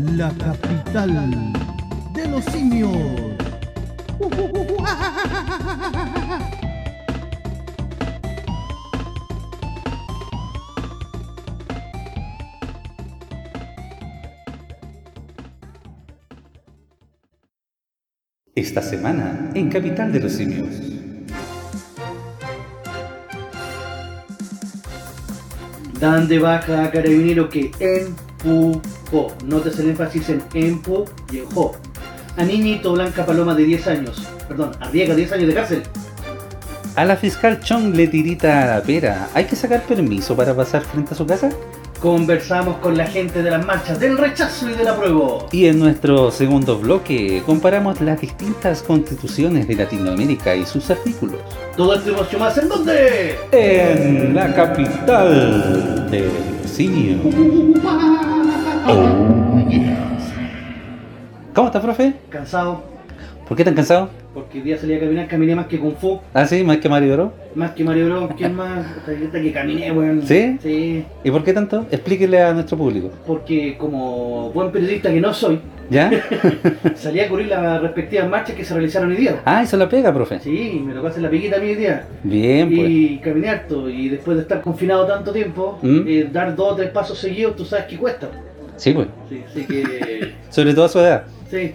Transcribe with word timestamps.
la 0.00 0.30
capital 0.30 1.52
de 2.14 2.28
los 2.28 2.44
simios. 2.46 2.96
Esta 18.54 18.82
semana 18.82 19.50
en 19.54 19.68
Capital 19.70 20.12
de 20.12 20.20
los 20.20 20.32
Simios. 20.32 20.68
Dan 25.98 26.28
de 26.28 26.38
baja 26.38 26.84
a 26.84 26.90
carabinero 26.90 27.48
que 27.48 27.70
Notes 29.44 29.78
el 29.78 29.90
énfasis 29.90 30.28
en 30.28 30.42
empu 30.54 31.04
y 31.32 31.38
en 31.38 31.46
jo. 31.50 31.72
A 32.36 32.44
niñito 32.44 32.92
Blanca 32.92 33.26
Paloma 33.26 33.54
de 33.54 33.64
10 33.64 33.86
años. 33.88 34.22
Perdón, 34.48 34.72
arriesga 34.80 35.14
10 35.14 35.32
años 35.32 35.48
de 35.48 35.54
cárcel. 35.54 35.82
A 36.96 37.04
la 37.04 37.16
fiscal 37.16 37.60
Chong 37.60 37.94
le 37.94 38.08
tirita 38.08 38.62
a 38.62 38.76
la 38.76 38.82
pera. 38.82 39.28
¿Hay 39.34 39.44
que 39.44 39.56
sacar 39.56 39.82
permiso 39.82 40.36
para 40.36 40.54
pasar 40.54 40.82
frente 40.82 41.14
a 41.14 41.16
su 41.16 41.26
casa? 41.26 41.50
Conversamos 42.00 42.78
con 42.78 42.96
la 42.96 43.06
gente 43.06 43.42
de 43.42 43.50
las 43.50 43.64
marchas 43.66 44.00
del 44.00 44.16
rechazo 44.16 44.70
y 44.70 44.72
del 44.72 44.88
apruebo. 44.88 45.46
Y 45.52 45.66
en 45.66 45.78
nuestro 45.78 46.30
segundo 46.30 46.78
bloque 46.78 47.42
comparamos 47.44 48.00
las 48.00 48.20
distintas 48.20 48.82
constituciones 48.82 49.68
de 49.68 49.74
Latinoamérica 49.74 50.56
y 50.56 50.64
sus 50.64 50.90
artículos. 50.90 51.40
Todo 51.76 51.94
esto 51.94 52.10
y 52.10 52.14
mucho 52.14 52.38
más 52.38 52.56
en 52.56 52.68
dónde? 52.68 53.38
En 53.52 54.34
la 54.34 54.54
capital 54.54 56.10
del 56.10 56.30
simio. 56.66 57.18
Oh, 58.92 59.58
yes. 59.68 59.88
¿Cómo 61.54 61.68
está, 61.68 61.80
profe? 61.80 62.14
Cansado, 62.28 62.82
¿Por 63.46 63.56
qué 63.56 63.64
tan 63.64 63.74
cansado? 63.74 64.08
porque 64.34 64.58
el 64.58 64.64
día 64.64 64.78
salí 64.78 64.94
a 64.94 65.00
caminar, 65.00 65.26
caminé 65.26 65.56
más 65.56 65.66
que 65.66 65.76
Kung 65.78 65.94
Fu, 65.96 66.20
Ah, 66.32 66.46
sí, 66.46 66.62
más 66.64 66.76
que 66.78 66.88
Mario 66.88 67.14
Bros. 67.14 67.30
más 67.56 67.72
que 67.72 67.82
Mario 67.84 68.06
Bros. 68.06 68.30
¿Quién 68.36 68.54
más? 68.54 68.86
Hasta 68.86 69.40
que 69.40 69.52
caminé, 69.52 69.90
weón. 69.92 70.22
¿Sí? 70.22 70.56
Sí, 70.62 71.04
¿Y 71.24 71.30
por 71.32 71.42
qué 71.44 71.52
tanto? 71.52 71.84
Explíquele 71.90 72.40
a 72.40 72.52
nuestro 72.52 72.76
público. 72.78 73.10
porque 73.26 73.76
como 73.78 74.50
buen 74.52 74.70
periodista 74.72 75.12
que 75.12 75.20
no 75.20 75.32
soy, 75.34 75.60
¿Ya? 75.90 76.10
salí 76.94 77.18
a 77.20 77.28
cubrir 77.28 77.48
las 77.48 77.80
respectivas 77.82 78.28
marchas 78.28 78.54
que 78.56 78.64
se 78.64 78.72
realizaron 78.74 79.10
hoy 79.10 79.16
día. 79.16 79.40
ah, 79.44 79.62
eso 79.62 79.76
la 79.76 79.88
pega, 79.88 80.12
profe. 80.14 80.38
Sí, 80.40 80.80
me 80.84 80.94
tocó 80.94 81.08
hacer 81.08 81.22
la 81.22 81.30
piquita 81.30 81.56
a 81.56 81.60
mí 81.60 81.66
hoy 81.70 81.74
día. 81.76 82.04
Bien, 82.24 82.68
pues. 82.74 82.88
Y 82.88 83.18
caminé 83.18 83.48
harto, 83.50 83.88
y 83.90 84.08
después 84.08 84.36
de 84.36 84.42
estar 84.44 84.60
confinado 84.62 85.06
tanto 85.06 85.32
tiempo, 85.32 85.78
¿Mm? 85.82 86.00
eh, 86.06 86.28
dar 86.32 86.54
dos 86.56 86.72
o 86.72 86.76
tres 86.76 86.90
pasos 86.90 87.18
seguidos, 87.18 87.56
tú 87.56 87.64
sabes 87.64 87.86
que 87.86 87.96
cuesta. 87.96 88.28
Sí, 88.80 88.94
pues. 88.94 89.08
Sí, 89.28 89.44
así 89.46 89.66
que... 89.66 90.32
Sobre 90.50 90.72
todo 90.72 90.86
a 90.86 90.88
su 90.88 90.98
edad. 91.00 91.24
sí, 91.50 91.74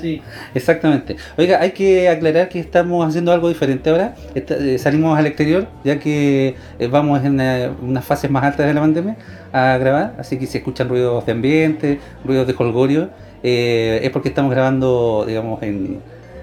sí. 0.00 0.22
Exactamente. 0.54 1.16
Oiga, 1.36 1.60
hay 1.60 1.72
que 1.72 2.08
aclarar 2.08 2.48
que 2.48 2.60
estamos 2.60 3.04
haciendo 3.04 3.32
algo 3.32 3.48
diferente 3.48 3.90
ahora. 3.90 4.14
Eh, 4.36 4.78
salimos 4.78 5.18
al 5.18 5.26
exterior, 5.26 5.66
ya 5.82 5.98
que 5.98 6.54
eh, 6.78 6.86
vamos 6.86 7.24
en 7.24 7.40
eh, 7.40 7.68
unas 7.82 8.04
fases 8.04 8.30
más 8.30 8.44
altas 8.44 8.68
de 8.68 8.74
la 8.74 8.80
pandemia 8.80 9.16
a 9.52 9.76
grabar. 9.78 10.14
Así 10.18 10.38
que 10.38 10.46
si 10.46 10.58
escuchan 10.58 10.88
ruidos 10.88 11.26
de 11.26 11.32
ambiente, 11.32 11.98
ruidos 12.24 12.46
de 12.46 12.54
colgorio, 12.54 13.10
eh, 13.42 13.98
es 14.04 14.10
porque 14.10 14.28
estamos 14.28 14.52
grabando, 14.52 15.24
digamos, 15.26 15.60
en, 15.64 16.00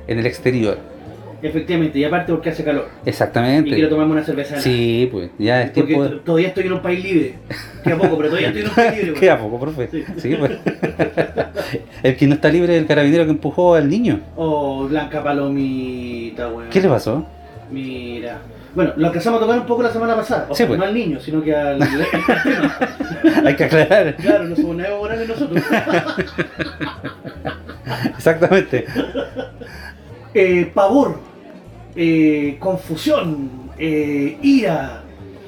en 0.07 0.19
el 0.19 0.25
exterior. 0.25 0.79
Efectivamente, 1.43 1.99
y 1.99 2.03
aparte 2.05 2.31
porque 2.31 2.49
hace 2.51 2.63
calor. 2.63 2.87
Y 3.05 3.09
Exactamente. 3.09 3.71
quiero 3.71 3.89
tomarme 3.89 4.13
una 4.13 4.23
cerveza. 4.23 4.59
Sí, 4.61 5.09
pues 5.11 5.29
ya 5.37 5.61
es 5.63 5.71
Porque 5.71 5.87
tiempo. 5.93 6.07
t- 6.09 6.15
todavía 6.25 6.47
estoy 6.47 6.65
en 6.67 6.73
un 6.73 6.81
país 6.81 7.03
libre. 7.03 7.33
Queda 7.83 7.97
poco, 7.97 8.15
pero 8.17 8.29
todavía 8.29 8.47
estoy 8.47 8.61
en 8.63 8.67
un 8.69 8.73
país 8.75 8.97
libre. 9.03 9.13
Queda 9.19 9.35
weón. 9.35 9.51
poco, 9.51 9.59
profe. 9.59 9.89
Sí. 9.91 10.03
Sí, 10.17 10.35
pues. 10.39 10.51
el 12.03 12.15
que 12.15 12.27
no 12.27 12.35
está 12.35 12.49
libre 12.49 12.75
es 12.75 12.81
el 12.81 12.87
carabinero 12.87 13.25
que 13.25 13.31
empujó 13.31 13.75
al 13.75 13.89
niño. 13.89 14.21
Oh, 14.37 14.87
Blanca 14.87 15.21
Palomita, 15.21 16.47
weón. 16.47 16.69
¿Qué 16.69 16.79
le 16.81 16.87
pasó? 16.87 17.25
Mira. 17.69 18.37
Bueno, 18.73 18.93
lo 18.95 19.07
alcanzamos 19.07 19.39
a 19.39 19.43
tocar 19.45 19.59
un 19.59 19.65
poco 19.67 19.83
la 19.83 19.91
semana 19.91 20.15
pasada. 20.15 20.47
O 20.49 20.53
Sí, 20.55 20.59
sea, 20.59 20.67
pues. 20.67 20.79
no 20.79 20.85
al 20.85 20.93
niño, 20.93 21.19
sino 21.19 21.43
que 21.43 21.53
al. 21.55 21.79
Hay 23.45 23.55
que 23.55 23.65
aclarar. 23.65 24.15
claro, 24.15 24.45
no 24.45 24.55
somos 24.55 24.77
nada 24.77 24.97
morales 24.97 25.27
nosotros. 25.29 25.61
Exactamente. 28.17 28.85
eh, 30.33 30.71
pavor, 30.73 31.19
eh, 31.95 32.57
confusión, 32.59 33.49
eh, 33.77 34.37
ira, 34.41 35.03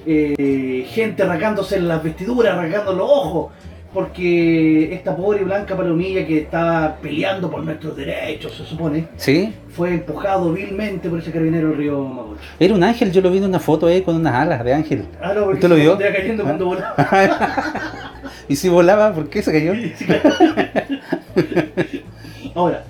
eh, 0.06 0.86
gente 0.90 1.24
arrancándose 1.24 1.78
en 1.78 1.88
las 1.88 2.04
vestiduras, 2.04 2.58
arrancando 2.58 2.94
los 2.94 3.10
ojos, 3.10 3.52
porque 3.94 4.94
esta 4.94 5.16
pobre 5.16 5.44
blanca 5.46 5.76
palomilla 5.78 6.28
que 6.28 6.40
estaba 6.40 6.98
peleando 6.98 7.50
por 7.50 7.64
nuestros 7.64 7.96
derechos, 7.96 8.54
se 8.54 8.66
supone, 8.66 9.08
¿Sí? 9.16 9.54
fue 9.70 9.94
empujado 9.94 10.52
vilmente 10.52 11.08
por 11.10 11.20
ese 11.20 11.32
carabinero 11.32 11.70
del 11.70 11.78
río 11.78 12.04
Mapocho. 12.04 12.42
Era 12.60 12.74
un 12.74 12.84
ángel, 12.84 13.12
yo 13.14 13.22
lo 13.22 13.32
vi 13.32 13.38
en 13.38 13.46
una 13.46 13.60
foto 13.60 13.88
ahí 13.88 14.02
con 14.02 14.16
unas 14.18 14.36
alas 14.36 14.64
de 14.66 14.74
ángel. 14.74 15.06
Ah, 15.22 15.32
no, 15.34 15.46
porque 15.46 15.56
¿Usted 15.56 15.70
lo 15.70 15.76
vio? 15.76 15.98
cayendo 15.98 16.44
Ah. 16.44 16.46
cuando 16.46 16.66
volaba. 16.66 16.96
y 18.50 18.56
si 18.58 18.68
volaba, 18.68 19.14
¿por 19.14 19.30
qué 19.30 19.42
se 19.42 19.52
cayó? 19.54 19.72
Ahora, 22.56 22.84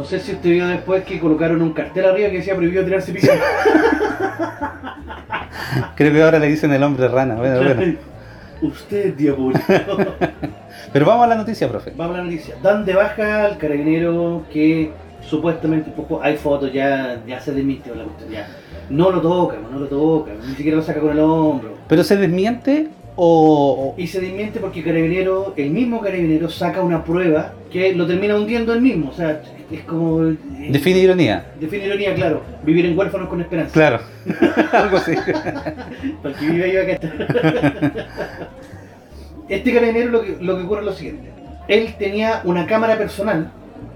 no 0.00 0.06
sé 0.06 0.18
si 0.18 0.32
usted 0.32 0.48
vio 0.50 0.66
después 0.66 1.04
que 1.04 1.20
colocaron 1.20 1.60
un 1.60 1.74
cartel 1.74 2.06
arriba 2.06 2.30
que 2.30 2.38
decía 2.38 2.56
prohibido 2.56 2.82
tirarse 2.84 3.12
pica. 3.12 3.32
Creo 5.94 6.10
que 6.12 6.22
ahora 6.22 6.38
le 6.38 6.46
dicen 6.48 6.72
el 6.72 6.82
hombre 6.82 7.06
rana. 7.08 7.34
Bueno, 7.34 7.58
bueno. 7.74 7.96
Usted, 8.62 9.12
diabólico. 9.14 9.60
Pero 10.92 11.04
vamos 11.04 11.24
a 11.26 11.28
la 11.28 11.34
noticia, 11.36 11.68
profe. 11.68 11.92
Vamos 11.94 12.14
a 12.14 12.18
la 12.18 12.24
noticia. 12.24 12.54
Dan 12.62 12.86
de 12.86 12.94
baja 12.94 13.44
al 13.44 13.58
carabinero 13.58 14.44
que 14.50 14.90
supuestamente 15.20 15.90
empujó. 15.90 16.22
Hay 16.22 16.38
fotos, 16.38 16.72
ya, 16.72 17.20
ya 17.26 17.38
se 17.40 17.52
desmintió 17.52 17.94
la 17.94 18.04
cuestión. 18.04 18.30
Ya. 18.30 18.48
No 18.88 19.10
lo 19.10 19.20
toca, 19.20 19.56
no 19.70 19.78
lo 19.80 19.86
toca, 19.86 20.30
ni 20.48 20.54
siquiera 20.54 20.78
lo 20.78 20.82
saca 20.82 21.00
con 21.00 21.10
el 21.10 21.20
hombro. 21.20 21.74
¿Pero 21.88 22.02
se 22.04 22.16
desmiente 22.16 22.88
o...? 23.16 23.92
o- 23.96 24.00
Y 24.00 24.06
se 24.06 24.18
desmiente 24.20 24.60
porque 24.60 24.78
el 24.80 24.86
carabinero, 24.86 25.52
el 25.58 25.70
mismo 25.70 26.00
carabinero, 26.00 26.48
saca 26.48 26.80
una 26.80 27.04
prueba 27.04 27.52
que 27.70 27.94
lo 27.94 28.06
termina 28.06 28.34
hundiendo 28.34 28.72
él 28.72 28.80
mismo. 28.80 29.10
O 29.10 29.12
sea, 29.12 29.42
es 29.76 29.82
como. 29.84 30.24
eh, 30.24 30.36
Define 30.70 30.98
ironía. 31.00 31.46
define 31.60 31.86
ironía, 31.86 32.14
claro. 32.14 32.42
Vivir 32.64 32.86
en 32.86 32.98
huérfanos 32.98 33.28
con 33.28 33.40
esperanza. 33.40 33.72
Claro. 33.72 34.00
Algo 34.72 34.96
así. 34.96 35.12
Para 36.22 36.34
que 36.36 36.46
vive 36.50 36.76
va 36.76 36.82
a 36.82 36.92
estar. 36.92 38.06
Este 39.48 39.72
carabinero 39.74 40.10
lo 40.10 40.22
que, 40.22 40.36
lo 40.40 40.56
que 40.56 40.62
ocurre 40.64 40.80
es 40.80 40.86
lo 40.86 40.92
siguiente. 40.92 41.30
Él 41.68 41.94
tenía 41.98 42.40
una 42.44 42.66
cámara 42.66 42.96
personal 42.96 43.50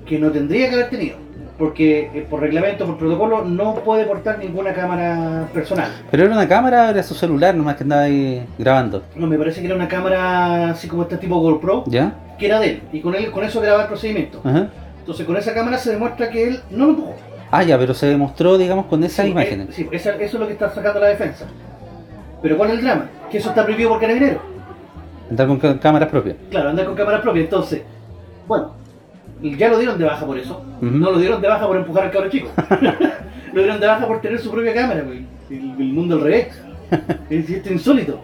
que 0.06 0.18
no 0.18 0.30
tendría 0.30 0.68
que 0.68 0.74
haber 0.74 0.90
tenido. 0.90 1.16
Porque 1.58 2.10
eh, 2.12 2.26
por 2.28 2.40
reglamento, 2.40 2.84
por 2.84 2.98
protocolo, 2.98 3.44
no 3.44 3.74
puede 3.76 4.04
portar 4.06 4.40
ninguna 4.40 4.72
cámara 4.74 5.48
personal. 5.54 5.88
¿Pero 6.10 6.24
era 6.24 6.32
una 6.34 6.48
cámara 6.48 6.88
o 6.88 6.90
era 6.90 7.02
su 7.04 7.14
celular 7.14 7.54
nomás 7.54 7.76
que 7.76 7.84
andaba 7.84 8.02
ahí 8.02 8.44
grabando? 8.58 9.04
No, 9.14 9.28
me 9.28 9.38
parece 9.38 9.60
que 9.60 9.66
era 9.66 9.76
una 9.76 9.86
cámara 9.86 10.70
así 10.70 10.88
como 10.88 11.02
este 11.02 11.16
tipo 11.16 11.38
GoPro, 11.38 11.84
¿Ya? 11.86 12.12
que 12.40 12.46
era 12.46 12.58
de 12.58 12.70
él. 12.70 12.82
Y 12.92 13.00
con 13.00 13.14
él, 13.14 13.30
con 13.30 13.44
eso 13.44 13.60
grababa 13.60 13.82
el 13.84 13.88
procedimiento. 13.88 14.40
Ajá. 14.42 14.66
Entonces 15.04 15.26
con 15.26 15.36
esa 15.36 15.52
cámara 15.52 15.76
se 15.76 15.90
demuestra 15.92 16.30
que 16.30 16.48
él 16.48 16.60
no 16.70 16.86
lo 16.86 16.90
empujó. 16.92 17.14
Ah, 17.50 17.62
ya, 17.62 17.78
pero 17.78 17.92
se 17.92 18.06
demostró, 18.06 18.56
digamos, 18.56 18.86
con 18.86 19.04
esas 19.04 19.26
Sí, 19.26 19.30
imágenes. 19.32 19.68
eh, 19.68 19.72
sí, 19.72 19.88
eso 19.92 20.10
es 20.18 20.34
lo 20.34 20.46
que 20.46 20.54
está 20.54 20.70
sacando 20.70 20.98
la 21.00 21.08
defensa. 21.08 21.46
Pero 22.42 22.56
¿cuál 22.56 22.70
es 22.70 22.78
el 22.78 22.84
drama? 22.84 23.10
Que 23.30 23.38
eso 23.38 23.50
está 23.50 23.64
prohibido 23.64 23.90
por 23.90 24.00
carabinero. 24.00 24.40
Andar 25.30 25.46
con 25.46 25.58
cá- 25.58 25.78
cámaras 25.78 26.08
propias. 26.08 26.36
Claro, 26.50 26.70
andar 26.70 26.86
con 26.86 26.94
cámara 26.94 27.20
propia. 27.22 27.42
Entonces, 27.42 27.82
bueno, 28.48 28.72
ya 29.42 29.68
lo 29.68 29.78
dieron 29.78 29.98
de 29.98 30.04
baja 30.04 30.24
por 30.26 30.38
eso. 30.38 30.62
No 30.80 31.10
lo 31.10 31.18
dieron 31.18 31.40
de 31.40 31.48
baja 31.48 31.66
por 31.66 31.76
empujar 31.76 32.04
al 32.04 32.10
cabro 32.10 32.30
chico. 32.30 32.48
lo 33.52 33.60
dieron 33.62 33.78
de 33.80 33.86
baja 33.86 34.06
por 34.06 34.20
tener 34.20 34.40
su 34.40 34.50
propia 34.50 34.74
cámara, 34.74 35.02
güey. 35.02 35.26
El, 35.50 35.56
el 35.78 35.92
mundo 35.92 36.16
al 36.16 36.22
revés. 36.22 36.48
Es 37.30 37.48
esto 37.50 37.72
insólito. 37.72 38.20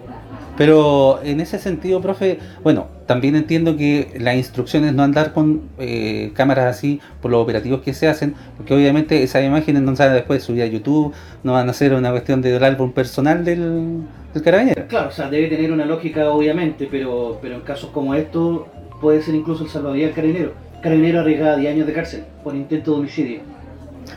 Pero 0.56 1.20
en 1.22 1.40
ese 1.40 1.58
sentido, 1.58 2.00
profe, 2.00 2.38
bueno, 2.62 2.88
también 3.10 3.34
entiendo 3.34 3.76
que 3.76 4.06
las 4.20 4.36
instrucciones 4.36 4.94
no 4.94 5.02
andar 5.02 5.32
con 5.32 5.62
eh, 5.80 6.30
cámaras 6.34 6.76
así 6.76 7.00
por 7.20 7.32
los 7.32 7.42
operativos 7.42 7.80
que 7.80 7.92
se 7.92 8.06
hacen, 8.06 8.36
porque 8.56 8.72
obviamente 8.72 9.24
esas 9.24 9.44
imágenes 9.44 9.82
no 9.82 9.92
a 9.98 10.08
después 10.10 10.44
subir 10.44 10.62
a 10.62 10.66
YouTube, 10.66 11.12
no 11.42 11.54
van 11.54 11.68
a 11.68 11.72
ser 11.72 11.92
una 11.92 12.12
cuestión 12.12 12.40
del 12.40 12.62
álbum 12.62 12.92
personal 12.92 13.44
del, 13.44 14.02
del 14.32 14.42
carabinero. 14.44 14.86
Claro, 14.86 15.08
o 15.08 15.10
sea, 15.10 15.28
debe 15.28 15.48
tener 15.48 15.72
una 15.72 15.86
lógica, 15.86 16.30
obviamente, 16.30 16.86
pero, 16.88 17.40
pero 17.42 17.56
en 17.56 17.62
casos 17.62 17.90
como 17.90 18.14
estos 18.14 18.60
puede 19.00 19.20
ser 19.22 19.34
incluso 19.34 19.64
el 19.64 19.70
salvavidas 19.70 20.10
del 20.10 20.14
carabinero. 20.14 20.52
Carabinero 20.80 21.18
arriesgada 21.18 21.54
a 21.54 21.56
10 21.56 21.74
años 21.74 21.86
de 21.88 21.92
cárcel 21.92 22.24
por 22.44 22.54
intento 22.54 22.92
de 22.92 22.98
homicidio. 23.00 23.40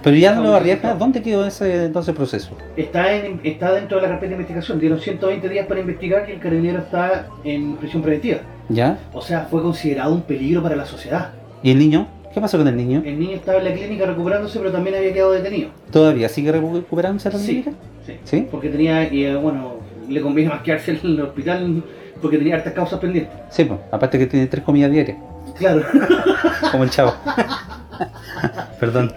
Pero 0.04 0.16
ya 0.16 0.36
no 0.36 0.44
lo 0.44 0.54
arriesga, 0.54 0.94
¿dónde 0.94 1.24
quedó 1.24 1.48
ese 1.48 1.86
entonces 1.86 2.14
proceso? 2.14 2.56
Está, 2.78 3.12
en, 3.16 3.42
está 3.44 3.74
dentro 3.74 3.98
de 3.98 4.04
la 4.04 4.10
carpeta 4.10 4.30
de 4.30 4.36
investigación. 4.36 4.80
Dieron 4.80 5.00
120 5.00 5.50
días 5.50 5.66
para 5.66 5.80
investigar 5.80 6.28
que 6.28 6.34
el 6.34 6.40
carabinero 6.40 6.78
está 6.78 7.28
en 7.44 7.76
prisión 7.78 8.04
preventiva. 8.04 8.42
¿Ya? 8.70 8.98
O 9.14 9.22
sea, 9.22 9.48
fue 9.50 9.62
considerado 9.62 10.14
un 10.14 10.22
peligro 10.22 10.62
para 10.64 10.76
la 10.76 10.86
sociedad. 10.86 11.32
¿Y 11.62 11.72
el 11.72 11.80
niño? 11.80 12.08
¿Qué 12.34 12.42
pasó 12.42 12.58
con 12.58 12.68
el 12.68 12.76
niño? 12.76 13.04
El 13.06 13.20
niño 13.20 13.36
estaba 13.36 13.60
en 13.60 13.66
la 13.66 13.74
clínica 13.74 14.06
recuperándose, 14.06 14.58
pero 14.60 14.72
también 14.72 14.96
había 14.96 15.14
quedado 15.14 15.32
detenido. 15.34 15.70
¿Todavía 15.92 16.28
sigue 16.30 16.52
recuperándose 16.52 17.30
la 17.32 17.38
Sí. 17.38 17.46
clínica? 17.46 17.72
Sí. 18.06 18.14
¿Sí? 18.24 18.48
Porque 18.50 18.70
tenía, 18.70 19.04
eh, 19.04 19.36
bueno, 19.36 19.76
le 20.10 20.20
conviene 20.22 20.50
más 20.50 20.62
quedarse 20.64 20.92
en 20.92 21.00
el 21.04 21.22
hospital 21.22 21.84
porque 22.22 22.38
tenía 22.38 22.56
hartas 22.56 22.74
causas 22.74 23.00
pendientes. 23.00 23.34
Sí, 23.50 23.66
pues, 23.66 23.80
aparte 23.92 24.18
que 24.18 24.26
tiene 24.26 24.48
tres 24.48 24.64
comidas 24.64 24.92
diarias, 24.92 25.18
Claro. 25.58 25.84
como 26.72 26.84
el 26.86 26.90
chavo. 26.90 27.14
Perdón. 28.80 29.14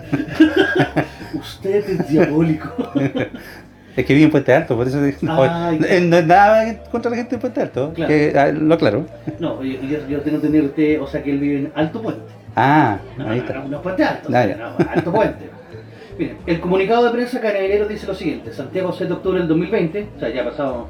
Usted 1.35 1.89
es 1.89 2.09
diabólico. 2.09 2.69
Es 3.97 4.05
que 4.05 4.13
vive 4.13 4.27
en 4.27 4.31
Puente 4.31 4.53
Alto, 4.53 4.77
por 4.77 4.87
eso 4.87 4.99
no, 5.23 5.43
Ah, 5.43 5.73
ya. 5.81 5.87
eh, 5.97 6.01
no 6.01 6.17
es 6.19 6.27
nada 6.27 6.83
contra 6.91 7.11
la 7.11 7.17
gente 7.17 7.37
de 7.37 7.41
Puente 7.41 7.61
Alto, 7.63 7.93
Claro. 7.95 8.09
que, 8.09 8.33
ah, 8.39 8.49
lo 8.53 8.75
aclaro. 8.75 9.07
No, 9.39 9.63
yo, 9.63 9.79
yo, 10.09 10.21
tengo 10.21 10.37
entendido 10.37 10.65
que 10.65 10.69
usted, 10.71 11.01
o 11.03 11.07
sea, 11.07 11.23
que 11.23 11.31
él 11.31 11.39
vive 11.39 11.59
en 11.61 11.73
Alto 11.75 12.03
Puente. 12.03 12.23
Ah, 12.55 12.99
No, 13.17 13.25
ahí 13.31 13.39
no, 13.39 13.45
está. 13.45 13.55
no, 13.61 13.69
no 13.69 13.83
Puente 13.83 14.05
Alto, 14.05 14.29
Ah, 14.33 14.47
no, 14.47 14.91
Alto 14.91 15.13
Puente. 15.13 15.51
Miren, 16.19 16.37
el 16.47 16.61
comunicado 16.61 17.05
de 17.05 17.11
prensa 17.11 17.41
Carabineros 17.41 17.89
dice 17.89 18.07
lo 18.07 18.15
siguiente: 18.15 18.53
Santiago 18.53 18.93
6 18.93 19.09
de 19.09 19.15
octubre 19.15 19.39
del 19.39 19.49
2020, 19.49 20.09
o 20.17 20.21
sea, 20.21 20.29
ya 20.31 20.43
ha 20.43 20.45
pasado 20.51 20.87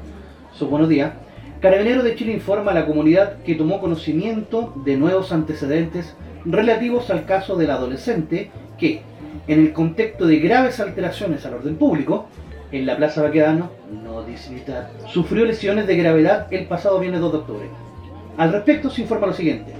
sus 0.53 0.69
buenos 0.69 0.87
días. 0.89 1.11
Carabineros 1.61 2.03
de 2.03 2.15
Chile 2.15 2.33
informa 2.33 2.71
a 2.71 2.75
la 2.75 2.85
comunidad 2.85 3.37
que 3.43 3.55
tomó 3.55 3.79
conocimiento 3.81 4.73
de 4.85 4.95
nuevos 4.95 5.31
antecedentes 5.31 6.15
relativos 6.45 7.09
al 7.09 7.25
caso 7.25 7.55
del 7.57 7.71
adolescente 7.71 8.51
que, 8.77 9.01
en 9.47 9.59
el 9.59 9.73
contexto 9.73 10.27
de 10.27 10.37
graves 10.39 10.79
alteraciones 10.79 11.45
al 11.45 11.55
orden 11.55 11.75
público, 11.77 12.27
en 12.71 12.85
la 12.85 12.97
Plaza 12.97 13.21
Baquedano, 13.21 13.69
no 14.03 14.23
militar, 14.49 14.89
sufrió 15.07 15.45
lesiones 15.45 15.87
de 15.87 15.95
gravedad 15.97 16.47
el 16.51 16.65
pasado 16.65 16.99
viernes 16.99 17.21
2 17.21 17.31
de 17.31 17.37
octubre. 17.37 17.69
Al 18.37 18.51
respecto 18.51 18.89
se 18.89 19.01
informa 19.01 19.27
lo 19.27 19.33
siguiente. 19.33 19.73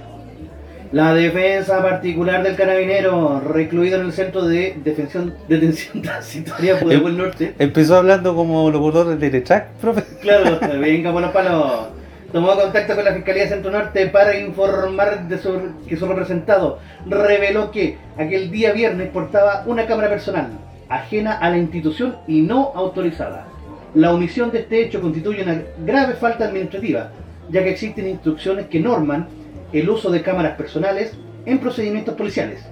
La 0.90 1.12
defensa 1.12 1.82
particular 1.82 2.42
del 2.42 2.56
carabinero, 2.56 3.40
recluido 3.40 4.00
en 4.00 4.06
el 4.06 4.12
centro 4.12 4.42
de 4.46 4.74
detención, 4.82 5.34
detención 5.46 6.02
transitoria 6.02 6.80
por 6.80 6.90
el 6.92 7.16
Norte, 7.18 7.54
Empezó 7.58 7.96
hablando 7.98 8.34
como 8.34 8.70
locutor 8.70 9.06
de 9.08 9.16
Teletrack, 9.16 9.68
profe. 9.80 10.02
claro, 10.22 10.58
venga 10.80 11.12
por 11.12 11.20
los 11.20 11.30
palos, 11.30 11.88
tomó 12.32 12.56
contacto 12.56 12.94
con 12.94 13.04
la 13.04 13.12
Fiscalía 13.12 13.42
de 13.42 13.48
Centro 13.50 13.70
Norte 13.70 14.06
para 14.06 14.38
informar 14.38 15.28
de 15.28 15.36
su- 15.36 15.60
que 15.86 15.94
su 15.98 16.06
representado 16.06 16.78
reveló 17.06 17.70
que 17.70 17.98
aquel 18.16 18.50
día 18.50 18.72
viernes 18.72 19.10
portaba 19.10 19.64
una 19.66 19.84
cámara 19.86 20.08
personal, 20.08 20.48
ajena 20.88 21.32
a 21.32 21.50
la 21.50 21.58
institución 21.58 22.16
y 22.26 22.42
no 22.42 22.72
autorizada. 22.74 23.46
La 23.94 24.12
omisión 24.12 24.50
de 24.50 24.60
este 24.60 24.84
hecho 24.84 25.00
constituye 25.00 25.42
una 25.42 25.62
grave 25.84 26.14
falta 26.14 26.46
administrativa, 26.46 27.10
ya 27.50 27.62
que 27.62 27.70
existen 27.70 28.08
instrucciones 28.08 28.66
que 28.66 28.80
norman 28.80 29.26
el 29.72 29.88
uso 29.88 30.10
de 30.10 30.22
cámaras 30.22 30.56
personales 30.56 31.12
en 31.46 31.58
procedimientos 31.58 32.14
policiales. 32.14 32.64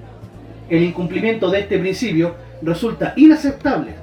El 0.68 0.82
incumplimiento 0.82 1.50
de 1.50 1.60
este 1.60 1.78
principio 1.78 2.34
resulta 2.62 3.12
inaceptable 3.16 3.94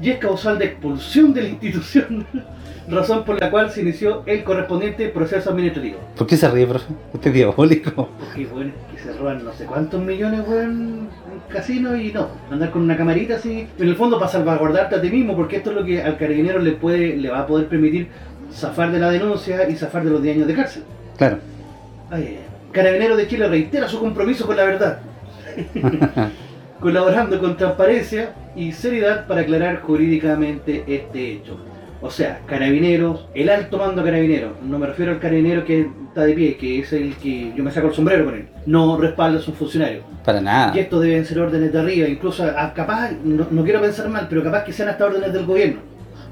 y 0.00 0.10
es 0.10 0.18
causal 0.18 0.58
de 0.58 0.66
expulsión 0.66 1.32
de 1.32 1.42
la 1.42 1.48
institución, 1.48 2.26
razón 2.92 3.24
por 3.24 3.40
la 3.40 3.50
cual 3.50 3.70
se 3.70 3.82
inició 3.82 4.22
el 4.26 4.44
correspondiente 4.44 5.08
proceso 5.08 5.50
administrativo. 5.50 5.98
¿Por 6.16 6.26
qué 6.26 6.36
se 6.36 6.48
ríe, 6.48 6.66
profe? 6.66 6.92
Usted 7.12 7.28
es 7.28 7.34
diabólico. 7.34 8.08
Porque, 8.18 8.46
bueno, 8.46 8.72
que 8.92 9.02
se 9.02 9.12
roban 9.12 9.44
no 9.44 9.52
sé 9.52 9.64
cuántos 9.64 10.00
millones, 10.00 10.42
weón, 10.46 11.08
en 11.32 11.52
casino 11.52 11.96
y 11.96 12.12
no, 12.12 12.28
andar 12.50 12.70
con 12.70 12.82
una 12.82 12.96
camarita 12.96 13.36
así, 13.36 13.66
en 13.78 13.88
el 13.88 13.96
fondo 13.96 14.18
para 14.18 14.30
salvaguardarte 14.30 14.96
a 14.96 15.00
ti 15.00 15.10
mismo, 15.10 15.34
porque 15.36 15.56
esto 15.56 15.70
es 15.70 15.76
lo 15.76 15.84
que 15.84 16.02
al 16.02 16.16
carabinero 16.16 16.58
le 16.60 16.72
puede, 16.72 17.16
le 17.16 17.30
va 17.30 17.40
a 17.40 17.46
poder 17.46 17.68
permitir 17.68 18.08
zafar 18.52 18.92
de 18.92 19.00
la 19.00 19.10
denuncia 19.10 19.68
y 19.68 19.76
zafar 19.76 20.04
de 20.04 20.10
los 20.10 20.22
10 20.22 20.36
años 20.36 20.48
de 20.48 20.54
cárcel. 20.54 20.82
Claro. 21.16 21.38
Ay. 22.10 22.38
Carabinero 22.72 23.16
de 23.16 23.28
Chile 23.28 23.48
reitera 23.48 23.86
su 23.86 24.00
compromiso 24.00 24.46
con 24.46 24.56
la 24.56 24.64
verdad, 24.64 25.00
colaborando 26.80 27.38
con 27.38 27.56
transparencia 27.56 28.32
y 28.56 28.72
seriedad 28.72 29.26
para 29.26 29.42
aclarar 29.42 29.82
jurídicamente 29.82 30.82
este 30.86 31.32
hecho. 31.32 31.58
O 32.04 32.10
sea, 32.10 32.40
carabineros, 32.46 33.28
el 33.32 33.48
alto 33.48 33.78
mando 33.78 34.02
carabinero, 34.02 34.54
no 34.68 34.76
me 34.78 34.86
refiero 34.86 35.12
al 35.12 35.20
carabinero 35.20 35.64
que 35.64 35.86
está 36.08 36.24
de 36.24 36.34
pie, 36.34 36.56
que 36.56 36.80
es 36.80 36.92
el 36.92 37.14
que 37.14 37.52
yo 37.56 37.62
me 37.62 37.70
saco 37.70 37.86
el 37.88 37.94
sombrero 37.94 38.24
con 38.24 38.34
él, 38.34 38.48
no 38.66 38.98
respalda 38.98 39.38
a 39.38 39.42
sus 39.42 39.54
funcionarios. 39.54 40.02
Para 40.24 40.40
nada. 40.40 40.72
Y 40.76 40.80
esto 40.80 40.98
deben 40.98 41.24
ser 41.24 41.38
órdenes 41.38 41.72
de 41.72 41.78
arriba, 41.78 42.08
incluso 42.08 42.42
a- 42.44 42.74
capaz, 42.74 43.12
no, 43.24 43.46
no 43.50 43.62
quiero 43.64 43.80
pensar 43.80 44.08
mal, 44.08 44.26
pero 44.28 44.42
capaz 44.42 44.64
que 44.64 44.72
sean 44.72 44.88
hasta 44.88 45.06
órdenes 45.06 45.32
del 45.32 45.46
gobierno. 45.46 45.78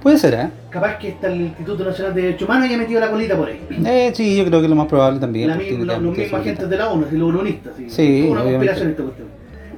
Puede 0.02 0.18
ser, 0.18 0.34
¿eh? 0.34 0.48
Capaz 0.70 0.98
que 0.98 1.08
está 1.10 1.28
el 1.28 1.40
Instituto 1.42 1.84
Nacional 1.84 2.14
de 2.14 2.22
Derechos 2.22 2.48
Humanos 2.48 2.68
y 2.68 2.74
ha 2.74 2.78
metido 2.78 3.00
la 3.00 3.10
colita 3.10 3.36
por 3.36 3.48
ahí. 3.48 3.60
Eh, 3.86 4.10
sí, 4.14 4.36
yo 4.38 4.44
creo 4.46 4.60
que 4.62 4.68
lo 4.68 4.74
más 4.74 4.86
probable 4.88 5.20
también. 5.20 5.48
La 5.48 5.56
mi- 5.56 5.64
tiene 5.64 5.84
los, 5.84 6.00
mismos 6.00 6.32
agentes 6.40 6.68
de 6.68 6.76
la 6.76 6.88
ONU, 6.90 7.06
los 7.12 7.34
unistas. 7.34 7.74
Sí, 7.76 7.84
Sí, 7.88 8.20
una 8.28 8.42
obviamente. 8.42 8.66
conspiración 8.66 8.90
esta 8.90 9.02
cuestión. 9.04 9.28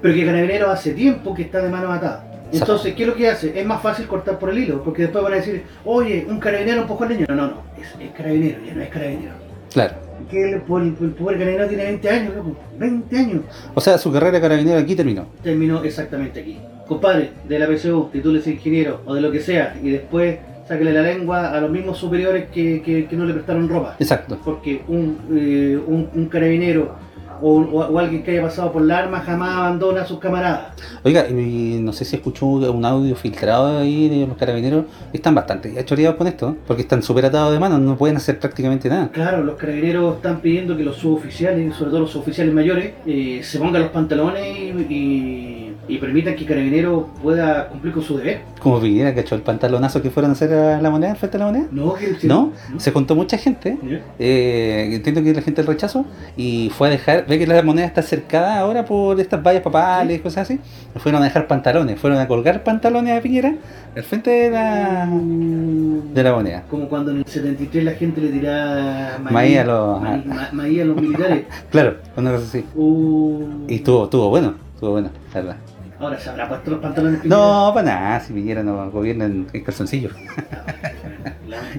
Pero 0.01 0.15
que 0.15 0.25
Carabineros 0.25 0.71
hace 0.71 0.95
tiempo 0.95 1.35
que 1.35 1.43
está 1.43 1.61
de 1.61 1.69
mano 1.69 1.93
atada. 1.93 2.32
Entonces, 2.53 2.95
¿qué 2.95 3.03
es 3.03 3.09
lo 3.09 3.15
que 3.15 3.29
hace? 3.29 3.59
Es 3.59 3.67
más 3.67 3.83
fácil 3.83 4.07
cortar 4.07 4.39
por 4.39 4.51
el 4.51 4.59
hilo, 4.59 4.83
porque 4.83 5.03
después 5.03 5.25
van 5.25 5.33
a 5.33 5.37
decir, 5.37 5.63
oye, 5.85 6.27
un 6.29 6.39
carabinero 6.39 6.83
empujó 6.83 7.05
al 7.05 7.11
niño. 7.11 7.27
No, 7.29 7.35
no, 7.35 7.47
no, 7.49 7.63
es, 7.81 7.89
es 8.01 8.11
carabinero, 8.17 8.59
ya 8.67 8.75
no 8.75 8.83
es 8.83 8.89
carabinero. 8.89 9.33
Claro. 9.73 9.95
Que 10.31 10.51
el, 10.51 10.63
pobre- 10.63 10.95
carabinero 11.39 11.67
tiene 11.69 11.85
20 11.85 12.09
años, 12.11 12.37
loco. 12.37 12.57
20 12.79 13.17
años. 13.19 13.41
O 13.75 13.81
sea, 13.81 13.99
su 13.99 14.13
carrera 14.13 14.41
carabinero 14.41 14.79
aquí 14.79 14.95
terminó. 14.95 15.27
Terminó 15.43 15.83
exactamente 15.83 16.41
aquí. 16.41 16.59
Compadre, 16.87 17.31
de 17.49 17.59
la 17.59 17.67
PSU, 17.67 18.09
titúlese 18.13 18.51
ingeniero 18.53 19.01
o 19.07 19.15
de 19.15 19.21
lo 19.21 19.31
que 19.31 19.41
sea, 19.41 19.75
y 19.83 19.91
después 19.91 20.39
sáquele 20.69 20.93
la 20.93 21.03
lengua 21.03 21.51
a 21.53 21.61
los 21.61 21.71
mismos 21.71 21.99
superiores 21.99 22.47
que, 22.53 22.83
que- 22.83 23.07
que 23.07 23.17
no 23.17 23.25
le 23.25 23.33
prestaron 23.35 23.69
ropa. 23.69 23.97
Exacto. 23.99 24.39
porque 24.45 24.83
un, 24.89 25.19
eh, 25.35 25.79
un, 25.87 26.09
un 26.15 26.27
carabinero 26.27 26.95
o, 27.43 27.61
o- 27.61 27.87
o 27.89 27.99
alguien 27.99 28.23
que 28.23 28.31
haya 28.31 28.43
pasado 28.43 28.73
por 28.73 28.83
la 28.83 28.99
arma 28.99 29.21
jamás 29.21 29.51
abandona 29.57 30.03
a 30.03 30.07
sus 30.07 30.19
camaradas. 30.19 30.75
Oiga, 31.03 31.29
y 31.29 31.79
no 31.81 31.93
sé 31.93 32.05
si 32.05 32.17
escuchó 32.17 32.47
un 32.47 32.85
audio 32.85 33.15
filtrado 33.17 33.79
ahí 33.81 34.09
de 34.09 34.27
los 34.27 34.37
carabineros. 34.37 34.85
Están 35.13 35.35
bastante 35.35 35.85
choreados 35.85 36.17
con 36.17 36.27
esto, 36.27 36.51
¿eh? 36.51 36.55
porque 36.67 36.83
están 36.83 37.03
súper 37.03 37.27
atados 37.27 37.53
de 37.53 37.59
manos, 37.59 37.81
no 37.81 37.97
pueden 37.97 38.17
hacer 38.17 38.39
prácticamente 38.39 38.89
nada. 38.89 39.11
Claro, 39.13 39.43
los 39.43 39.57
carabineros 39.57 40.17
están 40.17 40.41
pidiendo 40.41 40.77
que 40.77 40.85
los 40.85 40.97
suboficiales, 40.97 41.75
sobre 41.75 41.91
todo 41.91 42.01
los 42.01 42.11
suboficiales 42.11 42.55
mayores, 42.55 42.93
eh, 43.07 43.41
se 43.43 43.59
pongan 43.59 43.83
los 43.83 43.91
pantalones 43.91 44.47
y, 44.57 44.95
y- 44.95 45.62
y 45.95 45.99
permitan 45.99 46.35
que 46.37 46.45
Carabineros 46.47 47.05
pueda 47.23 47.69
cumplir 47.69 47.93
con 47.93 48.03
su 48.03 48.17
deber. 48.17 48.41
Como 48.61 48.81
Piñera, 48.81 49.15
cachó 49.15 49.35
el 49.35 49.43
pantalonazo 49.43 50.01
que 50.03 50.11
fueron 50.11 50.31
a 50.31 50.35
hacer 50.35 50.53
a 50.53 50.81
la 50.81 50.91
moneda, 50.91 51.15
frente 51.15 51.37
a 51.37 51.41
la 51.41 51.47
moneda. 51.47 51.67
No, 51.71 51.95
que 51.95 52.17
¿No? 52.27 52.53
Se 52.79 52.91
juntó 52.93 53.15
mucha 53.15 53.37
gente. 53.39 53.77
Eh, 54.19 54.91
entiendo 54.93 55.23
que 55.23 55.35
la 55.35 55.43
gente 55.43 55.63
del 55.63 55.67
rechazo 55.69 56.05
y 56.37 56.71
fue 56.77 56.89
a 56.89 56.91
dejar, 56.91 57.27
ve 57.27 57.39
que 57.39 57.47
la 57.47 57.63
moneda 57.63 57.87
está 57.87 58.03
cercada 58.03 58.59
ahora 58.59 58.85
por 58.85 59.19
estas 59.21 59.43
vallas 59.43 59.63
papales 59.63 60.19
y 60.19 60.21
cosas 60.21 60.43
así, 60.51 60.59
fueron 60.97 61.23
a 61.23 61.25
dejar 61.25 61.47
pantalones, 61.47 61.99
fueron 61.99 62.19
a 62.19 62.29
colgar 62.29 62.63
pantalones 62.65 63.19
a 63.19 63.21
Piñera 63.23 63.55
al 63.97 64.03
frente 64.05 64.31
de 64.31 64.51
la, 64.51 65.07
de 65.11 66.23
la 66.23 66.33
moneda. 66.35 66.63
Como 66.71 66.89
cuando 66.89 67.11
en 67.11 67.19
el 67.19 67.27
73 67.27 67.85
la 67.85 67.93
gente 67.93 68.21
le 68.21 68.29
tiraba 68.29 69.19
Maíz 69.31 69.59
a 69.59 69.65
los- 69.65 70.01
maíz- 70.03 70.25
ma- 70.25 70.49
maíz 70.53 70.81
a 70.81 70.85
los 70.85 70.97
militares. 70.97 71.45
Claro, 71.71 71.97
una 72.17 72.31
cosa 72.33 72.45
así. 72.45 72.65
Uh, 72.75 73.45
Y 73.69 73.77
estuvo, 73.77 74.05
estuvo 74.05 74.29
bueno, 74.29 74.55
estuvo 74.75 74.93
bueno, 74.93 75.11
la 75.35 75.41
verdad. 75.41 75.57
Ahora 76.03 76.19
se 76.19 76.31
habrá 76.31 76.49
puesto 76.49 76.71
los 76.73 76.81
pantalones 76.81 77.25
No, 77.25 77.71
para 77.75 77.87
nada, 77.87 78.21
si 78.21 78.33
Piñera 78.33 78.63
no 78.63 78.91
gobierna 78.91 79.25
en, 79.27 79.47
en 79.53 79.65
calzoncillo. 79.65 80.11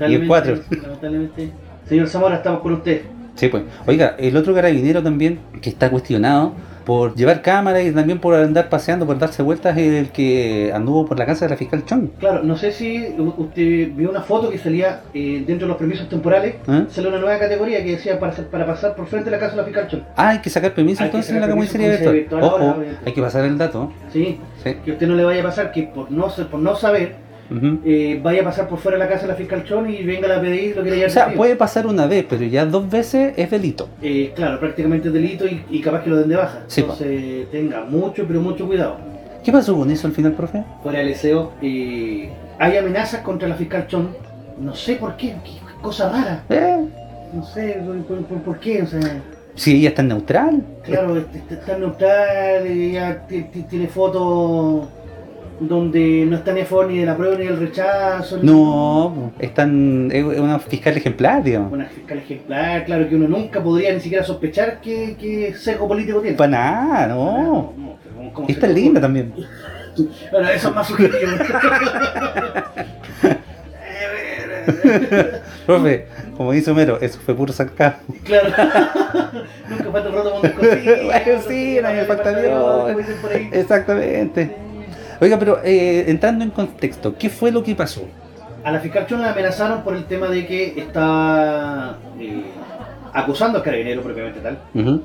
Y 0.08 0.16
en 0.16 0.28
cuatro. 0.28 0.60
Lamentablemente. 0.70 1.52
Señor 1.88 2.08
Zamora, 2.08 2.36
estamos 2.36 2.62
con 2.62 2.74
usted. 2.74 3.02
Sí, 3.36 3.48
pues. 3.48 3.64
Oiga, 3.88 4.16
el 4.20 4.38
otro 4.38 4.54
carabinero 4.54 5.02
también 5.02 5.40
que 5.62 5.70
está 5.70 5.90
cuestionado 5.90 6.54
por 6.86 7.16
llevar 7.16 7.42
cámara 7.42 7.82
y 7.82 7.92
también 7.92 8.20
por 8.20 8.36
andar 8.36 8.70
paseando, 8.70 9.06
por 9.06 9.18
darse 9.18 9.42
vueltas, 9.42 9.78
el 9.78 10.10
que 10.10 10.72
anduvo 10.74 11.06
por 11.06 11.18
la 11.18 11.26
casa 11.26 11.46
de 11.46 11.50
la 11.52 11.58
fiscal 11.58 11.86
Chong. 11.86 12.10
Claro, 12.20 12.44
no 12.44 12.56
sé 12.58 12.72
si 12.72 13.16
usted 13.38 13.92
vio 13.96 14.10
una 14.10 14.22
foto 14.22 14.50
que 14.50 14.58
salía 14.58 15.02
eh, 15.14 15.44
dentro 15.48 15.68
de 15.68 15.70
los 15.70 15.78
permisos 15.78 16.10
temporales. 16.10 16.56
¿Ah? 16.68 16.84
Salió 16.90 17.10
una 17.10 17.20
nueva 17.20 17.40
categoría 17.40 17.84
que 17.84 17.92
decía 17.92 18.20
para, 18.20 18.34
para 18.34 18.66
pasar 18.66 18.96
por 18.96 19.08
frente 19.08 19.30
de 19.30 19.36
la 19.36 19.40
casa 19.40 19.52
de 19.56 19.58
la 19.62 19.64
fiscal 19.66 19.88
Chon. 19.88 20.04
Ah, 20.16 20.30
hay 20.30 20.40
que 20.40 20.50
sacar 20.50 20.74
permiso 20.74 21.04
entonces 21.04 21.34
en 21.34 21.42
la 21.42 21.50
comisaría 21.50 21.90
virtual. 21.90 22.14
virtual 22.16 22.44
Ojo, 22.44 22.76
hay 23.06 23.14
que 23.14 23.22
pasar 23.22 23.46
el 23.46 23.58
dato. 23.58 23.92
Sí, 24.12 24.40
Sí. 24.64 24.76
que 24.86 24.92
usted 24.94 25.08
no 25.08 25.16
le 25.16 25.24
vaya 25.24 25.42
a 25.42 25.44
pasar 25.46 25.72
que 25.72 25.84
por 25.84 26.12
no, 26.12 26.28
por 26.50 26.60
no 26.60 26.76
saber 26.76 27.16
Eh, 27.86 28.20
vaya 28.24 28.42
a 28.42 28.46
pasar 28.46 28.68
por 28.68 28.80
fuera 28.80 28.98
de 28.98 29.04
la 29.04 29.10
casa 29.10 29.24
de 29.24 29.28
la 29.30 29.36
fiscal 29.36 29.64
Chon 29.64 29.90
y 29.90 30.02
venga 30.04 30.28
la 30.28 30.42
PDI 30.42 30.74
lo 30.76 30.84
que 30.84 30.90
le 30.90 30.96
haya 30.98 31.08
O 31.08 31.10
sea, 31.10 31.34
puede 31.34 31.56
pasar 31.56 31.86
una 31.86 32.08
vez, 32.08 32.26
pero 32.28 32.44
ya 32.46 32.66
dos 32.66 32.90
veces 32.90 33.34
es 33.38 33.52
delito. 33.52 33.90
Eh, 34.02 34.32
claro, 34.36 34.60
prácticamente 34.60 35.10
es 35.10 35.14
delito 35.14 35.46
y, 35.46 35.64
y 35.70 35.82
capaz 35.82 36.04
que 36.04 36.10
lo 36.10 36.18
den 36.18 36.30
de 36.30 36.36
baja. 36.36 36.62
Sí. 36.68 36.82
Entonces 36.82 37.52
tenga 37.52 37.86
mucho, 37.86 38.26
pero 38.28 38.42
mucho 38.42 38.66
cuidado. 38.66 38.98
¿Qué 39.44 39.52
pasó 39.52 39.76
con 39.76 39.92
eso 39.92 40.08
al 40.08 40.14
final, 40.14 40.32
profe? 40.34 40.64
fuera 40.82 41.00
del 41.00 41.14
SEO, 41.16 41.52
eh, 41.62 42.30
hay 42.60 42.78
amenazas 42.78 43.22
contra 43.22 43.48
la 43.48 43.56
fiscal 43.56 43.88
Chon. 43.88 44.10
No 44.60 44.74
sé 44.74 44.96
por 44.96 45.16
qué, 45.18 45.36
qué 45.44 45.60
cosa 45.82 46.10
rara. 46.10 46.44
No 47.34 47.44
sé 47.44 47.82
por, 47.86 47.98
por- 48.04 48.26
por- 48.26 48.42
por 48.42 48.60
qué. 48.60 48.82
O 48.84 48.88
sea, 48.88 49.00
si 49.56 49.76
ella 49.78 49.90
está 49.90 50.02
neutral. 50.02 50.64
claro, 50.84 51.18
este- 51.18 51.40
este 51.40 51.54
está 51.56 51.78
neutral, 51.78 52.66
ella 52.66 53.28
ti- 53.28 53.44
ti- 53.52 53.64
tiene 53.64 53.88
fotos 53.88 54.88
donde 55.60 56.26
no 56.28 56.36
está 56.38 56.52
ni 56.54 56.62
a 56.62 56.66
favor 56.66 56.88
ni 56.88 56.98
de 57.00 57.06
la 57.06 57.16
prueba 57.16 57.36
ni 57.38 57.46
del 57.46 57.58
rechazo. 57.60 58.38
ni- 58.38 58.44
No, 58.52 59.32
están, 59.40 60.10
es 60.12 60.24
una 60.24 60.60
fiscal 60.60 60.98
ejemplar, 60.98 61.44
digamos. 61.44 61.72
Una 61.72 61.86
fiscal 61.86 62.18
ejemplar, 62.18 62.86
claro 62.86 63.08
que 63.08 63.16
uno 63.16 63.28
nunca 63.28 63.62
podría 63.64 63.94
ni 63.94 64.00
siquiera 64.00 64.24
sospechar 64.24 64.82
que, 64.82 65.16
que 65.20 65.54
sesgo 65.54 65.88
político 65.88 66.20
tiene. 66.22 66.36
Para 66.38 66.52
nada, 66.52 67.08
no. 67.08 67.74
no, 67.78 67.98
pero 68.04 68.16
¿cómo- 68.16 68.34
cómo 68.34 68.48
Y 68.50 68.54
se 68.54 68.58
está 68.60 68.68
le 68.68 68.74
linda 68.74 69.00
también. 69.02 69.34
Bueno, 70.32 70.50
eso 70.50 70.70
es 70.70 70.76
más 70.76 70.88
subjetivo. 70.88 71.32
Profe, 75.66 76.08
como 76.38 76.52
dice 76.52 76.72
Homero, 76.72 76.98
eso 77.02 77.20
fue 77.24 77.36
puro 77.36 77.54
sarcasmo. 77.54 78.16
Claro. 78.24 78.50
Nunca 79.70 79.92
falta 79.92 80.10
el 80.10 80.16
roto 80.16 80.32
con. 80.32 80.52
Bueno, 80.52 81.42
sí, 81.48 81.78
no 81.82 81.90
me 81.92 82.04
falta 82.06 82.40
Dios. 82.42 82.92
Exactamente. 83.52 84.56
Oiga, 85.22 85.38
pero 85.40 85.60
eh, 85.64 86.06
entrando 86.08 86.44
en 86.44 86.52
contexto, 86.52 87.16
¿qué 87.18 87.30
fue 87.30 87.52
lo 87.52 87.64
que 87.64 87.76
pasó? 87.76 88.04
A 88.64 88.72
la 88.72 88.80
fiscal 88.80 89.06
Chon 89.08 89.22
la 89.22 89.32
amenazaron 89.32 89.84
por 89.84 89.96
el 89.96 90.06
tema 90.06 90.28
de 90.28 90.46
que 90.46 90.74
estaba 90.80 91.98
eh, 92.20 92.44
acusando 93.14 93.58
al 93.58 93.64
carabinero 93.64 94.02
propiamente 94.02 94.40
tal, 94.40 94.58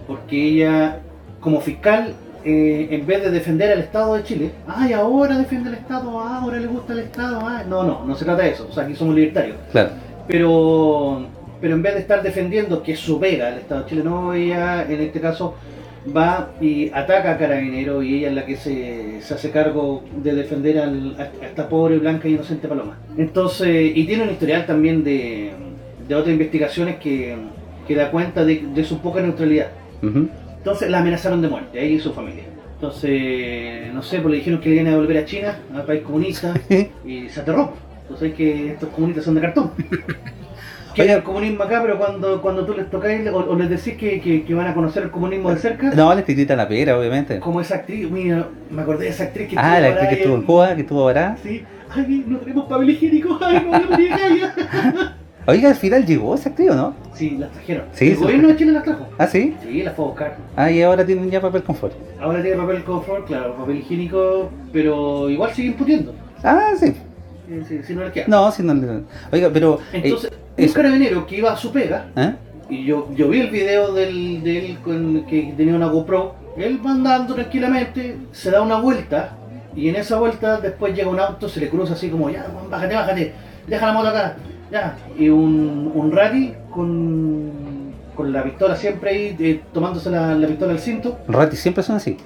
porque 0.06 0.36
ella, 0.50 0.98
como 1.40 1.60
fiscal, 1.60 2.14
eh, 2.44 2.88
en 2.92 3.04
vez 3.06 3.22
de 3.22 3.30
defender 3.30 3.72
al 3.72 3.80
Estado 3.80 4.14
de 4.14 4.22
Chile, 4.22 4.50
ay, 4.66 4.92
ahora 4.92 5.36
defiende 5.36 5.70
al 5.70 5.74
Estado, 5.74 6.18
ah, 6.20 6.38
ahora 6.42 6.58
le 6.58 6.68
gusta 6.68 6.92
el 6.92 7.00
Estado, 7.00 7.40
ah". 7.42 7.64
no, 7.68 7.82
no, 7.82 8.04
no 8.04 8.14
se 8.14 8.24
trata 8.24 8.42
de 8.44 8.50
eso, 8.50 8.68
o 8.70 8.72
sea, 8.72 8.84
aquí 8.84 8.94
somos 8.94 9.14
libertarios, 9.16 9.56
Claro. 9.72 9.90
pero, 10.28 11.26
pero 11.60 11.74
en 11.74 11.82
vez 11.82 11.94
de 11.94 12.00
estar 12.00 12.22
defendiendo 12.22 12.80
que 12.82 12.92
es 12.92 13.00
su 13.00 13.18
pega 13.18 13.48
el 13.48 13.58
Estado 13.58 13.82
de 13.82 13.88
Chile, 13.88 14.02
no, 14.04 14.32
ella 14.34 14.84
en 14.88 15.00
este 15.00 15.20
caso 15.20 15.56
va 16.16 16.50
y 16.60 16.90
ataca 16.92 17.32
a 17.32 17.38
Carabinero 17.38 18.02
y 18.02 18.16
ella 18.16 18.28
es 18.28 18.34
la 18.34 18.46
que 18.46 18.56
se, 18.56 19.20
se 19.22 19.34
hace 19.34 19.50
cargo 19.50 20.04
de 20.22 20.34
defender 20.34 20.78
al- 20.78 21.16
a, 21.18 21.44
a 21.44 21.46
esta 21.46 21.68
pobre, 21.68 21.98
blanca 21.98 22.28
e 22.28 22.32
inocente 22.32 22.68
paloma. 22.68 22.98
Entonces, 23.16 23.92
y 23.94 24.04
tiene 24.04 24.24
un 24.24 24.30
historial 24.30 24.66
también 24.66 25.04
de, 25.04 25.52
de 26.06 26.14
otras 26.14 26.32
investigaciones 26.32 26.96
que, 26.96 27.36
que 27.86 27.94
da 27.94 28.10
cuenta 28.10 28.44
de, 28.44 28.64
de 28.74 28.84
su 28.84 29.00
poca 29.00 29.20
neutralidad. 29.20 29.68
Entonces 30.58 30.90
la 30.90 30.98
amenazaron 31.00 31.40
de 31.42 31.48
muerte, 31.48 31.80
ahí 31.80 31.94
y 31.94 32.00
su 32.00 32.12
familia. 32.12 32.44
Entonces, 32.74 33.92
no 33.92 34.02
sé, 34.02 34.18
pues 34.20 34.30
le 34.30 34.36
dijeron 34.38 34.60
que 34.60 34.68
le 34.68 34.76
iban 34.76 34.92
a 34.92 34.96
volver 34.96 35.18
a 35.18 35.24
China, 35.24 35.58
al 35.74 35.84
país 35.84 36.02
comunista, 36.02 36.54
y 37.04 37.28
se 37.28 37.40
aterró. 37.40 37.72
Entonces 38.02 38.34
que 38.34 38.70
estos 38.72 38.88
comunistas 38.90 39.24
son 39.24 39.34
de 39.34 39.40
cartón. 39.40 39.72
Quieren 40.98 41.16
el 41.18 41.22
comunismo 41.22 41.62
acá, 41.64 41.80
pero 41.82 41.98
cuando, 41.98 42.42
cuando 42.42 42.64
tú 42.66 42.74
les 42.74 42.90
tocáis 42.90 43.26
o, 43.28 43.36
o 43.36 43.56
les 43.56 43.70
decís 43.70 43.94
que, 43.96 44.20
que- 44.20 44.44
que 44.44 44.54
van 44.54 44.66
a 44.66 44.74
conocer 44.74 45.02
el 45.04 45.10
comunismo 45.10 45.50
de 45.50 45.56
cerca, 45.58 45.90
No, 45.94 46.14
le 46.14 46.22
tirita 46.22 46.54
la 46.56 46.66
pera, 46.68 46.98
obviamente. 46.98 47.38
como 47.40 47.60
esa 47.60 47.76
actriz, 47.76 48.10
mira, 48.10 48.48
me 48.70 48.82
acordé 48.82 49.04
de 49.04 49.10
esa 49.10 49.24
actriz 49.24 49.48
que 49.48 49.56
Ah, 49.58 49.80
la 49.80 49.88
ahora 49.88 49.88
actriz 49.88 50.08
que 50.10 50.14
estuvo 50.16 50.34
en 50.36 50.42
Cuba, 50.42 50.74
que 50.74 50.80
estuvo 50.82 51.00
ahora. 51.02 51.36
Sí, 51.42 51.62
ay, 51.90 52.24
no 52.26 52.38
tenemos 52.38 52.66
papel 52.68 52.90
higiénico, 52.90 53.38
ay, 53.40 53.66
no 53.70 53.76
acá. 53.76 55.14
Oiga, 55.46 55.70
al 55.70 55.76
final 55.76 56.04
llegó 56.04 56.34
esa 56.34 56.50
actriz, 56.50 56.70
¿o 56.70 56.74
no? 56.74 56.94
Sí, 57.14 57.36
las 57.38 57.50
trajeron. 57.52 57.84
Sí, 57.92 58.10
el 58.10 58.16
gobierno 58.18 58.48
de 58.48 58.56
Chile 58.56 58.72
las 58.72 58.84
trajo. 58.84 59.06
Ah, 59.16 59.26
sí. 59.26 59.56
Sí, 59.62 59.82
las 59.82 59.94
fue 59.94 60.04
a 60.04 60.08
buscar. 60.08 60.36
Ah, 60.56 60.70
y 60.70 60.82
ahora 60.82 61.06
tienen 61.06 61.30
ya 61.30 61.40
papel 61.40 61.62
confort. 61.62 61.94
Ahora 62.20 62.42
tiene 62.42 62.58
papel 62.58 62.84
confort, 62.84 63.26
claro, 63.26 63.54
papel 63.56 63.78
higiénico, 63.78 64.50
pero 64.74 65.30
igual 65.30 65.50
siguen 65.54 65.72
pudiendo. 65.74 66.14
Ah, 66.44 66.72
sí. 66.78 66.92
Sí, 67.66 67.80
si 67.82 67.94
no 67.94 68.10
queda. 68.12 68.26
No, 68.28 68.50
sí, 68.50 68.62
no. 68.62 68.74
le- 68.74 69.02
Oiga, 69.32 69.50
pero. 69.52 69.78
eh, 69.92 70.00
Entonces, 70.04 70.30
un 70.32 70.64
eso. 70.64 70.74
carabinero 70.74 71.26
que 71.26 71.36
iba 71.36 71.52
a 71.52 71.56
su 71.56 71.72
pega, 71.72 72.06
¿eh? 72.16 72.34
y 72.68 72.84
yo, 72.84 73.08
yo 73.14 73.28
vi 73.28 73.40
el 73.40 73.50
video 73.50 73.92
del, 73.94 74.42
de 74.42 74.58
él 74.66 74.78
con, 74.84 75.24
que 75.26 75.54
tenía 75.56 75.74
una 75.74 75.86
GoPro, 75.86 76.34
él 76.56 76.78
va 76.84 76.90
andando 76.92 77.34
tranquilamente, 77.34 78.16
se 78.32 78.50
da 78.50 78.60
una 78.60 78.78
vuelta, 78.80 79.32
y 79.74 79.88
en 79.88 79.96
esa 79.96 80.18
vuelta 80.18 80.60
después 80.60 80.94
llega 80.94 81.08
un 81.08 81.20
auto, 81.20 81.48
se 81.48 81.60
le 81.60 81.68
cruza 81.70 81.94
así 81.94 82.08
como, 82.10 82.28
ya, 82.28 82.46
bájate, 82.70 82.94
bájate, 82.94 83.32
deja 83.66 83.86
la 83.86 83.92
moto 83.92 84.08
acá, 84.08 84.36
ya. 84.70 84.96
Y 85.18 85.28
un, 85.30 85.90
un 85.94 86.12
rally 86.12 86.54
con, 86.70 87.50
con 88.14 88.32
la 88.32 88.42
pistola 88.42 88.76
siempre 88.76 89.10
ahí, 89.10 89.36
eh, 89.38 89.60
tomándose 89.72 90.10
la, 90.10 90.34
la 90.34 90.46
pistola 90.46 90.72
al 90.72 90.80
cinto, 90.80 91.18
Rati 91.28 91.56
siempre 91.56 91.82
son 91.82 91.96
así. 91.96 92.16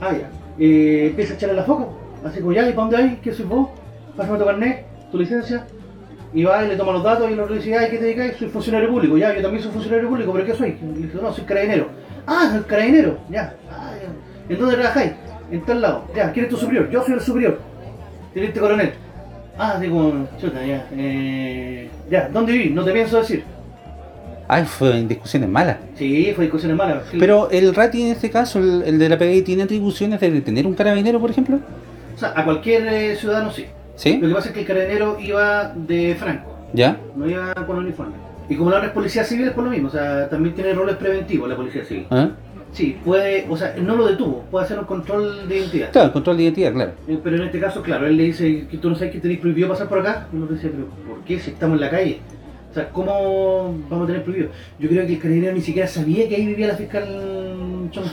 Ah, 0.00 0.12
ya. 0.12 0.28
Eh, 0.58 1.06
empieza 1.10 1.34
a 1.34 1.36
echarle 1.36 1.54
la 1.56 1.62
foca. 1.64 1.86
Así 2.24 2.40
como, 2.40 2.52
ya, 2.52 2.62
¿y 2.68 2.72
para 2.72 2.88
dónde 2.88 2.96
hay? 2.96 3.18
¿Qué 3.22 3.32
soy 3.32 3.46
vos? 3.46 3.68
Pásame 4.16 4.38
tu 4.38 4.44
carnet, 4.44 4.84
tu 5.10 5.18
licencia. 5.18 5.66
Y 6.34 6.44
va 6.44 6.64
y 6.64 6.68
le 6.68 6.76
toma 6.76 6.92
los 6.92 7.02
datos 7.02 7.30
y 7.30 7.34
le 7.34 7.46
dice, 7.46 7.76
ay, 7.76 7.90
¿qué 7.90 7.98
te 7.98 8.04
dedicas? 8.04 8.36
Soy 8.36 8.48
funcionario 8.48 8.90
público. 8.90 9.16
Ya, 9.16 9.34
yo 9.34 9.42
también 9.42 9.62
soy 9.62 9.72
funcionario 9.72 10.08
público, 10.08 10.32
¿pero 10.32 10.44
qué 10.44 10.54
soy? 10.54 10.76
Y 10.82 11.00
le 11.00 11.06
dice, 11.06 11.18
no, 11.22 11.32
soy 11.32 11.44
carabinero. 11.44 11.88
Ah, 12.26 12.50
soy 12.52 12.62
carabinero. 12.62 13.18
Ya. 13.30 13.54
Ah, 13.70 13.92
ya. 14.00 14.54
¿En 14.54 14.60
dónde 14.60 14.76
trabajáis? 14.76 15.12
En 15.50 15.60
tal 15.64 15.80
lado. 15.80 16.04
Ya, 16.14 16.32
¿quién 16.32 16.46
es 16.46 16.50
tu 16.50 16.56
superior? 16.56 16.90
Yo 16.90 17.02
soy 17.02 17.14
el 17.14 17.20
superior. 17.20 17.60
Teniente 18.34 18.60
coronel. 18.60 18.92
Ah, 19.58 19.78
digo, 19.80 20.12
chuta, 20.38 20.64
ya. 20.64 20.86
Eh, 20.92 21.88
ya, 22.10 22.28
¿dónde 22.28 22.52
viví? 22.52 22.70
No 22.70 22.84
te 22.84 22.92
pienso 22.92 23.18
decir. 23.18 23.44
Ay, 24.48 24.64
fue 24.64 24.98
en 24.98 25.08
discusiones 25.08 25.48
malas. 25.48 25.78
Sí, 25.94 26.32
fue 26.34 26.44
discusiones 26.44 26.76
malas. 26.76 27.04
Sí. 27.10 27.16
Pero 27.18 27.50
el 27.50 27.74
Rati 27.74 28.02
en 28.02 28.08
este 28.12 28.30
caso, 28.30 28.58
el, 28.58 28.82
el 28.84 28.98
de 28.98 29.08
la 29.08 29.18
PDI, 29.18 29.42
¿tiene 29.42 29.62
atribuciones 29.62 30.20
de 30.20 30.30
detener 30.30 30.66
un 30.66 30.74
carabinero, 30.74 31.18
por 31.18 31.30
ejemplo? 31.30 31.58
O 32.14 32.18
sea, 32.18 32.32
a 32.36 32.44
cualquier 32.44 32.86
eh, 32.86 33.16
ciudadano 33.16 33.50
sí. 33.50 33.66
¿Sí? 33.96 34.18
Lo 34.18 34.28
que 34.28 34.34
pasa 34.34 34.48
es 34.48 34.54
que 34.54 34.60
el 34.60 34.66
carabinero 34.66 35.18
iba 35.20 35.72
de 35.74 36.14
franco. 36.14 36.52
¿Ya? 36.72 36.98
no 37.14 37.28
iba 37.28 37.54
con 37.54 37.78
uniforme. 37.78 38.14
Y 38.48 38.56
como 38.56 38.70
la 38.70 38.76
otra 38.76 38.88
es 38.88 38.94
policía 38.94 39.24
civil 39.24 39.48
es 39.48 39.52
por 39.54 39.64
lo 39.64 39.70
mismo, 39.70 39.88
o 39.88 39.90
sea, 39.90 40.28
también 40.28 40.54
tiene 40.54 40.72
roles 40.74 40.96
preventivos 40.96 41.48
la 41.48 41.56
policía 41.56 41.84
civil. 41.84 42.06
¿Ah? 42.10 42.30
Sí, 42.72 42.96
puede, 43.04 43.46
o 43.48 43.56
sea, 43.56 43.74
no 43.80 43.96
lo 43.96 44.06
detuvo, 44.06 44.44
puede 44.50 44.66
hacer 44.66 44.78
un 44.78 44.84
control 44.84 45.48
de 45.48 45.58
identidad. 45.58 45.90
Claro, 45.92 46.12
control 46.12 46.36
de 46.36 46.42
identidad, 46.44 46.72
claro. 46.72 46.92
Eh, 47.08 47.18
Pero 47.22 47.36
en 47.36 47.42
este 47.44 47.58
caso, 47.58 47.82
claro, 47.82 48.06
él 48.06 48.16
le 48.16 48.24
dice 48.24 48.66
que 48.70 48.76
tú 48.76 48.90
no 48.90 48.94
sabes 48.96 49.12
que 49.14 49.20
tenéis 49.20 49.40
prohibido 49.40 49.68
pasar 49.68 49.88
por 49.88 50.00
acá. 50.00 50.28
Y 50.32 50.36
uno 50.36 50.46
dice, 50.46 50.68
pero 50.68 50.86
¿por 51.08 51.24
qué 51.24 51.40
si 51.40 51.50
estamos 51.52 51.76
en 51.76 51.80
la 51.80 51.90
calle? 51.90 52.18
O 52.70 52.74
sea, 52.74 52.90
¿cómo 52.90 53.74
vamos 53.88 54.04
a 54.04 54.06
tener 54.08 54.22
prohibido? 54.22 54.50
Yo 54.78 54.88
creo 54.90 55.06
que 55.06 55.14
el 55.14 55.18
carabinero 55.18 55.54
ni 55.54 55.62
siquiera 55.62 55.88
sabía 55.88 56.28
que 56.28 56.36
ahí 56.36 56.46
vivía 56.46 56.66
la 56.66 56.76
fiscal 56.76 57.04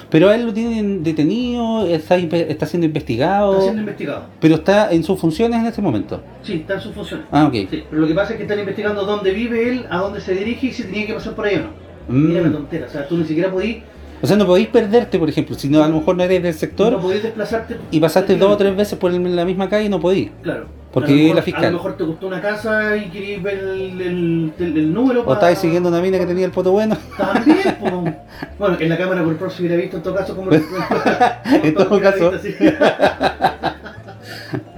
Pero 0.09 0.29
a 0.29 0.35
él 0.35 0.45
lo 0.45 0.53
tienen 0.53 1.03
detenido, 1.03 1.85
está, 1.87 2.15
está 2.17 2.65
siendo 2.65 2.85
investigado, 2.87 3.51
Está 3.53 3.63
siendo 3.63 3.81
investigado. 3.81 4.23
pero 4.39 4.55
está 4.55 4.91
en 4.91 5.03
sus 5.03 5.19
funciones 5.19 5.59
en 5.59 5.65
este 5.67 5.81
momento. 5.81 6.21
Sí, 6.41 6.53
está 6.53 6.75
en 6.75 6.81
sus 6.81 6.93
funciones. 6.93 7.25
Ah, 7.31 7.45
ok. 7.47 7.53
Sí, 7.69 7.83
pero 7.89 8.01
lo 8.01 8.07
que 8.07 8.13
pasa 8.13 8.31
es 8.31 8.37
que 8.37 8.43
están 8.43 8.59
investigando 8.59 9.05
dónde 9.05 9.31
vive 9.31 9.69
él, 9.69 9.85
a 9.89 9.97
dónde 9.97 10.21
se 10.21 10.33
dirige 10.35 10.67
y 10.67 10.71
si 10.73 10.83
tenía 10.83 11.07
que 11.07 11.13
pasar 11.13 11.33
por 11.35 11.45
ahí 11.45 11.55
o 11.55 11.59
no. 11.59 11.69
Mira 12.07 12.41
Mm. 12.43 12.51
tontera, 12.53 12.85
o 12.87 12.89
sea, 12.89 13.07
tú 13.07 13.17
ni 13.17 13.25
siquiera 13.25 13.49
podís, 13.51 13.77
O 14.21 14.27
sea, 14.27 14.37
no 14.37 14.45
podéis 14.45 14.67
perderte, 14.69 15.19
por 15.19 15.27
ejemplo, 15.29 15.55
si 15.55 15.67
no, 15.69 15.83
a 15.83 15.87
lo 15.89 15.97
mejor 15.99 16.15
no 16.15 16.23
eres 16.23 16.41
del 16.43 16.53
sector 16.53 16.93
no 16.93 16.99
podís 17.01 17.23
desplazarte. 17.23 17.77
y 17.91 17.99
pasaste 17.99 18.37
dos 18.37 18.51
o 18.51 18.57
tres 18.57 18.73
veces 18.75 18.97
por 18.97 19.11
la 19.11 19.43
misma 19.45 19.67
calle 19.69 19.85
y 19.85 19.89
no 19.89 19.99
podís. 19.99 20.31
Claro. 20.41 20.67
Porque 20.93 21.11
A 21.11 21.15
lo 21.15 21.21
mejor- 21.21 21.35
la 21.37 21.41
fiscal. 21.41 21.63
A 21.65 21.67
lo 21.71 21.77
mejor 21.77 21.97
te 21.97 22.03
gustó 22.03 22.27
una 22.27 22.39
casa 22.39 22.95
y 22.95 23.09
querías 23.09 23.41
ver 23.41 23.57
el, 23.57 23.99
el, 24.01 24.53
el- 24.59 24.77
el 24.77 24.93
número. 24.93 25.23
O 25.25 25.33
estáis 25.33 25.57
siguiendo 25.57 25.89
una 25.89 25.99
mina 25.99 26.19
que 26.19 26.25
tenía 26.27 26.45
el 26.45 26.51
poto 26.51 26.71
bueno. 26.71 26.95
También, 27.17 27.57
po. 27.79 28.03
Bueno, 28.59 28.77
en 28.79 28.89
la 28.89 28.97
cámara 28.97 29.23
por 29.23 29.51
se 29.51 29.61
hubiera 29.63 29.75
visto 29.77 29.97
en 29.97 30.03
todo 30.03 30.13
caso 30.15 30.35
como. 30.35 30.51
En 31.63 31.73
todo 31.73 31.99
caso. 31.99 32.31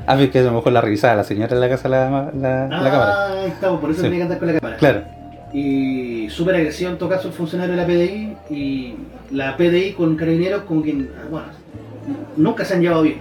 A 0.07 0.15
ver, 0.15 0.29
que 0.31 0.39
a 0.39 0.43
lo 0.43 0.51
mejor 0.53 0.71
la 0.71 0.81
revisaba 0.81 1.15
la 1.15 1.23
señora 1.23 1.53
en 1.53 1.59
la 1.61 1.69
casa 1.69 1.89
la, 1.89 2.31
la, 2.33 2.67
la 2.67 2.91
cámara. 2.91 3.15
Ah, 3.61 3.77
por 3.81 3.89
eso 3.91 3.99
Sí. 4.01 4.03
tenía 4.03 4.17
que 4.19 4.23
andar 4.23 4.39
con 4.39 4.47
la 4.47 4.59
cámara. 4.59 4.77
Claro. 4.77 5.01
Y 5.53 6.29
súper 6.29 6.55
agresivo 6.55 6.91
en 6.91 6.97
todo 6.97 7.09
caso 7.09 7.27
el 7.29 7.33
funcionario 7.33 7.75
de 7.75 7.81
la 7.81 7.87
PDI 7.87 8.37
y 8.49 8.95
la 9.31 9.55
PDI 9.57 9.93
con 9.93 10.15
carabineros 10.15 10.63
como 10.63 10.83
que, 10.83 10.93
bueno, 11.29 11.45
nunca 12.37 12.65
se 12.65 12.73
han 12.75 12.81
llevado 12.81 13.03
bien. 13.03 13.17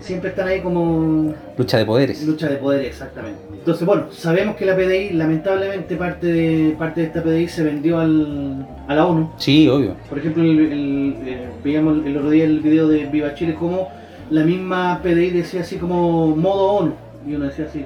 Siempre 0.00 0.30
están 0.30 0.48
ahí 0.48 0.60
como 0.60 1.32
Lucha 1.56 1.78
de 1.78 1.84
poderes. 1.86 2.26
lucha 2.26 2.48
de 2.48 2.56
poder, 2.56 2.84
exactamente. 2.86 3.38
Entonces, 3.52 3.86
bueno, 3.86 4.06
sabemos 4.10 4.56
que 4.56 4.66
la 4.66 4.74
PDI, 4.76 5.10
lamentablemente 5.10 5.94
parte 5.96 6.26
de 6.26 6.74
parte 6.78 7.02
de 7.02 7.06
esta 7.06 7.22
PDI 7.22 7.48
se 7.48 7.62
vendió 7.62 8.00
al, 8.00 8.66
a 8.88 8.94
la 8.94 9.06
ONU. 9.06 9.30
Sí, 9.38 9.68
obvio. 9.68 9.94
Por 10.08 10.18
ejemplo, 10.18 10.42
el, 10.42 10.58
el- 10.58 11.14
eh, 11.26 11.48
veíamos 11.62 12.04
el 12.04 12.16
otro 12.16 12.30
día 12.30 12.44
el 12.44 12.60
video 12.60 12.88
de 12.88 13.06
Viva 13.06 13.34
Chile 13.34 13.54
como 13.54 13.88
la 14.30 14.42
misma 14.44 15.00
PDI 15.02 15.30
decía 15.30 15.60
así 15.60 15.76
como 15.76 16.34
modo 16.36 16.72
ONU. 16.72 16.92
Y 17.26 17.34
uno 17.34 17.44
decía 17.46 17.66
así, 17.66 17.84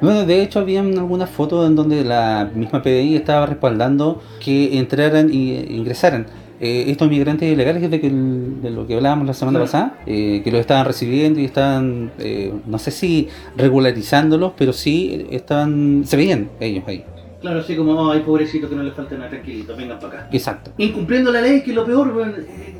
Bueno, 0.00 0.24
de 0.24 0.40
hecho 0.42 0.60
habían 0.60 0.96
algunas 0.96 1.28
fotos 1.28 1.66
en 1.68 1.74
donde 1.76 2.04
la 2.04 2.48
misma 2.54 2.80
PDI 2.82 3.16
estaba 3.16 3.44
respaldando 3.46 4.22
que 4.42 4.78
entraran 4.78 5.28
y 5.34 5.56
ingresaran 5.74 6.26
eh, 6.60 6.84
estos 6.88 7.08
migrantes 7.08 7.50
ilegales 7.52 7.90
de, 7.90 8.00
que 8.00 8.06
el- 8.06 8.62
de 8.62 8.70
lo 8.70 8.86
que 8.86 8.94
hablábamos 8.94 9.26
la 9.26 9.34
semana 9.34 9.58
Claro. 9.58 9.64
pasada, 9.70 9.98
eh, 10.06 10.40
que 10.42 10.50
los 10.50 10.60
estaban 10.60 10.86
recibiendo 10.86 11.40
y 11.40 11.44
estaban, 11.44 12.10
eh, 12.18 12.52
no 12.66 12.78
sé 12.78 12.90
si 12.90 13.28
regularizándolos, 13.56 14.52
pero 14.56 14.72
sí 14.72 15.26
estaban, 15.30 16.02
se 16.06 16.16
veían 16.16 16.48
ellos 16.60 16.84
ahí. 16.86 17.04
claro, 17.40 17.60
así 17.60 17.76
como, 17.76 18.10
ay, 18.10 18.20
pobrecito, 18.20 18.68
que 18.68 18.74
no 18.74 18.82
le 18.82 18.90
falta 18.92 19.14
nada, 19.16 19.30
tranquilito, 19.30 19.76
vengan 19.76 19.98
para 20.00 20.20
acá. 20.20 20.28
Exacto. 20.32 20.72
Incumpliendo 20.78 21.30
la 21.30 21.40
ley, 21.42 21.62
que 21.62 21.70
es 21.70 21.76
lo 21.76 21.84
peor, 21.84 22.08
weón. 22.16 22.34
Eh, 22.40 22.74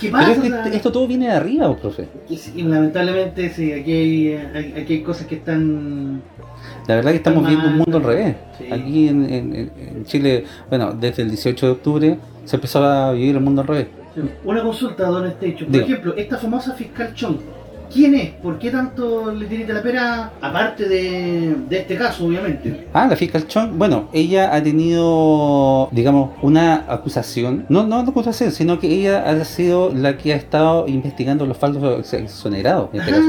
¿Qué, 0.00 0.08
pasa? 0.08 0.28
Pero 0.28 0.32
es 0.32 0.40
que 0.40 0.46
O 0.46 0.64
sea, 0.64 0.72
esto 0.74 0.92
todo 0.92 1.06
viene 1.06 1.26
de 1.26 1.32
arriba, 1.32 1.68
¿o, 1.68 1.76
profe. 1.76 2.08
sí, 2.34 2.62
lamentablemente, 2.62 3.50
sí, 3.50 3.72
aquí 3.72 3.92
hay, 3.92 4.28
hay- 4.54 4.74
aquí 4.82 4.92
hay 4.94 5.02
cosas 5.02 5.26
que 5.26 5.34
están... 5.36 6.22
La 6.88 6.96
verdad 6.96 7.10
que 7.10 7.16
estamos 7.18 7.46
viendo 7.46 7.66
un 7.68 7.76
mundo 7.78 7.96
al 7.98 8.02
revés. 8.04 8.36
Sí. 8.58 8.64
Aquí 8.70 9.08
en, 9.08 9.24
en- 9.32 9.54
en 9.78 10.04
Chile, 10.04 10.44
bueno, 10.68 10.92
desde 10.92 11.22
el 11.22 11.28
18 11.30 11.66
de 11.66 11.72
octubre 11.72 12.18
se 12.44 12.56
empezó 12.56 12.84
a 12.84 13.12
vivir 13.12 13.36
el 13.36 13.42
mundo 13.42 13.62
al 13.62 13.68
revés. 13.68 13.86
Una 14.44 14.62
consulta, 14.62 15.06
don 15.06 15.26
Estecho. 15.26 15.66
Por 15.66 15.76
ejemplo, 15.76 16.14
esta 16.16 16.38
famosa 16.38 16.72
fiscal 16.74 17.12
Chong, 17.14 17.36
¿Quién 17.92 18.14
es? 18.16 18.30
¿Por 18.30 18.58
qué 18.58 18.70
tanto 18.70 19.32
le 19.32 19.46
tirita 19.46 19.72
la 19.72 19.82
pera? 19.82 20.32
Aparte 20.40 20.88
de, 20.88 21.54
de 21.68 21.78
este 21.78 21.96
caso, 21.96 22.26
obviamente. 22.26 22.88
Ah, 22.92 23.06
la 23.08 23.14
fiscal 23.14 23.46
Chong, 23.46 23.78
bueno, 23.78 24.08
ella 24.12 24.52
ha 24.52 24.60
tenido, 24.60 25.88
digamos, 25.92 26.30
una 26.42 26.86
acusación, 26.88 27.66
no, 27.68 27.86
no 27.86 28.00
una 28.00 28.10
acusación, 28.10 28.50
sino 28.50 28.80
que 28.80 28.88
ella 28.88 29.30
ha 29.30 29.44
sido 29.44 29.92
la 29.94 30.16
que 30.16 30.32
ha 30.32 30.36
estado 30.36 30.88
investigando 30.88 31.46
los 31.46 31.56
falsos 31.56 32.12
exonerados, 32.12 32.90
en 32.92 33.00
este 33.00 33.12
caso. 33.12 33.28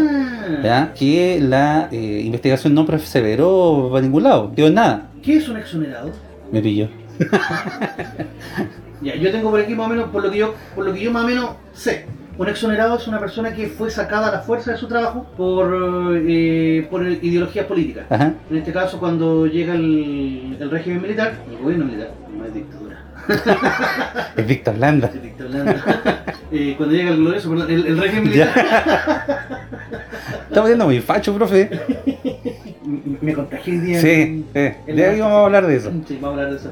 Ah. 0.64 0.90
Que 0.98 1.40
la 1.42 1.90
eh, 1.92 2.22
investigación 2.26 2.74
no 2.74 2.88
perseveró 2.88 3.90
para 3.92 4.02
ningún 4.02 4.24
lado, 4.24 4.52
en 4.56 4.74
nada. 4.74 5.10
¿Qué 5.22 5.38
es 5.38 5.48
un 5.48 5.58
exonerado? 5.58 6.12
Me 6.52 6.60
pilló. 6.62 6.88
Ya, 9.02 9.16
yo 9.16 9.32
tengo 9.32 9.52
por 9.52 9.60
aquí 9.60 9.76
más 9.76 9.88
o 9.88 9.90
menos, 9.90 10.10
por 10.10 10.24
lo 10.24 10.32
que 10.32 10.38
yo, 10.38 10.54
por 10.76 10.86
lo 10.86 10.94
que 10.94 11.02
yo 11.02 11.12
más 11.12 11.24
o 11.24 11.28
menos 11.28 11.50
sé. 11.74 12.06
Un 12.38 12.50
exonerado 12.50 12.98
es 12.98 13.08
una 13.08 13.20
persona 13.20 13.54
que 13.54 13.68
fue 13.68 13.90
sacada 13.90 14.28
a 14.28 14.32
la 14.32 14.40
fuerza 14.40 14.72
de 14.72 14.78
su 14.78 14.88
trabajo 14.88 15.26
por, 15.38 16.18
eh, 16.28 16.86
por 16.92 17.06
ideologías 17.08 17.66
políticas. 17.66 18.06
Ajá. 18.10 18.34
En 18.52 18.58
este 18.58 18.74
caso, 18.74 19.00
cuando 19.00 19.46
llega 19.48 19.74
el, 19.74 20.58
el 20.60 20.70
régimen 20.70 21.02
militar, 21.02 21.34
el 21.50 21.58
gobierno 21.58 21.86
militar, 21.86 22.10
no 22.38 22.44
es 22.46 22.54
dictadura, 22.54 23.02
Es 24.36 24.48
Víctor 24.48 24.76
Landa. 24.78 25.12
es. 25.14 25.82
Eh, 26.52 26.76
cuando 26.78 26.96
llega 26.96 27.10
el 27.10 27.18
glorioso, 27.18 27.50
perdón, 27.50 27.72
el, 27.72 27.88
el 27.88 27.98
régimen 27.98 28.24
militar. 28.26 28.50
Estamos 30.48 30.70
viendo 30.70 30.86
muy 30.86 31.00
facho, 31.02 31.34
profe. 31.34 31.70
M- 32.86 33.18
me 33.20 33.34
contagié 33.34 33.74
hoy 33.74 33.80
día. 33.80 34.00
Sí, 34.00 34.10
en- 34.12 34.46
eh, 34.54 34.78
en 34.86 34.96
de 34.96 35.02
la- 35.06 35.10
ahí 35.12 35.20
vamos 35.20 35.38
a 35.38 35.46
hablar 35.46 35.68
de 35.68 35.76
eso. 35.76 35.92
Sí, 36.08 36.20
vamos 36.22 36.38
a 36.38 36.42
hablar 36.44 36.52
de 36.52 36.58
eso. 36.58 36.72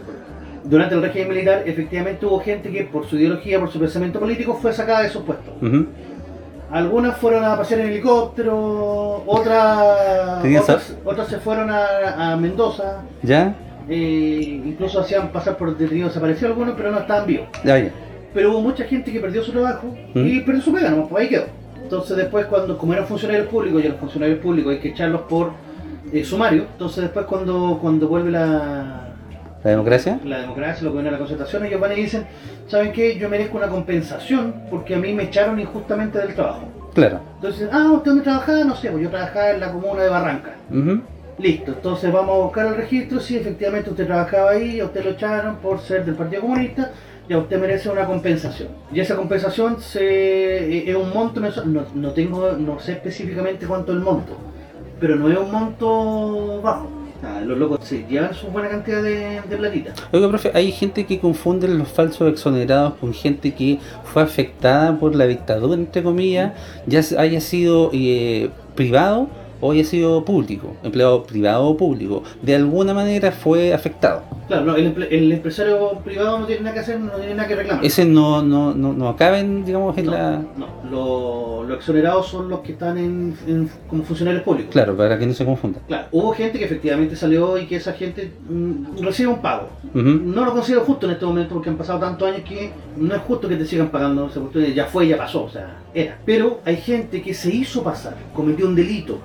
Durante 0.63 0.95
el 0.95 1.01
régimen 1.01 1.29
militar, 1.29 1.63
efectivamente 1.65 2.25
hubo 2.25 2.39
gente 2.39 2.71
que 2.71 2.83
por 2.83 3.05
su 3.05 3.17
ideología, 3.17 3.59
por 3.59 3.69
su 3.69 3.79
pensamiento 3.79 4.19
político, 4.19 4.53
fue 4.55 4.71
sacada 4.73 5.01
de 5.03 5.09
sus 5.09 5.23
puestos. 5.23 5.53
Algunas 6.71 7.17
fueron 7.17 7.43
a 7.43 7.55
pasear 7.55 7.81
en 7.81 7.87
helicóptero, 7.89 9.23
otras, 9.27 10.43
otras, 10.43 10.97
otras 11.05 11.27
se 11.27 11.37
fueron 11.37 11.69
a, 11.69 12.31
a 12.33 12.35
Mendoza, 12.37 13.03
¿Ya? 13.21 13.53
eh, 13.87 14.61
incluso 14.65 14.99
hacían 15.01 15.31
pasar 15.31 15.55
por 15.55 15.77
detenidos 15.77 16.11
desaparecidos 16.11 16.51
algunos, 16.51 16.73
pero 16.75 16.91
no 16.91 16.99
estaban 16.99 17.27
vivos. 17.27 17.47
Ya, 17.63 17.77
ya. 17.77 17.91
Pero 18.33 18.51
hubo 18.51 18.61
mucha 18.61 18.85
gente 18.85 19.11
que 19.11 19.19
perdió 19.19 19.43
su 19.43 19.51
trabajo 19.51 19.93
y 20.15 20.39
perdió 20.39 20.61
su 20.63 20.73
pega, 20.73 20.89
nomás, 20.89 21.09
pues 21.09 21.23
ahí 21.23 21.29
quedó. 21.29 21.45
Entonces 21.83 22.17
después 22.17 22.47
cuando, 22.47 22.75
como 22.77 22.93
eran 22.93 23.05
funcionarios 23.05 23.47
públicos 23.49 23.83
y 23.83 23.87
a 23.87 23.89
los 23.91 23.99
funcionarios 23.99 24.39
públicos 24.39 24.73
hay 24.73 24.79
que 24.79 24.89
echarlos 24.89 25.21
por 25.29 25.51
eh, 26.11 26.23
sumario, 26.23 26.65
entonces 26.71 27.03
después 27.03 27.27
cuando, 27.27 27.77
cuando 27.79 28.07
vuelve 28.07 28.31
la, 28.31 29.02
¿La 29.63 29.71
democracia? 29.71 30.19
la 30.25 30.39
democracia, 30.39 30.83
lo 30.83 30.89
que 30.91 30.95
viene 30.95 31.09
a 31.09 31.11
la 31.13 31.17
concertación, 31.17 31.65
ellos 31.65 31.79
van 31.79 31.93
y 31.93 31.95
dicen, 31.95 32.25
¿saben 32.67 32.91
qué? 32.91 33.17
Yo 33.17 33.29
merezco 33.29 33.57
una 33.57 33.69
compensación 33.69 34.63
porque 34.69 34.95
a 34.95 34.97
mí 34.97 35.13
me 35.13 35.23
echaron 35.23 35.59
injustamente 35.59 36.19
del 36.19 36.35
trabajo. 36.35 36.67
Claro. 36.93 37.21
Entonces, 37.35 37.69
ah, 37.71 37.91
¿usted 37.93 38.11
dónde 38.11 38.23
trabajaba? 38.23 38.63
No 38.65 38.75
sé, 38.75 38.91
pues 38.91 39.03
yo 39.03 39.09
trabajaba 39.09 39.51
en 39.51 39.59
la 39.59 39.71
comuna 39.71 40.03
de 40.03 40.09
Barranca. 40.09 40.55
Listo, 41.39 41.71
entonces 41.71 42.11
vamos 42.11 42.35
a 42.35 42.43
buscar 42.43 42.67
el 42.67 42.75
registro, 42.75 43.19
si 43.19 43.37
efectivamente 43.37 43.89
usted 43.89 44.05
trabajaba 44.05 44.51
ahí, 44.51 44.79
a 44.79 44.85
usted 44.85 45.03
lo 45.03 45.11
echaron 45.11 45.55
por 45.55 45.79
ser 45.79 46.05
del 46.05 46.15
Partido 46.15 46.41
Comunista, 46.41 46.91
y 47.27 47.33
a 47.33 47.37
usted 47.37 47.59
merece 47.59 47.89
una 47.89 48.05
compensación. 48.05 48.69
Y 48.91 48.99
esa 48.99 49.15
compensación 49.15 49.79
se, 49.79 50.03
eh, 50.03 50.89
es 50.89 50.95
un 50.95 51.09
monto 51.11 51.39
mensual, 51.39 51.73
no, 51.73 51.85
no 51.95 52.11
tengo, 52.11 52.51
no 52.51 52.79
sé 52.79 52.93
específicamente 52.93 53.65
cuánto 53.65 53.93
es 53.93 53.97
el 53.97 54.03
monto, 54.03 54.37
pero 54.99 55.15
no 55.15 55.29
es 55.29 55.37
un 55.37 55.51
monto 55.51 56.61
bajo. 56.61 56.89
Ah, 57.25 57.39
los 57.39 57.57
locos 57.57 57.79
se 57.83 58.05
llevan 58.05 58.33
su 58.33 58.47
buena 58.47 58.67
cantidad 58.69 59.01
de, 59.01 59.41
de 59.49 59.57
platita. 59.57 59.93
Oiga, 60.11 60.27
profe, 60.27 60.51
hay 60.53 60.71
gente 60.73 61.05
que 61.05 61.19
confunde 61.19 61.69
los 61.69 61.87
falsos 61.87 62.29
exonerados 62.29 62.95
con 62.95 63.13
gente 63.13 63.53
que 63.53 63.79
fue 64.03 64.21
afectada 64.21 64.99
por 64.99 65.15
la 65.15 65.25
dictadura, 65.25 65.75
entre 65.75 66.03
comillas, 66.03 66.53
ya 66.85 67.01
haya 67.17 67.39
sido 67.39 67.91
eh, 67.93 68.49
privado 68.75 69.29
o 69.63 69.71
haya 69.71 69.83
sido 69.85 70.25
público, 70.25 70.75
empleado 70.83 71.23
privado 71.23 71.65
o 71.67 71.77
público. 71.77 72.21
De 72.41 72.53
alguna 72.55 72.93
manera 72.93 73.31
fue 73.31 73.73
afectado. 73.73 74.23
Claro, 74.47 74.65
no, 74.65 74.75
el, 74.75 75.07
el 75.09 75.31
empresario 75.31 75.91
privado 76.03 76.39
no 76.39 76.45
tiene 76.45 76.63
nada 76.63 76.73
que 76.73 76.79
hacer, 76.81 76.99
no 76.99 77.11
tiene 77.11 77.33
nada 77.33 77.47
que 77.47 77.55
reclamar. 77.55 77.85
Ese 77.85 78.03
no, 78.03 78.43
no, 78.43 78.73
no, 78.73 78.91
no 78.91 79.07
acaben, 79.07 79.63
digamos, 79.63 79.97
en 79.97 80.05
no, 80.07 80.11
la... 80.11 80.31
no, 80.57 80.67
lo- 80.91 81.63
los 81.63 81.77
exonerados 81.77 82.27
son 82.27 82.49
los 82.49 82.59
que 82.59 82.73
están 82.73 82.97
en, 82.97 83.35
en- 83.47 83.69
como 83.87 84.03
funcionarios 84.03 84.43
públicos. 84.43 84.73
Claro, 84.73 84.97
para 84.97 85.17
que 85.17 85.25
no 85.25 85.33
se 85.33 85.45
confunda. 85.45 85.79
Claro, 85.87 86.07
hubo 86.11 86.33
gente 86.33 86.59
que 86.59 86.65
efectivamente 86.65 87.15
salió 87.15 87.57
y 87.57 87.65
que 87.67 87.77
esa 87.77 87.93
gente 87.93 88.33
mm, 88.49 89.01
recibe 89.01 89.29
un 89.29 89.41
pago. 89.41 89.69
No 89.93 90.43
lo 90.43 90.51
considero 90.51 90.81
justo 90.81 91.05
en 91.05 91.13
este 91.13 91.25
momento 91.25 91.53
porque 91.53 91.69
han 91.69 91.77
pasado 91.77 91.99
tantos 91.99 92.27
años 92.27 92.41
que 92.47 92.71
no 92.97 93.15
es 93.15 93.21
justo 93.21 93.47
que 93.47 93.55
te 93.55 93.65
sigan 93.65 93.89
pagando 93.89 94.27
esa 94.27 94.39
cuestión, 94.41 94.65
ya 94.73 94.85
fue, 94.85 95.07
ya 95.07 95.17
pasó, 95.17 95.43
o 95.45 95.49
sea, 95.49 95.77
era. 95.93 96.17
Pero 96.25 96.59
hay 96.65 96.75
gente 96.77 97.21
que 97.21 97.33
se 97.33 97.53
hizo 97.55 97.81
pasar, 97.83 98.15
cometió 98.33 98.67
un 98.67 98.75
delito. 98.75 99.19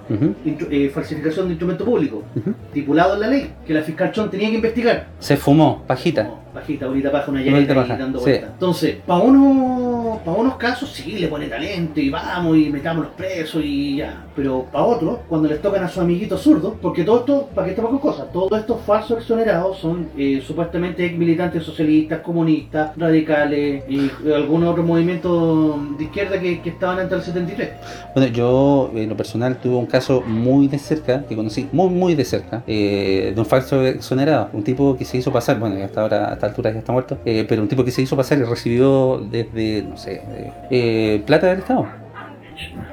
Eh, 0.71 0.91
falsificación 0.93 1.47
de 1.47 1.53
instrumento 1.53 1.85
público, 1.85 2.23
Ujú. 2.35 2.55
estipulado 2.69 3.15
en 3.15 3.21
la 3.21 3.27
ley, 3.29 3.53
que 3.67 3.75
la 3.75 3.83
fiscal 3.83 4.11
Chon 4.13 4.31
tenía 4.31 4.49
que 4.49 4.57
investigar. 4.57 5.09
Se 5.19 5.37
fumó, 5.37 5.83
pajita. 5.87 6.25
No, 6.25 6.39
pajita, 6.53 6.87
bonita 6.87 7.11
paja, 7.11 7.31
una 7.31 7.75
paja, 7.75 7.97
dando 7.97 8.19
sí. 8.19 8.25
vueltas. 8.25 8.51
Entonces, 8.53 8.97
para 9.07 9.21
uno, 9.21 10.21
para 10.25 10.37
unos 10.37 10.57
casos 10.57 10.91
sí 10.91 11.13
le 11.19 11.29
pone 11.29 11.47
talento 11.47 12.01
y 12.01 12.11
vamos 12.11 12.57
y 12.57 12.71
metamos 12.71 13.05
los 13.05 13.15
presos 13.15 13.63
y 13.65 13.97
ya. 13.97 14.25
Pero 14.35 14.67
para 14.73 14.85
otros, 14.85 15.19
cuando 15.29 15.49
les 15.49 15.61
tocan 15.61 15.85
a 15.85 15.89
sus 15.89 15.99
amiguitos 16.03 16.41
zurdos, 16.41 16.75
porque 16.81 17.05
todo 17.05 17.21
esto, 17.21 17.49
para 17.55 17.67
que 17.67 17.71
estemos 17.73 17.91
con 17.91 18.01
cosas, 18.01 18.33
todos 18.33 18.59
estos 18.59 18.81
falsos 18.83 19.19
exonerados 19.19 19.79
son 19.79 20.09
eh, 20.17 20.43
supuestamente 20.47 21.05
ex 21.05 21.17
militantes 21.17 21.65
socialistas, 21.65 22.21
comunistas, 22.21 22.97
radicales 22.97 23.85
y 23.89 24.11
algunos 24.33 24.71
otros 24.71 24.87
movimientos 24.87 25.99
de 25.99 26.05
izquierda 26.05 26.41
que, 26.41 26.61
que 26.61 26.71
estaban 26.71 26.99
antes 26.99 27.11
del 27.11 27.23
73. 27.23 27.71
Bueno, 28.15 28.33
yo 28.33 28.91
en 28.95 29.09
lo 29.09 29.17
personal 29.17 29.57
tuve 29.61 29.77
un 29.77 29.87
caso 29.87 30.23
muy 30.23 30.69
de 30.69 30.79
cerca, 30.79 31.25
que 31.27 31.37
conocí 31.37 31.69
muy 31.73 31.89
muy 31.89 32.15
de 32.15 32.25
cerca, 32.25 32.63
eh, 32.67 33.33
de 33.35 33.41
un 33.41 33.47
falso 33.47 33.85
exonerado, 33.85 34.51
un 34.53 34.63
tipo 34.63 34.97
que 34.97 35.05
se 35.05 35.19
hizo 35.19 35.33
pasar, 35.33 35.59
bueno, 35.59 35.83
hasta 35.85 36.03
ahora, 36.03 36.38
esta 36.39 36.47
altura 36.47 36.73
ya 36.73 36.79
está 36.79 36.93
muerto, 36.93 37.19
eh, 37.25 37.45
pero 37.49 37.63
un 37.63 37.69
tipo 37.69 37.85
que 37.85 37.91
se 37.91 38.03
hizo 38.03 38.17
pasar 38.17 38.39
y 38.39 38.43
recibió 38.43 39.19
desde, 39.31 39.83
no 39.83 39.97
sé, 39.97 40.23
eh, 40.29 40.53
eh, 40.71 41.23
plata 41.27 41.49
del 41.49 41.59
Estado. 41.59 41.87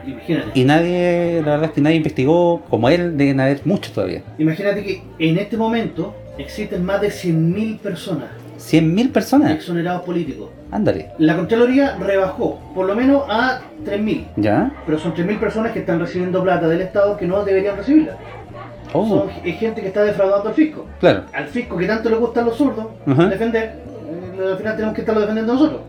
Imagínate. 0.05 0.59
Y 0.59 0.63
nadie, 0.63 1.41
la 1.43 1.51
verdad 1.51 1.65
es 1.65 1.71
que 1.71 1.81
nadie 1.81 1.95
investigó, 1.95 2.61
como 2.69 2.89
él, 2.89 3.17
deben 3.17 3.39
haber 3.39 3.61
muchos 3.65 3.93
todavía. 3.93 4.21
Imagínate 4.37 4.83
que 4.83 5.01
en 5.17 5.37
este 5.37 5.57
momento 5.57 6.13
existen 6.37 6.83
más 6.83 7.01
de 7.01 7.07
100.000 7.07 7.79
personas 7.79 8.29
100.000 8.57 9.11
personas, 9.11 9.51
exonerados 9.51 10.03
políticos. 10.03 10.49
ándale, 10.71 11.09
La 11.19 11.35
Contraloría 11.35 11.97
rebajó 11.97 12.59
por 12.73 12.85
lo 12.85 12.95
menos 12.95 13.23
a 13.29 13.61
3.000, 13.85 14.25
¿ya? 14.37 14.71
pero 14.85 14.97
son 14.97 15.13
3.000 15.13 15.39
personas 15.39 15.71
que 15.71 15.79
están 15.79 15.99
recibiendo 15.99 16.41
plata 16.41 16.67
del 16.67 16.81
Estado 16.81 17.17
que 17.17 17.27
no 17.27 17.43
deberían 17.43 17.77
recibirla. 17.77 18.17
Oh, 18.97 19.07
Son 19.07 19.29
es 19.43 19.57
gente 19.59 19.81
que 19.81 19.87
está 19.87 20.03
defraudando 20.03 20.49
al 20.49 20.55
fisco. 20.55 20.85
claro. 20.99 21.23
Al 21.33 21.47
fisco 21.47 21.77
que 21.77 21.85
tanto 21.87 22.09
le 22.09 22.15
gustan 22.17 22.45
los 22.45 22.55
zurdos 22.57 22.85
defender, 23.05 23.63
eh, 24.09 24.51
al 24.51 24.57
final 24.57 24.75
tenemos 24.75 24.93
que 24.95 25.01
estarlo 25.01 25.21
defendiendo 25.21 25.53
nosotros, 25.53 25.81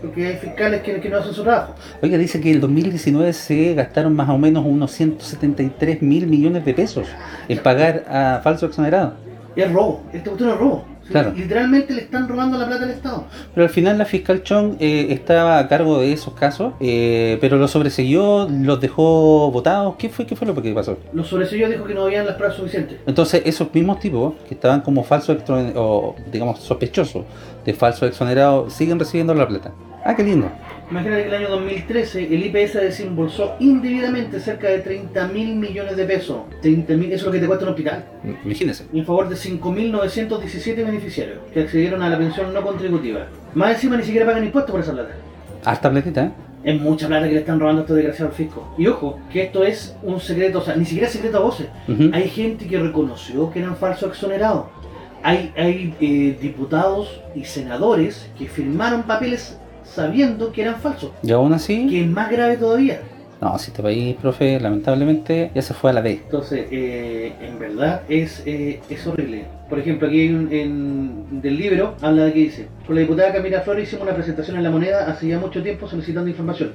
porque 0.00 0.26
hay 0.26 0.36
fiscales 0.36 0.82
que, 0.82 1.00
que 1.00 1.08
no 1.08 1.18
hacen 1.18 1.32
su 1.32 1.42
trabajo. 1.42 1.74
Oiga, 2.02 2.18
dice 2.18 2.40
que 2.40 2.50
en 2.50 2.56
el 2.56 2.60
2019 2.60 3.32
se 3.32 3.74
gastaron 3.74 4.14
más 4.14 4.28
o 4.28 4.38
menos 4.38 4.64
unos 4.66 4.90
173 4.92 6.02
mil 6.02 6.26
millones 6.26 6.64
de 6.64 6.74
pesos 6.74 7.06
en 7.48 7.58
pagar 7.58 8.04
a 8.08 8.40
falsos 8.42 8.68
exonerados. 8.70 9.14
Es 9.56 9.70
robo, 9.72 10.02
esta 10.12 10.30
cuestión 10.30 10.50
es 10.50 10.56
robo. 10.58 10.84
Claro. 11.10 11.32
Literalmente 11.36 11.94
le 11.94 12.02
están 12.02 12.28
robando 12.28 12.58
la 12.58 12.66
plata 12.66 12.84
al 12.84 12.90
Estado. 12.90 13.24
Pero 13.54 13.64
al 13.64 13.70
final 13.70 13.98
la 13.98 14.04
fiscal 14.04 14.42
Chong 14.42 14.76
eh, 14.80 15.08
estaba 15.10 15.58
a 15.58 15.68
cargo 15.68 16.00
de 16.00 16.12
esos 16.12 16.34
casos, 16.34 16.74
eh, 16.80 17.38
pero 17.40 17.58
los 17.58 17.70
sobreseyó, 17.70 18.48
los 18.48 18.80
dejó 18.80 19.50
votados. 19.50 19.96
¿Qué 19.98 20.08
fue, 20.08 20.26
qué 20.26 20.36
fue 20.36 20.46
lo 20.46 20.60
que 20.60 20.72
pasó? 20.72 20.98
Los 21.12 21.28
sobreselló 21.28 21.68
dijo 21.68 21.84
que 21.84 21.94
no 21.94 22.04
habían 22.04 22.26
las 22.26 22.36
pruebas 22.36 22.56
suficientes. 22.56 22.98
Entonces 23.06 23.42
esos 23.44 23.72
mismos 23.74 24.00
tipos 24.00 24.34
que 24.48 24.54
estaban 24.54 24.80
como 24.80 25.04
falsos 25.04 25.38
o 25.74 26.14
digamos 26.30 26.60
sospechosos 26.60 27.24
de 27.64 27.74
falsos 27.74 28.08
exonerados 28.08 28.72
siguen 28.72 28.98
recibiendo 28.98 29.34
la 29.34 29.46
plata. 29.46 29.72
Ah, 30.04 30.16
qué 30.16 30.24
lindo. 30.24 30.50
Imagínate 30.90 31.22
que 31.22 31.28
en 31.28 31.34
el 31.34 31.40
año 31.40 31.50
2013 31.50 32.34
el 32.34 32.46
IPS 32.46 32.74
desembolsó 32.74 33.54
indebidamente 33.60 34.40
cerca 34.40 34.68
de 34.68 34.80
30 34.80 35.28
mil 35.28 35.54
millones 35.56 35.96
de 35.96 36.04
pesos. 36.04 36.42
30 36.60 36.94
mil, 36.94 37.12
eso 37.12 37.16
es 37.16 37.26
lo 37.26 37.32
que 37.32 37.38
te 37.38 37.46
cuesta 37.46 37.64
un 37.64 37.70
hospital. 37.70 38.04
Imagínense. 38.44 38.84
En 38.92 39.06
favor 39.06 39.28
de 39.28 39.36
5.917 39.36 40.76
beneficiarios 40.84 41.38
que 41.52 41.60
accedieron 41.60 42.02
a 42.02 42.10
la 42.10 42.18
pensión 42.18 42.52
no 42.52 42.62
contributiva. 42.62 43.26
Más 43.54 43.74
encima 43.74 43.96
ni 43.96 44.02
siquiera 44.02 44.26
pagan 44.26 44.44
impuestos 44.44 44.72
por 44.72 44.80
esa 44.80 44.92
plata. 44.92 45.14
Harta 45.64 45.90
platita, 45.90 46.24
¿eh? 46.24 46.32
Es 46.64 46.80
mucha 46.80 47.06
plata 47.06 47.26
que 47.26 47.34
le 47.34 47.40
están 47.40 47.58
robando 47.58 47.80
a 47.80 47.84
estos 47.84 47.96
desgraciados 47.96 48.32
al 48.32 48.36
fisco. 48.36 48.74
Y 48.76 48.86
ojo, 48.86 49.18
que 49.32 49.44
esto 49.44 49.64
es 49.64 49.96
un 50.02 50.20
secreto, 50.20 50.58
o 50.58 50.62
sea, 50.62 50.76
ni 50.76 50.84
siquiera 50.84 51.08
secreto 51.08 51.38
a 51.38 51.40
voces. 51.40 51.68
Hay 52.12 52.28
gente 52.28 52.66
que 52.66 52.78
reconoció 52.78 53.50
que 53.50 53.60
eran 53.60 53.76
falsos 53.76 54.10
exonerados. 54.10 54.66
Hay, 55.24 55.52
hay 55.56 55.94
eh, 56.00 56.36
diputados 56.40 57.20
y 57.34 57.44
senadores 57.44 58.28
que 58.36 58.46
firmaron 58.46 59.04
papeles 59.04 59.58
sabiendo 59.94 60.52
que 60.52 60.62
eran 60.62 60.76
falsos. 60.76 61.10
Y 61.22 61.30
aún 61.32 61.52
así, 61.52 61.86
Que 61.88 62.00
es 62.02 62.06
más 62.08 62.30
grave 62.30 62.56
todavía. 62.56 63.00
no, 63.40 63.58
si 63.58 63.70
este 63.70 63.82
país, 63.82 64.16
profe, 64.20 64.58
lamentablemente 64.60 65.50
ya 65.54 65.62
se 65.62 65.74
fue 65.74 65.90
a 65.90 65.94
la 65.94 66.02
D. 66.02 66.20
Entonces, 66.24 66.66
eh, 66.70 67.32
en 67.40 67.58
verdad 67.58 68.02
es, 68.08 68.42
eh, 68.46 68.80
es 68.88 69.06
horrible. 69.06 69.44
Por 69.68 69.78
ejemplo, 69.78 70.06
aquí 70.08 70.20
hay 70.20 70.28
un, 70.34 70.52
en, 70.52 71.40
del 71.42 71.56
libro 71.56 71.94
habla 72.02 72.24
de 72.26 72.32
que 72.32 72.38
dice, 72.40 72.68
con 72.86 72.94
la 72.94 73.00
diputada 73.02 73.32
Camila 73.32 73.60
Flores 73.62 73.88
hicimos 73.88 74.04
una 74.04 74.14
presentación 74.14 74.56
en 74.56 74.62
La 74.62 74.70
Moneda 74.70 75.06
hace 75.10 75.28
ya 75.28 75.38
mucho 75.38 75.62
tiempo 75.62 75.88
solicitando 75.88 76.28
información. 76.30 76.72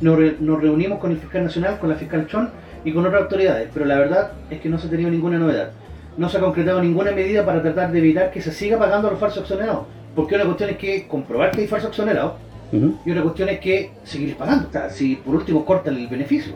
nos, 0.00 0.18
re- 0.18 0.36
nos 0.40 0.60
reunimos 0.60 0.98
con 0.98 1.10
el 1.10 1.18
fiscal 1.18 1.44
nacional, 1.44 1.78
con 1.78 1.88
la 1.88 1.96
fiscal 1.96 2.26
Chon 2.28 2.50
y 2.84 2.92
con 2.92 3.04
otras 3.06 3.22
autoridades, 3.22 3.68
pero 3.74 3.84
la 3.86 3.98
verdad 3.98 4.32
es 4.50 4.60
que 4.60 4.68
no 4.68 4.78
se 4.78 4.86
ha 4.86 4.90
tenido 4.90 5.10
ninguna 5.10 5.38
novedad. 5.38 5.70
No 6.16 6.28
se 6.30 6.38
ha 6.38 6.40
concretado 6.40 6.80
ninguna 6.82 7.12
medida 7.12 7.44
para 7.44 7.60
tratar 7.62 7.90
de 7.92 7.98
evitar 7.98 8.30
que 8.30 8.40
se 8.40 8.52
siga 8.52 8.78
pagando 8.78 9.08
a 9.08 9.10
los 9.10 9.20
falsos 9.20 9.42
exonerados. 9.42 9.84
Porque 10.14 10.34
una 10.34 10.44
cuestión 10.44 10.70
es 10.70 10.76
que 10.78 11.06
comprobar 11.08 11.50
que 11.50 11.60
hay 11.62 11.66
falsos 11.66 11.90
exonerados 11.90 12.32
Y 12.72 13.10
otra 13.10 13.22
cuestión 13.22 13.48
es 13.48 13.60
que 13.60 13.90
seguir 14.04 14.36
pagando. 14.36 14.68
O 14.68 14.72
sea, 14.72 14.90
si 14.90 15.16
por 15.16 15.34
último 15.36 15.64
cortan 15.64 15.96
el 15.96 16.08
beneficio, 16.08 16.54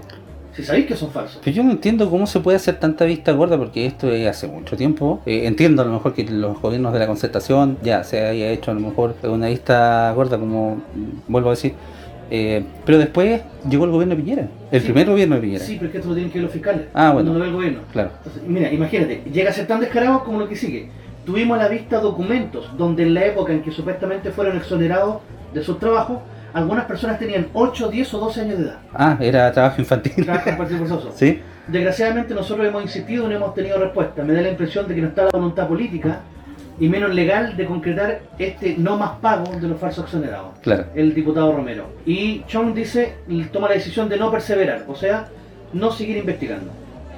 si 0.54 0.62
sabéis 0.64 0.86
que 0.86 0.96
son 0.96 1.10
falsos. 1.10 1.40
Pero 1.44 1.54
yo 1.56 1.62
no 1.62 1.70
entiendo 1.70 2.10
cómo 2.10 2.26
se 2.26 2.40
puede 2.40 2.56
hacer 2.56 2.78
tanta 2.80 3.04
vista 3.04 3.32
gorda 3.32 3.56
porque 3.56 3.86
esto 3.86 4.10
es 4.10 4.26
hace 4.28 4.48
mucho 4.48 4.76
tiempo. 4.76 5.20
Eh, 5.26 5.46
entiendo 5.46 5.82
a 5.82 5.84
lo 5.84 5.92
mejor 5.92 6.12
que 6.14 6.24
los 6.24 6.60
gobiernos 6.60 6.92
de 6.92 6.98
la 6.98 7.06
concertación 7.06 7.78
ya 7.82 8.02
se 8.04 8.20
haya 8.26 8.50
hecho 8.50 8.70
a 8.70 8.74
lo 8.74 8.80
mejor 8.80 9.14
una 9.22 9.46
vista 9.48 10.12
gorda, 10.12 10.38
como 10.38 10.82
vuelvo 11.28 11.50
a 11.50 11.52
decir. 11.52 11.74
Eh, 12.32 12.62
pero 12.84 12.98
después 12.98 13.40
llegó 13.68 13.86
el 13.86 13.90
gobierno 13.90 14.14
de 14.14 14.22
Piñera, 14.22 14.48
el 14.70 14.80
Sí. 14.80 14.86
primer 14.86 15.06
gobierno 15.08 15.34
de 15.36 15.40
Piñera. 15.40 15.64
Sí, 15.64 15.74
pero 15.76 15.86
es 15.86 15.92
que 15.92 15.98
esto 15.98 16.08
lo 16.10 16.14
tienen 16.14 16.30
que 16.32 16.38
ver 16.38 16.44
los 16.44 16.52
fiscales. 16.52 16.82
Ah, 16.94 17.12
bueno. 17.12 17.32
No 17.32 17.38
lo 17.38 17.40
ve 17.44 17.48
el 17.48 17.54
gobierno. 17.54 17.80
Claro. 17.92 18.10
Entonces, 18.18 18.42
mira, 18.46 18.72
imagínate, 18.72 19.22
llega 19.32 19.50
a 19.50 19.52
ser 19.52 19.66
tan 19.66 19.80
descarado 19.80 20.22
como 20.22 20.38
lo 20.38 20.48
que 20.48 20.54
sigue. 20.54 20.88
Tuvimos 21.26 21.58
a 21.58 21.62
la 21.62 21.68
vista 21.68 21.98
documentos 22.00 22.70
donde 22.78 23.02
en 23.02 23.14
la 23.14 23.24
época 23.26 23.52
en 23.52 23.62
que 23.62 23.70
supuestamente 23.72 24.30
fueron 24.30 24.56
exonerados 24.56 25.16
de 25.52 25.62
sus 25.62 25.78
trabajos, 25.78 26.18
algunas 26.52 26.84
personas 26.84 27.18
tenían 27.18 27.48
8, 27.52 27.88
10 27.88 28.14
o 28.14 28.18
12 28.18 28.40
años 28.40 28.58
de 28.58 28.64
edad. 28.64 28.78
Ah, 28.92 29.16
era 29.20 29.52
trabajo 29.52 29.80
infantil. 29.80 30.24
Trabajo 30.24 30.56
partido 30.56 30.78
forzoso. 30.80 31.12
¿Sí? 31.16 31.40
Desgraciadamente 31.68 32.34
nosotros 32.34 32.66
hemos 32.66 32.82
insistido 32.82 33.26
y 33.26 33.28
no 33.28 33.36
hemos 33.36 33.54
tenido 33.54 33.78
respuesta. 33.78 34.22
Me 34.24 34.32
da 34.32 34.42
la 34.42 34.50
impresión 34.50 34.88
de 34.88 34.94
que 34.94 35.00
no 35.00 35.08
está 35.08 35.24
la 35.24 35.30
voluntad 35.30 35.68
política 35.68 36.20
y 36.80 36.88
menos 36.88 37.14
legal 37.14 37.56
de 37.56 37.66
concretar 37.66 38.22
este 38.38 38.74
no 38.76 38.96
más 38.96 39.12
pago 39.20 39.52
de 39.60 39.68
los 39.68 39.78
falsos 39.78 40.04
exonerados. 40.04 40.58
Claro. 40.62 40.86
El 40.94 41.14
diputado 41.14 41.52
Romero. 41.52 41.90
Y 42.06 42.42
Chong 42.46 42.74
dice, 42.74 43.16
toma 43.52 43.68
la 43.68 43.74
decisión 43.74 44.08
de 44.08 44.16
no 44.16 44.30
perseverar, 44.30 44.84
o 44.88 44.94
sea, 44.94 45.28
no 45.72 45.92
seguir 45.92 46.16
investigando. 46.16 46.70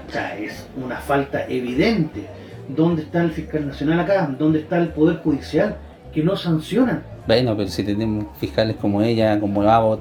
O 0.09 0.13
sea, 0.13 0.37
es 0.37 0.69
una 0.77 0.97
falta 0.97 1.47
evidente. 1.49 2.27
¿Dónde 2.69 3.03
está 3.03 3.23
el 3.23 3.31
fiscal 3.31 3.67
nacional 3.67 4.01
acá? 4.01 4.29
¿Dónde 4.39 4.61
está 4.61 4.79
el 4.79 4.89
poder 4.89 5.19
judicial? 5.19 5.77
Que 6.13 6.23
no 6.23 6.37
sancionan. 6.37 7.03
Bueno, 7.27 7.57
pero 7.57 7.69
si 7.69 7.83
tenemos 7.85 8.27
fiscales 8.39 8.77
como 8.77 9.01
ella, 9.03 9.39
como 9.41 9.63
Abbott, 9.63 10.01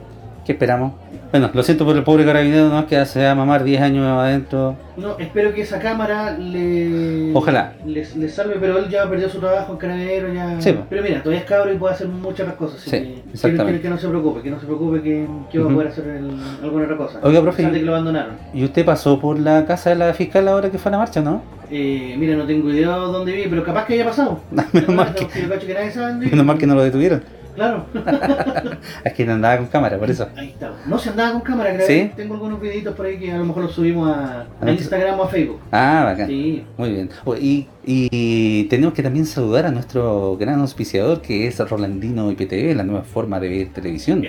¿qué 0.52 0.56
esperamos? 0.56 0.92
Bueno, 1.32 1.50
lo 1.54 1.64
siento 1.64 1.86
por 1.86 1.96
el 1.96 2.04
pobre 2.04 2.26
carabinero, 2.26 2.68
no 2.68 2.80
es 2.80 2.86
que 2.88 3.06
se 3.06 3.24
va 3.24 3.32
a 3.32 3.36
mamar 3.36 3.64
10 3.64 3.82
años 3.82 4.06
adentro. 4.06 4.76
No, 4.98 5.18
espero 5.18 5.54
que 5.54 5.62
esa 5.62 5.80
cámara 5.80 6.38
le. 6.38 7.32
Ojalá. 7.34 7.72
Les, 7.86 8.18
les 8.18 8.34
salve, 8.34 8.56
pero 8.60 8.78
él 8.78 8.90
ya 8.90 9.10
perdió 9.10 9.30
su 9.30 9.40
trabajo 9.40 9.72
en 9.72 9.78
Carabinero, 9.78 10.34
ya. 10.34 10.60
Sí. 10.60 10.76
Pero 10.90 11.02
mira, 11.02 11.20
todavía 11.24 11.40
es 11.40 11.46
cabro 11.46 11.72
y 11.72 11.78
puede 11.78 11.94
hacer 11.94 12.08
muchas 12.10 12.42
otras 12.42 12.56
cosas. 12.58 12.82
Sí, 12.82 12.92
que- 12.92 13.24
exactamente. 13.34 13.78
que- 13.80 13.82
que 13.84 13.90
no 13.90 13.98
se 13.98 14.10
preocupe, 14.10 14.42
que 14.42 14.50
no 14.52 14.60
se 14.60 14.66
preocupe 14.66 15.02
que, 15.02 15.26
que 15.50 15.60
va 15.60 15.72
a 15.72 15.74
poder 15.74 15.88
hacer 15.88 16.06
el- 16.08 16.38
alguna 16.62 16.84
otra 16.84 16.98
cosa. 16.98 17.20
Oiga, 17.24 17.42
profe, 17.42 17.72
que 17.72 17.80
lo 17.82 17.94
abandonaron. 17.94 18.34
¿Y 18.54 18.66
usted 18.66 18.84
pasó 18.84 19.18
por 19.18 19.40
la 19.40 19.66
casa 19.66 19.92
de 19.92 19.96
la 19.96 20.14
fiscal 20.14 20.46
ahora 20.50 20.70
que 20.70 20.78
fue 20.78 20.90
a 20.90 20.92
la 20.92 20.98
marcha, 20.98 21.22
no? 21.22 21.42
Eh, 21.72 22.16
mira, 22.20 22.36
no 22.36 22.46
tengo 22.46 22.70
idea 22.70 22.90
de 22.90 22.96
dónde 23.06 23.32
vive, 23.32 23.48
pero 23.50 23.64
capaz 23.64 23.86
que 23.86 23.94
haya 23.94 24.04
pasado. 24.04 24.42
Menos 24.74 26.46
mal 26.46 26.58
que 26.58 26.68
no 26.68 26.76
lo 26.76 26.84
detuvieron. 26.84 27.24
Claro, 27.62 27.86
Es 29.04 29.14
que 29.14 29.26
no 29.26 29.34
andaba 29.34 29.58
con 29.58 29.68
cámara, 29.68 30.00
por 30.00 30.10
eso. 30.10 30.28
ahí 30.36 30.50
está. 30.50 30.72
No 30.88 30.98
se 30.98 31.10
andaba 31.10 31.34
con 31.34 31.42
cámara, 31.42 31.74
creo. 31.76 31.86
¿Sí? 31.88 32.12
Tengo 32.16 32.34
algunos 32.34 32.60
videitos 32.60 32.96
por 32.96 33.06
ahí 33.06 33.20
que 33.20 33.32
a 33.32 33.38
lo 33.38 33.46
mejor 33.46 33.64
los 33.64 33.74
subimos 33.74 34.10
a, 34.10 34.42
a 34.42 34.48
Ah, 34.62 34.72
Instagram 34.72 35.20
o 35.20 35.24
a 35.24 35.28
Facebook. 35.30 35.60
Ah, 35.72 36.02
bacán. 36.06 36.28
Sí, 36.28 36.64
Muy 36.78 36.90
bien. 36.92 37.10
Y, 37.40 37.68
y 37.86 38.64
tenemos 38.66 38.94
que 38.96 39.04
también 39.04 39.26
saludar 39.26 39.66
a 39.68 39.72
nuestro 39.72 40.38
gran 40.38 40.60
auspiciador 40.60 41.22
que 41.22 41.46
es 41.48 41.60
Rolandino 41.60 42.32
IPTV, 42.32 42.76
la 42.76 42.84
nueva 42.84 43.04
forma 43.04 43.40
de 43.40 43.50
ver 43.50 43.68
televisión. 43.70 44.24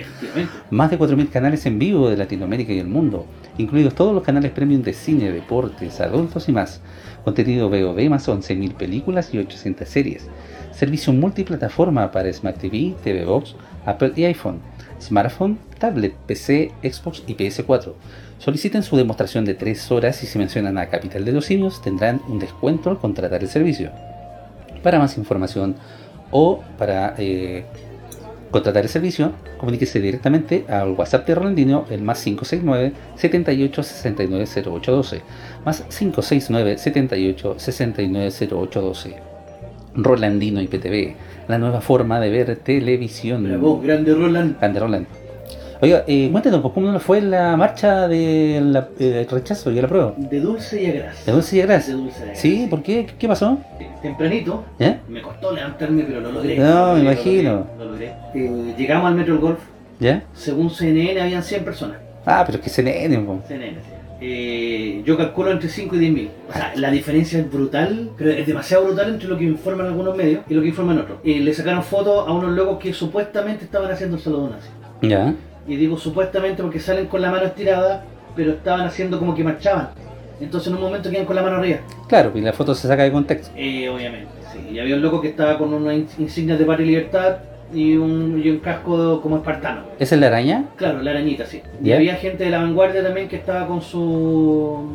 Más 0.69 0.91
de 0.91 0.99
4.000 0.99 1.29
canales 1.29 1.65
en 1.65 1.79
vivo 1.79 2.09
de 2.09 2.17
Latinoamérica 2.17 2.71
y 2.71 2.79
el 2.79 2.87
mundo, 2.87 3.25
incluidos 3.57 3.95
todos 3.95 4.13
los 4.13 4.23
canales 4.23 4.51
premium 4.51 4.83
de 4.83 4.93
cine, 4.93 5.31
deportes, 5.31 5.99
adultos 6.01 6.47
y 6.49 6.51
más. 6.51 6.81
Contenido 7.23 7.69
VOD 7.69 8.09
más 8.09 8.27
11.000 8.27 8.73
películas 8.75 9.33
y 9.33 9.37
800 9.39 9.87
series. 9.87 10.27
Servicio 10.73 11.13
multiplataforma 11.13 12.11
para 12.11 12.31
Smart 12.33 12.57
TV, 12.57 12.95
TV 13.03 13.25
Box, 13.25 13.55
Apple 13.85 14.13
y 14.15 14.25
iPhone. 14.25 14.59
Smartphone, 14.99 15.59
tablet, 15.77 16.13
PC, 16.25 16.71
Xbox 16.81 17.23
y 17.27 17.35
PS4. 17.35 17.93
Soliciten 18.39 18.83
su 18.83 18.97
demostración 18.97 19.45
de 19.45 19.53
3 19.53 19.91
horas 19.91 20.23
y 20.23 20.25
si 20.25 20.39
mencionan 20.39 20.77
a 20.77 20.87
Capital 20.89 21.25
de 21.25 21.31
los 21.31 21.45
Simios 21.45 21.81
tendrán 21.81 22.21
un 22.27 22.39
descuento 22.39 22.89
al 22.89 22.99
contratar 22.99 23.41
el 23.41 23.49
servicio. 23.49 23.91
Para 24.81 24.99
más 24.99 25.17
información 25.17 25.75
o 26.31 26.63
para 26.77 27.15
eh, 27.17 27.65
contratar 28.49 28.83
el 28.83 28.89
servicio, 28.89 29.33
comuníquese 29.57 29.99
directamente 29.99 30.65
al 30.67 30.91
WhatsApp 30.91 31.27
de 31.27 31.35
Rolandino, 31.35 31.85
el 31.89 32.01
más 32.01 32.23
569 32.23 32.93
78 33.15 33.83
69 33.83 34.45
0812, 34.45 35.21
más 35.65 35.81
569 35.81 36.77
78 36.77 37.55
69 37.59 38.31
0812. 38.31 39.32
Rolandino 39.95 40.61
IPTV, 40.61 41.15
la 41.47 41.57
nueva 41.57 41.81
forma 41.81 42.19
de 42.19 42.29
ver 42.29 42.55
televisión. 42.57 43.43
Bravo, 43.43 43.79
grande 43.81 44.13
Roland. 44.13 44.57
Grande 44.59 44.79
Roland. 44.79 45.05
Oiga, 45.81 46.05
eh, 46.07 46.29
cuéntanos, 46.31 46.61
pues, 46.61 46.73
¿cómo 46.73 46.97
fue 47.01 47.19
la 47.21 47.57
marcha 47.57 48.07
del 48.07 48.73
rechazo 49.29 49.69
y 49.69 49.79
el 49.79 49.83
apruebo? 49.85 50.15
De 50.17 50.39
dulce 50.39 50.81
y 50.81 50.85
a 50.85 50.93
gras. 50.93 51.25
¿De 51.25 51.31
dulce 51.33 51.57
y 51.57 51.59
de 51.59 51.65
gras? 51.67 51.87
De 51.87 51.93
dulce 51.93 52.19
y 52.19 52.23
a 52.23 52.25
gras. 52.29 52.39
¿Sí? 52.39 52.67
¿Por 52.69 52.81
qué? 52.81 53.05
¿Qué 53.19 53.27
pasó? 53.27 53.57
Tempranito, 54.01 54.63
¿Eh? 54.79 54.97
me 55.09 55.21
costó 55.21 55.51
levantarme, 55.51 56.03
pero 56.03 56.21
lo 56.21 56.31
logré. 56.31 56.57
No, 56.57 56.63
Lo 56.63 56.69
me 56.69 57.03
logré, 57.03 57.03
lo 57.03 57.11
imagino. 57.11 57.51
logré, 57.51 57.77
lo 57.77 57.85
logré. 57.91 58.13
Eh, 58.35 58.75
llegamos 58.77 59.07
al 59.09 59.15
Metro 59.15 59.37
Golf, 59.39 59.59
¿Ya? 59.99 60.23
según 60.33 60.69
CNN 60.69 61.19
habían 61.21 61.43
100 61.43 61.65
personas. 61.65 61.97
Ah, 62.25 62.43
pero 62.45 62.59
es 62.63 62.71
que 62.73 62.83
nene, 62.83 63.17
po. 63.19 63.41
CNN, 63.45 63.71
sí. 63.81 63.89
Eh, 64.25 65.01
yo 65.05 65.17
calculo 65.17 65.51
entre 65.51 65.67
5 65.67 65.95
y 65.97 65.99
10 65.99 66.13
mil. 66.13 66.29
O 66.49 66.53
sea, 66.53 66.71
la 66.77 66.89
diferencia 66.89 67.39
es 67.39 67.51
brutal, 67.51 68.09
pero 68.17 68.31
es 68.31 68.47
demasiado 68.47 68.85
brutal 68.85 69.09
entre 69.09 69.27
lo 69.27 69.37
que 69.37 69.43
informan 69.43 69.87
algunos 69.87 70.15
medios 70.15 70.43
y 70.47 70.53
lo 70.53 70.61
que 70.61 70.69
informan 70.69 70.99
otros. 70.99 71.17
Eh, 71.25 71.41
le 71.41 71.53
sacaron 71.53 71.83
fotos 71.83 72.25
a 72.25 72.31
unos 72.31 72.51
locos 72.53 72.79
que 72.79 72.93
supuestamente 72.93 73.65
estaban 73.65 73.91
haciendo 73.91 74.15
el 74.15 74.21
saludo 74.21 74.49
nazi. 74.51 74.69
¿Ya? 75.01 75.33
Y 75.67 75.75
digo 75.75 75.97
supuestamente 75.97 76.61
porque 76.63 76.79
salen 76.79 77.07
con 77.07 77.21
la 77.21 77.31
mano 77.31 77.43
estirada, 77.43 78.05
pero 78.33 78.51
estaban 78.51 78.87
haciendo 78.87 79.19
como 79.19 79.35
que 79.35 79.43
marchaban. 79.43 79.89
Entonces 80.39 80.69
en 80.69 80.75
un 80.75 80.81
momento 80.81 81.09
quedan 81.09 81.25
con 81.25 81.35
la 81.35 81.43
mano 81.43 81.57
arriba. 81.57 81.79
Claro, 82.07 82.31
y 82.33 82.39
la 82.39 82.53
foto 82.53 82.73
se 82.73 82.87
saca 82.87 83.03
de 83.03 83.11
contexto. 83.11 83.51
Eh, 83.57 83.89
obviamente, 83.89 84.29
sí. 84.53 84.59
Y 84.73 84.79
había 84.79 84.95
un 84.95 85.01
loco 85.01 85.19
que 85.19 85.27
estaba 85.27 85.57
con 85.57 85.73
unas 85.73 85.95
in- 85.95 86.07
insignias 86.19 86.57
de 86.59 86.65
patria 86.65 86.85
y 86.85 86.89
libertad 86.89 87.37
y 87.73 87.95
un, 87.95 88.41
y 88.43 88.49
un 88.49 88.59
casco 88.59 89.19
como 89.21 89.37
espartano. 89.37 89.81
¿Esa 89.99 90.15
es 90.15 90.21
la 90.21 90.27
araña? 90.27 90.65
Claro, 90.75 91.01
la 91.01 91.11
arañita, 91.11 91.45
sí. 91.45 91.61
Y 91.83 91.91
había 91.91 92.15
gente 92.15 92.43
de 92.43 92.49
la 92.49 92.59
vanguardia 92.59 93.03
también 93.03 93.27
que 93.27 93.35
estaba 93.37 93.67
con 93.67 93.81
su 93.81 94.87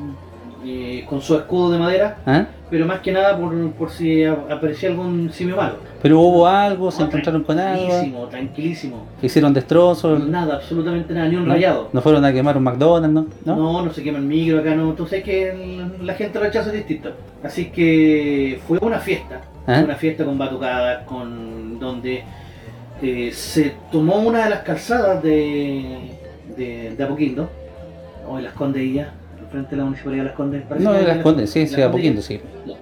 eh, 0.66 1.04
con 1.08 1.20
su 1.22 1.36
escudo 1.36 1.70
de 1.70 1.78
madera, 1.78 2.18
¿Ah? 2.26 2.44
pero 2.68 2.84
más 2.84 2.98
que 3.00 3.12
nada 3.12 3.38
por, 3.38 3.70
por 3.72 3.90
si 3.90 4.24
aparecía 4.24 4.90
algún 4.90 5.30
simio 5.32 5.56
malo. 5.56 5.76
Pero 6.02 6.18
hubo 6.20 6.46
algo, 6.46 6.90
se 6.90 7.00
No, 7.00 7.06
encontraron 7.06 7.44
con 7.44 7.58
algo, 7.58 7.86
Tranquilísimo, 7.86 8.24
tranquilísimo. 8.26 9.06
hicieron 9.22 9.54
destrozos, 9.54 10.20
Nada, 10.28 10.56
absolutamente 10.56 11.14
nada, 11.14 11.28
ni 11.28 11.36
un 11.36 11.46
¿no? 11.46 11.54
rayado. 11.54 11.88
no 11.92 12.00
fueron 12.02 12.24
a 12.24 12.32
quemar 12.32 12.56
un 12.56 12.64
McDonald's, 12.64 13.14
¿no? 13.14 13.26
¿No? 13.44 13.56
No, 13.56 13.84
no 13.86 13.92
se 13.92 14.02
quema 14.02 14.18
el 14.18 14.24
micro 14.24 14.58
acá, 14.58 14.74
no. 14.74 14.90
Entonces 14.90 15.20
es 15.20 15.24
que 15.24 15.50
el- 15.50 16.06
la 16.06 16.14
gente 16.14 16.38
rechaza 16.40 16.68
es 16.70 16.74
distinta. 16.76 17.10
Así 17.42 17.66
que 17.70 18.60
fue 18.66 18.78
una 18.82 18.98
fiesta, 18.98 19.40
¿Ah? 19.66 19.80
una 19.84 19.94
fiesta 19.94 20.24
con 20.24 20.36
batucadas, 20.36 21.04
con 21.04 21.78
donde 21.78 22.24
eh, 23.02 23.30
se 23.32 23.74
tomó 23.92 24.16
una 24.20 24.44
de 24.44 24.50
las 24.50 24.60
calzadas 24.60 25.22
de, 25.22 26.10
de, 26.56 26.94
de 26.96 27.04
Apoquindo, 27.04 27.48
o 28.28 28.36
de 28.36 28.42
Las 28.42 28.52
Condeillas, 28.54 29.08
al 29.40 29.46
frente 29.50 29.70
de 29.70 29.76
la 29.78 29.84
municipalidad 29.84 30.22
de 30.24 30.28
Las 30.28 30.36
Condes. 30.36 30.62
parece 30.68 30.84
No, 30.84 30.92
de 30.92 31.02
las 31.02 31.18
condes, 31.18 31.50
sí, 31.50 31.60
Las 31.60 31.70
sí, 31.70 31.82
a 31.82 31.90
poquito, 31.90 32.20
sí. 32.22 32.40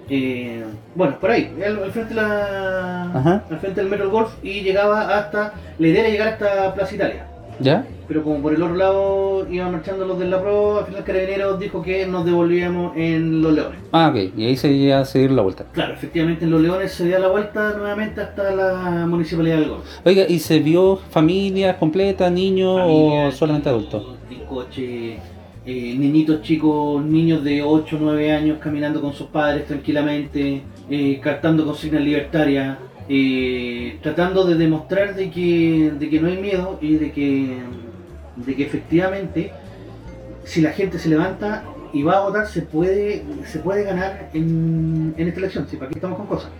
Eh, 0.08 0.64
bueno, 0.94 1.18
por 1.20 1.30
ahí, 1.30 1.52
al, 1.64 1.82
al 1.84 1.92
frente 1.92 2.14
de 2.14 2.20
la, 2.20 3.02
Ajá. 3.14 3.44
al 3.50 3.58
frente 3.58 3.80
del 3.80 3.90
Metro 3.90 4.10
Golf 4.10 4.32
y 4.42 4.62
llegaba 4.62 5.16
hasta, 5.18 5.52
la 5.78 5.86
idea 5.86 6.00
era 6.00 6.10
llegar 6.10 6.28
hasta 6.28 6.74
Plaza 6.74 6.94
Italia. 6.94 7.26
¿Ya? 7.60 7.86
Pero 8.08 8.22
como 8.22 8.40
por 8.40 8.54
el 8.54 8.62
otro 8.62 8.76
lado 8.76 9.46
iban 9.50 9.72
marchando 9.72 10.04
los 10.06 10.18
de 10.18 10.26
la 10.26 10.40
pro, 10.40 10.78
al 10.78 10.86
final 10.86 11.04
Carabineros 11.04 11.58
dijo 11.58 11.82
que 11.82 12.06
nos 12.06 12.24
devolvíamos 12.24 12.96
en 12.96 13.42
Los 13.42 13.52
Leones. 13.54 13.80
Ah, 13.92 14.08
ok, 14.10 14.32
y 14.36 14.46
ahí 14.46 14.56
se 14.56 14.70
iba 14.70 15.00
a 15.00 15.04
seguir 15.04 15.32
la 15.32 15.42
vuelta. 15.42 15.66
Claro, 15.72 15.94
efectivamente 15.94 16.44
en 16.44 16.50
Los 16.50 16.60
Leones 16.60 16.92
se 16.92 17.06
dio 17.06 17.18
la 17.18 17.28
vuelta 17.28 17.74
nuevamente 17.76 18.20
hasta 18.20 18.54
la 18.54 19.06
municipalidad 19.06 19.58
del 19.58 19.70
Golf. 19.70 19.84
Oiga, 20.04 20.24
¿y 20.28 20.38
se 20.38 20.60
vio 20.60 20.96
familia 20.96 21.78
completa, 21.78 22.30
niños 22.30 22.80
o 22.84 23.30
solamente 23.32 23.68
adultos? 23.68 24.16
Coche, 24.48 25.18
eh, 25.66 25.94
niñitos 25.98 26.42
chicos, 26.42 27.04
niños 27.04 27.42
de 27.42 27.60
8 27.60 27.96
o 27.96 27.98
9 28.00 28.32
años 28.32 28.58
caminando 28.60 29.00
con 29.00 29.12
sus 29.12 29.26
padres 29.26 29.66
tranquilamente, 29.66 30.62
eh, 30.88 31.18
cantando 31.20 31.66
consignas 31.66 32.02
libertarias, 32.02 32.78
eh, 33.08 33.98
tratando 34.02 34.44
de 34.44 34.54
demostrar 34.56 35.14
de 35.14 35.30
que, 35.30 35.92
de 35.98 36.08
que 36.10 36.20
no 36.20 36.28
hay 36.28 36.36
miedo 36.38 36.78
y 36.80 36.96
de 36.96 37.12
que, 37.12 37.58
de 38.36 38.54
que 38.54 38.62
efectivamente 38.64 39.52
si 40.44 40.60
la 40.60 40.70
gente 40.72 40.98
se 40.98 41.08
levanta 41.08 41.64
y 41.92 42.02
va 42.02 42.18
a 42.18 42.20
votar 42.20 42.46
se 42.46 42.62
puede, 42.62 43.22
se 43.46 43.58
puede 43.60 43.84
ganar 43.84 44.30
en, 44.34 45.14
en 45.16 45.28
esta 45.28 45.40
elección. 45.40 45.66
Si 45.68 45.76
para 45.76 45.86
aquí 45.88 45.96
estamos 45.98 46.18
con 46.18 46.26
cosas. 46.26 46.50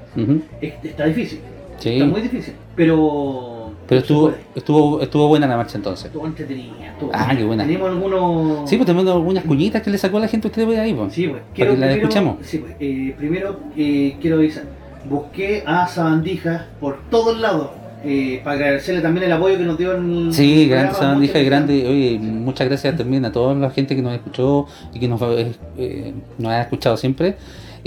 Está 0.61 1.05
difícil. 1.07 1.41
Sí. 1.79 1.91
Está 1.91 2.07
muy 2.07 2.23
difícil. 2.23 2.55
Pero 2.75 3.73
Pero 3.87 4.01
estuvo, 4.01 4.33
estuvo, 4.55 5.01
estuvo 5.03 5.29
buena 5.29 5.47
la 5.47 5.57
marcha 5.59 5.77
entonces. 5.77 6.07
Estuvo 6.07 6.27
entretenida. 6.27 6.93
estuvo 6.93 7.11
Ah, 7.13 7.35
qué 7.37 7.45
buena. 7.45 7.65
Tenemos 7.67 7.91
algunos. 7.91 8.71
Sí, 8.71 8.77
pues 8.77 8.87
tenemos 8.87 9.07
algunas 9.13 9.45
cuñitas 9.45 9.83
que 9.83 9.91
le 9.91 9.99
sacó 9.99 10.19
la 10.19 10.29
gente 10.29 10.47
a 10.47 10.51
ustedes 10.51 10.67
por 10.69 10.77
ahí, 10.79 10.95
pues. 10.95 11.13
Sí, 11.13 11.29
pues. 11.29 11.43
Para 11.43 11.55
que 11.55 11.65
la 11.65 11.73
primero- 11.75 11.95
escuchemos. 11.97 12.37
Sí, 12.41 12.59
pues. 12.59 12.73
eh, 12.81 13.15
primero 13.19 13.61
eh, 13.77 14.17
quiero 14.21 14.37
avisar. 14.37 14.65
Busqué 15.09 15.63
a 15.67 15.87
Sabandija 15.87 16.67
por 16.81 16.99
todos 17.11 17.39
lados. 17.39 17.71
eh, 18.05 18.41
para 18.45 18.57
agradecerle 18.57 19.01
también 19.01 19.25
el 19.27 19.33
apoyo 19.33 19.57
que 19.59 19.65
nos 19.65 19.77
dio 19.79 19.95
en 19.97 20.33
Sí, 20.33 20.67
programa, 20.69 20.95
Sabandija 20.95 21.39
grande. 21.41 21.87
Oye, 21.89 22.19
muchas 22.21 22.69
gracias 22.69 22.97
también 22.97 23.25
a 23.25 23.33
toda 23.33 23.55
la 23.55 23.71
gente 23.71 23.97
que 23.97 24.03
nos 24.03 24.13
escuchó 24.15 24.67
y 24.95 25.01
que 25.01 25.09
nos, 25.09 25.21
eh, 25.23 25.53
eh, 25.77 26.15
nos 26.39 26.53
ha 26.53 26.61
escuchado 26.63 26.97
siempre. 26.97 27.37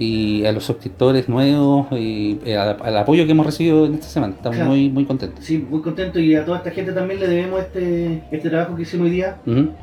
Y 0.02 0.46
a 0.46 0.54
los 0.54 0.64
suscriptores 0.64 1.28
nuevos 1.28 1.88
y 1.92 2.40
eh, 2.46 2.56
al 2.56 2.98
apoyo 2.98 3.26
que 3.26 3.32
hemos 3.34 3.46
recibido 3.46 3.86
en 3.86 3.96
esta 3.96 4.08
semana. 4.08 4.34
Estamos 4.34 4.56
Claro. 4.56 4.72
muy, 4.72 4.90
muy 4.90 5.04
contentos. 5.04 5.44
Sí, 5.44 5.58
muy 5.70 5.82
contento 5.82 6.20
y 6.22 6.36
a 6.36 6.46
toda 6.46 6.60
esta 6.60 6.72
gente 6.72 6.94
también 6.94 7.20
le 7.20 7.28
debemos 7.28 7.60
este, 7.60 8.24
este 8.32 8.50
trabajo 8.50 8.78
que 8.78 8.84
hicimos 8.84 9.06
hoy 9.08 9.12
día, 9.12 9.38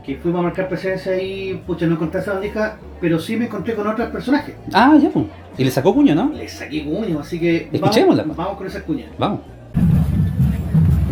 que 0.04 0.16
fuimos 0.16 0.38
a 0.38 0.42
marcar 0.44 0.68
presencia 0.68 1.12
ahí, 1.12 1.60
pucha, 1.66 1.86
no 1.86 1.96
encontré 1.96 2.20
a 2.20 2.24
Sabandija, 2.24 2.78
pero 2.98 3.18
sí 3.18 3.36
me 3.36 3.44
encontré 3.44 3.74
con 3.74 3.86
otros 3.86 4.08
personajes. 4.08 4.54
Ah, 4.72 4.96
ya, 4.98 5.10
pues. 5.10 5.26
Y 5.58 5.64
le 5.64 5.70
sacó 5.70 5.92
cuño, 5.94 6.14
¿no? 6.14 6.30
Le 6.32 6.48
saqué 6.48 6.82
cuñas, 6.84 7.18
así 7.20 7.38
que 7.38 7.68
Escuchémosla, 7.70 8.22
vamos, 8.22 8.36
vamos 8.38 8.56
con 8.56 8.66
esas 8.68 8.82
cuñas. 8.84 9.08
Vamos. 9.18 9.40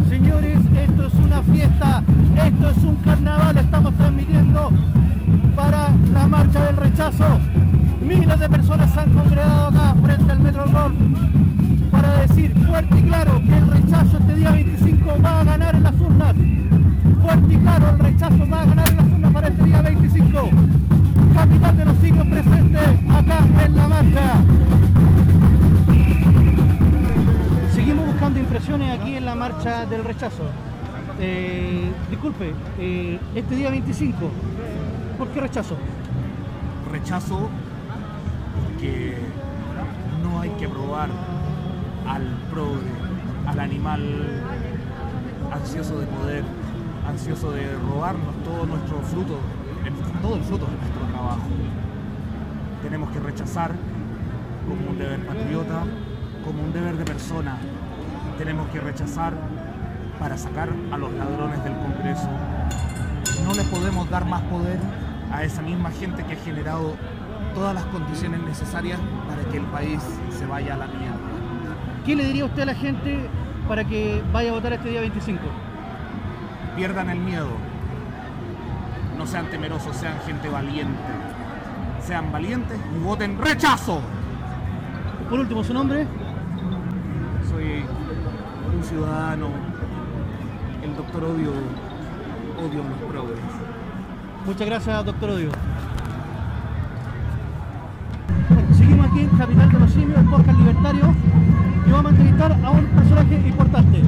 Señores, 0.08 0.56
esto 0.88 1.06
es 1.08 1.14
una 1.14 1.42
fiesta, 1.42 2.02
esto 2.46 2.70
es 2.70 2.76
un 2.78 2.96
carnaval, 3.04 3.58
estamos 3.58 3.94
transmitiendo 3.96 4.70
para 5.54 5.90
la 6.14 6.26
marcha 6.26 6.64
del 6.66 6.76
rechazo. 6.78 7.24
Miles 8.04 8.38
de 8.38 8.48
personas 8.48 8.92
se 8.92 9.00
han 9.00 9.12
congregado 9.14 9.68
acá 9.68 9.94
frente 10.02 10.32
al 10.32 10.40
Metro 10.40 10.66
Norte 10.66 11.04
para 11.90 12.20
decir 12.20 12.54
fuerte 12.66 12.98
y 12.98 13.02
claro 13.02 13.40
que 13.40 13.56
el 13.56 13.66
rechazo 13.66 14.18
este 14.18 14.34
día 14.34 14.50
25 14.50 15.12
va 15.24 15.40
a 15.40 15.44
ganar 15.44 15.74
en 15.74 15.82
las 15.82 15.94
urnas. 15.94 16.34
Fuerte 17.22 17.54
y 17.54 17.56
claro, 17.56 17.90
el 17.90 17.98
rechazo 17.98 18.50
va 18.50 18.60
a 18.60 18.66
ganar 18.66 18.90
en 18.90 18.96
las 18.96 19.06
urnas 19.06 19.32
para 19.32 19.48
este 19.48 19.64
día 19.64 19.82
25. 19.82 20.50
Capital 21.34 21.76
de 21.76 21.84
los 21.86 21.96
siglos 21.98 22.26
presente 22.26 22.78
acá 22.78 23.64
en 23.64 23.76
la 23.76 23.88
marcha. 23.88 24.34
Seguimos 27.74 28.06
buscando 28.06 28.38
impresiones 28.38 29.00
aquí 29.00 29.16
en 29.16 29.24
la 29.24 29.34
marcha 29.34 29.86
del 29.86 30.04
rechazo. 30.04 30.44
Eh, 31.20 31.90
disculpe, 32.10 32.52
eh, 32.78 33.18
este 33.34 33.54
día 33.54 33.70
25, 33.70 34.30
¿por 35.16 35.28
qué 35.28 35.40
rechazo? 35.40 35.76
rechazo 36.94 37.48
que 38.80 39.16
no 40.22 40.40
hay 40.40 40.50
que 40.50 40.68
probar 40.68 41.08
al 42.08 42.22
progre, 42.50 42.90
al 43.46 43.60
animal 43.60 44.02
ansioso 45.52 45.98
de 45.98 46.06
poder, 46.06 46.44
ansioso 47.06 47.52
de 47.52 47.74
robarnos 47.76 48.34
todo 48.44 48.66
nuestro 48.66 48.98
fruto, 49.00 49.38
todo 50.22 50.36
el 50.36 50.42
fruto 50.42 50.66
de 50.66 50.76
nuestro 50.76 51.02
trabajo. 51.12 51.42
Tenemos 52.82 53.10
que 53.10 53.20
rechazar 53.20 53.72
como 54.68 54.90
un 54.90 54.98
deber 54.98 55.26
patriota, 55.26 55.84
como 56.44 56.62
un 56.62 56.72
deber 56.72 56.96
de 56.96 57.04
persona. 57.04 57.56
Tenemos 58.38 58.68
que 58.68 58.80
rechazar 58.80 59.34
para 60.18 60.36
sacar 60.36 60.68
a 60.92 60.98
los 60.98 61.12
ladrones 61.12 61.62
del 61.64 61.74
Congreso. 61.74 62.28
No 63.44 63.54
les 63.54 63.66
podemos 63.66 64.08
dar 64.10 64.24
más 64.24 64.42
poder 64.42 64.78
a 65.32 65.44
esa 65.44 65.62
misma 65.62 65.90
gente 65.90 66.24
que 66.24 66.34
ha 66.34 66.36
generado 66.36 66.94
todas 67.54 67.74
las 67.74 67.84
condiciones 67.84 68.42
necesarias 68.42 68.98
para 69.28 69.42
que 69.50 69.58
el 69.58 69.64
país 69.66 70.00
se 70.30 70.46
vaya 70.46 70.74
a 70.74 70.78
la 70.78 70.86
mierda. 70.86 71.18
¿Qué 72.04 72.16
le 72.16 72.24
diría 72.24 72.44
usted 72.44 72.62
a 72.62 72.66
la 72.66 72.74
gente 72.74 73.28
para 73.68 73.84
que 73.84 74.22
vaya 74.32 74.50
a 74.50 74.54
votar 74.54 74.72
este 74.72 74.90
día 74.90 75.00
25? 75.00 75.40
Pierdan 76.76 77.10
el 77.10 77.18
miedo. 77.20 77.48
No 79.16 79.26
sean 79.26 79.46
temerosos, 79.46 79.96
sean 79.96 80.18
gente 80.26 80.48
valiente. 80.48 80.98
Sean 82.04 82.30
valientes 82.30 82.78
y 82.94 83.02
voten 83.02 83.38
rechazo. 83.38 84.00
Por 85.30 85.40
último, 85.40 85.64
su 85.64 85.72
nombre. 85.72 86.06
Soy 87.48 87.84
un 88.76 88.84
ciudadano. 88.84 89.48
El 90.82 90.94
doctor 90.96 91.24
odio, 91.24 91.52
odio 92.60 92.82
a 92.82 92.88
los 92.88 93.10
progres. 93.10 93.40
Muchas 94.44 94.66
gracias, 94.66 95.04
doctor 95.06 95.30
Odio. 95.30 95.48
Bueno, 98.50 98.74
seguimos 98.74 99.06
aquí 99.06 99.20
en 99.20 99.23
Capital 99.38 99.72
de 99.72 99.78
los 99.80 99.90
Simios, 99.90 100.18
el 100.18 100.26
podcast 100.26 100.58
libertario, 100.58 101.14
y 101.86 101.90
vamos 101.90 102.06
a 102.06 102.10
entrevistar 102.10 102.52
a 102.64 102.70
un 102.70 102.84
personaje 102.86 103.48
importante. 103.48 104.02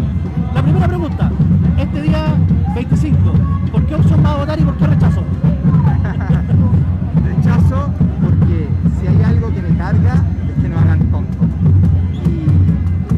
La 0.55 0.63
primera 0.63 0.87
pregunta, 0.87 1.33
este 1.79 2.03
día 2.03 2.37
25, 2.75 3.19
¿por 3.73 3.85
qué 3.87 3.95
opción 3.97 4.25
va 4.25 4.33
a 4.33 4.37
votar 4.37 4.61
y 4.61 4.63
por 4.63 4.77
qué 4.77 4.87
rechazo? 4.87 5.23
Rechazo 7.25 7.91
porque 8.23 8.69
si 9.01 9.07
hay 9.09 9.23
algo 9.23 9.53
que 9.53 9.63
me 9.63 9.77
carga 9.77 10.23
es 10.49 10.63
que 10.63 10.69
nos 10.69 10.81
hagan 10.81 11.01
tontos. 11.11 11.47
Y 12.13 12.47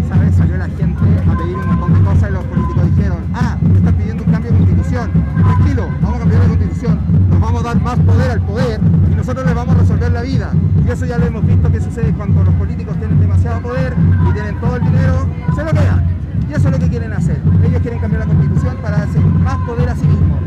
esa 0.05 0.19
vez 0.19 0.35
salió 0.35 0.57
la 0.57 0.69
gente 0.69 1.03
a 1.31 1.37
pedir 1.37 1.57
un 1.57 1.67
montón 1.67 1.93
de 1.95 2.01
cosas 2.01 2.31
y 2.31 2.33
los 2.33 2.45
políticos 2.45 2.97
dijeron, 2.97 3.19
ah, 3.35 3.59
me 3.61 3.79
están 3.79 3.95
pidiendo 3.95 4.25
un 4.25 4.33
cambio 4.33 4.53
de 4.53 4.59
constitución. 4.59 5.11
Tranquilo, 5.45 5.89
vamos 6.01 6.17
a 6.17 6.21
cambiar 6.21 6.43
de 6.43 6.49
constitución. 6.49 7.01
Nos 7.31 7.41
vamos 7.41 7.61
a 7.61 7.65
dar 7.65 7.83
más 7.83 7.99
poder 7.99 8.31
al 8.31 8.41
poder 8.41 8.81
y 9.13 9.15
nosotros 9.15 9.45
les 9.45 9.55
vamos 9.55 9.75
a 9.75 9.79
resolver 9.79 10.11
la 10.11 10.23
vida. 10.23 10.53
Y 10.89 10.91
eso 10.91 11.05
ya 11.05 11.19
lo 11.19 11.27
hemos 11.27 11.47
visto 11.47 11.71
que 11.71 11.81
sucede 11.83 12.15
cuando 12.15 12.43
los 12.43 12.55
políticos 12.55 12.97
tienen 12.97 13.21
demasiado 13.21 13.61
poder 13.61 13.95
y 14.27 14.33
tienen 14.33 14.59
todo 14.59 14.77
el 14.77 14.85
dinero, 14.85 15.29
se 15.55 15.63
lo 15.63 15.71
quedan. 15.71 16.03
Y 16.49 16.55
eso 16.55 16.69
es 16.69 16.73
lo 16.73 16.79
que 16.79 16.89
quieren 16.89 17.13
hacer. 17.13 17.39
Ellos 17.63 17.83
quieren 17.83 18.01
cambiar 18.01 18.27
la 18.27 18.35
constitución 18.35 18.75
para 18.81 18.97
darse 19.01 19.21
más 19.21 19.59
poder 19.67 19.91
a 19.91 19.95
sí 19.95 20.07
mismos. 20.07 20.39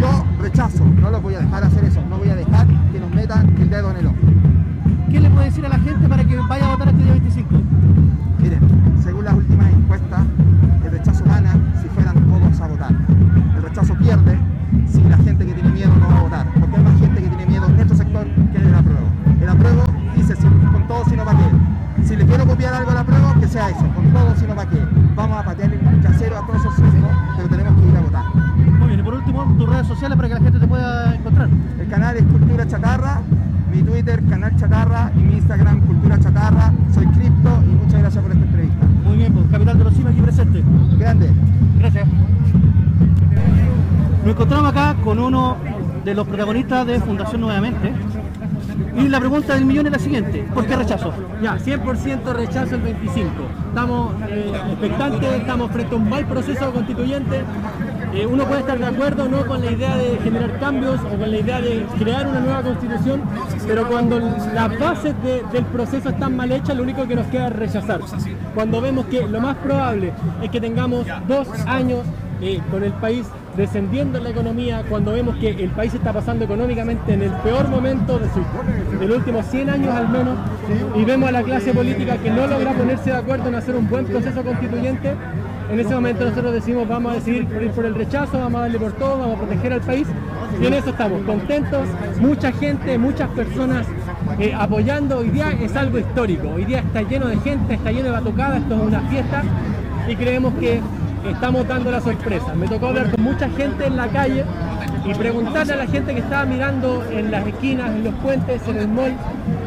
Yo 0.00 0.24
rechazo, 0.40 0.82
no 0.98 1.10
los 1.10 1.20
voy 1.20 1.34
a 1.34 1.40
dejar 1.40 1.64
hacer 1.64 1.84
eso, 1.84 2.00
no 2.08 2.16
voy 2.16 2.30
a 2.30 2.36
dejar 2.36 2.66
que 2.90 3.00
nos 3.00 3.10
metan 3.10 3.54
el 3.60 3.68
dedo 3.68 3.90
en 3.90 3.96
el 3.98 4.06
ojo. 4.06 4.16
¿Qué 5.10 5.20
le 5.20 5.28
puede 5.28 5.44
decir 5.44 5.66
a 5.66 5.68
la 5.68 5.78
gente 5.78 6.08
para 6.08 6.24
que 6.24 6.36
vaya 6.36 6.64
a 6.64 6.70
votar 6.70 6.81
Nos 44.32 44.40
encontramos 44.40 44.70
acá 44.70 44.96
con 45.04 45.18
uno 45.18 45.58
de 46.06 46.14
los 46.14 46.26
protagonistas 46.26 46.86
de 46.86 46.98
Fundación 47.00 47.42
Nuevamente. 47.42 47.92
Y 48.96 49.06
la 49.08 49.20
pregunta 49.20 49.52
del 49.54 49.66
millón 49.66 49.84
es 49.88 49.92
la 49.92 49.98
siguiente, 49.98 50.48
¿por 50.54 50.64
qué 50.64 50.74
rechazo? 50.74 51.12
Ya, 51.42 51.58
100% 51.58 52.32
rechazo 52.32 52.76
el 52.76 52.80
25. 52.80 53.28
Estamos 53.68 54.14
eh, 54.30 54.50
expectantes, 54.70 55.32
estamos 55.34 55.70
frente 55.70 55.94
a 55.94 55.98
un 55.98 56.08
mal 56.08 56.24
proceso 56.24 56.72
constituyente. 56.72 57.42
Eh, 58.14 58.24
uno 58.26 58.44
puede 58.46 58.60
estar 58.60 58.78
de 58.78 58.86
acuerdo 58.86 59.28
no 59.28 59.44
con 59.44 59.62
la 59.62 59.70
idea 59.70 59.96
de 59.98 60.18
generar 60.24 60.58
cambios 60.58 60.98
o 61.02 61.08
con 61.18 61.30
la 61.30 61.36
idea 61.38 61.60
de 61.60 61.84
crear 61.98 62.26
una 62.26 62.40
nueva 62.40 62.62
constitución, 62.62 63.20
pero 63.66 63.86
cuando 63.86 64.18
las 64.54 64.78
bases 64.78 65.14
de- 65.22 65.42
del 65.52 65.64
proceso 65.66 66.08
están 66.08 66.34
mal 66.36 66.50
hechas, 66.52 66.74
lo 66.74 66.84
único 66.84 67.06
que 67.06 67.16
nos 67.16 67.26
queda 67.26 67.48
es 67.48 67.52
rechazar. 67.56 68.00
Cuando 68.54 68.80
vemos 68.80 69.04
que 69.06 69.26
lo 69.28 69.40
más 69.42 69.56
probable 69.56 70.14
es 70.42 70.48
que 70.50 70.58
tengamos 70.60 71.04
dos 71.28 71.48
años 71.66 72.00
eh, 72.40 72.60
con 72.70 72.82
el 72.82 72.92
país 72.94 73.26
descendiendo 73.56 74.18
en 74.18 74.24
la 74.24 74.30
economía, 74.30 74.82
cuando 74.88 75.12
vemos 75.12 75.36
que 75.36 75.50
el 75.50 75.70
país 75.70 75.92
está 75.92 76.12
pasando 76.12 76.44
económicamente 76.44 77.12
en 77.12 77.22
el 77.22 77.30
peor 77.30 77.68
momento 77.68 78.18
de, 78.18 78.26
su, 78.30 78.98
de 78.98 79.06
los 79.06 79.18
últimos 79.18 79.46
100 79.46 79.70
años 79.70 79.94
al 79.94 80.08
menos, 80.08 80.38
y 80.96 81.04
vemos 81.04 81.28
a 81.28 81.32
la 81.32 81.42
clase 81.42 81.72
política 81.72 82.16
que 82.16 82.30
no 82.30 82.46
logra 82.46 82.72
ponerse 82.72 83.10
de 83.10 83.16
acuerdo 83.16 83.48
en 83.48 83.54
hacer 83.54 83.76
un 83.76 83.88
buen 83.88 84.06
proceso 84.06 84.42
constituyente, 84.42 85.14
en 85.70 85.80
ese 85.80 85.94
momento 85.94 86.24
nosotros 86.24 86.52
decimos 86.52 86.86
vamos 86.88 87.12
a 87.12 87.14
decidir 87.16 87.46
por 87.46 87.62
ir 87.62 87.70
por 87.70 87.84
el 87.84 87.94
rechazo, 87.94 88.38
vamos 88.38 88.58
a 88.58 88.62
darle 88.62 88.78
por 88.78 88.92
todo, 88.92 89.18
vamos 89.18 89.36
a 89.36 89.38
proteger 89.40 89.72
al 89.74 89.80
país, 89.80 90.06
y 90.60 90.66
en 90.66 90.74
eso 90.74 90.90
estamos 90.90 91.22
contentos, 91.22 91.86
mucha 92.20 92.52
gente, 92.52 92.96
muchas 92.98 93.28
personas 93.30 93.86
eh, 94.38 94.54
apoyando, 94.58 95.18
hoy 95.18 95.28
día 95.28 95.50
es 95.60 95.76
algo 95.76 95.98
histórico, 95.98 96.48
hoy 96.48 96.64
día 96.64 96.78
está 96.78 97.02
lleno 97.02 97.26
de 97.26 97.36
gente, 97.38 97.74
está 97.74 97.90
lleno 97.90 98.04
de 98.04 98.10
batucadas, 98.12 98.62
esto 98.62 98.74
es 98.74 98.80
una 98.80 99.00
fiesta, 99.02 99.42
y 100.08 100.16
creemos 100.16 100.54
que 100.54 100.80
estamos 101.26 101.66
dando 101.66 101.90
la 101.90 102.00
sorpresa. 102.00 102.54
Me 102.54 102.66
tocó 102.68 102.88
hablar 102.88 103.10
con 103.10 103.22
mucha 103.22 103.48
gente 103.50 103.86
en 103.86 103.96
la 103.96 104.08
calle 104.08 104.44
y 105.04 105.14
preguntarle 105.14 105.72
a 105.72 105.76
la 105.76 105.86
gente 105.86 106.14
que 106.14 106.20
estaba 106.20 106.44
mirando 106.44 107.04
en 107.10 107.30
las 107.30 107.46
esquinas, 107.46 107.90
en 107.90 108.04
los 108.04 108.14
puentes, 108.14 108.66
en 108.68 108.76
el 108.76 108.88
mall, 108.88 109.14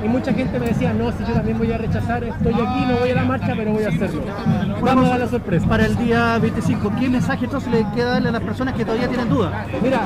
y 0.03 0.07
mucha 0.07 0.33
gente 0.33 0.59
me 0.59 0.67
decía, 0.67 0.93
no, 0.93 1.11
si 1.11 1.19
yo 1.25 1.33
también 1.33 1.57
voy 1.57 1.71
a 1.71 1.77
rechazar, 1.77 2.23
estoy 2.23 2.53
aquí, 2.53 2.85
no 2.87 2.97
voy 2.99 3.09
a 3.09 3.15
la 3.15 3.25
marcha, 3.25 3.53
pero 3.55 3.71
voy 3.71 3.83
a 3.83 3.89
hacerlo. 3.89 4.21
Vamos 4.81 5.05
a 5.05 5.09
dar 5.09 5.19
la 5.19 5.27
sorpresa. 5.27 5.67
Para 5.67 5.85
el 5.85 5.95
día 5.97 6.37
25, 6.39 6.91
¿qué 6.99 7.09
mensaje 7.09 7.45
entonces 7.45 7.71
le 7.71 7.85
queda 7.93 8.11
darle 8.11 8.29
a 8.29 8.31
las 8.33 8.43
personas 8.43 8.73
que 8.75 8.85
todavía 8.85 9.07
tienen 9.07 9.29
dudas? 9.29 9.51
Mira, 9.81 10.01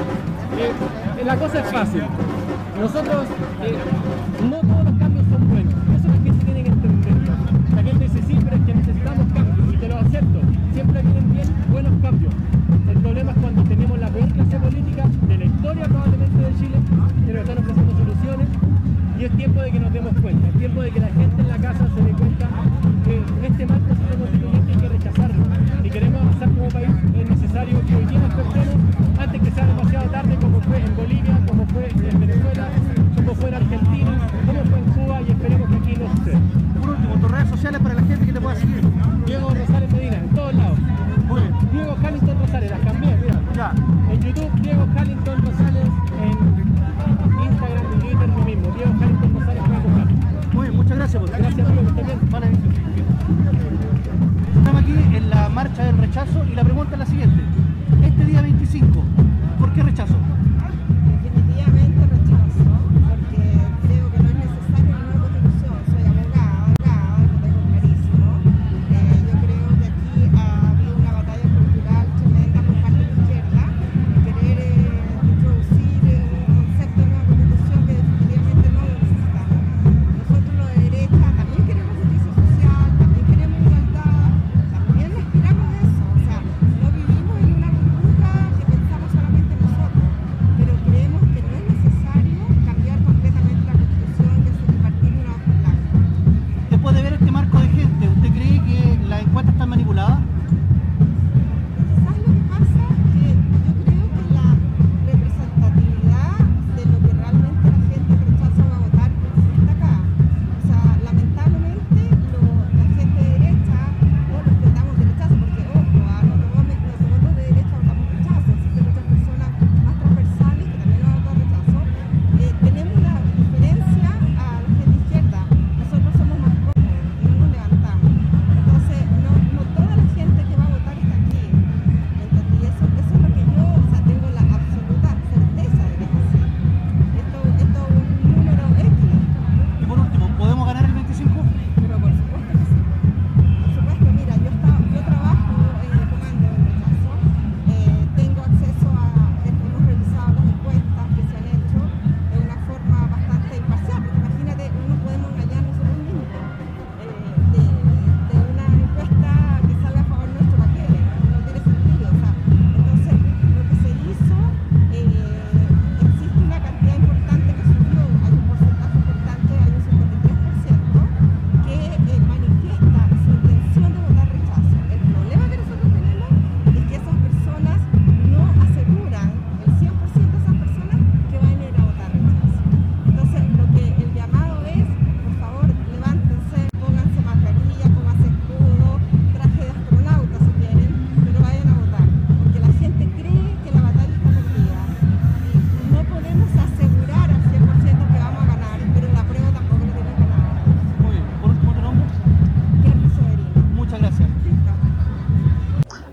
eh, 0.57 1.23
la 1.23 1.35
cosa 1.35 1.59
es 1.59 1.71
fácil. 1.71 2.03
Nosotros, 2.79 3.27
eh, 3.63 3.75
no 4.49 4.78
y 56.11 56.55
la 56.55 56.63
pregunta 56.63 56.93
es 56.93 56.99
la 56.99 57.05
siguiente. 57.05 57.38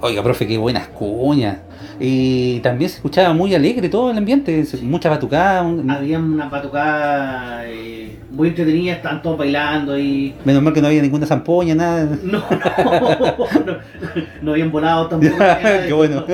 Oiga, 0.07 0.23
profe, 0.23 0.47
qué 0.47 0.57
buenas 0.57 0.87
cuñas. 0.87 1.57
Y 1.99 2.61
también 2.61 2.89
se 2.89 2.97
escuchaba 2.97 3.33
muy 3.35 3.53
alegre 3.57 3.89
todo 3.89 4.13
el 4.13 4.17
ambiente, 4.19 4.65
mucha 4.83 5.11
batucada. 5.11 5.63
un- 5.63 5.91
Había 5.91 6.21
una 6.21 6.49
batucada 6.49 7.65
eh, 7.67 8.17
muy 8.31 8.49
entretenida, 8.51 8.93
estaban 8.93 9.21
todos 9.21 9.37
bailando 9.37 9.99
y 9.99 10.33
Menos 10.45 10.63
mal 10.63 10.73
que 10.73 10.81
no 10.81 10.87
había 10.87 11.03
ninguna 11.03 11.27
zampoña, 11.27 11.75
nada. 11.75 12.05
no, 12.23 12.39
no, 12.39 13.19
no, 13.67 13.77
no 14.43 14.53
habían 14.53 14.71
volado 14.71 15.09
tampoco. 15.09 15.35
Qué 15.89 15.93
bueno. 15.93 16.25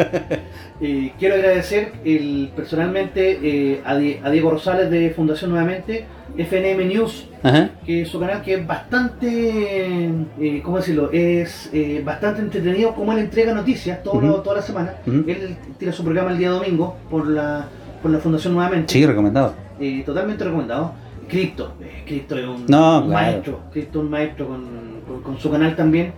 Eh, 0.84 1.12
quiero 1.16 1.36
agradecer 1.36 1.92
el, 2.04 2.50
personalmente 2.56 3.38
eh, 3.40 3.80
a, 3.84 3.94
Die- 3.96 4.18
a 4.22 4.30
Diego 4.30 4.50
Rosales 4.50 4.90
de 4.90 5.10
Fundación 5.10 5.50
Nuevamente, 5.52 6.06
FNM 6.36 6.88
News, 6.88 7.28
Ajá. 7.42 7.70
que 7.86 8.02
es 8.02 8.08
su 8.08 8.18
canal 8.18 8.42
que 8.42 8.54
es 8.54 8.66
bastante, 8.66 10.06
eh, 10.40 10.60
¿cómo 10.64 10.78
decirlo? 10.78 11.10
Es 11.12 11.70
eh, 11.72 12.02
bastante 12.04 12.40
entretenido 12.42 12.94
como 12.96 13.12
él 13.12 13.20
entrega 13.20 13.54
noticias 13.54 14.02
todo 14.02 14.20
lo- 14.20 14.32
Ujú. 14.34 14.42
toda 14.42 14.56
la 14.56 14.62
semana. 14.62 14.94
Él 15.06 15.56
tira 15.78 15.92
su 15.92 16.02
programa 16.02 16.32
el 16.32 16.38
día 16.38 16.50
domingo 16.50 16.96
por 17.08 17.28
la, 17.28 17.68
por 18.02 18.10
la 18.10 18.18
Fundación 18.18 18.54
Nuevamente. 18.54 18.92
Sí, 18.92 19.06
recomendado. 19.06 19.54
Eh, 19.78 20.02
totalmente 20.04 20.42
recomendado. 20.42 20.94
Cripto, 21.28 21.74
eh, 21.80 22.02
Cripto 22.06 22.36
es 22.36 22.44
un, 22.44 22.66
No, 22.66 23.02
un 23.02 23.06
claro. 23.06 23.08
maestro, 23.08 23.60
Cripto 23.72 24.00
es 24.00 24.04
un 24.04 24.10
maestro 24.10 24.48
con, 24.48 24.64
con- 25.06 25.22
con 25.22 25.38
su 25.38 25.48
canal 25.48 25.76
también. 25.76 26.12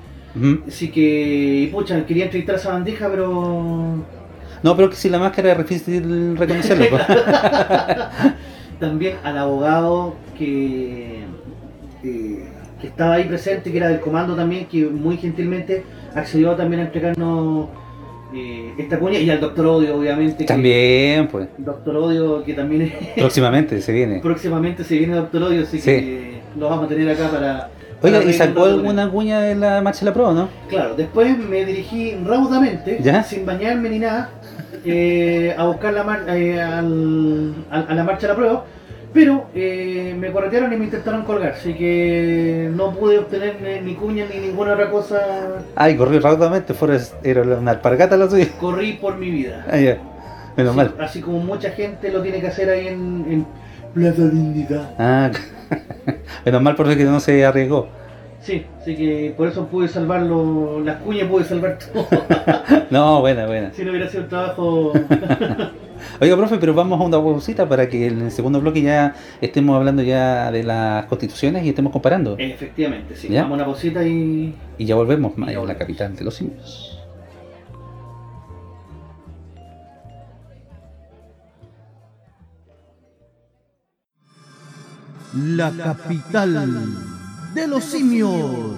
Así 0.66 0.90
que, 0.90 1.68
pucha, 1.70 2.04
quería 2.06 2.24
entrevistar 2.24 2.56
a 2.56 2.58
esa 2.58 2.72
bandeja, 2.72 3.08
pero 3.08 4.02
No, 4.64 4.74
pero 4.74 4.88
que 4.88 4.96
si 4.96 5.10
la 5.10 5.18
máscara 5.18 5.52
es 5.52 5.58
difícil 5.58 6.36
reconocerlo. 6.38 6.86
pues. 6.88 7.02
también 8.80 9.16
al 9.22 9.36
abogado 9.38 10.14
que, 10.38 11.20
eh, 12.02 12.44
que 12.80 12.86
estaba 12.86 13.14
ahí 13.16 13.24
presente, 13.24 13.70
que 13.70 13.76
era 13.76 13.88
del 13.88 14.00
comando 14.00 14.34
también, 14.34 14.64
que 14.66 14.86
muy 14.86 15.18
gentilmente 15.18 15.84
accedió 16.14 16.52
también 16.54 16.80
a 16.80 16.84
entregarnos 16.86 17.68
eh, 18.34 18.72
esta 18.78 18.98
cuña, 18.98 19.18
y 19.18 19.28
al 19.30 19.38
doctor 19.40 19.66
Odio, 19.66 19.96
obviamente. 19.96 20.38
que- 20.38 20.44
También, 20.44 21.28
pues. 21.28 21.46
Doctor 21.58 21.96
Odio, 21.96 22.42
que 22.42 22.54
también 22.54 22.82
es- 22.82 22.92
Próximamente 23.16 23.80
se 23.82 23.92
viene. 23.92 24.20
próximamente 24.20 24.82
se 24.82 24.96
viene 24.96 25.14
Doctor 25.14 25.42
Odio, 25.44 25.62
así 25.62 25.78
Sí. 25.78 25.84
que 25.90 26.40
lo 26.58 26.70
vamos 26.70 26.86
a 26.86 26.88
tener 26.88 27.08
acá 27.10 27.28
para... 27.30 27.68
Oiga, 28.02 28.22
¿y 28.24 28.32
sacó 28.32 28.64
alguna 28.64 29.08
cuña 29.10 29.40
de 29.40 29.54
la 29.54 29.80
marcha 29.80 30.00
de 30.00 30.06
la 30.06 30.12
prueba, 30.14 30.32
no? 30.34 30.48
Claro, 30.68 30.94
después 30.94 31.38
me 31.38 31.64
dirigí 31.64 32.14
raudamente, 32.24 32.98
¿Ya? 33.02 33.22
sin 33.22 33.46
bañarme 33.46 33.88
ni 33.88 33.98
nada, 34.00 34.30
eh, 34.84 35.54
a 35.56 35.64
buscar 35.64 35.92
la 35.94 36.04
mar- 36.04 36.24
eh, 36.28 36.60
al- 36.60 37.54
a, 37.70 37.80
a 37.80 37.94
la 37.94 38.04
marcha 38.04 38.26
de 38.26 38.32
la 38.32 38.36
prueba. 38.36 38.64
Pero 39.12 39.46
eh, 39.54 40.12
me 40.18 40.32
corretearon 40.32 40.72
y 40.72 40.76
me 40.76 40.86
intentaron 40.86 41.22
colgar, 41.22 41.52
así 41.52 41.72
que 41.74 42.68
no 42.74 42.90
pude 42.94 43.18
obtener 43.20 43.82
ni, 43.84 43.94
cuña 43.94 44.24
ni 44.28 44.40
ninguna 44.40 44.72
otra 44.72 44.90
cosa. 44.90 45.20
Ay, 45.76 45.96
corrió 45.96 46.18
rápidamente, 46.18 46.74
fuera, 46.74 46.98
era 47.22 47.42
una 47.42 47.70
alpargata 47.70 48.16
la 48.16 48.28
suya. 48.28 48.48
Corrí 48.58 48.94
por 48.94 49.16
mi 49.16 49.30
vida. 49.30 49.64
Ah. 49.70 49.76
Menos 50.56 50.72
Sí, 50.72 50.76
mal. 50.76 50.94
Así 50.98 51.20
como 51.20 51.38
mucha 51.38 51.70
gente 51.70 52.10
lo 52.10 52.22
tiene 52.22 52.40
que 52.40 52.48
hacer 52.48 52.68
ahí 52.68 52.88
en, 52.88 53.24
en 53.28 53.46
Plaza 53.94 54.22
Dignidad. 54.22 54.90
Ah, 54.98 55.30
menos 56.44 56.62
mal 56.62 56.74
por 56.74 56.88
que 56.96 57.04
no 57.04 57.20
se 57.20 57.44
arriesgó. 57.44 57.86
Sí, 58.44 58.66
así 58.78 58.94
que 58.94 59.32
por 59.34 59.48
eso 59.48 59.66
pude 59.68 59.88
salvarlo, 59.88 60.80
las 60.84 60.96
cuñas 61.00 61.28
pude 61.28 61.44
salvar 61.44 61.78
todo. 61.78 62.06
No, 62.90 63.20
buena, 63.20 63.46
buena. 63.46 63.72
si 63.72 63.82
no 63.82 63.90
hubiera 63.90 64.06
sido 64.08 64.24
el 64.24 64.28
trabajo. 64.28 64.92
Oiga, 66.20 66.36
profe, 66.36 66.58
pero 66.58 66.74
vamos 66.74 67.00
a 67.00 67.04
una 67.04 67.16
pausita 67.16 67.66
para 67.66 67.88
que 67.88 68.06
en 68.08 68.20
el 68.20 68.30
segundo 68.30 68.60
bloque 68.60 68.82
ya 68.82 69.14
estemos 69.40 69.74
hablando 69.74 70.02
ya 70.02 70.52
de 70.52 70.62
las 70.62 71.06
constituciones 71.06 71.64
y 71.64 71.70
estemos 71.70 71.90
comparando. 71.90 72.36
Efectivamente, 72.38 73.16
sí. 73.16 73.28
¿Ya? 73.28 73.42
Vamos 73.44 73.52
a 73.52 73.62
una 73.62 73.64
pausita 73.64 74.06
y. 74.06 74.54
Y 74.76 74.84
ya 74.84 74.94
volvemos, 74.94 75.32
Y 75.32 75.36
ya 75.40 75.44
en 75.44 75.52
la 75.54 75.58
volvemos. 75.60 75.78
capital 75.78 76.14
de 76.14 76.24
los 76.24 76.34
simios. 76.34 77.00
La 85.34 85.70
capital 85.72 86.56
de 87.54 87.68
los 87.68 87.84
simios. 87.84 88.76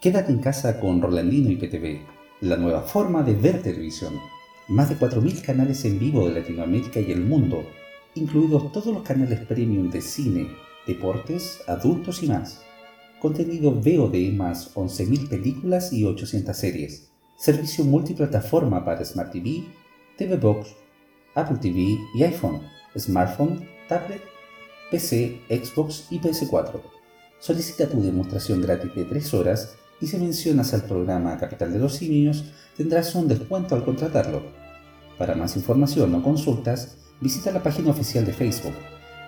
Quédate 0.00 0.32
en 0.32 0.38
casa 0.40 0.78
con 0.78 1.00
Rolandino 1.00 1.50
y 1.50 1.56
PTV, 1.56 2.00
la 2.42 2.56
nueva 2.56 2.82
forma 2.82 3.22
de 3.22 3.34
ver 3.34 3.62
televisión. 3.62 4.14
Más 4.68 4.88
de 4.88 4.98
4.000 4.98 5.42
canales 5.42 5.84
en 5.84 5.98
vivo 5.98 6.26
de 6.28 6.40
Latinoamérica 6.40 7.00
y 7.00 7.12
el 7.12 7.22
mundo, 7.22 7.64
incluidos 8.14 8.70
todos 8.72 8.92
los 8.92 9.02
canales 9.02 9.40
premium 9.40 9.90
de 9.90 10.02
cine, 10.02 10.48
deportes, 10.86 11.60
adultos 11.66 12.22
y 12.22 12.28
más. 12.28 12.62
Contenido 13.20 13.72
VOD 13.72 14.32
más 14.34 14.74
11.000 14.74 15.28
películas 15.28 15.92
y 15.92 16.04
800 16.04 16.56
series. 16.56 17.10
Servicio 17.36 17.84
multiplataforma 17.84 18.84
para 18.84 19.04
Smart 19.04 19.32
TV, 19.32 19.64
TV 20.16 20.36
Box, 20.36 20.74
Apple 21.34 21.58
TV 21.58 21.98
y 22.14 22.22
iPhone, 22.22 22.60
smartphone, 22.96 23.66
tablet, 23.88 24.31
PC, 24.92 25.40
Xbox 25.48 26.06
y 26.10 26.20
PS4. 26.20 26.80
Solicita 27.40 27.88
tu 27.88 28.00
demostración 28.02 28.60
gratis 28.60 28.94
de 28.94 29.04
3 29.04 29.34
horas 29.34 29.74
y 30.00 30.06
si 30.06 30.16
mencionas 30.18 30.72
al 30.74 30.84
programa 30.84 31.38
Capital 31.38 31.72
de 31.72 31.78
los 31.78 31.94
Simios 31.94 32.44
tendrás 32.76 33.14
un 33.14 33.26
descuento 33.26 33.74
al 33.74 33.84
contratarlo. 33.84 34.42
Para 35.16 35.34
más 35.34 35.56
información 35.56 36.14
o 36.14 36.22
consultas, 36.22 36.98
visita 37.20 37.50
la 37.50 37.62
página 37.62 37.90
oficial 37.90 38.26
de 38.26 38.34
Facebook 38.34 38.74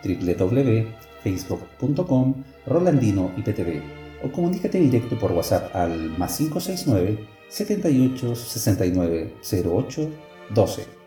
www.facebook.com 0.05 2.45
Rolandino 2.67 3.33
IPTV 3.39 3.81
o 4.23 4.31
comunícate 4.31 4.79
directo 4.79 5.19
por 5.19 5.33
WhatsApp 5.33 5.75
al 5.75 6.11
más 6.19 6.37
569 6.37 7.27
78 7.49 8.37
69 8.37 9.33
08 9.65 10.11
12 10.55 11.04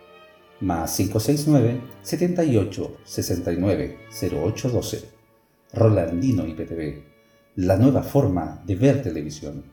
más 0.62 0.96
569 0.96 1.82
78 2.02 2.98
69 3.04 3.98
08 4.32 4.70
12 4.70 5.18
Rolandino 5.74 6.46
IPTV, 6.48 7.04
la 7.58 7.78
nueva 7.78 8.02
forma 8.02 8.62
de 8.66 8.76
ver 8.76 9.04
televisión. 9.04 9.64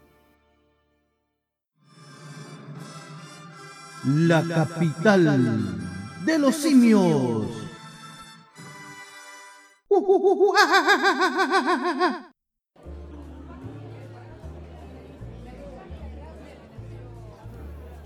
La 4.05 4.43
capital 4.43 5.25
de 6.27 6.39
los 6.39 6.57
simios. 6.57 7.47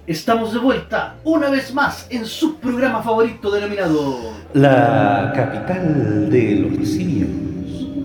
Estamos 0.09 0.53
de 0.55 0.59
vuelta 0.59 1.17
una 1.23 1.51
vez 1.51 1.75
más 1.75 2.07
en 2.09 2.25
su 2.25 2.57
programa 2.57 3.03
favorito 3.03 3.51
denominado. 3.51 4.33
La 4.55 5.31
capital 5.37 6.31
de 6.31 6.55
los 6.55 6.89
simios. 6.89 7.29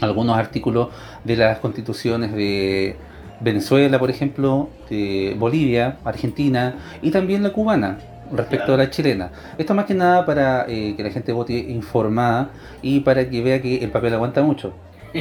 algunos 0.00 0.36
artículos 0.36 0.88
de 1.24 1.36
las 1.36 1.58
constituciones 1.58 2.32
de 2.32 2.96
Venezuela, 3.40 3.98
por 3.98 4.10
ejemplo, 4.10 4.68
de 4.90 5.36
Bolivia, 5.38 5.98
Argentina 6.04 6.74
y 7.02 7.10
también 7.10 7.42
la 7.42 7.50
cubana 7.52 7.98
respecto 8.32 8.66
Claro. 8.66 8.82
a 8.82 8.84
la 8.86 8.90
chilena. 8.90 9.30
Esto 9.58 9.74
más 9.74 9.84
que 9.84 9.94
nada 9.94 10.24
para 10.24 10.64
eh, 10.68 10.94
que 10.96 11.02
la 11.02 11.10
gente 11.10 11.32
vote 11.32 11.52
informada 11.52 12.50
y 12.80 13.00
para 13.00 13.28
que 13.28 13.42
vea 13.42 13.60
que 13.60 13.76
el 13.84 13.90
papel 13.90 14.14
aguanta 14.14 14.42
mucho. 14.42 14.72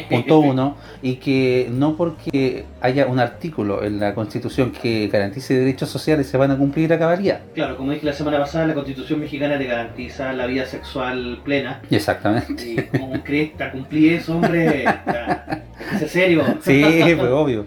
Punto 0.09 0.39
uno, 0.39 0.77
y 1.01 1.15
que 1.15 1.69
no 1.71 1.95
porque 1.95 2.65
haya 2.81 3.07
un 3.07 3.19
artículo 3.19 3.83
en 3.83 3.99
la 3.99 4.13
Constitución 4.13 4.71
que 4.71 5.07
garantice 5.07 5.53
derechos 5.53 5.89
sociales 5.89 6.27
se 6.27 6.37
van 6.37 6.51
a 6.51 6.57
cumplir 6.57 6.91
a 6.93 6.99
cabalidad. 6.99 7.41
Claro, 7.53 7.77
como 7.77 7.91
dije 7.91 8.05
la 8.05 8.13
semana 8.13 8.39
pasada, 8.39 8.67
la 8.67 8.73
constitución 8.73 9.19
mexicana 9.19 9.57
te 9.57 9.65
garantiza 9.65 10.33
la 10.33 10.45
vida 10.45 10.65
sexual 10.65 11.39
plena. 11.43 11.81
Exactamente. 11.89 12.63
Y 12.71 12.75
como 12.97 13.21
crees, 13.23 13.51
cumplí 13.71 14.09
eso, 14.09 14.35
hombre. 14.35 14.85
Ser 15.99 16.09
serio. 16.09 16.43
Sí, 16.61 16.83
pues 16.83 17.31
obvio. 17.31 17.65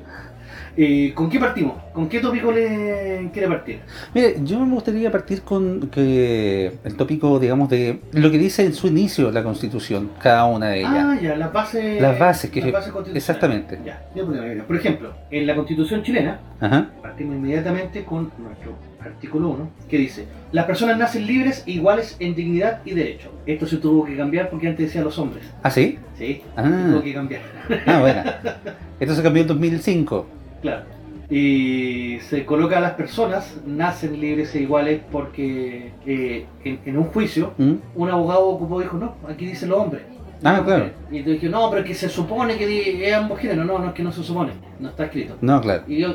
Eh, 0.77 1.13
¿Con 1.15 1.31
qué 1.31 1.39
partimos? 1.39 1.75
¿Con 1.93 2.09
qué 2.09 2.19
tópico 2.19 2.51
le 2.51 3.31
quiere 3.33 3.47
partir? 3.49 3.79
Mire, 4.13 4.37
yo 4.43 4.59
me 4.59 4.75
gustaría 4.75 5.09
partir 5.13 5.43
con 5.43 5.89
que 5.89 6.73
el 6.83 6.97
tópico, 6.97 7.39
digamos, 7.39 7.69
de 7.69 8.01
lo 8.13 8.29
que 8.31 8.39
dice 8.39 8.65
en 8.65 8.75
su 8.75 8.89
inicio 8.89 9.31
la 9.31 9.45
Constitución, 9.45 10.11
cada 10.21 10.47
una 10.47 10.71
de 10.71 10.81
ellas. 10.81 10.93
Ah, 10.97 11.19
ya, 11.23 11.37
las 11.37 11.53
bases. 11.53 12.01
Las 12.03 12.19
bases 12.19 12.51
que- 12.51 12.61
las 12.61 12.73
bases 12.73 12.91
constitucionales. 12.93 13.17
exactamente. 13.17 13.79
Ya, 13.85 14.03
ya, 14.17 14.65
por 14.67 14.77
ejemplo, 14.77 15.13
en 15.31 15.47
la 15.47 15.55
Constitución 15.55 16.03
chilena, 16.03 16.41
Ajá. 16.61 16.91
partimos 17.01 17.37
inmediatamente 17.37 18.05
con 18.05 18.33
nuestro 18.39 18.73
artículo 19.01 19.51
1, 19.51 19.69
que 19.89 19.97
dice: 19.99 20.25
Las 20.51 20.65
personas 20.65 20.99
nacen 20.99 21.25
libres 21.25 21.63
e 21.69 21.73
iguales 21.73 22.17
en 22.19 22.35
dignidad 22.35 22.81
y 22.85 22.95
derecho. 22.95 23.31
Esto 23.47 23.69
se 23.69 23.77
tuvo 23.77 24.05
que 24.07 24.17
cambiar 24.17 24.51
porque 24.51 24.67
antes 24.67 24.87
decía 24.87 25.03
los 25.03 25.17
hombres. 25.21 25.45
¿Ah, 25.63 25.71
sí? 25.71 25.99
Sí, 26.19 26.43
Ah. 26.57 26.89
tuvo 26.91 27.01
que 27.03 27.15
cambiar. 27.15 27.43
Ah, 27.87 28.01
bueno. 28.01 28.23
Esto 28.99 29.15
se 29.15 29.23
cambió 29.23 29.43
en 29.43 29.49
2005. 29.49 30.27
Claro. 30.65 30.87
Y 31.29 32.21
se 32.21 32.47
coloca 32.47 32.79
a 32.79 32.81
las 32.81 32.93
personas, 32.93 33.55
nacen 33.67 34.19
libres 34.19 34.55
e 34.55 34.63
iguales 34.63 35.03
porque 35.13 35.93
eh, 36.07 36.47
en, 36.65 36.81
en 36.87 36.97
un 36.97 37.05
juicio 37.05 37.53
¿Mm? 37.59 37.75
un 37.95 38.11
abogado 38.11 38.47
ocupó 38.47 38.81
y 38.81 38.85
dijo, 38.85 38.97
no, 38.97 39.15
aquí 39.29 39.45
dice 39.45 39.67
los 39.67 39.79
hombres. 39.79 40.05
Ah, 40.45 40.63
claro. 40.65 40.91
Y 41.11 41.23
te 41.23 41.31
dije, 41.31 41.49
no, 41.49 41.71
pero 41.71 41.83
es 41.83 41.89
que 41.89 41.95
se 41.95 42.09
supone 42.09 42.57
que 42.57 43.09
es 43.09 43.15
ambos 43.15 43.39
géneros. 43.41 43.65
No, 43.67 43.79
no 43.79 43.89
es 43.89 43.95
que 43.95 44.03
no 44.03 44.13
se 44.13 44.23
supone, 44.23 44.53
no 44.79 44.91
está 44.91 45.05
escrito. 45.05 45.37
No, 45.41 45.61
claro. 45.61 45.85
Y 45.87 46.01
yo, 46.01 46.15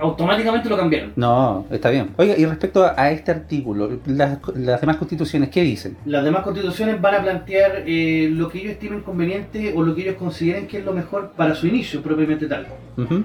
automáticamente 0.00 0.68
lo 0.68 0.76
cambiaron. 0.76 1.12
No, 1.16 1.64
está 1.70 1.90
bien. 1.90 2.10
Oiga, 2.16 2.34
y 2.36 2.44
respecto 2.44 2.84
a, 2.84 2.94
a 2.96 3.10
este 3.10 3.30
artículo, 3.30 3.98
las, 4.06 4.38
las 4.54 4.80
demás 4.80 4.96
constituciones, 4.96 5.48
¿qué 5.48 5.62
dicen? 5.62 5.96
Las 6.04 6.22
demás 6.22 6.42
constituciones 6.42 7.00
van 7.00 7.14
a 7.14 7.22
plantear 7.22 7.84
eh, 7.86 8.28
lo 8.30 8.48
que 8.50 8.58
ellos 8.58 8.72
estimen 8.72 9.00
conveniente 9.00 9.72
o 9.74 9.82
lo 9.82 9.94
que 9.94 10.02
ellos 10.02 10.16
consideren 10.16 10.66
que 10.66 10.78
es 10.78 10.84
lo 10.84 10.92
mejor 10.92 11.32
para 11.36 11.54
su 11.54 11.66
inicio 11.66 12.02
propiamente 12.02 12.46
tal. 12.46 12.66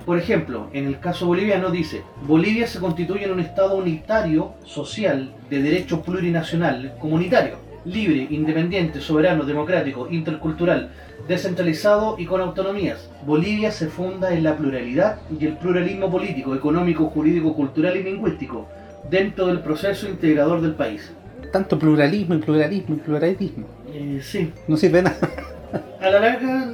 Por 0.06 0.18
ejemplo, 0.18 0.70
en 0.72 0.86
el 0.88 1.00
caso 1.00 1.26
boliviano 1.26 1.70
dice, 1.70 2.02
Bolivia 2.26 2.68
se 2.68 2.80
constituye 2.80 3.26
en 3.26 3.32
un 3.32 3.42
Estado 3.42 3.76
unitario, 3.76 4.54
social, 4.64 5.34
de 5.50 5.62
derecho 5.62 6.02
plurinacional, 6.02 6.94
comunitario, 7.00 7.56
libre, 7.88 8.28
independiente, 8.30 9.00
soberano, 9.02 9.44
democrático, 9.46 10.08
intercultural, 10.12 10.92
descentralizado 11.28 12.16
y 12.20 12.26
con 12.26 12.42
autonomías. 12.42 13.10
Bolivia 13.26 13.72
se 13.72 13.88
funda 13.88 14.34
en 14.34 14.44
la 14.44 14.56
pluralidad 14.58 15.20
y 15.40 15.46
el 15.46 15.58
pluralismo 15.58 16.12
político, 16.12 16.54
económico, 16.56 17.06
jurídico, 17.06 17.54
cultural 17.56 17.96
y 17.98 18.04
lingüístico, 18.04 18.68
dentro 19.10 19.48
del 19.48 19.60
proceso 19.62 20.08
integrador 20.08 20.62
del 20.62 20.74
país. 20.74 21.12
Tanto 21.52 21.80
pluralismo 21.80 22.36
y 22.36 22.40
pluralismo 22.40 22.96
y 22.96 23.00
pluralismo. 23.00 23.66
Eh, 23.94 24.20
sí, 24.22 24.52
No 24.68 24.76
sirve 24.76 25.02
nada. 25.04 25.18
a 26.02 26.10
la 26.10 26.20
larga, 26.20 26.74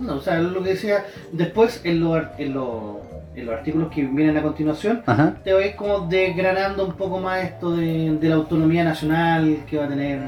no, 0.00 0.14
o 0.16 0.20
sea, 0.20 0.40
lo 0.40 0.62
que 0.62 0.70
decía, 0.70 1.04
después 1.32 1.80
en, 1.84 2.00
los 2.00 2.22
en, 2.38 2.54
los- 2.54 2.96
en 3.38 3.46
los 3.46 3.54
artículos 3.54 3.88
que 3.92 4.02
vienen 4.04 4.36
a 4.36 4.42
continuación, 4.42 5.02
Ajá. 5.06 5.36
te 5.44 5.52
vais 5.52 5.74
como 5.74 6.00
desgranando 6.08 6.84
un 6.86 6.94
poco 6.94 7.18
más 7.20 7.44
esto 7.44 7.76
de, 7.76 8.16
de 8.20 8.28
la 8.28 8.34
autonomía 8.36 8.84
nacional 8.84 9.58
que 9.68 9.76
va 9.78 9.84
a 9.84 9.88
tener. 9.88 10.18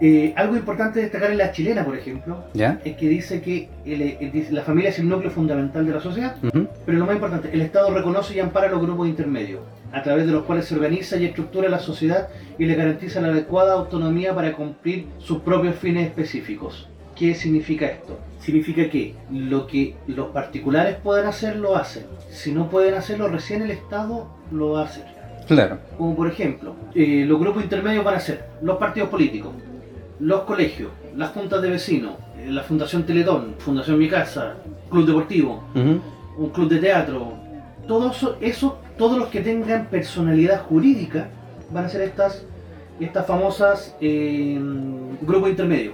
Eh, 0.00 0.32
algo 0.36 0.56
importante 0.56 1.00
destacar 1.00 1.32
en 1.32 1.38
la 1.38 1.50
chilena, 1.50 1.84
por 1.84 1.96
ejemplo, 1.96 2.44
¿Ya? 2.54 2.78
es 2.84 2.96
que 2.96 3.08
dice 3.08 3.40
que 3.40 3.68
el- 3.84 4.02
el- 4.20 4.30
dice, 4.30 4.52
la 4.52 4.62
familia 4.62 4.90
es 4.90 4.98
el 5.00 5.08
núcleo 5.08 5.28
fundamental 5.32 5.84
de 5.84 5.92
la 5.92 6.00
sociedad, 6.00 6.36
Ujú. 6.40 6.68
pero 6.86 6.98
lo 6.98 7.04
más 7.06 7.16
importante, 7.16 7.50
el 7.52 7.60
Estado 7.62 7.92
reconoce 7.92 8.36
y 8.36 8.38
ampara 8.40 8.68
los 8.68 8.80
grupos 8.80 9.08
intermedios, 9.08 9.60
a 9.92 10.00
través 10.04 10.24
de 10.26 10.32
los 10.32 10.44
cuales 10.44 10.66
se 10.66 10.76
organiza 10.76 11.16
y 11.16 11.24
estructura 11.24 11.68
la 11.68 11.80
sociedad 11.80 12.28
y 12.60 12.66
le 12.66 12.76
garantiza 12.76 13.20
la 13.20 13.28
adecuada 13.28 13.72
autonomía 13.74 14.32
para 14.36 14.52
cumplir 14.52 15.06
sus 15.18 15.38
propios 15.40 15.74
fines 15.74 16.06
específicos. 16.06 16.88
¿Qué 17.16 17.34
significa 17.34 17.86
esto? 17.86 18.20
Significa 18.52 18.88
que 18.88 19.14
lo 19.30 19.66
que 19.66 19.94
los 20.06 20.28
particulares 20.28 20.96
pueden 21.04 21.26
hacer, 21.26 21.56
lo 21.56 21.76
hacen. 21.76 22.04
Si 22.30 22.50
no 22.50 22.70
pueden 22.70 22.94
hacerlo, 22.94 23.28
recién 23.28 23.60
el 23.60 23.70
Estado 23.70 24.26
lo 24.50 24.70
va 24.70 24.80
a 24.80 24.84
hacer. 24.86 25.04
Claro. 25.46 25.76
Como 25.98 26.16
por 26.16 26.28
ejemplo, 26.28 26.74
eh, 26.94 27.26
los 27.28 27.38
grupos 27.38 27.62
intermedios 27.62 28.02
van 28.06 28.14
a 28.14 28.20
ser 28.20 28.46
los 28.62 28.78
partidos 28.78 29.10
políticos, 29.10 29.52
los 30.18 30.40
colegios, 30.44 30.88
las 31.14 31.28
juntas 31.32 31.60
de 31.60 31.68
vecinos, 31.68 32.14
eh, 32.38 32.46
la 32.50 32.62
Fundación 32.62 33.02
Teletón, 33.04 33.54
Fundación 33.58 33.98
Mi 33.98 34.08
Casa, 34.08 34.54
Club 34.90 35.04
Deportivo, 35.06 35.62
un 36.38 36.48
club 36.48 36.70
de 36.70 36.78
teatro, 36.78 37.34
todos 37.86 38.16
eso, 38.16 38.36
eso- 38.40 38.78
todos 38.96 39.18
los 39.18 39.28
que 39.28 39.42
tengan 39.42 39.88
personalidad 39.90 40.62
jurídica 40.62 41.28
van 41.70 41.84
a 41.84 41.88
ser 41.90 42.00
estas, 42.00 42.46
estas 42.98 43.26
famosas 43.26 43.94
eh, 44.00 44.58
grupos 45.20 45.50
intermedios, 45.50 45.92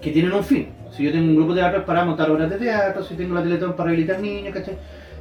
que 0.00 0.10
tienen 0.12 0.32
un 0.32 0.42
fin. 0.44 0.68
Si 0.98 1.04
yo 1.04 1.12
tengo 1.12 1.28
un 1.28 1.36
grupo 1.36 1.54
de 1.54 1.60
teatro 1.60 1.86
para 1.86 2.04
montar 2.04 2.28
obras 2.28 2.50
de 2.50 2.56
teatro, 2.56 3.04
si 3.04 3.14
tengo 3.14 3.32
la 3.32 3.40
Teletón 3.44 3.74
para 3.74 3.84
rehabilitar 3.90 4.18
niños, 4.18 4.52
¿cachai? 4.52 4.76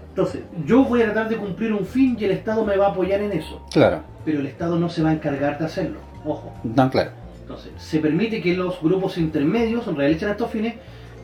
Entonces, 0.10 0.42
yo 0.66 0.84
voy 0.84 1.04
a 1.04 1.06
tratar 1.06 1.30
de 1.30 1.38
cumplir 1.38 1.72
un 1.72 1.86
fin 1.86 2.18
y 2.20 2.26
el 2.26 2.32
Estado 2.32 2.66
me 2.66 2.76
va 2.76 2.88
a 2.88 2.90
apoyar 2.90 3.22
en 3.22 3.32
eso, 3.32 3.64
Claro. 3.72 4.02
pero 4.26 4.40
el 4.40 4.48
Estado 4.48 4.80
no 4.80 4.90
se 4.90 5.04
va 5.04 5.10
a 5.12 5.14
encargar 5.14 5.60
de 5.60 5.66
hacerlo, 5.66 6.00
ojo. 6.26 6.52
No, 6.64 6.90
claro. 6.90 7.12
Entonces, 7.42 7.74
se 7.78 8.00
permite 8.00 8.42
que 8.42 8.56
los 8.56 8.82
grupos 8.82 9.20
intermedios 9.20 9.86
realicen 9.96 10.30
estos 10.30 10.50
fines 10.50 10.74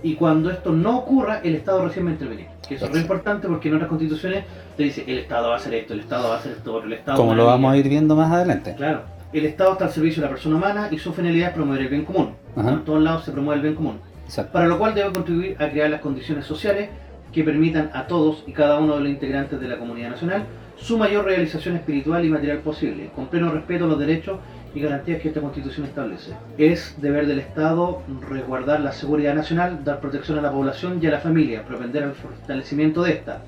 y 0.04 0.14
cuando 0.14 0.51
esto 0.51 0.72
no 0.72 0.99
ocurra, 0.99 1.39
el 1.43 1.56
Estado 1.56 1.84
recién 1.84 2.06
va 2.06 2.10
a 2.12 2.14
intervenir. 2.14 2.45
Que 2.70 2.76
eso 2.76 2.86
es 2.86 2.91
muy 2.91 2.99
importante 2.99 3.47
porque 3.47 3.70
en 3.70 3.74
otras 3.74 3.89
constituciones 3.89 4.43
te 4.78 4.84
dice 4.84 5.04
el 5.08 5.18
Estado 5.18 5.47
va 5.47 5.56
a 5.56 5.58
hacer 5.58 5.74
esto, 5.74 5.93
el 5.95 6.01
Estado 6.01 6.30
va 6.30 6.36
a 6.36 6.38
hacer 6.38 6.51
esto 6.51 6.84
el 6.84 6.93
Estado... 6.93 7.18
Como 7.18 7.34
lo 7.34 7.47
vamos 7.47 7.74
a 7.74 7.78
ir 7.78 7.89
viendo 7.89 8.16
más 8.16 8.32
adelante. 8.32 8.76
Claro, 8.78 9.01
el 9.34 9.45
Estado 9.47 9.72
está 9.72 9.86
al 9.86 9.91
servicio 9.91 10.22
de 10.22 10.28
la 10.28 10.32
persona 10.36 10.58
humana 10.58 10.89
y 10.91 10.99
su 10.99 11.12
finalidad 11.12 11.49
es 11.49 11.56
promover 11.56 11.82
el 11.82 11.88
bien 11.89 12.06
común. 12.06 12.36
Ajá. 12.56 12.70
En 12.70 12.86
todos 12.86 13.01
lados 13.01 13.24
se 13.24 13.32
promueve 13.32 13.56
el 13.56 13.62
bien 13.64 13.74
común. 13.76 14.12
Para 14.52 14.68
lo 14.68 14.78
cual 14.80 14.96
debe 14.96 15.12
contribuir 15.12 15.56
a 15.60 15.70
crear 15.70 15.90
las 15.90 16.02
condiciones 16.02 16.46
sociales 16.46 16.90
que 17.32 17.44
permitan 17.44 17.90
a 17.94 18.08
todos 18.08 18.44
y 18.48 18.52
cada 18.52 18.80
uno 18.80 18.96
de 18.96 19.02
los 19.02 19.10
integrantes 19.10 19.60
de 19.60 19.68
la 19.68 19.78
comunidad 19.78 20.12
nacional 20.12 20.46
su 20.76 20.98
mayor 20.98 21.26
realización 21.26 21.76
espiritual 21.76 22.26
y 22.26 22.30
material 22.30 22.60
posible, 22.60 23.10
con 23.16 23.28
pleno 23.28 23.52
respeto 23.52 23.86
a 23.86 23.88
los 23.88 24.00
derechos 24.00 24.40
y 24.74 24.80
garantías 24.82 25.22
que 25.22 25.28
esta 25.28 25.40
Constitución 25.40 25.86
establece. 25.86 26.34
Es 26.58 27.00
deber 27.00 27.28
del 27.28 27.40
Estado 27.40 28.02
resguardar 28.30 28.82
la 28.82 28.92
seguridad 28.92 29.36
nacional, 29.36 29.84
dar 29.84 30.00
protección 30.00 30.40
a 30.40 30.42
la 30.42 30.52
población 30.52 31.00
y 31.02 31.08
a 31.08 31.12
la 31.12 31.20
familia, 31.20 31.64
propender 31.64 32.04
al 32.04 32.14
fortalecimiento 32.14 33.04
de 33.04 33.12
esta, 33.12 33.44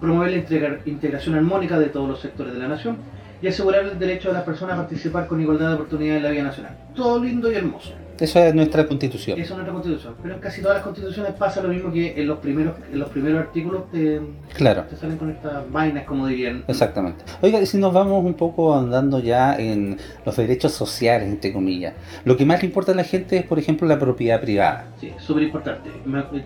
promover 0.00 0.32
la 0.32 0.36
integra- 0.38 0.80
integración 0.84 1.36
armónica 1.36 1.78
de 1.78 1.86
todos 1.86 2.08
los 2.08 2.20
sectores 2.20 2.52
de 2.52 2.58
la 2.58 2.68
nación 2.68 2.96
y 3.40 3.46
asegurar 3.46 3.84
el 3.84 3.98
derecho 3.98 4.28
de 4.28 4.34
las 4.34 4.42
personas 4.42 4.74
a 4.74 4.78
participar 4.78 5.28
con 5.28 5.40
igualdad 5.40 5.68
de 5.68 5.74
oportunidades 5.74 6.18
en 6.18 6.22
la 6.24 6.30
vida 6.30 6.42
nacional. 6.42 6.76
Todo 6.94 7.22
lindo 7.22 7.50
y 7.50 7.54
hermoso. 7.54 7.94
Eso 8.20 8.38
es 8.40 8.54
nuestra 8.54 8.86
constitución. 8.86 9.38
Eso 9.40 9.52
es 9.54 9.56
nuestra 9.58 9.72
constitución. 9.72 10.14
Pero 10.22 10.34
en 10.34 10.40
casi 10.40 10.60
todas 10.62 10.76
las 10.78 10.84
constituciones 10.84 11.32
pasa 11.34 11.62
lo 11.62 11.68
mismo 11.68 11.92
que 11.92 12.20
en 12.20 12.26
los 12.26 12.38
primeros, 12.38 12.74
en 12.92 12.98
los 12.98 13.08
primeros 13.10 13.40
artículos 13.40 13.90
te, 13.92 14.20
Claro. 14.56 14.82
te 14.90 14.96
salen 14.96 15.16
con 15.18 15.30
estas 15.30 15.70
vainas, 15.70 16.04
como 16.04 16.26
dirían. 16.26 16.64
Exactamente. 16.68 17.24
Oiga, 17.42 17.64
si 17.64 17.78
nos 17.78 17.92
vamos 17.92 18.24
un 18.24 18.34
poco 18.34 18.74
andando 18.76 19.20
ya 19.20 19.56
en 19.56 19.98
los 20.26 20.36
derechos 20.36 20.72
sociales, 20.72 21.28
entre 21.28 21.52
comillas, 21.52 21.94
lo 22.24 22.36
que 22.36 22.44
más 22.44 22.60
le 22.62 22.66
importa 22.68 22.92
a 22.92 22.94
la 22.94 23.04
gente 23.04 23.36
es, 23.36 23.44
por 23.44 23.58
ejemplo, 23.58 23.86
la 23.86 23.98
propiedad 23.98 24.40
privada. 24.40 24.86
Sí, 25.00 25.12
súper 25.18 25.44
importante. 25.44 25.90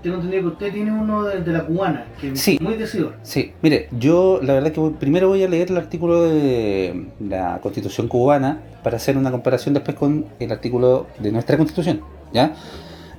Tengo 0.03 0.17
entendido 0.17 0.43
que 0.43 0.49
usted 0.49 0.73
tiene 0.73 0.93
uno 0.93 1.25
de, 1.25 1.41
de 1.41 1.53
la 1.53 1.65
cubana, 1.65 2.05
que 2.21 2.33
es 2.33 2.41
Sí. 2.41 2.59
muy 2.61 2.75
decidor. 2.75 3.15
Sí, 3.23 3.53
mire, 3.63 3.89
yo 3.99 4.41
la 4.43 4.55
verdad 4.55 4.73
que 4.73 4.81
voy- 4.81 4.93
primero 4.99 5.29
voy 5.29 5.43
a 5.43 5.49
leer 5.49 5.71
el 5.71 5.77
artículo 5.79 6.23
de 6.25 7.07
la 7.21 7.59
Constitución 7.63 8.09
cubana 8.09 8.59
para 8.83 8.97
hacer 8.97 9.17
una 9.17 9.31
comparación 9.31 9.75
después 9.75 9.97
con 9.97 10.27
el 10.39 10.53
artículo 10.53 11.07
de 11.19 11.33
nuestra 11.33 11.57
Constitución, 11.57 12.01
¿ya? 12.33 12.55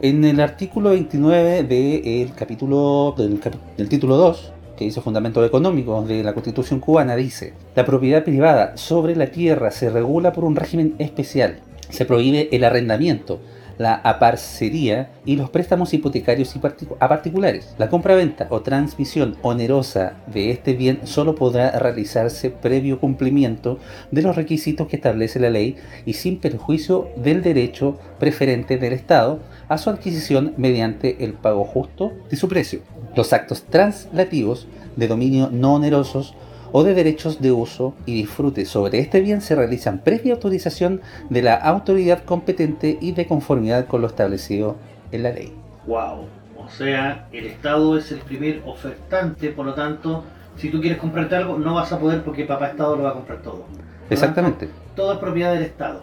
En 0.02 0.26
el 0.26 0.40
artículo 0.42 0.90
29 0.90 1.64
del 1.64 2.34
capítulo 2.34 3.16
del, 3.18 3.40
del 3.78 3.90
título 3.90 4.18
2, 4.18 4.52
que 4.76 4.86
dice 4.86 5.02
Fundamentos 5.02 5.46
Económicos 5.46 6.08
de 6.08 6.24
la 6.24 6.34
Constitución 6.34 6.80
cubana, 6.80 7.16
dice: 7.16 7.54
La 7.76 7.86
propiedad 7.86 8.24
privada 8.24 8.76
sobre 8.76 9.16
la 9.16 9.28
tierra 9.28 9.72
se 9.72 9.90
regula 9.90 10.34
por 10.34 10.44
un 10.44 10.56
régimen 10.56 10.96
especial. 11.00 11.60
Se 11.90 12.06
prohíbe 12.06 12.50
el 12.52 12.64
arrendamiento, 12.64 13.40
la 13.78 13.96
aparcería 13.96 15.12
y 15.26 15.36
los 15.36 15.50
préstamos 15.50 15.94
hipotecarios 15.94 16.56
y 16.56 16.60
a 17.00 17.08
particulares. 17.08 17.76
La 17.78 17.90
compra-venta 17.90 18.48
o 18.50 18.62
transmisión 18.62 19.38
onerosa 19.42 20.14
de 20.28 20.52
este 20.52 20.74
bien 20.74 21.02
solo 21.04 21.36
podrá 21.36 21.72
realizarse 21.80 22.50
previo 22.50 23.00
cumplimiento 23.00 23.80
de 24.12 24.22
los 24.22 24.36
requisitos 24.36 24.88
que 24.88 24.96
establece 24.96 25.40
la 25.40 25.50
ley 25.50 25.76
y 26.06 26.14
sin 26.14 26.40
perjuicio 26.40 27.10
del 27.16 27.42
derecho 27.42 27.98
preferente 28.20 28.78
del 28.78 28.94
Estado 28.94 29.40
a 29.68 29.78
su 29.78 29.90
adquisición 29.90 30.54
mediante 30.58 31.24
el 31.24 31.34
pago 31.34 31.64
justo 31.66 32.14
de 32.30 32.38
su 32.38 32.48
precio. 32.48 32.82
Los 33.16 33.34
actos 33.34 33.64
translativos 33.64 34.68
de 34.96 35.08
dominio 35.08 35.50
no 35.52 35.76
onerosos 35.76 36.36
o 36.74 36.84
de 36.84 36.94
derechos 36.94 37.42
de 37.42 37.52
uso 37.52 37.94
y 38.06 38.16
disfrute 38.16 38.66
sobre 38.66 39.00
este 39.00 39.22
bien 39.22 39.42
se 39.42 39.56
realizan 39.56 40.00
previa 40.00 40.34
autorización 40.34 41.02
de 41.30 41.44
la 41.44 41.54
autoridad 41.56 42.24
competente 42.26 42.98
y 43.00 43.14
de 43.14 43.28
conformidad 43.28 43.86
con 43.86 44.02
lo 44.02 44.08
establecido 44.08 44.76
en 45.12 45.24
la 45.24 45.32
ley. 45.32 45.54
Wow. 45.86 46.26
O 46.58 46.70
sea, 46.70 47.28
el 47.32 47.46
Estado 47.46 47.98
es 47.98 48.12
el 48.12 48.20
primer 48.20 48.62
ofertante, 48.66 49.50
por 49.50 49.68
lo 49.68 49.76
tanto, 49.76 50.24
si 50.58 50.70
tú 50.70 50.82
quieres 50.82 50.98
comprarte 50.98 51.36
algo, 51.36 51.60
no 51.60 51.76
vas 51.76 51.92
a 51.92 52.00
poder 52.00 52.24
porque 52.24 52.46
papá 52.46 52.68
Estado 52.68 52.96
lo 52.96 53.04
va 53.04 53.12
a 53.12 53.14
comprar 53.14 53.42
todo. 53.42 53.66
Exactamente. 54.10 54.66
tanto, 54.66 54.96
Todo 54.96 55.14
es 55.14 55.20
propiedad 55.20 55.54
del 55.54 55.64
Estado. 55.64 56.02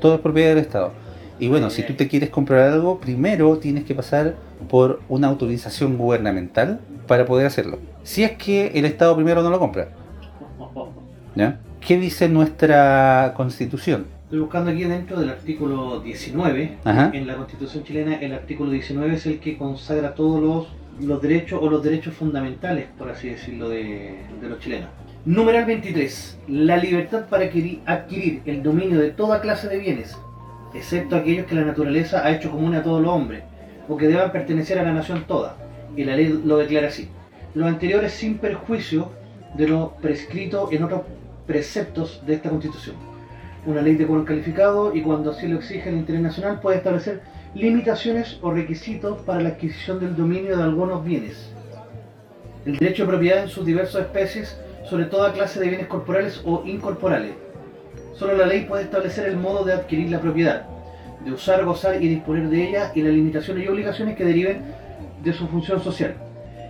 Todo 0.00 0.16
es 0.16 0.20
propiedad 0.20 0.50
del 0.50 0.58
Estado. 0.58 0.92
Y 1.38 1.48
bueno, 1.48 1.70
si 1.70 1.82
tú 1.82 1.94
te 1.94 2.06
quieres 2.06 2.28
comprar 2.28 2.68
algo, 2.68 3.00
primero 3.00 3.56
tienes 3.56 3.84
que 3.84 3.94
pasar 3.94 4.34
por 4.68 5.00
una 5.08 5.28
autorización 5.28 5.96
gubernamental 5.96 6.80
para 7.06 7.24
poder 7.24 7.46
hacerlo. 7.46 7.78
Si 8.02 8.22
es 8.22 8.32
que 8.32 8.72
el 8.74 8.84
Estado 8.84 9.16
primero 9.16 9.42
no 9.42 9.48
lo 9.48 9.58
compra. 9.58 9.88
¿Ya? 11.34 11.60
¿Qué 11.80 11.98
dice 11.98 12.28
nuestra 12.28 13.32
constitución? 13.36 14.06
Estoy 14.24 14.40
buscando 14.40 14.70
aquí 14.70 14.84
dentro 14.84 15.18
del 15.18 15.30
artículo 15.30 16.00
19. 16.00 16.78
Ajá. 16.84 17.10
En 17.12 17.26
la 17.26 17.36
constitución 17.36 17.84
chilena, 17.84 18.16
el 18.16 18.32
artículo 18.32 18.70
19 18.70 19.14
es 19.14 19.26
el 19.26 19.40
que 19.40 19.56
consagra 19.56 20.14
todos 20.14 20.40
los, 20.40 20.68
los 21.06 21.20
derechos 21.22 21.58
o 21.62 21.68
los 21.68 21.82
derechos 21.82 22.14
fundamentales, 22.14 22.86
por 22.98 23.10
así 23.10 23.30
decirlo, 23.30 23.68
de, 23.68 24.18
de 24.40 24.48
los 24.48 24.60
chilenos. 24.60 24.90
Numeral 25.24 25.64
23. 25.64 26.38
La 26.48 26.76
libertad 26.76 27.26
para 27.28 27.44
adquirir, 27.44 27.80
adquirir 27.86 28.42
el 28.46 28.62
dominio 28.62 29.00
de 29.00 29.10
toda 29.10 29.40
clase 29.40 29.68
de 29.68 29.78
bienes, 29.78 30.16
excepto 30.74 31.16
aquellos 31.16 31.46
que 31.46 31.54
la 31.54 31.64
naturaleza 31.64 32.24
ha 32.24 32.30
hecho 32.30 32.50
común 32.50 32.74
a 32.74 32.82
todos 32.82 33.02
los 33.02 33.10
hombres, 33.10 33.42
o 33.88 33.96
que 33.96 34.06
deban 34.06 34.32
pertenecer 34.32 34.78
a 34.78 34.84
la 34.84 34.92
nación 34.92 35.24
toda. 35.26 35.56
Y 35.96 36.04
la 36.04 36.14
ley 36.14 36.40
lo 36.44 36.58
declara 36.58 36.88
así. 36.88 37.08
Lo 37.54 37.66
anterior 37.66 38.04
es 38.04 38.12
sin 38.12 38.38
perjuicio 38.38 39.10
de 39.56 39.66
lo 39.66 39.94
prescrito 40.00 40.68
en 40.70 40.84
otros 40.84 41.02
preceptos 41.50 42.22
de 42.24 42.34
esta 42.34 42.48
constitución. 42.48 42.94
Una 43.66 43.82
ley 43.82 43.96
de 43.96 44.06
quórum 44.06 44.24
calificado 44.24 44.94
y 44.94 45.02
cuando 45.02 45.32
así 45.32 45.48
lo 45.48 45.58
exige 45.58 45.88
el 45.88 45.96
interés 45.96 46.20
nacional 46.20 46.60
puede 46.60 46.76
establecer 46.76 47.22
limitaciones 47.56 48.38
o 48.40 48.52
requisitos 48.52 49.20
para 49.22 49.40
la 49.40 49.48
adquisición 49.48 49.98
del 49.98 50.14
dominio 50.14 50.56
de 50.56 50.62
algunos 50.62 51.04
bienes. 51.04 51.50
El 52.64 52.76
derecho 52.76 53.02
de 53.02 53.08
propiedad 53.08 53.42
en 53.42 53.48
sus 53.48 53.66
diversas 53.66 54.02
especies 54.02 54.56
sobre 54.88 55.06
toda 55.06 55.32
clase 55.32 55.58
de 55.58 55.66
bienes 55.66 55.88
corporales 55.88 56.40
o 56.44 56.62
incorporales. 56.64 57.32
Solo 58.14 58.36
la 58.36 58.46
ley 58.46 58.66
puede 58.66 58.84
establecer 58.84 59.26
el 59.26 59.36
modo 59.36 59.64
de 59.64 59.72
adquirir 59.72 60.08
la 60.08 60.20
propiedad, 60.20 60.66
de 61.24 61.32
usar, 61.32 61.64
gozar 61.64 62.00
y 62.00 62.06
disponer 62.06 62.48
de 62.48 62.68
ella 62.68 62.92
y 62.94 63.02
las 63.02 63.12
limitaciones 63.12 63.64
y 63.64 63.68
obligaciones 63.68 64.16
que 64.16 64.24
deriven 64.24 64.62
de 65.24 65.32
su 65.32 65.48
función 65.48 65.82
social. 65.82 66.14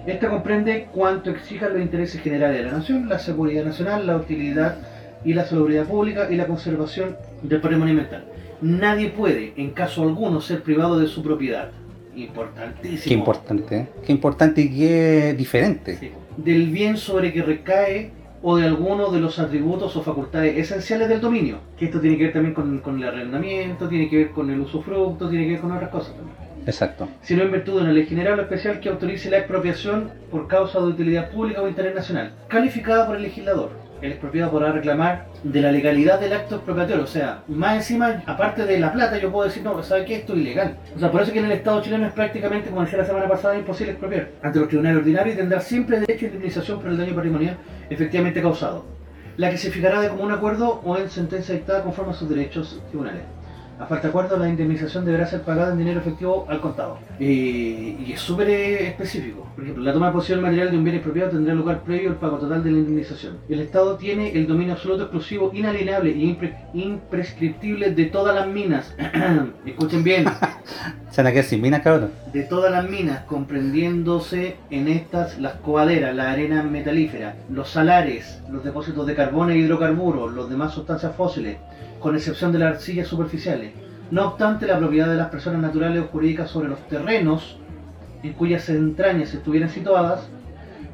Esta 0.06 0.30
comprende 0.30 0.88
cuanto 0.92 1.30
exijan 1.30 1.74
los 1.74 1.82
intereses 1.82 2.20
generales 2.22 2.58
de 2.58 2.70
la 2.70 2.78
nación, 2.78 3.08
la 3.08 3.18
seguridad 3.18 3.64
nacional, 3.64 4.06
la 4.06 4.16
utilidad 4.16 4.78
y 5.24 5.34
la 5.34 5.44
salubridad 5.44 5.86
pública 5.86 6.28
y 6.30 6.36
la 6.36 6.46
conservación 6.46 7.16
del 7.42 7.60
patrimonio 7.60 7.92
ambiental. 7.92 8.24
Nadie 8.62 9.10
puede, 9.10 9.52
en 9.56 9.70
caso 9.70 10.02
alguno, 10.02 10.40
ser 10.40 10.62
privado 10.62 10.98
de 10.98 11.06
su 11.06 11.22
propiedad. 11.22 11.70
Importantísimo. 12.16 13.04
Qué 13.04 13.14
importante, 13.14 13.76
¿eh? 13.76 13.88
Qué 14.04 14.12
importante 14.12 14.60
y 14.62 14.70
qué 14.70 15.34
diferente. 15.36 15.96
Sí. 15.96 16.10
Del 16.36 16.70
bien 16.70 16.96
sobre 16.96 17.32
que 17.32 17.42
recae 17.42 18.10
o 18.42 18.56
de 18.56 18.66
alguno 18.66 19.10
de 19.10 19.20
los 19.20 19.38
atributos 19.38 19.94
o 19.96 20.02
facultades 20.02 20.56
esenciales 20.56 21.08
del 21.08 21.20
dominio. 21.20 21.58
Que 21.78 21.86
esto 21.86 22.00
tiene 22.00 22.16
que 22.16 22.24
ver 22.24 22.32
también 22.32 22.54
con, 22.54 22.78
con 22.78 22.96
el 22.96 23.08
arrendamiento, 23.08 23.88
tiene 23.88 24.08
que 24.08 24.16
ver 24.16 24.30
con 24.30 24.50
el 24.50 24.60
usufructo, 24.60 25.28
tiene 25.28 25.44
que 25.44 25.52
ver 25.52 25.60
con 25.60 25.72
otras 25.72 25.90
cosas 25.90 26.16
también. 26.16 26.49
Exacto. 26.70 27.08
sino 27.22 27.42
en 27.42 27.50
virtud 27.50 27.76
de 27.76 27.82
una 27.82 27.92
ley 27.92 28.06
general 28.06 28.38
o 28.38 28.42
especial 28.42 28.80
que 28.80 28.88
autorice 28.88 29.28
la 29.28 29.38
expropiación 29.38 30.10
por 30.30 30.46
causa 30.46 30.78
de 30.78 30.86
utilidad 30.86 31.30
pública 31.30 31.62
o 31.62 31.68
interés 31.68 31.94
nacional, 31.94 32.32
calificada 32.48 33.06
por 33.06 33.16
el 33.16 33.22
legislador. 33.22 33.70
El 34.00 34.12
expropiado 34.12 34.50
podrá 34.50 34.72
reclamar 34.72 35.26
de 35.42 35.60
la 35.60 35.70
legalidad 35.70 36.18
del 36.20 36.32
acto 36.32 36.54
expropiatorio, 36.54 37.04
o 37.04 37.06
sea, 37.06 37.42
más 37.48 37.76
encima, 37.76 38.22
aparte 38.24 38.64
de 38.64 38.78
la 38.78 38.92
plata, 38.92 39.18
yo 39.18 39.30
puedo 39.30 39.46
decir, 39.46 39.62
no, 39.62 39.82
¿sabe 39.82 40.06
qué? 40.06 40.16
Esto 40.16 40.32
es 40.32 40.38
ilegal. 40.38 40.78
O 40.96 40.98
sea, 40.98 41.10
por 41.10 41.20
eso 41.20 41.32
que 41.32 41.40
en 41.40 41.44
el 41.46 41.52
Estado 41.52 41.82
chileno 41.82 42.06
es 42.06 42.12
prácticamente, 42.14 42.70
como 42.70 42.82
decía 42.82 42.98
la 42.98 43.04
semana 43.04 43.28
pasada, 43.28 43.58
imposible 43.58 43.92
expropiar 43.92 44.28
ante 44.42 44.58
los 44.58 44.68
tribunales 44.68 45.00
ordinarios 45.00 45.34
y 45.34 45.38
tendrá 45.38 45.60
siempre 45.60 46.00
derecho 46.00 46.24
a 46.24 46.28
indemnización 46.28 46.80
por 46.80 46.90
el 46.90 46.96
daño 46.96 47.14
patrimonial 47.14 47.58
efectivamente 47.90 48.40
causado, 48.40 48.86
la 49.36 49.50
que 49.50 49.58
se 49.58 49.70
fijará 49.70 50.00
de 50.00 50.08
común 50.08 50.32
acuerdo 50.32 50.80
o 50.82 50.96
en 50.96 51.10
sentencia 51.10 51.54
dictada 51.54 51.82
conforme 51.82 52.12
a 52.12 52.14
sus 52.14 52.28
derechos 52.28 52.80
tribunales. 52.88 53.22
A 53.80 53.86
falta 53.86 54.02
de 54.02 54.08
acuerdo, 54.10 54.36
la 54.36 54.48
indemnización 54.48 55.06
deberá 55.06 55.26
ser 55.26 55.40
pagada 55.40 55.72
en 55.72 55.78
dinero 55.78 56.00
efectivo 56.00 56.44
al 56.50 56.60
contado. 56.60 56.98
Eh, 57.18 57.96
y 58.06 58.12
es 58.12 58.20
súper 58.20 58.50
eh, 58.50 58.88
específico. 58.88 59.46
Por 59.54 59.64
ejemplo, 59.64 59.82
la 59.82 59.92
toma 59.94 60.08
de 60.08 60.12
posesión 60.12 60.42
material 60.42 60.70
de 60.70 60.76
un 60.76 60.84
bien 60.84 60.96
expropiado 60.96 61.30
tendrá 61.30 61.54
lugar 61.54 61.80
previo 61.82 62.10
al 62.10 62.16
pago 62.16 62.36
total 62.38 62.62
de 62.62 62.70
la 62.72 62.78
indemnización. 62.78 63.38
El 63.48 63.60
Estado 63.60 63.96
tiene 63.96 64.32
el 64.32 64.46
dominio 64.46 64.74
absoluto, 64.74 65.04
exclusivo, 65.04 65.50
inalienable 65.54 66.10
e 66.10 66.16
impre- 66.18 66.56
imprescriptible 66.74 67.90
de 67.90 68.04
todas 68.06 68.34
las 68.34 68.46
minas. 68.48 68.94
Escuchen 69.64 70.04
bien. 70.04 70.24
Se 71.10 71.22
van 71.22 71.36
a 71.36 71.42
sin 71.42 71.60
minas, 71.60 71.80
cabrón. 71.82 72.10
de 72.32 72.42
todas 72.44 72.70
las 72.70 72.88
minas, 72.88 73.22
comprendiéndose 73.24 74.56
en 74.70 74.86
estas 74.86 75.38
las 75.40 75.54
coaderas, 75.54 76.14
la 76.14 76.30
arena 76.30 76.62
metalífera, 76.62 77.34
los 77.50 77.70
salares, 77.70 78.40
los 78.50 78.62
depósitos 78.62 79.06
de 79.06 79.16
carbón 79.16 79.50
e 79.50 79.56
hidrocarburos, 79.56 80.32
los 80.32 80.48
demás 80.48 80.72
sustancias 80.72 81.12
fósiles, 81.16 81.56
con 82.00 82.16
excepción 82.16 82.50
de 82.50 82.58
las 82.58 82.76
arcillas 82.76 83.06
superficiales. 83.06 83.72
No 84.10 84.26
obstante, 84.26 84.66
la 84.66 84.78
propiedad 84.78 85.08
de 85.08 85.16
las 85.16 85.28
personas 85.28 85.60
naturales 85.60 86.02
o 86.02 86.08
jurídicas 86.08 86.50
sobre 86.50 86.68
los 86.68 86.80
terrenos 86.88 87.58
en 88.22 88.32
cuyas 88.32 88.68
entrañas 88.68 89.32
estuvieran 89.32 89.70
situadas, 89.70 90.28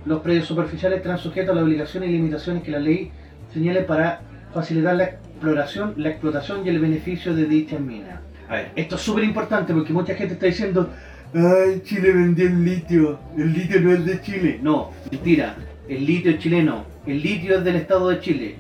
los 0.04 0.20
predios 0.20 0.46
superficiales 0.46 0.98
estarán 0.98 1.18
sujetos 1.18 1.50
a 1.52 1.54
las 1.54 1.64
obligaciones 1.64 2.10
y 2.10 2.12
limitaciones 2.12 2.62
que 2.62 2.70
la 2.70 2.78
ley 2.78 3.10
señale 3.52 3.82
para 3.82 4.20
facilitar 4.52 4.94
la 4.96 5.04
exploración, 5.04 5.94
la 5.96 6.10
explotación 6.10 6.64
y 6.64 6.68
el 6.68 6.78
beneficio 6.78 7.34
de 7.34 7.46
dichas 7.46 7.80
minas. 7.80 8.20
A 8.48 8.54
ver, 8.54 8.72
esto 8.76 8.96
es 8.96 9.00
súper 9.00 9.24
importante 9.24 9.72
porque 9.74 9.92
mucha 9.92 10.14
gente 10.14 10.34
está 10.34 10.46
diciendo, 10.46 10.90
ay, 11.34 11.80
Chile 11.82 12.12
vendió 12.12 12.46
el 12.46 12.64
litio, 12.64 13.18
el 13.36 13.52
litio 13.52 13.80
no 13.80 13.92
es 13.92 14.04
de 14.04 14.20
Chile. 14.20 14.60
No, 14.62 14.92
mentira, 15.10 15.56
el 15.88 16.06
litio 16.06 16.32
es 16.32 16.38
chileno, 16.38 16.84
el 17.06 17.22
litio 17.22 17.58
es 17.58 17.64
del 17.64 17.76
Estado 17.76 18.08
de 18.08 18.20
Chile. 18.20 18.54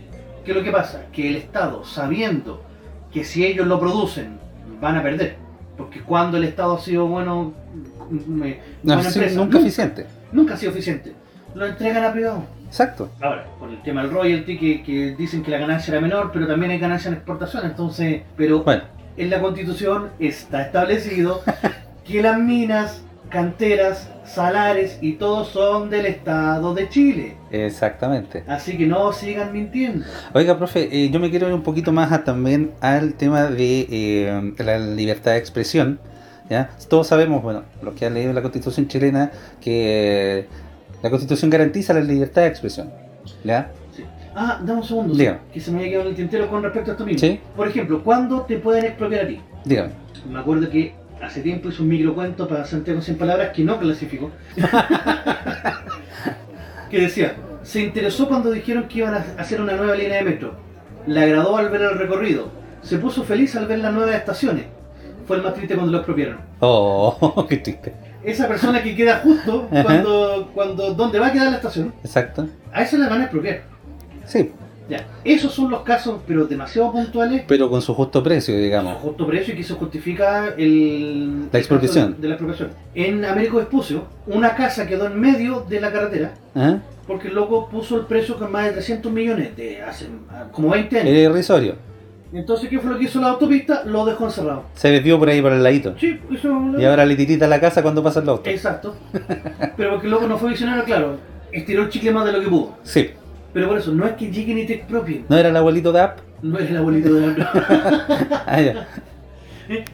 ¿Qué 0.46 0.52
es 0.52 0.56
lo 0.56 0.62
que 0.62 0.70
pasa? 0.70 1.02
Que 1.12 1.28
el 1.28 1.36
Estado, 1.36 1.84
sabiendo 1.84 2.62
que 3.12 3.24
si 3.24 3.44
ellos 3.44 3.66
lo 3.66 3.78
producen, 3.80 4.38
van 4.80 4.96
a 4.96 5.02
perder. 5.02 5.36
Porque 5.76 6.00
cuando 6.00 6.36
el 6.38 6.44
Estado 6.44 6.76
ha 6.76 6.80
sido 6.80 7.06
bueno, 7.08 7.52
me- 8.28 8.60
No, 8.84 8.94
buena 8.94 9.10
sí, 9.10 9.18
empresa, 9.18 9.40
nunca 9.40 9.58
eficiente. 9.58 10.06
nunca 10.32 10.54
ha 10.54 10.56
sido 10.56 10.70
eficiente. 10.72 11.12
Lo 11.54 11.66
entregan 11.66 12.04
a 12.04 12.12
privado. 12.12 12.44
Exacto. 12.66 13.10
Ahora, 13.20 13.46
con 13.58 13.70
el 13.70 13.82
tema 13.82 14.02
del 14.02 14.10
royalty, 14.12 14.56
que, 14.58 14.82
que 14.82 15.14
dicen 15.16 15.42
que 15.42 15.50
la 15.50 15.58
ganancia 15.58 15.92
era 15.92 16.00
menor, 16.00 16.30
pero 16.32 16.46
también 16.46 16.70
hay 16.72 16.78
ganancia 16.78 17.08
en 17.08 17.14
exportación, 17.14 17.64
entonces, 17.66 18.22
pero 18.36 18.62
Bueno, 18.62 18.82
en 19.16 19.30
la 19.30 19.40
constitución 19.40 20.10
está 20.20 20.62
establecido 20.62 21.42
que 22.04 22.22
las 22.22 22.38
minas, 22.38 23.02
canteras, 23.30 24.10
salares 24.24 24.98
y 25.00 25.14
todo 25.14 25.44
son 25.44 25.90
del 25.90 26.06
Estado 26.06 26.74
de 26.74 26.88
Chile. 26.88 27.36
exactamente. 27.50 28.44
Así 28.46 28.76
que 28.76 28.86
no 28.86 29.12
sigan 29.12 29.52
mintiendo. 29.52 30.04
Oiga, 30.34 30.56
profe, 30.58 30.88
eh, 30.90 31.10
yo 31.10 31.18
me 31.20 31.30
quiero 31.30 31.48
ir 31.48 31.54
un 31.54 31.62
poquito 31.62 31.92
más 31.92 32.12
a- 32.12 32.24
también 32.24 32.72
al 32.80 33.14
tema 33.14 33.44
de 33.46 33.86
eh, 33.90 34.52
la 34.58 34.78
libertad 34.78 35.32
de 35.32 35.38
expresión. 35.38 35.98
¿ya? 36.48 36.70
Todos 36.88 37.08
sabemos, 37.08 37.42
bueno, 37.42 37.64
los 37.82 37.94
que 37.94 38.06
han 38.06 38.14
leído 38.14 38.32
la 38.32 38.42
constitución 38.42 38.86
chilena, 38.88 39.30
que 39.60 40.38
eh, 40.40 40.46
la 41.02 41.10
constitución 41.10 41.50
garantiza 41.50 41.92
la 41.94 42.00
libertad 42.00 42.42
de 42.42 42.48
expresión. 42.48 42.90
¿ya? 43.44 43.70
Ah, 44.38 44.60
dame 44.62 44.80
un 44.80 44.86
segundo, 44.86 45.14
Dígame. 45.14 45.38
que 45.52 45.60
se 45.60 45.70
me 45.70 45.78
había 45.78 45.90
quedado 45.92 46.04
en 46.04 46.10
el 46.10 46.16
tintero 46.16 46.48
con 46.50 46.62
respecto 46.62 46.90
a 46.90 46.92
esto 46.94 47.06
mismo. 47.06 47.20
Sí. 47.20 47.40
Por 47.56 47.68
ejemplo, 47.68 48.04
¿cuándo 48.04 48.42
te 48.42 48.58
pueden 48.58 48.84
expropiar 48.84 49.24
a 49.24 49.28
ti? 49.28 49.40
Dígame. 49.64 49.90
Me 50.30 50.38
acuerdo 50.38 50.68
que 50.68 50.94
hace 51.22 51.40
tiempo 51.40 51.68
hice 51.68 51.82
un 51.82 51.88
microcuento 51.88 52.48
para 52.48 52.64
Santiago 52.64 53.00
sin 53.00 53.16
palabras 53.16 53.50
que 53.50 53.64
no 53.64 53.78
clasificó. 53.78 54.30
que 56.90 57.00
decía, 57.00 57.34
se 57.62 57.82
interesó 57.82 58.28
cuando 58.28 58.50
dijeron 58.50 58.88
que 58.88 58.98
iban 58.98 59.14
a 59.14 59.24
hacer 59.38 59.60
una 59.60 59.74
nueva 59.74 59.96
línea 59.96 60.18
de 60.18 60.22
metro. 60.22 60.54
Le 61.06 61.20
agradó 61.20 61.56
al 61.56 61.70
ver 61.70 61.82
el 61.82 61.98
recorrido. 61.98 62.48
Se 62.82 62.98
puso 62.98 63.24
feliz 63.24 63.56
al 63.56 63.66
ver 63.66 63.80
las 63.80 63.92
nuevas 63.92 64.14
estaciones. 64.14 64.66
Fue 65.26 65.36
el 65.36 65.42
más 65.42 65.54
triste 65.54 65.74
cuando 65.74 65.92
lo 65.92 65.98
expropiaron. 65.98 66.38
Oh, 66.60 67.46
qué 67.48 67.56
triste. 67.56 67.94
Esa 68.22 68.48
persona 68.48 68.82
que 68.82 68.96
queda 68.96 69.18
justo 69.18 69.68
cuando, 69.70 70.50
cuando 70.52 70.94
donde 70.94 71.18
va 71.18 71.28
a 71.28 71.32
quedar 71.32 71.50
la 71.50 71.56
estación, 71.56 71.94
Exacto. 72.02 72.48
a 72.72 72.82
esa 72.82 72.98
la 72.98 73.08
van 73.08 73.20
a 73.20 73.24
expropiar. 73.24 73.62
Sí, 74.24 74.50
Ya, 74.88 75.04
esos 75.24 75.52
son 75.52 75.70
los 75.70 75.80
casos, 75.82 76.20
pero 76.26 76.46
demasiado 76.46 76.92
puntuales 76.92 77.42
pero 77.48 77.68
con 77.68 77.82
su 77.82 77.92
justo 77.92 78.22
precio, 78.22 78.56
digamos. 78.56 78.98
justo 78.98 79.26
precio 79.26 79.52
y 79.52 79.56
que 79.56 79.62
eso 79.62 79.74
justifica 79.76 80.54
el, 80.56 81.48
La 81.52 81.58
expropiación. 81.58 82.14
el 82.14 82.20
de 82.20 82.28
la 82.28 82.34
expropiación. 82.34 82.70
En 82.94 83.24
Américo 83.24 83.56
Vespucio, 83.56 84.04
una 84.26 84.54
casa 84.54 84.86
quedó 84.86 85.06
en 85.06 85.18
medio 85.18 85.66
de 85.68 85.80
la 85.80 85.90
carretera 85.92 86.34
¿Ah? 86.54 86.78
porque 87.06 87.28
el 87.28 87.34
loco 87.34 87.68
puso 87.68 87.96
el 87.96 88.06
precio 88.06 88.36
con 88.38 88.52
más 88.52 88.66
de 88.66 88.72
300 88.72 89.10
millones 89.12 89.56
de 89.56 89.82
hace 89.82 90.06
ah, 90.30 90.44
como 90.52 90.70
20 90.70 91.00
años. 91.00 91.10
Era 91.10 91.20
irrisorio. 91.20 91.74
Entonces, 92.32 92.68
¿qué 92.68 92.78
fue 92.78 92.90
lo 92.90 92.98
que 92.98 93.04
hizo 93.04 93.20
la 93.20 93.28
autopista? 93.28 93.84
Lo 93.84 94.04
dejó 94.04 94.24
encerrado. 94.26 94.64
Se 94.74 94.90
desvió 94.90 95.18
por 95.18 95.28
ahí 95.28 95.40
por 95.40 95.52
el 95.52 95.62
ladito. 95.62 95.94
Sí, 95.98 96.18
eso... 96.32 96.60
Y 96.78 96.84
ahora 96.84 97.06
le 97.06 97.14
tirita 97.14 97.46
la 97.46 97.60
casa 97.60 97.82
cuando 97.82 98.02
pasa 98.02 98.20
el 98.20 98.28
auto. 98.28 98.50
Exacto. 98.50 98.96
Pero 99.76 99.90
porque 99.90 100.06
el 100.06 100.10
loco 100.10 100.26
no 100.26 100.36
fue 100.36 100.50
visionario, 100.50 100.84
claro. 100.84 101.16
Estiró 101.52 101.84
el 101.84 101.88
chicle 101.88 102.10
más 102.10 102.26
de 102.26 102.32
lo 102.32 102.40
que 102.40 102.48
pudo. 102.48 102.74
Sí. 102.82 103.10
Pero 103.56 103.68
por 103.68 103.78
eso, 103.78 103.90
no 103.92 104.04
es 104.04 104.12
que 104.12 104.30
lleguen 104.30 104.58
y 104.58 104.66
te 104.66 104.74
expropien. 104.74 105.24
¿No 105.30 105.38
era 105.38 105.48
el 105.48 105.56
abuelito 105.56 105.90
de 105.90 106.00
App? 106.02 106.18
No 106.42 106.58
es 106.58 106.68
el 106.68 106.76
abuelito 106.76 107.14
de 107.14 107.38
la... 107.38 108.42
Ah, 108.46 108.60
ya. 108.60 108.86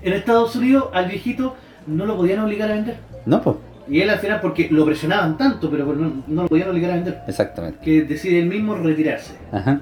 En 0.02 0.12
Estados 0.12 0.56
Unidos, 0.56 0.86
al 0.92 1.06
viejito 1.06 1.54
no 1.86 2.04
lo 2.04 2.16
podían 2.16 2.40
obligar 2.40 2.72
a 2.72 2.74
vender. 2.74 2.96
No, 3.24 3.40
pues. 3.40 3.54
Y 3.88 4.00
él 4.00 4.10
al 4.10 4.18
final, 4.18 4.40
porque 4.40 4.66
lo 4.68 4.84
presionaban 4.84 5.38
tanto, 5.38 5.70
pero 5.70 5.86
no, 5.94 6.24
no 6.26 6.42
lo 6.42 6.48
podían 6.48 6.70
obligar 6.70 6.90
a 6.90 6.94
vender, 6.94 7.20
Exactamente. 7.28 7.78
que 7.84 8.02
decide 8.02 8.40
él 8.40 8.46
mismo 8.46 8.74
retirarse. 8.74 9.34
Ajá. 9.52 9.80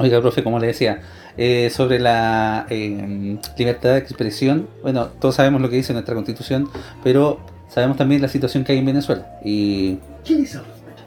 Oiga, 0.00 0.20
profe, 0.20 0.42
como 0.42 0.58
le 0.58 0.66
decía, 0.66 1.00
eh, 1.36 1.70
sobre 1.70 2.00
la 2.00 2.66
eh, 2.68 3.38
libertad 3.56 3.90
de 3.90 3.98
expresión, 3.98 4.66
bueno, 4.82 5.06
todos 5.20 5.36
sabemos 5.36 5.60
lo 5.60 5.70
que 5.70 5.76
dice 5.76 5.92
nuestra 5.92 6.16
constitución, 6.16 6.68
pero 7.04 7.38
sabemos 7.68 7.96
también 7.96 8.22
la 8.22 8.28
situación 8.28 8.64
que 8.64 8.72
hay 8.72 8.78
en 8.78 8.86
Venezuela. 8.86 9.38
Y 9.44 9.98
¿Quién 10.24 10.40
dice? 10.40 10.58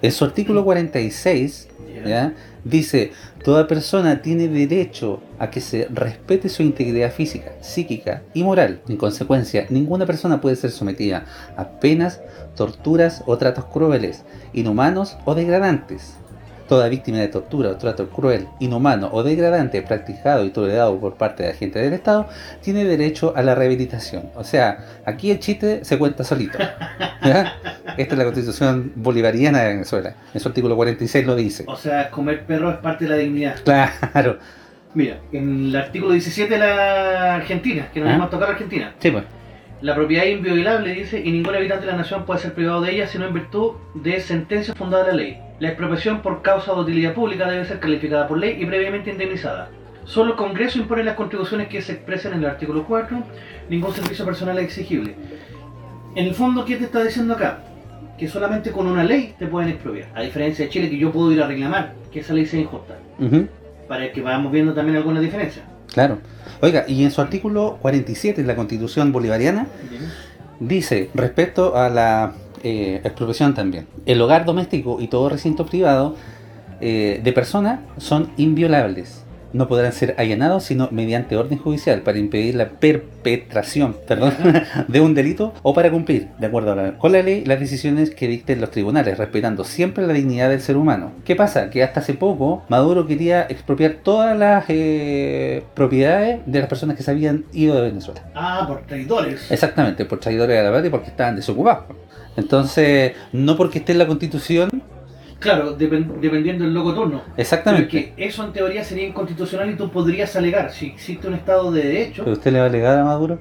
En 0.02 0.12
su 0.12 0.26
artículo 0.26 0.64
46, 0.64 1.68
dice, 2.64 3.12
toda 3.44 3.68
persona 3.68 4.22
tiene 4.22 4.48
derecho 4.48 5.22
a 5.40 5.50
que 5.50 5.62
se 5.62 5.88
respete 5.92 6.50
su 6.50 6.64
integridad 6.64 7.12
física, 7.12 7.54
psíquica 7.62 8.24
y 8.34 8.44
moral. 8.44 8.82
En 8.88 8.98
consecuencia, 8.98 9.66
ninguna 9.70 10.06
persona 10.06 10.42
puede 10.42 10.56
ser 10.56 10.72
sometida 10.72 11.26
a 11.58 11.80
penas, 11.80 12.22
torturas 12.56 13.24
o 13.26 13.38
tratos 13.38 13.66
crueles, 13.66 14.24
inhumanos 14.54 15.18
o 15.26 15.36
degradantes. 15.36 16.21
Toda 16.72 16.88
víctima 16.88 17.18
de 17.18 17.28
tortura 17.28 17.68
o 17.68 17.76
trato 17.76 18.08
cruel, 18.08 18.48
inhumano 18.62 19.10
o 19.12 19.24
degradante 19.24 19.82
practicado 19.82 20.46
y 20.46 20.52
tolerado 20.52 20.98
por 21.02 21.16
parte 21.16 21.44
de 21.44 21.50
agentes 21.50 21.84
del 21.84 21.92
Estado 21.92 22.30
tiene 22.62 22.86
derecho 22.86 23.34
a 23.36 23.42
la 23.42 23.56
rehabilitación. 23.56 24.30
O 24.36 24.46
sea, 24.46 24.78
aquí 25.04 25.32
el 25.32 25.40
chiste 25.40 25.84
se 25.84 25.98
cuenta 25.98 26.24
solito. 26.24 26.58
¿ya? 27.26 27.56
Esta 27.98 28.14
es 28.14 28.18
la 28.18 28.24
constitución 28.24 28.94
bolivariana 28.96 29.64
de 29.64 29.68
Venezuela. 29.74 30.16
En 30.34 30.40
su 30.40 30.48
artículo 30.48 30.78
46 30.78 31.28
lo 31.28 31.36
dice. 31.36 31.66
O 31.68 31.76
sea, 31.76 32.10
comer 32.10 32.46
perro 32.46 32.72
es 32.72 32.78
parte 32.78 33.04
de 33.04 33.10
la 33.10 33.18
dignidad. 33.18 33.56
Claro. 33.66 34.40
Mira, 34.94 35.18
en 35.34 35.66
el 35.66 35.76
artículo 35.76 36.14
17 36.14 36.54
de 36.54 36.58
la 36.58 37.36
Argentina, 37.36 37.90
que 37.94 38.00
nos 38.00 38.08
¿Ah? 38.08 38.12
vamos 38.14 38.28
a 38.28 38.30
tocar 38.30 38.50
Argentina, 38.52 38.94
Sí, 38.98 39.12
pues. 39.12 39.26
La 39.82 39.96
propiedad 39.96 40.26
es 40.26 40.38
inviolable, 40.38 40.94
dice, 40.94 41.20
y 41.20 41.32
ningún 41.32 41.56
habitante 41.56 41.86
de 41.86 41.92
la 41.92 41.98
nación 41.98 42.26
puede 42.26 42.40
ser 42.40 42.54
privado 42.54 42.82
de 42.82 42.92
ella 42.92 43.08
sino 43.08 43.26
en 43.26 43.34
virtud 43.34 43.72
de 43.96 44.20
sentencia 44.20 44.76
fundada 44.76 45.06
en 45.06 45.10
la 45.10 45.24
ley. 45.24 45.38
La 45.60 45.70
expropiación 45.70 46.22
por 46.22 46.42
causa 46.44 46.74
de 46.74 46.82
utilidad 46.82 47.14
pública 47.14 47.50
debe 47.50 47.66
ser 47.66 47.80
calificada 47.80 48.28
por 48.28 48.38
ley 48.38 48.58
y 48.62 48.66
previamente 48.66 49.10
indemnizada. 49.10 49.70
Solo 50.06 50.32
el 50.32 50.38
Congreso 50.38 50.80
impone 50.80 51.04
las 51.04 51.16
contribuciones 51.16 51.68
que 51.68 51.82
se 51.82 51.94
expresan 51.94 52.34
en 52.34 52.40
el 52.40 52.46
artículo 52.46 52.86
4, 52.88 53.24
ningún 53.70 53.94
servicio 53.94 54.26
personal 54.26 54.58
es 54.60 54.66
exigible. 54.66 55.16
En 56.16 56.28
el 56.28 56.36
fondo, 56.36 56.66
¿qué 56.66 56.76
te 56.76 56.86
está 56.86 57.04
diciendo 57.04 57.34
acá? 57.34 57.64
Que 58.20 58.28
solamente 58.28 58.72
con 58.72 58.86
una 58.86 59.04
ley 59.04 59.34
te 59.40 59.48
pueden 59.48 59.70
expropiar. 59.70 60.10
A 60.14 60.22
diferencia 60.22 60.66
de 60.66 60.72
Chile, 60.72 60.90
que 60.90 60.98
yo 60.98 61.12
puedo 61.12 61.32
ir 61.32 61.42
a 61.42 61.48
reclamar 61.48 61.94
que 62.12 62.20
esa 62.20 62.34
ley 62.34 62.46
sea 62.46 62.60
injusta. 62.60 62.98
Ujú. 63.18 63.48
Para 63.88 64.12
que 64.12 64.22
vayamos 64.22 64.52
viendo 64.52 64.74
también 64.74 64.98
algunas 64.98 65.24
diferencias. 65.24 65.66
Claro. 65.92 66.20
Oiga, 66.62 66.86
y 66.88 67.04
en 67.04 67.12
su 67.12 67.22
artículo 67.22 67.78
47 67.82 68.42
de 68.42 68.48
la 68.48 68.56
Constitución 68.56 69.12
Bolivariana 69.12 69.68
dice, 70.60 71.10
respecto 71.14 71.76
a 71.76 71.90
la 71.90 72.34
eh, 72.64 73.02
expropiación 73.04 73.54
también, 73.54 73.88
el 74.06 74.22
hogar 74.22 74.46
doméstico 74.46 74.98
y 75.02 75.08
todo 75.08 75.30
recinto 75.30 75.66
privado 75.66 76.16
eh, 76.80 77.20
de 77.24 77.34
persona 77.34 77.82
son 77.98 78.32
inviolables. 78.38 79.21
No 79.54 79.68
podrán 79.68 79.92
ser 79.94 80.16
allanados 80.18 80.64
sino 80.64 80.88
mediante 80.92 81.36
orden 81.38 81.58
judicial 81.58 82.02
para 82.02 82.18
impedir 82.20 82.56
la 82.56 82.70
perpetración 82.70 83.96
perdón, 84.08 84.34
de 84.88 85.02
un 85.02 85.14
delito 85.14 85.54
o 85.64 85.74
para 85.74 85.92
cumplir, 85.92 86.28
de 86.40 86.48
acuerdo 86.48 86.72
a 86.72 86.76
la- 86.76 86.98
con 86.98 87.12
la 87.12 87.22
ley, 87.22 87.44
las 87.46 87.60
decisiones 87.60 88.12
que 88.12 88.28
dicten 88.28 88.62
los 88.62 88.72
tribunales, 88.72 89.18
respetando 89.18 89.64
siempre 89.64 90.06
la 90.08 90.14
dignidad 90.14 90.50
del 90.50 90.62
ser 90.62 90.78
humano. 90.78 91.12
¿Qué 91.26 91.36
pasa? 91.36 91.70
Que 91.70 91.84
hasta 91.84 92.00
hace 92.00 92.14
poco 92.14 92.64
Maduro 92.70 93.06
quería 93.08 93.44
expropiar 93.44 93.98
todas 94.04 94.38
las 94.38 94.66
eh, 94.70 95.64
propiedades 95.74 96.40
de 96.46 96.60
las 96.60 96.68
personas 96.70 96.96
que 96.98 97.04
se 97.04 97.12
habían 97.12 97.46
ido 97.54 97.76
de 97.76 97.82
Venezuela. 97.82 98.22
Ah, 98.36 98.66
por 98.68 98.82
traidores. 98.88 99.52
Exactamente, 99.52 100.06
por 100.06 100.20
traidores 100.20 100.58
de 100.58 100.64
la 100.64 100.72
patria 100.72 100.92
porque 100.92 101.08
estaban 101.10 101.36
desocupados. 101.36 101.86
Entonces, 102.38 103.14
no 103.34 103.58
porque 103.58 103.80
esté 103.80 103.92
en 103.92 103.98
la 103.98 104.08
constitución, 104.08 104.70
Claro, 105.42 105.76
depen- 105.78 106.20
dependiendo 106.22 106.64
del 106.64 106.74
loco 106.74 106.94
turno. 106.94 107.24
Exactamente. 107.36 107.88
que 107.90 108.14
eso 108.16 108.46
en 108.46 108.54
teoría 108.54 108.84
sería 108.84 109.08
inconstitucional 109.08 109.72
y 109.72 109.76
tú 109.76 109.90
podrías 109.92 110.36
alegar 110.36 110.72
si 110.72 110.86
existe 110.88 111.28
un 111.28 111.34
Estado 111.34 111.72
de 111.72 111.82
Derecho. 111.84 112.24
¿Pero 112.24 112.34
usted 112.38 112.54
le 112.54 112.60
va 112.60 112.66
a 112.66 112.70
alegar 112.70 113.00
a 113.00 113.04
Maduro? 113.04 113.40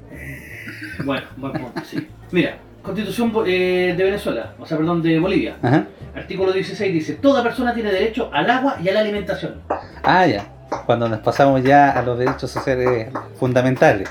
Bueno, 1.05 1.27
buen 1.37 1.53
punto, 1.53 1.81
sí. 1.85 2.09
Mira, 2.33 2.57
Constitución 2.83 3.31
eh, 3.47 3.95
de 3.97 4.03
Venezuela, 4.05 4.55
o 4.59 4.65
sea, 4.65 4.79
perdón, 4.79 5.03
de 5.03 5.19
Bolivia. 5.19 5.57
Ajá. 5.63 5.87
Artículo 6.15 6.53
16 6.53 6.93
dice, 6.93 7.15
toda 7.17 7.43
persona 7.43 7.75
tiene 7.75 7.93
derecho 7.93 8.31
al 8.33 8.49
agua 8.51 8.77
y 8.83 8.89
a 8.89 8.95
la 8.95 9.01
alimentación. 9.01 9.57
Ah, 10.03 10.27
ya. 10.27 10.47
Cuando 10.87 11.07
nos 11.09 11.19
pasamos 11.21 11.63
ya 11.63 11.91
a 11.91 12.03
los 12.03 12.19
derechos 12.19 12.51
sociales 12.51 13.09
fundamentales. 13.39 14.09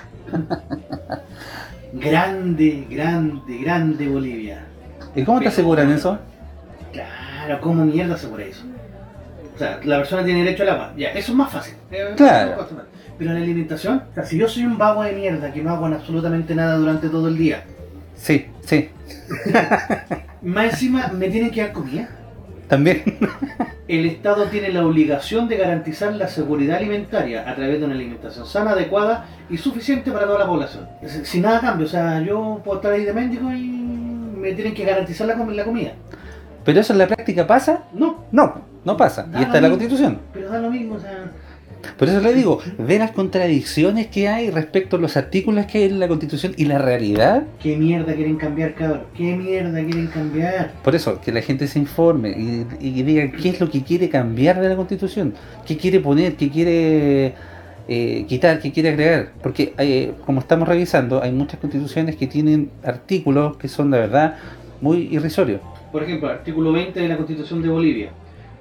Grande, 1.93 2.85
grande, 2.89 3.57
grande 3.63 4.07
Bolivia. 4.07 4.65
¿Y 5.15 5.23
cómo 5.23 5.39
te 5.39 5.47
aseguran 5.47 5.91
eso? 5.91 6.19
Claro, 6.93 7.09
¿cómo 7.59 7.85
mierda 7.85 8.15
asegura 8.15 8.43
eso? 8.45 8.63
O 9.55 9.57
sea, 9.57 9.79
la 9.83 9.97
persona 9.97 10.23
tiene 10.23 10.43
derecho 10.43 10.63
al 10.63 10.69
agua. 10.69 10.93
Ya, 10.95 11.09
eso 11.09 11.31
es 11.31 11.37
más 11.37 11.51
fácil. 11.51 11.73
Eh, 11.91 12.13
Claro. 12.15 12.67
Pero 13.17 13.33
la 13.33 13.39
alimentación, 13.39 14.03
o 14.11 14.13
sea, 14.13 14.23
si 14.25 14.37
yo 14.37 14.47
soy 14.47 14.63
un 14.63 14.77
vago 14.77 15.03
de 15.03 15.11
mierda 15.13 15.51
que 15.51 15.61
no 15.61 15.71
hago 15.73 15.87
absolutamente 15.87 16.55
nada 16.55 16.75
durante 16.77 17.09
todo 17.09 17.27
el 17.27 17.37
día, 17.37 17.63
Sí, 18.15 18.45
sí. 18.65 18.89
más 20.41 20.65
encima 20.73 21.07
me 21.09 21.29
tienen 21.29 21.51
que 21.51 21.61
dar 21.61 21.73
comida. 21.73 22.09
También. 22.67 23.01
El 23.87 24.05
Estado 24.05 24.45
tiene 24.45 24.69
la 24.71 24.85
obligación 24.85 25.47
de 25.47 25.57
garantizar 25.57 26.13
la 26.13 26.27
seguridad 26.27 26.77
alimentaria 26.77 27.49
a 27.49 27.55
través 27.55 27.79
de 27.79 27.85
una 27.85 27.95
alimentación 27.95 28.45
sana, 28.45 28.71
adecuada 28.71 29.25
y 29.49 29.57
suficiente 29.57 30.11
para 30.11 30.25
toda 30.27 30.39
la 30.39 30.45
población. 30.45 30.87
Sin 31.23 31.41
nada 31.41 31.57
a 31.57 31.61
cambio, 31.61 31.87
o 31.87 31.89
sea, 31.89 32.21
yo 32.21 32.61
puedo 32.63 32.77
estar 32.77 32.93
ahí 32.93 33.03
de 33.05 33.13
mendigo 33.13 33.51
y 33.51 33.67
me 33.67 34.53
tienen 34.53 34.73
que 34.75 34.85
garantizar 34.85 35.25
la, 35.27 35.33
com- 35.35 35.49
la 35.49 35.63
comida. 35.65 35.93
¿Pero 36.65 36.79
eso 36.81 36.93
en 36.93 36.99
la 36.99 37.07
práctica 37.07 37.47
pasa? 37.47 37.83
No, 37.93 38.25
No, 38.31 38.61
no 38.85 38.97
pasa. 38.97 39.23
Da 39.23 39.39
Y 39.39 39.43
está 39.43 39.57
en 39.57 39.63
la 39.63 39.69
constitución. 39.69 40.19
pero 40.33 40.49
da 40.49 40.59
lo 40.59 40.69
mismo, 40.71 40.95
o 40.95 40.99
sea, 40.99 41.31
Por 41.97 42.09
eso 42.09 42.19
le 42.19 42.33
digo, 42.33 42.59
ve 42.77 42.99
las 42.99 43.11
contradicciones 43.11 44.07
que 44.07 44.27
hay 44.27 44.49
respecto 44.49 44.97
a 44.97 44.99
los 44.99 45.15
artículos 45.15 45.65
que 45.65 45.79
hay 45.79 45.83
en 45.85 45.99
la 45.99 46.07
constitución 46.07 46.53
y 46.57 46.65
la 46.65 46.77
realidad. 46.77 47.43
¿qué 47.61 47.77
mierda 47.77 48.13
quieren 48.13 48.35
cambiar, 48.35 48.73
cabrón? 48.75 49.03
¿Qué 49.15 49.35
mierda 49.35 49.79
quieren 49.81 50.07
cambiar? 50.07 50.71
Por 50.83 50.95
eso, 50.95 51.21
que 51.21 51.31
la 51.31 51.41
gente 51.41 51.67
se 51.67 51.79
informe 51.79 52.29
y, 52.31 52.65
y 52.79 53.03
diga 53.03 53.31
qué 53.31 53.49
es 53.49 53.59
lo 53.61 53.69
que 53.69 53.83
quiere 53.83 54.09
cambiar 54.09 54.59
de 54.59 54.69
la 54.69 54.75
constitución, 54.75 55.33
qué 55.65 55.77
quiere 55.77 55.99
poner, 56.01 56.35
qué 56.35 56.49
quiere 56.49 57.33
eh, 57.91 58.25
quitar, 58.27 58.59
qué 58.59 58.71
quiere 58.71 58.89
agregar. 58.89 59.29
Porque 59.41 59.73
eh, 59.77 60.13
como 60.25 60.41
estamos 60.41 60.67
revisando, 60.67 61.23
hay 61.23 61.31
muchas 61.31 61.59
constituciones 61.59 62.15
que 62.17 62.27
tienen 62.27 62.69
artículos 62.83 63.57
que 63.57 63.67
son, 63.67 63.89
la 63.89 63.97
verdad, 63.97 64.35
muy 64.79 65.07
irrisorios. 65.11 65.61
Por 65.91 66.03
ejemplo, 66.03 66.29
artículo 66.29 66.71
20 66.71 66.99
de 66.99 67.07
la 67.07 67.17
Constitución 67.17 67.61
de 67.61 67.69
Bolivia. 67.69 68.11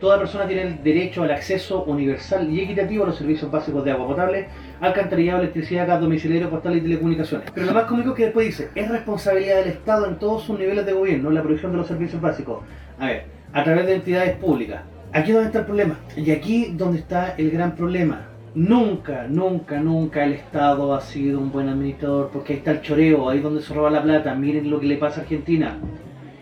Toda 0.01 0.19
persona 0.19 0.47
tiene 0.47 0.63
el 0.63 0.83
derecho 0.83 1.25
al 1.25 1.31
acceso 1.33 1.83
universal 1.85 2.49
y 2.51 2.61
equitativo 2.61 3.03
a 3.03 3.09
los 3.09 3.17
servicios 3.17 3.51
básicos 3.51 3.85
de 3.85 3.91
agua 3.91 4.07
potable, 4.07 4.47
alcantarillado, 4.81 5.41
electricidad, 5.41 5.89
gas 5.89 6.01
domiciliario, 6.01 6.49
postal 6.49 6.77
y 6.77 6.81
telecomunicaciones. 6.81 7.51
Pero 7.53 7.67
lo 7.67 7.75
más 7.75 7.85
cómico 7.85 8.11
es 8.11 8.17
que 8.17 8.25
después 8.25 8.47
dice, 8.47 8.69
es 8.77 8.89
responsabilidad 8.89 9.57
del 9.57 9.69
Estado 9.71 10.07
en 10.07 10.19
todos 10.19 10.45
sus 10.45 10.59
niveles 10.59 10.87
de 10.87 10.93
gobierno 10.93 11.31
la 11.31 11.43
provisión 11.43 11.73
de 11.73 11.79
los 11.79 11.89
servicios 11.89 12.23
básicos. 12.23 12.63
A 12.99 13.07
ver, 13.07 13.25
a 13.53 13.65
través 13.65 13.87
de 13.87 13.95
entidades 13.97 14.37
públicas. 14.37 14.83
Aquí 15.13 15.31
es 15.31 15.35
donde 15.35 15.49
está 15.49 15.59
el 15.59 15.67
problema. 15.67 15.99
Y 16.17 16.31
aquí 16.31 16.73
donde 16.77 16.99
está 17.01 17.35
el 17.37 17.51
gran 17.51 17.75
problema. 17.75 18.29
Nunca, 18.55 19.27
nunca, 19.29 19.81
nunca 19.81 20.25
el 20.25 20.35
Estado 20.35 20.95
ha 20.95 21.01
sido 21.01 21.41
un 21.41 21.51
buen 21.51 21.69
administrador 21.69 22.31
porque 22.33 22.53
ahí 22.53 22.59
está 22.61 22.71
el 22.71 22.83
choreo, 22.83 23.29
ahí 23.29 23.39
es 23.39 23.43
donde 23.43 23.63
se 23.63 23.75
roba 23.75 23.91
la 23.91 24.03
plata. 24.03 24.35
Miren 24.35 24.71
lo 24.71 24.79
que 24.79 24.87
le 24.87 24.97
pasa 24.97 25.21
a 25.21 25.23
Argentina. 25.25 25.77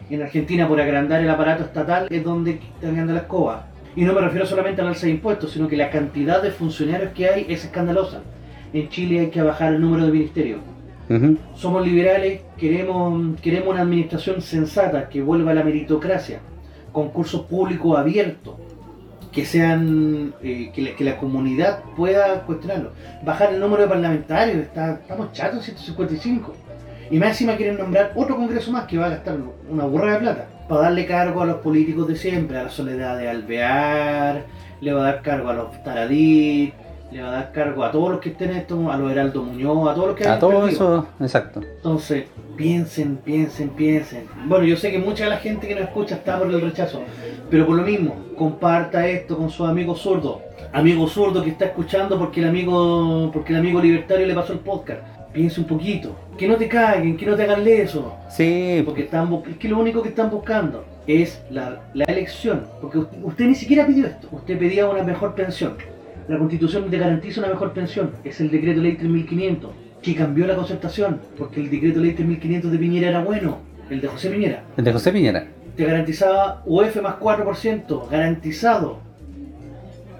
En 0.08 0.22
Argentina, 0.22 0.68
por 0.68 0.80
agrandar 0.80 1.20
el 1.20 1.30
aparato 1.30 1.64
estatal, 1.64 2.06
es 2.10 2.22
donde 2.22 2.52
están 2.52 2.92
ganando 2.92 3.14
la 3.14 3.20
escoba. 3.20 3.66
Y 3.96 4.04
no 4.04 4.12
me 4.12 4.20
refiero 4.20 4.46
solamente 4.46 4.80
al 4.82 4.88
alza 4.88 5.06
de 5.06 5.12
impuestos, 5.12 5.52
sino 5.52 5.66
que 5.66 5.76
la 5.76 5.90
cantidad 5.90 6.42
de 6.42 6.50
funcionarios 6.50 7.12
que 7.12 7.28
hay 7.28 7.46
es 7.48 7.64
escandalosa. 7.64 8.22
En 8.72 8.88
Chile 8.88 9.20
hay 9.20 9.30
que 9.30 9.42
bajar 9.42 9.72
el 9.72 9.80
número 9.80 10.06
de 10.06 10.12
ministerios. 10.12 10.60
Somos 11.54 11.86
liberales, 11.86 12.42
queremos, 12.58 13.40
queremos 13.40 13.68
una 13.68 13.82
administración 13.82 14.42
sensata 14.42 15.08
que 15.08 15.22
vuelva 15.22 15.52
a 15.52 15.54
la 15.54 15.62
meritocracia, 15.62 16.40
concursos 16.92 17.42
públicos 17.42 17.96
abiertos, 17.96 18.56
que 19.30 19.44
sean 19.44 20.34
eh, 20.42 20.72
que, 20.74 20.82
la, 20.82 20.96
que 20.96 21.04
la 21.04 21.16
comunidad 21.16 21.84
pueda 21.96 22.42
cuestionarlo. 22.44 22.90
Bajar 23.24 23.54
el 23.54 23.60
número 23.60 23.82
de 23.82 23.88
parlamentarios, 23.88 24.56
está, 24.58 24.94
estamos 24.94 25.32
chatos, 25.32 25.64
155. 25.64 26.52
Y 27.10 27.18
más 27.18 27.30
encima 27.30 27.56
quieren 27.56 27.78
nombrar 27.78 28.12
otro 28.14 28.36
congreso 28.36 28.70
más 28.72 28.84
que 28.84 28.98
va 28.98 29.06
a 29.06 29.10
gastar 29.10 29.36
una 29.70 29.84
burra 29.84 30.14
de 30.14 30.18
plata 30.18 30.46
para 30.68 30.82
darle 30.82 31.06
cargo 31.06 31.42
a 31.42 31.46
los 31.46 31.56
políticos 31.58 32.08
de 32.08 32.16
siempre, 32.16 32.58
a 32.58 32.64
la 32.64 32.68
Soledad 32.70 33.16
de 33.18 33.28
Alvear, 33.28 34.44
le 34.80 34.92
va 34.92 35.02
a 35.02 35.12
dar 35.12 35.22
cargo 35.22 35.48
a 35.50 35.54
los 35.54 35.82
Taradí, 35.84 36.72
le 37.12 37.22
va 37.22 37.28
a 37.28 37.32
dar 37.32 37.52
cargo 37.52 37.84
a 37.84 37.92
todos 37.92 38.10
los 38.10 38.20
que 38.20 38.30
estén 38.30 38.50
esto, 38.50 38.90
a 38.90 38.96
los 38.96 39.12
Heraldo 39.12 39.42
Muñoz, 39.44 39.88
a 39.88 39.94
todos 39.94 40.08
los 40.08 40.16
que 40.16 40.24
A 40.24 40.30
hayan 40.30 40.40
todo 40.40 40.50
perdido. 40.62 40.68
eso, 40.70 41.06
exacto. 41.20 41.60
Entonces, 41.62 42.24
piensen, 42.56 43.16
piensen, 43.18 43.68
piensen. 43.70 44.26
Bueno, 44.46 44.64
yo 44.64 44.76
sé 44.76 44.90
que 44.90 44.98
mucha 44.98 45.24
de 45.24 45.30
la 45.30 45.36
gente 45.36 45.68
que 45.68 45.74
nos 45.74 45.84
escucha 45.84 46.16
está 46.16 46.36
por 46.38 46.48
el 46.50 46.60
rechazo, 46.60 47.02
pero 47.48 47.64
por 47.64 47.76
lo 47.76 47.82
mismo, 47.84 48.16
comparta 48.36 49.06
esto 49.06 49.36
con 49.36 49.50
sus 49.50 49.68
amigos 49.68 50.00
zurdos. 50.00 50.38
Amigo 50.72 51.06
zurdo 51.06 51.44
que 51.44 51.50
está 51.50 51.66
escuchando 51.66 52.18
porque 52.18 52.40
el 52.40 52.48
amigo, 52.48 53.30
porque 53.32 53.52
el 53.52 53.60
amigo 53.60 53.80
libertario 53.80 54.26
le 54.26 54.34
pasó 54.34 54.52
el 54.52 54.58
podcast. 54.58 55.00
Piense 55.36 55.60
un 55.60 55.66
poquito. 55.66 56.16
Que 56.38 56.48
no 56.48 56.56
te 56.56 56.66
caguen, 56.66 57.14
que 57.14 57.26
no 57.26 57.36
te 57.36 57.42
hagan 57.42 57.62
leso. 57.62 58.16
Sí, 58.30 58.80
Porque 58.86 59.02
están, 59.02 59.30
es 59.50 59.58
que 59.58 59.68
lo 59.68 59.78
único 59.78 60.00
que 60.02 60.08
están 60.08 60.30
buscando 60.30 60.82
es 61.06 61.42
la, 61.50 61.82
la 61.92 62.04
elección. 62.06 62.64
Porque 62.80 62.98
usted, 63.00 63.18
usted 63.22 63.44
ni 63.44 63.54
siquiera 63.54 63.86
pidió 63.86 64.06
esto. 64.06 64.28
Usted 64.32 64.58
pedía 64.58 64.88
una 64.88 65.02
mejor 65.02 65.34
pensión. 65.34 65.74
La 66.26 66.38
constitución 66.38 66.88
te 66.90 66.96
garantiza 66.96 67.40
una 67.42 67.50
mejor 67.50 67.74
pensión. 67.74 68.12
Es 68.24 68.40
el 68.40 68.50
decreto 68.50 68.80
ley 68.80 68.94
3500 68.96 69.70
que 70.02 70.14
cambió 70.14 70.46
la 70.46 70.56
concertación. 70.56 71.20
Porque 71.36 71.60
el 71.60 71.70
decreto 71.70 72.00
ley 72.00 72.12
3500 72.12 72.72
de 72.72 72.78
Piñera 72.78 73.08
era 73.10 73.22
bueno. 73.22 73.58
El 73.90 74.00
de 74.00 74.08
José 74.08 74.30
Piñera. 74.30 74.62
el 74.78 74.84
de 74.84 74.92
José 74.94 75.12
Piñera. 75.12 75.46
te 75.76 75.84
garantizaba 75.84 76.62
UF 76.64 76.96
más 77.02 77.16
4%, 77.16 78.08
garantizado. 78.08 79.00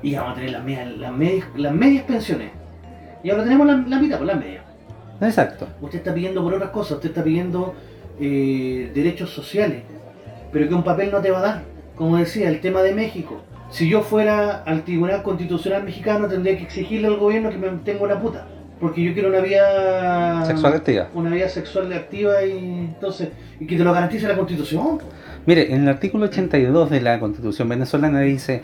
Y 0.03 0.15
vamos 0.15 0.33
a 0.33 0.35
tener 0.35 0.51
las 0.51 0.63
medias, 0.63 0.97
las 0.99 1.13
medias, 1.13 1.47
las 1.57 1.73
medias 1.73 2.05
pensiones. 2.05 2.51
Y 3.25 3.31
ahora 3.31 3.45
tenemos 3.45 3.67
la, 3.67 3.77
la 3.79 3.99
mitad, 3.99 4.19
pues 4.19 4.27
las 4.29 4.39
medias. 4.39 4.66
Exacto. 5.21 5.67
Usted 5.81 5.99
está 5.99 6.15
pidiendo 6.15 6.43
por 6.43 6.55
otras 6.55 6.71
cosas, 6.71 6.93
usted 6.93 7.11
está 7.11 7.25
pidiendo 7.25 7.75
eh, 8.21 8.91
derechos 8.95 9.31
sociales, 9.31 9.83
pero 10.53 10.69
que 10.69 10.75
un 10.75 10.85
papel 10.85 11.11
no 11.11 11.21
te 11.21 11.31
va 11.31 11.39
a 11.39 11.43
dar. 11.43 11.63
Como 11.95 12.17
decía, 12.17 12.49
el 12.49 12.61
tema 12.61 12.83
de 12.83 12.95
México. 12.95 13.43
Si 13.71 13.89
yo 13.89 14.03
fuera 14.03 14.63
al 14.65 14.85
Tribunal 14.85 15.23
Constitucional 15.23 15.83
Mexicano, 15.83 16.29
tendría 16.29 16.57
que 16.57 16.65
exigirle 16.65 17.09
al 17.09 17.17
gobierno 17.17 17.51
que 17.51 17.59
me 17.59 17.69
tenga 17.85 18.05
una 18.05 18.21
puta. 18.21 18.47
Porque 18.79 19.03
yo 19.03 19.15
quiero 19.15 19.31
una 19.31 19.41
vida 19.41 20.45
Sexual 20.45 20.75
activa. 20.75 21.09
Una 21.15 21.31
vida 21.31 21.49
sexual 21.49 21.91
activa 21.95 22.45
y 22.45 22.59
entonces 22.95 23.31
y 23.59 23.67
que 23.67 23.77
te 23.77 23.85
lo 23.85 23.93
garantice 23.93 24.29
la 24.29 24.37
Constitución. 24.37 24.99
Mire, 25.47 25.73
en 25.73 25.83
el 25.83 25.89
artículo 25.89 26.27
82 26.27 26.91
de 26.91 27.01
la 27.01 27.19
Constitución 27.19 27.69
venezolana 27.69 28.21
dice 28.21 28.63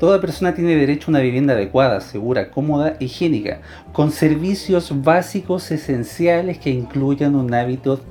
Toda 0.00 0.18
persona 0.18 0.54
tiene 0.54 0.76
derecho 0.76 1.08
a 1.08 1.10
una 1.10 1.20
vivienda 1.20 1.52
adecuada, 1.52 2.00
segura, 2.00 2.50
cómoda, 2.50 2.96
higiénica, 3.00 3.60
con 3.92 4.12
servicios 4.12 4.90
básicos 5.02 5.70
esenciales 5.70 6.56
que 6.58 6.70
incluyan 6.70 7.34
un, 7.34 7.54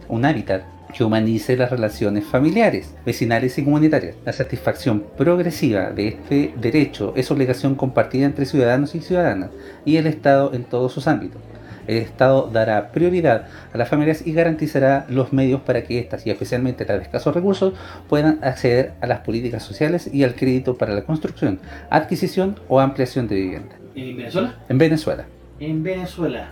un 0.08 0.26
hábitat 0.26 0.62
que 0.96 1.04
humanice 1.04 1.58
las 1.58 1.72
relaciones 1.72 2.26
familiares, 2.26 2.94
vecinales 3.08 3.58
y 3.58 3.64
comunitarias. 3.64 4.18
La 4.24 4.34
satisfacción 4.34 5.04
progresiva 5.18 5.90
de 5.90 6.10
este 6.10 6.54
derecho 6.62 7.12
es 7.16 7.32
obligación 7.32 7.74
compartida 7.74 8.28
entre 8.28 8.46
ciudadanos 8.46 8.94
y 8.94 9.02
ciudadanas 9.02 9.50
y 9.84 9.98
el 9.98 10.06
Estado 10.06 10.54
en 10.54 10.66
todos 10.66 10.94
sus 10.94 11.08
ámbitos. 11.08 11.42
El 11.90 11.98
Estado 11.98 12.48
dará 12.54 12.92
prioridad 12.92 13.48
a 13.74 13.78
las 13.78 13.90
familias 13.90 14.26
y 14.28 14.32
garantizará 14.32 15.08
los 15.10 15.34
medios 15.34 15.62
para 15.62 15.84
que 15.84 15.98
éstas, 15.98 16.24
y 16.28 16.30
especialmente 16.30 16.86
las 16.86 16.98
de 16.98 17.04
escasos 17.04 17.34
recursos, 17.34 17.74
puedan 18.08 18.38
acceder 18.44 18.94
a 19.02 19.08
las 19.08 19.22
políticas 19.22 19.64
sociales 19.64 20.08
y 20.14 20.24
al 20.24 20.36
crédito 20.36 20.78
para 20.78 20.94
la 20.94 21.02
construcción, 21.02 21.60
adquisición 21.90 22.60
o 22.68 22.80
ampliación 22.80 23.28
de 23.28 23.36
vivienda. 23.36 23.76
¿En 23.96 24.18
Venezuela? 24.18 24.56
En 24.70 24.78
Venezuela. 24.78 25.26
En 25.60 25.84
Venezuela. 25.84 26.52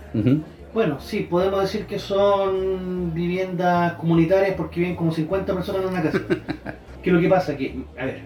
Bueno, 0.74 0.98
sí, 1.00 1.20
podemos 1.30 1.62
decir 1.62 1.86
que 1.86 2.00
son 2.00 3.14
viviendas 3.14 3.92
comunitarias 3.92 4.56
porque 4.56 4.80
viven 4.80 4.96
como 4.96 5.12
50 5.12 5.54
personas 5.54 5.82
en 5.82 5.88
una 5.88 6.02
casa. 6.02 6.18
¿Qué 7.02 7.10
es 7.10 7.14
lo 7.14 7.20
que 7.20 7.28
pasa? 7.28 7.56
Que, 7.56 7.84
a 7.96 8.06
ver, 8.06 8.22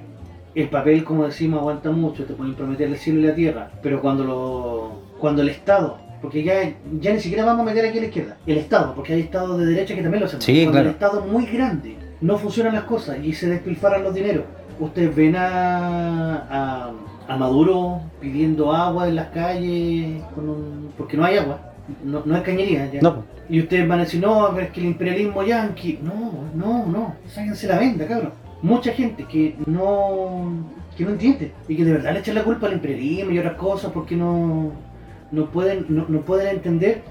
el 0.55 0.71
papel, 0.71 1.05
como 1.05 1.27
decimos, 1.27 1.61
aguanta 1.61 1.91
mucho, 1.91 2.25
te 2.25 2.33
pueden 2.33 2.55
prometer 2.55 2.89
el 2.89 2.97
cielo 2.97 3.21
y 3.21 3.25
la 3.25 3.35
tierra, 3.35 3.71
pero 3.83 4.01
cuando 4.01 4.25
lo 4.25 5.13
cuando 5.23 5.43
el 5.43 5.51
Estado, 5.51 5.99
porque 6.23 6.43
ya, 6.45 6.73
ya 7.01 7.12
ni 7.12 7.20
siquiera 7.20 7.45
vamos 7.45 7.62
a 7.62 7.70
meter 7.70 7.85
aquí 7.87 7.99
a 7.99 8.01
la 8.01 8.07
izquierda, 8.07 8.37
el 8.47 8.59
Estado, 8.59 8.95
porque 8.95 9.12
hay 9.14 9.20
Estados 9.20 9.59
de 9.59 9.66
derecha 9.66 9.95
que 9.95 10.03
también 10.03 10.20
lo 10.20 10.27
hacen. 10.27 10.41
Sí, 10.41 10.55
cuando 10.62 10.73
claro. 10.73 10.89
el 10.89 10.95
Estado 10.95 11.20
es 11.27 11.33
muy 11.33 11.47
grande, 11.47 11.97
no 12.20 12.39
funcionan 12.39 12.75
las 12.75 12.85
cosas 12.85 13.18
y 13.23 13.33
se 13.35 13.49
despilfarran 13.51 14.05
los 14.05 14.14
dineros. 14.14 14.45
Ustedes 14.81 15.14
ven 15.14 15.37
a, 15.37 16.37
a, 16.51 16.93
a 17.29 17.37
Maduro 17.37 18.01
pidiendo 18.20 18.73
agua 18.73 19.09
en 19.09 19.16
las 19.16 19.29
calles 19.29 20.23
con 20.35 20.49
un- 20.49 20.93
porque 20.97 21.16
no 21.16 21.25
hay 21.25 21.37
agua, 21.39 21.61
no, 22.05 22.23
no 22.25 22.35
hay 22.37 22.43
cañería. 22.43 22.91
ya. 22.91 23.01
No. 23.01 23.25
Y 23.49 23.61
ustedes 23.61 23.87
van 23.87 24.01
a 24.01 24.05
decir, 24.05 24.20
no, 24.20 24.49
pero 24.55 24.66
es 24.66 24.73
que 24.73 24.81
el 24.81 24.87
imperialismo 24.87 25.43
yanqui. 25.43 25.99
No, 26.03 26.33
no, 26.55 26.87
no, 26.87 27.14
sáquense 27.27 27.66
la 27.68 27.79
venda, 27.79 28.07
cabrón. 28.07 28.33
Mucha 28.62 28.93
gente 28.93 29.25
que 29.25 29.57
no 29.66 30.64
que 30.97 31.05
no 31.05 31.11
entiende 31.11 31.53
y 31.68 31.77
que 31.77 31.85
de 31.85 31.93
verdad 31.93 32.12
le 32.12 32.18
echan 32.20 32.35
la 32.35 32.45
culpa 32.45 32.66
al 32.66 32.75
imperialismo 32.75 33.31
y 33.31 33.39
otras 33.39 33.55
cosas 33.55 33.91
porque 33.93 34.14
no, 34.14 34.70
no, 35.33 35.47
pueden, 35.51 35.87
no, 35.89 36.05
no 36.09 36.20
pueden 36.20 36.49
entender 36.57 37.03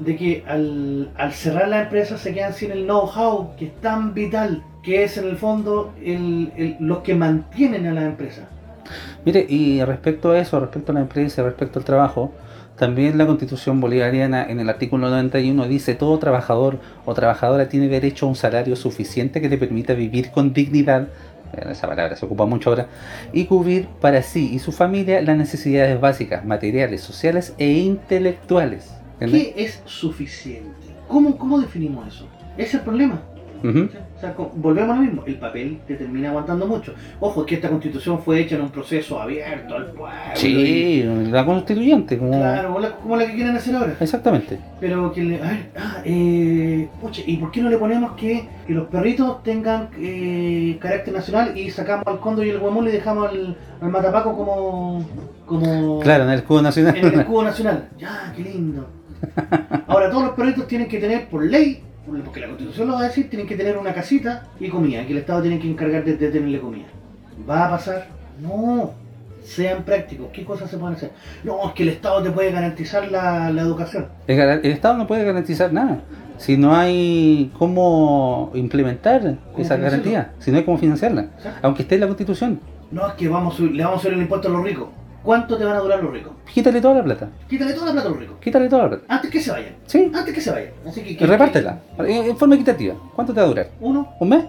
de 0.00 0.16
que 0.16 0.42
al, 0.46 1.10
al 1.16 1.32
cerrar 1.32 1.68
la 1.68 1.82
empresa 1.82 2.16
se 2.16 2.32
quedan 2.32 2.54
sin 2.54 2.70
el 2.70 2.84
know-how 2.84 3.54
que 3.56 3.66
es 3.66 3.80
tan 3.80 4.14
vital, 4.14 4.62
que 4.82 5.04
es 5.04 5.18
en 5.18 5.24
el 5.28 5.36
fondo 5.36 5.92
el, 6.02 6.52
el- 6.56 6.76
los 6.80 6.98
que 7.00 7.14
mantienen 7.14 7.86
a 7.86 7.92
la 7.92 8.04
empresa. 8.06 8.48
Mire, 9.24 9.44
y 9.48 9.82
respecto 9.84 10.30
a 10.32 10.38
eso, 10.38 10.60
respecto 10.60 10.92
a 10.92 10.94
la 10.94 11.00
empresa, 11.02 11.42
respecto 11.42 11.78
al 11.78 11.84
trabajo, 11.84 12.32
también 12.78 13.16
la 13.18 13.26
constitución 13.26 13.80
bolivariana 13.80 14.44
en 14.50 14.58
el 14.60 14.68
artículo 14.68 15.08
91 15.08 15.66
dice 15.68 15.94
todo 15.94 16.18
trabajador 16.18 16.78
o 17.06 17.14
trabajadora 17.14 17.68
tiene 17.68 17.88
derecho 17.88 18.26
a 18.26 18.28
un 18.30 18.34
salario 18.34 18.74
suficiente 18.76 19.40
que 19.40 19.48
le 19.48 19.56
permita 19.58 19.94
vivir 19.94 20.30
con 20.32 20.52
dignidad, 20.52 21.08
esa 21.54 21.88
palabra 21.88 22.16
se 22.16 22.26
ocupa 22.26 22.46
mucho 22.46 22.70
ahora, 22.70 22.88
y 23.32 23.44
cubrir 23.44 23.86
para 24.00 24.22
sí 24.22 24.50
y 24.52 24.58
su 24.58 24.72
familia 24.72 25.22
las 25.22 25.36
necesidades 25.36 26.00
básicas, 26.00 26.44
materiales, 26.44 27.00
sociales 27.00 27.54
e 27.58 27.70
intelectuales. 27.72 28.92
¿Entiende? 29.20 29.52
¿Qué 29.54 29.64
es 29.64 29.82
suficiente? 29.84 30.70
¿Cómo, 31.08 31.36
cómo 31.38 31.60
definimos 31.60 32.08
eso? 32.08 32.28
Es 32.56 32.74
el 32.74 32.80
problema. 32.80 33.22
Ujú. 33.62 33.88
O 34.16 34.20
sea, 34.20 34.34
volvemos 34.54 34.90
a 34.92 34.96
lo 34.96 35.02
mismo, 35.02 35.22
el 35.26 35.34
papel 35.36 35.80
te 35.88 35.96
termina 35.96 36.30
aguantando 36.30 36.66
mucho. 36.66 36.94
Ojo, 37.20 37.40
es 37.42 37.46
que 37.48 37.54
esta 37.56 37.68
constitución 37.68 38.20
fue 38.20 38.40
hecha 38.40 38.54
en 38.54 38.62
un 38.62 38.70
proceso 38.70 39.20
abierto 39.20 39.74
al 39.74 39.86
pueblo. 39.86 40.16
y- 40.34 40.38
Sí, 40.38 41.02
la 41.30 41.44
constituyente, 41.44 42.16
como... 42.16 42.30
Claro, 42.30 42.68
como 42.68 42.80
la, 42.80 42.90
como 42.96 43.16
la 43.16 43.26
que 43.26 43.34
quieren 43.34 43.56
hacer 43.56 43.74
ahora. 43.74 43.96
Exactamente. 44.00 44.58
Pero 44.80 45.12
que 45.12 45.24
le. 45.24 45.42
A 45.42 45.46
ver, 45.48 45.66
ah, 45.76 45.96
eh, 46.04 46.88
pucha, 47.00 47.22
¿y 47.26 47.36
por 47.38 47.50
qué 47.50 47.60
no 47.60 47.68
le 47.70 47.76
ponemos 47.76 48.12
que, 48.12 48.48
que 48.66 48.72
los 48.72 48.86
perritos 48.88 49.42
tengan 49.42 49.88
eh, 49.98 50.78
carácter 50.80 51.12
nacional 51.12 51.58
y 51.58 51.70
sacamos 51.70 52.06
al 52.06 52.20
cóndor 52.20 52.46
y 52.46 52.50
el 52.50 52.58
guamul 52.60 52.88
y 52.88 52.92
dejamos 52.92 53.28
al, 53.30 53.56
al 53.80 53.90
matapaco 53.90 54.36
como. 54.36 55.04
como. 55.44 56.00
Claro, 56.00 56.24
en 56.24 56.30
el 56.30 56.38
escudo 56.38 56.62
nacional. 56.62 56.96
en 56.96 57.04
el 57.06 57.20
escudo 57.20 57.42
nacional. 57.44 57.88
Ya, 57.98 58.32
qué 58.36 58.42
lindo. 58.42 58.86
Ahora, 59.86 60.10
todos 60.10 60.24
los 60.24 60.32
perritos 60.34 60.66
tienen 60.68 60.86
que 60.88 60.98
tener 60.98 61.28
por 61.28 61.44
ley, 61.44 61.82
porque 62.24 62.40
la 62.40 62.48
constitución 62.48 62.88
lo 62.88 62.94
va 62.94 63.00
a 63.00 63.04
decir, 63.04 63.28
tienen 63.30 63.46
que 63.46 63.56
tener 63.56 63.76
una 63.78 63.94
casita 63.94 64.46
y 64.60 64.68
comida, 64.68 65.04
que 65.06 65.12
el 65.12 65.18
Estado 65.18 65.42
tiene 65.42 65.58
que 65.58 65.68
encargar 65.70 66.04
de, 66.04 66.16
de 66.16 66.30
tenerle 66.30 66.60
comida. 66.60 66.86
¿Va 67.48 67.66
a 67.66 67.70
pasar? 67.70 68.06
No. 68.40 68.92
Sean 69.42 69.82
prácticos. 69.82 70.28
¿Qué 70.32 70.44
cosas 70.44 70.70
se 70.70 70.78
pueden 70.78 70.96
hacer? 70.96 71.10
No, 71.44 71.68
es 71.68 71.74
que 71.74 71.82
el 71.82 71.90
Estado 71.90 72.22
te 72.22 72.30
puede 72.30 72.50
garantizar 72.50 73.10
la, 73.10 73.50
la 73.50 73.62
educación. 73.62 74.06
El, 74.26 74.64
Estado 74.64 74.96
no 74.96 75.06
puede 75.06 75.24
garantizar 75.24 75.72
nada. 75.72 76.00
Si 76.38 76.56
no 76.56 76.74
hay 76.74 77.52
cómo 77.58 78.50
implementar 78.54 79.36
esa 79.58 79.76
garantía, 79.76 80.32
si 80.38 80.50
no 80.50 80.58
hay 80.58 80.64
cómo 80.64 80.78
financiarla, 80.78 81.26
aunque 81.62 81.82
esté 81.82 81.94
en 81.96 82.00
la 82.02 82.06
Constitución, 82.08 82.60
No, 82.90 83.06
es 83.06 83.14
que 83.14 83.28
vamos 83.28 83.60
le 83.60 83.84
vamos 83.84 84.00
a 84.00 84.02
subir 84.02 84.14
el 84.14 84.22
impuesto 84.22 84.48
a 84.48 84.50
los 84.50 84.64
ricos. 84.64 84.88
¿Cuánto 85.24 85.56
te 85.56 85.64
van 85.64 85.76
a 85.76 85.80
durar 85.80 86.02
los 86.02 86.12
ricos? 86.12 86.32
quítale 86.52 86.80
toda 86.80 86.94
la 86.96 87.02
plata. 87.04 87.28
Quítale 87.48 87.72
toda 87.72 87.86
la 87.86 87.92
plata 87.92 88.08
a 88.08 88.10
los 88.10 88.20
ricos. 88.20 88.36
Quítale 88.40 88.68
toda 88.68 88.82
la 88.84 88.88
plata. 88.90 89.04
Antes 89.08 89.30
que 89.30 89.40
se 89.40 89.50
vayan. 89.50 89.74
Sí, 89.86 90.12
Antes 90.14 90.34
que 90.34 90.40
se 90.40 90.50
vayan. 90.50 90.70
Así 90.86 91.02
que. 91.02 91.26
repártela, 91.26 91.80
en 91.98 92.06
en 92.26 92.36
forma 92.36 92.54
equitativa. 92.56 92.94
¿Cuánto 93.14 93.32
te 93.32 93.40
va 93.40 93.46
a 93.46 93.48
durar? 93.48 93.70
Uno, 93.80 94.14
¿Un 94.20 94.28
mes? 94.28 94.44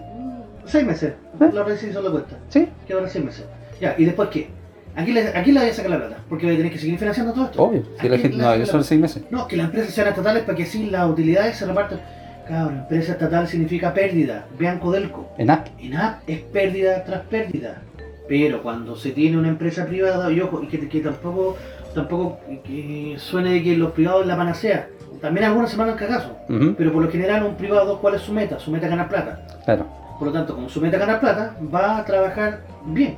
seis 0.66 0.84
meses. 0.84 1.14
¿Eh? 1.40 1.50
La 1.52 1.62
red 1.64 1.76
se 1.76 1.88
hizo 1.88 2.02
la 2.02 2.10
cuenta. 2.10 2.36
Sí, 2.48 2.68
Que 2.86 2.94
seis 3.08 3.24
meses. 3.24 3.44
Ya, 3.80 3.94
¿y 3.96 4.04
después 4.04 4.28
qué? 4.30 4.48
Aquí 4.96 5.12
le, 5.12 5.28
aquí 5.28 5.52
le 5.52 5.60
voy 5.60 5.68
a 5.68 5.74
sacar 5.74 5.90
la 5.90 5.98
plata. 5.98 6.16
Porque 6.28 6.46
voy 6.46 6.54
a 6.54 6.58
tener 6.58 6.72
que 6.72 6.78
seguir 6.78 6.98
financiando 6.98 7.32
todo 7.32 7.44
esto. 7.46 7.62
obvio. 7.62 7.82
Si 8.00 8.08
la 8.08 8.18
gente, 8.18 8.36
no, 8.36 8.56
la 8.56 8.66
son 8.66 8.82
seis 8.84 9.00
meses. 9.00 9.22
No, 9.30 9.46
que 9.46 9.56
las 9.56 9.66
empresas 9.66 9.92
sean 9.94 10.08
estatales 10.08 10.42
para 10.44 10.56
que 10.56 10.64
así 10.64 10.90
las 10.90 11.08
utilidades 11.08 11.56
se 11.56 11.66
repartan. 11.66 12.00
Cabrón, 12.48 12.78
empresa 12.78 13.12
estatal 13.12 13.48
significa 13.48 13.92
pérdida. 13.92 14.46
Vean 14.58 14.78
Codelco. 14.78 15.28
En 15.36 15.50
app. 15.50 15.66
ENAP 15.80 16.20
es 16.28 16.40
pérdida 16.40 17.04
tras 17.04 17.22
pérdida. 17.22 17.82
Pero 18.28 18.62
cuando 18.62 18.96
se 18.96 19.10
tiene 19.12 19.38
una 19.38 19.48
empresa 19.48 19.86
privada, 19.86 20.30
y 20.32 20.40
ojo, 20.40 20.62
y 20.62 20.66
que, 20.66 20.88
que 20.88 21.00
tampoco, 21.00 21.56
tampoco 21.94 22.38
que 22.64 23.14
suene 23.18 23.52
de 23.52 23.62
que 23.62 23.76
los 23.76 23.92
privados 23.92 24.26
la 24.26 24.36
panacea. 24.36 24.88
También 25.20 25.46
algunos 25.46 25.70
se 25.70 25.76
mandan 25.76 25.96
cagazo. 25.96 26.36
Ujú, 26.48 26.74
Pero 26.76 26.92
por 26.92 27.02
lo 27.02 27.10
general 27.10 27.44
un 27.44 27.54
privado, 27.56 27.98
¿cuál 28.00 28.14
es 28.16 28.22
su 28.22 28.32
meta? 28.32 28.58
Su 28.58 28.70
meta 28.70 28.86
es 28.86 28.90
ganar 28.90 29.08
plata. 29.08 29.46
Claro. 29.64 29.86
Por 30.18 30.28
lo 30.28 30.32
tanto, 30.32 30.54
como 30.54 30.68
su 30.68 30.80
meta 30.80 30.96
es 30.96 31.00
ganar 31.00 31.20
plata, 31.20 31.56
va 31.74 31.98
a 31.98 32.04
trabajar 32.04 32.60
bien. 32.86 33.16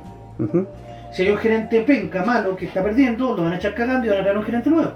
Si 1.11 1.23
hay 1.23 1.31
un 1.31 1.37
gerente 1.37 1.81
penca 1.81 2.23
malo 2.23 2.55
que 2.55 2.65
está 2.65 2.83
perdiendo, 2.83 3.35
lo 3.35 3.43
van 3.43 3.53
a 3.53 3.57
echar 3.57 3.73
cagando 3.73 4.05
y 4.05 4.09
van 4.09 4.19
a 4.19 4.21
traer 4.21 4.37
un 4.37 4.43
gerente 4.43 4.69
nuevo. 4.69 4.91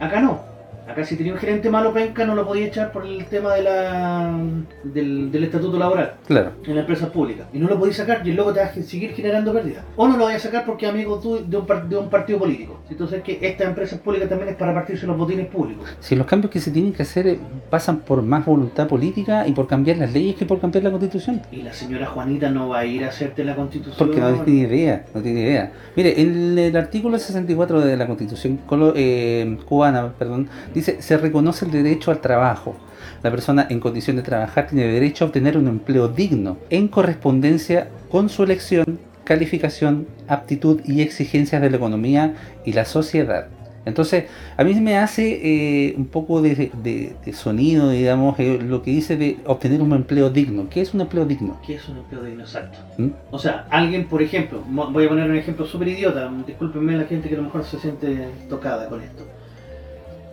Acá 0.00 0.20
no. 0.20 0.40
Acá 0.88 1.04
si 1.04 1.16
tenía 1.16 1.32
un 1.32 1.38
gerente 1.38 1.70
malo 1.70 1.92
penca 1.92 2.24
no 2.24 2.34
lo 2.34 2.46
podía 2.46 2.66
echar 2.66 2.92
por 2.92 3.06
el 3.06 3.24
tema 3.26 3.54
de 3.54 3.62
la, 3.62 4.36
del, 4.84 5.30
del 5.30 5.44
estatuto 5.44 5.78
laboral 5.78 6.14
Claro. 6.26 6.50
en 6.66 6.74
la 6.74 6.80
empresa 6.80 7.10
pública. 7.10 7.44
Y 7.52 7.58
no 7.58 7.68
lo 7.68 7.78
podéis 7.78 7.96
sacar 7.96 8.20
y 8.26 8.30
el 8.30 8.36
loco 8.36 8.52
te 8.52 8.60
va 8.60 8.66
a 8.66 8.72
seguir 8.74 9.12
generando 9.12 9.52
pérdidas. 9.52 9.84
O 9.96 10.08
no 10.08 10.16
lo 10.16 10.24
vais 10.24 10.36
a 10.36 10.40
sacar 10.40 10.64
porque 10.66 10.86
es 10.86 10.92
amigo 10.92 11.18
tú 11.20 11.38
de 11.46 11.56
un, 11.56 11.66
par- 11.66 11.88
de 11.88 11.96
un 11.96 12.10
partido 12.10 12.38
político. 12.40 12.80
Entonces 12.90 13.22
que 13.22 13.38
estas 13.40 13.68
empresas 13.68 14.00
públicas 14.00 14.28
también 14.28 14.50
es 14.50 14.56
para 14.56 14.72
repartirse 14.72 15.06
los 15.06 15.16
botines 15.16 15.46
públicos. 15.46 15.88
Si 16.00 16.16
los 16.16 16.26
cambios 16.26 16.50
que 16.50 16.60
se 16.60 16.70
tienen 16.70 16.92
que 16.92 17.02
hacer 17.02 17.26
eh, 17.28 17.38
pasan 17.70 18.00
por 18.00 18.20
más 18.22 18.44
voluntad 18.44 18.88
política 18.88 19.46
y 19.46 19.52
por 19.52 19.66
cambiar 19.66 19.98
las 19.98 20.12
leyes 20.12 20.34
que 20.36 20.44
por 20.46 20.60
cambiar 20.60 20.84
la 20.84 20.90
constitución. 20.90 21.40
Y 21.52 21.62
la 21.62 21.72
señora 21.72 22.06
Juanita 22.06 22.50
no 22.50 22.68
va 22.70 22.80
a 22.80 22.84
ir 22.86 23.04
a 23.04 23.08
hacerte 23.08 23.44
la 23.44 23.54
constitución. 23.54 23.94
Porque 23.98 24.20
no 24.20 24.32
tiene 24.42 24.60
idea, 24.62 25.04
no 25.14 25.22
tiene 25.22 25.40
idea. 25.42 25.72
Mire, 25.96 26.20
en 26.20 26.58
el 26.58 26.76
artículo 26.76 27.18
64 27.18 27.80
de 27.80 27.96
la 27.96 28.06
Constitución 28.06 28.58
eh, 28.96 29.58
cubana, 29.68 30.12
perdón, 30.18 30.48
dice, 30.74 30.81
se 30.82 31.16
reconoce 31.16 31.64
el 31.64 31.70
derecho 31.70 32.10
al 32.10 32.20
trabajo. 32.20 32.76
La 33.22 33.30
persona 33.30 33.66
en 33.70 33.80
condición 33.80 34.16
de 34.16 34.22
trabajar 34.22 34.66
tiene 34.68 34.86
derecho 34.86 35.24
a 35.24 35.28
obtener 35.28 35.56
un 35.56 35.68
empleo 35.68 36.08
digno, 36.08 36.58
en 36.70 36.88
correspondencia 36.88 37.88
con 38.10 38.28
su 38.28 38.42
elección, 38.42 38.98
calificación, 39.24 40.06
aptitud 40.28 40.80
y 40.84 41.00
exigencias 41.02 41.62
de 41.62 41.70
la 41.70 41.76
economía 41.76 42.34
y 42.64 42.72
la 42.72 42.84
sociedad. 42.84 43.46
Entonces, 43.84 44.24
a 44.56 44.62
mí 44.62 44.74
me 44.74 44.96
hace 44.98 45.40
eh, 45.42 45.94
un 45.96 46.06
poco 46.06 46.40
de, 46.40 46.70
de- 46.84 47.16
de 47.24 47.32
sonido, 47.32 47.90
digamos, 47.90 48.38
eh, 48.38 48.60
lo 48.62 48.80
que 48.82 48.92
dice 48.92 49.16
de 49.16 49.38
obtener 49.44 49.82
un 49.82 49.92
empleo 49.92 50.30
digno. 50.30 50.68
¿Qué 50.70 50.82
es 50.82 50.94
un 50.94 51.00
empleo 51.00 51.24
digno? 51.24 51.58
¿Qué 51.66 51.74
es 51.74 51.88
un 51.88 51.96
empleo 51.98 52.22
digno 52.22 52.42
exacto? 52.42 52.78
¿Mm? 52.96 53.08
O 53.32 53.38
sea, 53.40 53.66
alguien, 53.70 54.06
por 54.06 54.22
ejemplo, 54.22 54.62
voy 54.68 55.06
a 55.06 55.08
poner 55.08 55.28
un 55.28 55.36
ejemplo 55.36 55.66
súper 55.66 55.88
idiota, 55.88 56.30
discúlpenme 56.46 56.96
la 56.96 57.04
gente 57.04 57.28
que 57.28 57.34
a 57.34 57.38
lo 57.38 57.44
mejor 57.44 57.64
se 57.64 57.78
siente 57.80 58.28
tocada 58.48 58.88
con 58.88 59.02
esto. 59.02 59.26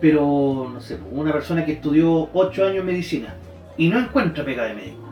Pero, 0.00 0.70
no 0.72 0.80
sé, 0.80 0.98
una 1.12 1.32
persona 1.32 1.64
que 1.64 1.72
estudió 1.72 2.30
8 2.32 2.66
años 2.66 2.84
medicina 2.84 3.34
y 3.76 3.88
no 3.88 3.98
encuentra 3.98 4.44
pega 4.44 4.64
de 4.64 4.74
médico. 4.74 5.08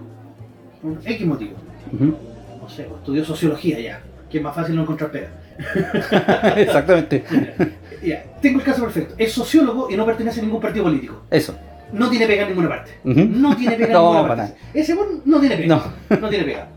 Por 0.80 0.99
X 1.05 1.26
motivo. 1.26 1.53
Ujú. 1.93 2.16
No 2.62 2.68
sé, 2.68 2.82
estudió 2.82 3.24
sociología 3.24 3.78
ya, 3.80 4.01
que 4.30 4.39
es 4.39 4.45
más 4.45 4.55
fácil 4.55 4.76
no 4.76 4.82
encontrar 4.82 5.11
pega. 5.11 5.28
Exactamente. 6.57 7.24
Ya, 8.01 8.22
tengo 8.41 8.61
el 8.61 8.64
caso 8.64 8.82
perfecto. 8.82 9.16
Es 9.18 9.32
sociólogo 9.32 9.91
y 9.91 9.97
no 9.97 10.07
pertenece 10.07 10.39
a 10.39 10.45
ningún 10.45 10.61
partido 10.61 10.84
político. 10.84 11.22
Eso. 11.30 11.59
No 11.93 12.09
tiene 12.09 12.28
pega 12.28 12.43
en 12.43 12.51
ninguna 12.51 12.68
parte. 12.68 12.93
Ujú. 13.03 13.24
No 13.24 13.57
tiene 13.57 13.74
pega 13.74 13.89
en 13.89 13.93
No, 13.95 14.12
ninguna 14.12 14.28
parte. 14.36 14.55
Ese 14.72 14.97
no 15.24 15.41
tiene 15.41 15.57
pega. 15.57 15.82
No. 16.09 16.16
No 16.20 16.28
tiene 16.28 16.45
pega. 16.45 16.68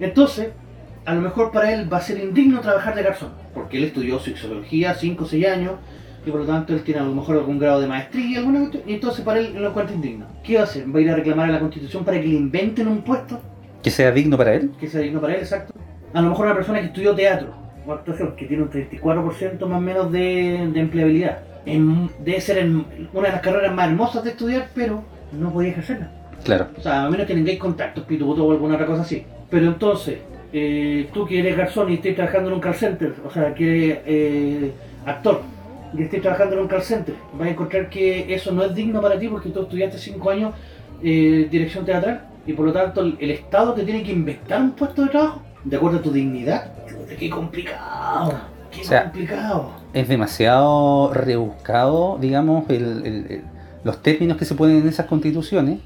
Entonces, 0.00 0.48
a 1.04 1.14
lo 1.14 1.20
mejor 1.20 1.50
para 1.52 1.72
él 1.74 1.92
va 1.92 1.98
a 1.98 2.00
ser 2.00 2.18
indigno 2.18 2.60
trabajar 2.60 2.94
de 2.94 3.02
garzón, 3.02 3.32
porque 3.52 3.76
él 3.76 3.84
estudió 3.84 4.18
sociología 4.18 4.94
5 4.94 5.22
o 5.22 5.26
6 5.26 5.46
años 5.46 5.72
y 6.24 6.30
por 6.30 6.40
lo 6.40 6.46
tanto 6.46 6.72
él 6.72 6.82
tiene 6.82 7.00
a 7.00 7.04
lo 7.04 7.14
mejor 7.14 7.36
algún 7.36 7.58
grado 7.58 7.80
de 7.80 7.86
maestría, 7.88 8.38
alguna 8.38 8.60
cuestión, 8.60 8.82
y 8.86 8.94
entonces 8.94 9.24
para 9.24 9.40
él 9.40 9.54
lo 9.60 9.68
encuentra 9.70 9.94
indigno. 9.94 10.26
¿Qué 10.44 10.54
va 10.54 10.60
a 10.60 10.64
hacer? 10.64 10.84
¿Va 10.94 10.98
a 10.98 11.02
ir 11.02 11.10
a 11.10 11.16
reclamar 11.16 11.48
a 11.48 11.52
la 11.52 11.60
constitución 11.60 12.04
para 12.04 12.20
que 12.20 12.26
le 12.28 12.34
inventen 12.34 12.86
un 12.88 13.02
puesto 13.02 13.40
Que 13.82 13.90
sea 13.90 14.12
digno 14.12 14.36
para 14.36 14.54
él. 14.54 14.70
que 14.78 14.88
sea 14.88 15.00
digno 15.00 15.20
para 15.20 15.34
él, 15.34 15.40
exacto? 15.40 15.72
A 16.14 16.20
lo 16.20 16.28
mejor 16.30 16.46
una 16.46 16.54
persona 16.54 16.80
que 16.80 16.86
estudió 16.86 17.14
teatro 17.14 17.48
o 17.86 17.92
actuación, 17.92 18.36
que 18.36 18.46
tiene 18.46 18.62
un 18.62 18.70
34% 18.70 19.66
más 19.66 19.78
o 19.78 19.80
menos 19.80 20.12
de, 20.12 20.68
de 20.72 20.80
empleabilidad. 20.80 21.38
En- 21.66 22.08
debe 22.24 22.40
ser 22.40 22.58
en- 22.58 22.84
una 23.12 23.26
de 23.28 23.32
las 23.32 23.40
carreras 23.40 23.74
más 23.74 23.88
hermosas 23.88 24.22
de 24.22 24.30
estudiar, 24.30 24.68
pero 24.74 25.02
no 25.32 25.52
podía 25.52 25.70
ejercerla. 25.70 26.10
Claro. 26.44 26.68
O 26.76 26.80
sea, 26.80 27.04
a 27.04 27.10
menos 27.10 27.26
que 27.26 27.34
tengáis 27.34 27.58
contactos, 27.58 28.04
pituto 28.04 28.44
o 28.44 28.52
alguna 28.52 28.74
otra 28.74 28.86
cosa 28.86 29.02
así. 29.02 29.24
Pero 29.50 29.66
entonces, 29.66 30.18
eh, 30.52 31.08
tú 31.14 31.24
que 31.26 31.38
eres 31.40 31.56
garzón 31.56 31.90
y 31.90 31.94
estés 31.94 32.14
trabajando 32.16 32.48
en 32.50 32.54
un 32.54 32.60
call 32.60 32.74
center, 32.74 33.14
o 33.24 33.30
sea, 33.30 33.54
que 33.54 33.64
eres 33.86 33.98
eh, 34.06 34.72
actor 35.06 35.40
y 35.96 36.02
estés 36.02 36.22
trabajando 36.22 36.54
en 36.56 36.62
un 36.62 36.68
call 36.68 36.82
center, 36.82 37.14
vas 37.34 37.48
a 37.48 37.50
encontrar 37.50 37.88
que 37.90 38.32
eso 38.34 38.52
no 38.52 38.64
es 38.64 38.74
digno 38.74 39.00
para 39.00 39.18
ti 39.18 39.28
porque 39.28 39.50
tú 39.50 39.62
estudiaste 39.62 39.98
5 39.98 40.30
años 40.30 40.54
eh, 41.02 41.48
dirección 41.50 41.84
teatral 41.84 42.26
y 42.46 42.52
por 42.54 42.66
lo 42.66 42.72
tanto 42.72 43.00
el, 43.02 43.16
el 43.20 43.30
Estado 43.32 43.74
te 43.74 43.82
tiene 43.84 44.02
que 44.02 44.12
inventar 44.12 44.60
un 44.60 44.72
puesto 44.72 45.02
de 45.02 45.08
trabajo 45.08 45.42
de 45.64 45.76
acuerdo 45.76 45.98
a 45.98 46.02
tu 46.02 46.10
dignidad. 46.12 46.72
Qué 47.18 47.28
complicado, 47.30 48.32
qué 48.70 48.80
O 48.80 48.84
sea, 48.84 49.02
complicado. 49.04 49.70
Es 49.92 50.08
demasiado 50.08 51.12
rebuscado, 51.12 52.18
digamos, 52.20 52.68
el- 52.70 53.42
los 53.84 54.00
términos 54.02 54.36
que 54.36 54.44
se 54.44 54.54
ponen 54.54 54.78
en 54.78 54.88
esas 54.88 55.06
constituciones. 55.06 55.80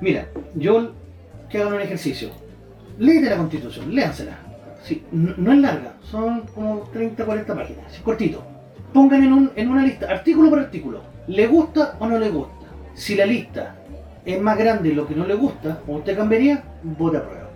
Mira, 0.00 0.26
yo 0.54 0.92
que 1.48 1.58
hagan 1.58 1.74
un 1.74 1.80
ejercicio. 1.80 2.28
Léete 2.98 3.30
la 3.30 3.36
constitución, 3.38 3.94
léansela. 3.94 4.38
Sí, 4.82 5.02
no, 5.12 5.34
no 5.36 5.52
es 5.52 5.58
larga, 5.58 5.94
son 6.02 6.42
como 6.54 6.88
30, 6.92 7.24
40 7.24 7.54
páginas, 7.54 7.86
así 7.86 8.00
cortito. 8.02 8.42
Pongan 8.92 9.22
en, 9.24 9.32
un, 9.32 9.50
en 9.56 9.68
una 9.68 9.84
lista, 9.84 10.06
artículo 10.10 10.50
por 10.50 10.58
artículo, 10.58 11.00
¿le 11.28 11.46
gusta 11.46 11.96
o 12.00 12.06
no 12.08 12.18
le 12.18 12.28
gusta? 12.30 12.66
Si 12.94 13.14
la 13.14 13.24
lista 13.26 13.76
es 14.24 14.40
más 14.40 14.58
grande 14.58 14.88
de 14.90 14.94
lo 14.94 15.06
que 15.06 15.14
no 15.14 15.26
le 15.26 15.34
gusta, 15.34 15.80
o 15.86 15.96
usted 15.96 16.16
cambiaría, 16.16 16.62
vota 16.82 17.18
aprueba. 17.18 17.48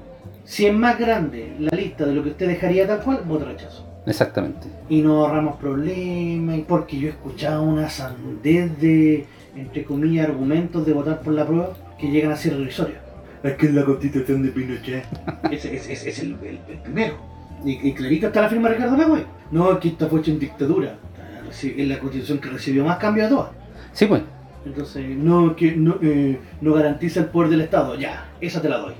Si 0.44 0.66
es 0.66 0.74
más 0.74 0.98
grande 0.98 1.54
la 1.58 1.76
lista 1.76 2.04
de 2.06 2.14
lo 2.14 2.22
que 2.22 2.30
usted 2.30 2.48
dejaría 2.48 2.86
tal 2.86 3.00
cual, 3.00 3.20
vota 3.26 3.46
rechazo. 3.46 3.86
Exactamente. 4.06 4.68
Y 4.88 5.00
no 5.00 5.24
ahorramos 5.24 5.56
problemas, 5.56 6.60
porque 6.68 6.98
yo 6.98 7.08
he 7.08 7.10
escuchado 7.10 7.62
una 7.62 7.88
sandez 7.88 8.78
de, 8.78 9.26
entre 9.56 9.84
comillas, 9.84 10.28
argumentos 10.28 10.84
de 10.86 10.92
votar 10.92 11.20
por 11.22 11.32
la 11.32 11.46
prueba 11.46 11.70
que 11.98 12.10
llegan 12.10 12.32
a 12.32 12.36
ser 12.36 12.52
irrisorios. 12.52 12.98
Es 13.42 13.54
que 13.54 13.66
es 13.66 13.74
la 13.74 13.84
constitución 13.84 14.42
de 14.42 14.48
Pinochet. 14.50 15.04
ese 15.50 15.74
es 15.76 16.18
el, 16.20 16.36
el- 16.42 16.60
el 16.68 16.78
primero. 16.82 17.14
Y, 17.64 17.88
y 17.88 17.92
clarito 17.94 18.26
está 18.26 18.42
la 18.42 18.48
firma 18.50 18.68
de 18.68 18.74
Ricardo 18.76 18.96
Lagüe. 18.96 19.24
No, 19.50 19.72
es 19.72 19.78
que 19.78 19.88
esta 19.88 20.06
fue 20.06 20.20
hecha 20.20 20.30
en 20.32 20.38
dictadura. 20.38 20.96
Es 21.50 21.88
la 21.88 21.98
constitución 21.98 22.38
que 22.38 22.48
recibió 22.50 22.84
más 22.84 22.98
cambios 22.98 23.28
de 23.30 23.36
todas. 23.36 23.50
Sí, 23.92 24.06
pues. 24.06 24.22
Entonces, 24.66 25.04
no, 25.16 25.54
que 25.54 25.76
no, 25.76 25.98
eh, 26.02 26.38
no 26.60 26.72
garantiza 26.72 27.20
el 27.20 27.26
poder 27.26 27.50
del 27.50 27.60
Estado. 27.60 27.96
Ya, 27.96 28.28
esa 28.40 28.62
te 28.62 28.68
la 28.68 28.78
doy. 28.78 28.94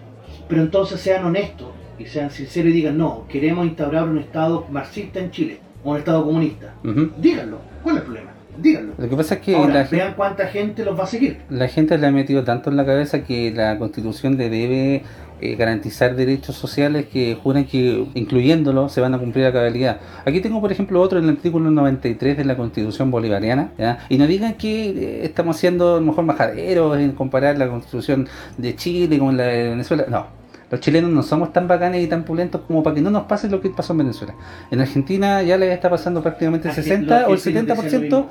Pero 0.49 0.63
entonces 0.63 1.01
sean 1.01 1.25
honestos 1.25 1.69
y 1.99 2.05
sean 2.07 2.31
sinceros 2.31 2.71
y 2.71 2.75
digan, 2.75 2.99
no, 2.99 3.27
queremos 3.29 3.67
instaurar 3.67 4.05
un 4.09 4.19
Estado 4.19 4.67
marxista 4.71 5.21
en 5.21 5.31
Chile, 5.31 5.59
o 5.83 5.93
un 5.93 5.99
Estado 5.99 6.25
comunista. 6.25 6.75
Díganlo. 7.19 7.59
¿Cuál 7.83 7.97
es 7.97 8.01
el 8.01 8.07
problema? 8.07 8.31
Díganlo. 8.59 8.93
Lo 8.99 9.09
que 9.09 9.17
pasa 9.17 9.35
es 9.37 9.41
que 9.41 9.57
Ahora, 9.57 9.75
la, 9.75 9.85
vean 9.85 10.15
cuánta 10.15 10.47
gente 10.47 10.85
los 10.85 10.99
va 10.99 11.05
a 11.05 11.07
seguir. 11.07 11.39
la 11.51 11.67
gente 11.67 11.99
le 11.99 12.07
ha 12.07 12.13
metido 12.13 12.45
tanto 12.45 12.71
en 12.71 12.77
la 12.77 12.85
cabeza 12.85 13.25
que 13.25 13.53
la 13.53 13.79
constitución 13.79 14.37
le 14.37 14.49
debe 14.49 15.03
eh, 15.45 15.57
garantizar 15.57 16.17
derechos 16.17 16.57
sociales 16.57 17.05
que 17.13 17.37
juran 17.43 17.67
que 17.67 18.07
incluyéndolo 18.15 18.89
se 18.89 19.03
van 19.03 19.13
a 19.13 19.19
cumplir 19.19 19.45
a 19.45 19.53
cabalidad. 19.53 20.01
Aquí 20.25 20.41
tengo 20.41 20.59
por 20.63 20.73
ejemplo 20.73 21.03
otro 21.03 21.19
en 21.19 21.25
el 21.25 21.31
artículo 21.33 21.71
93 21.71 22.39
de 22.39 22.45
la 22.47 22.57
constitución 22.57 23.11
bolivariana 23.11 23.73
y 24.09 24.17
no 24.17 24.27
digan 24.27 24.55
que 24.55 24.89
eh, 24.89 25.25
estamos 25.25 25.59
siendo 25.59 25.97
a 25.97 26.01
lo 26.01 26.07
mejor 26.07 26.25
majaderos 26.25 26.99
en 26.99 27.13
comparar 27.13 27.59
la 27.59 27.69
constitución 27.69 28.27
de 28.57 28.75
Chile 28.75 29.19
con 29.19 29.37
la 29.37 29.45
de 29.45 29.69
Venezuela. 29.69 30.07
No, 30.09 30.44
los 30.75 30.81
chilenos 30.81 31.11
no 31.11 31.23
somos 31.23 31.53
tan 31.53 31.69
bacanes 31.69 32.03
y 32.03 32.07
tan 32.09 32.25
pulentos 32.25 32.63
como 32.67 32.83
para 32.83 32.95
que 32.97 33.01
no 33.01 33.11
nos 33.11 33.25
pase 33.25 33.49
lo 33.49 33.61
que 33.61 33.71
pasó 33.71 33.93
en 33.93 33.99
Venezuela. 33.99 34.35
En 34.71 34.81
Argentina 34.81 35.41
ya 35.43 35.57
le 35.57 35.73
está 35.73 35.89
pasando 35.89 36.21
prácticamente 36.23 36.69
el 36.69 36.75
Argen- 36.75 36.83
60 36.83 37.21
los 37.21 37.29
o 37.29 37.33
el 37.33 37.39
argentinos 37.39 37.79
decían 37.85 38.01
70% 38.03 38.11
lo 38.11 38.29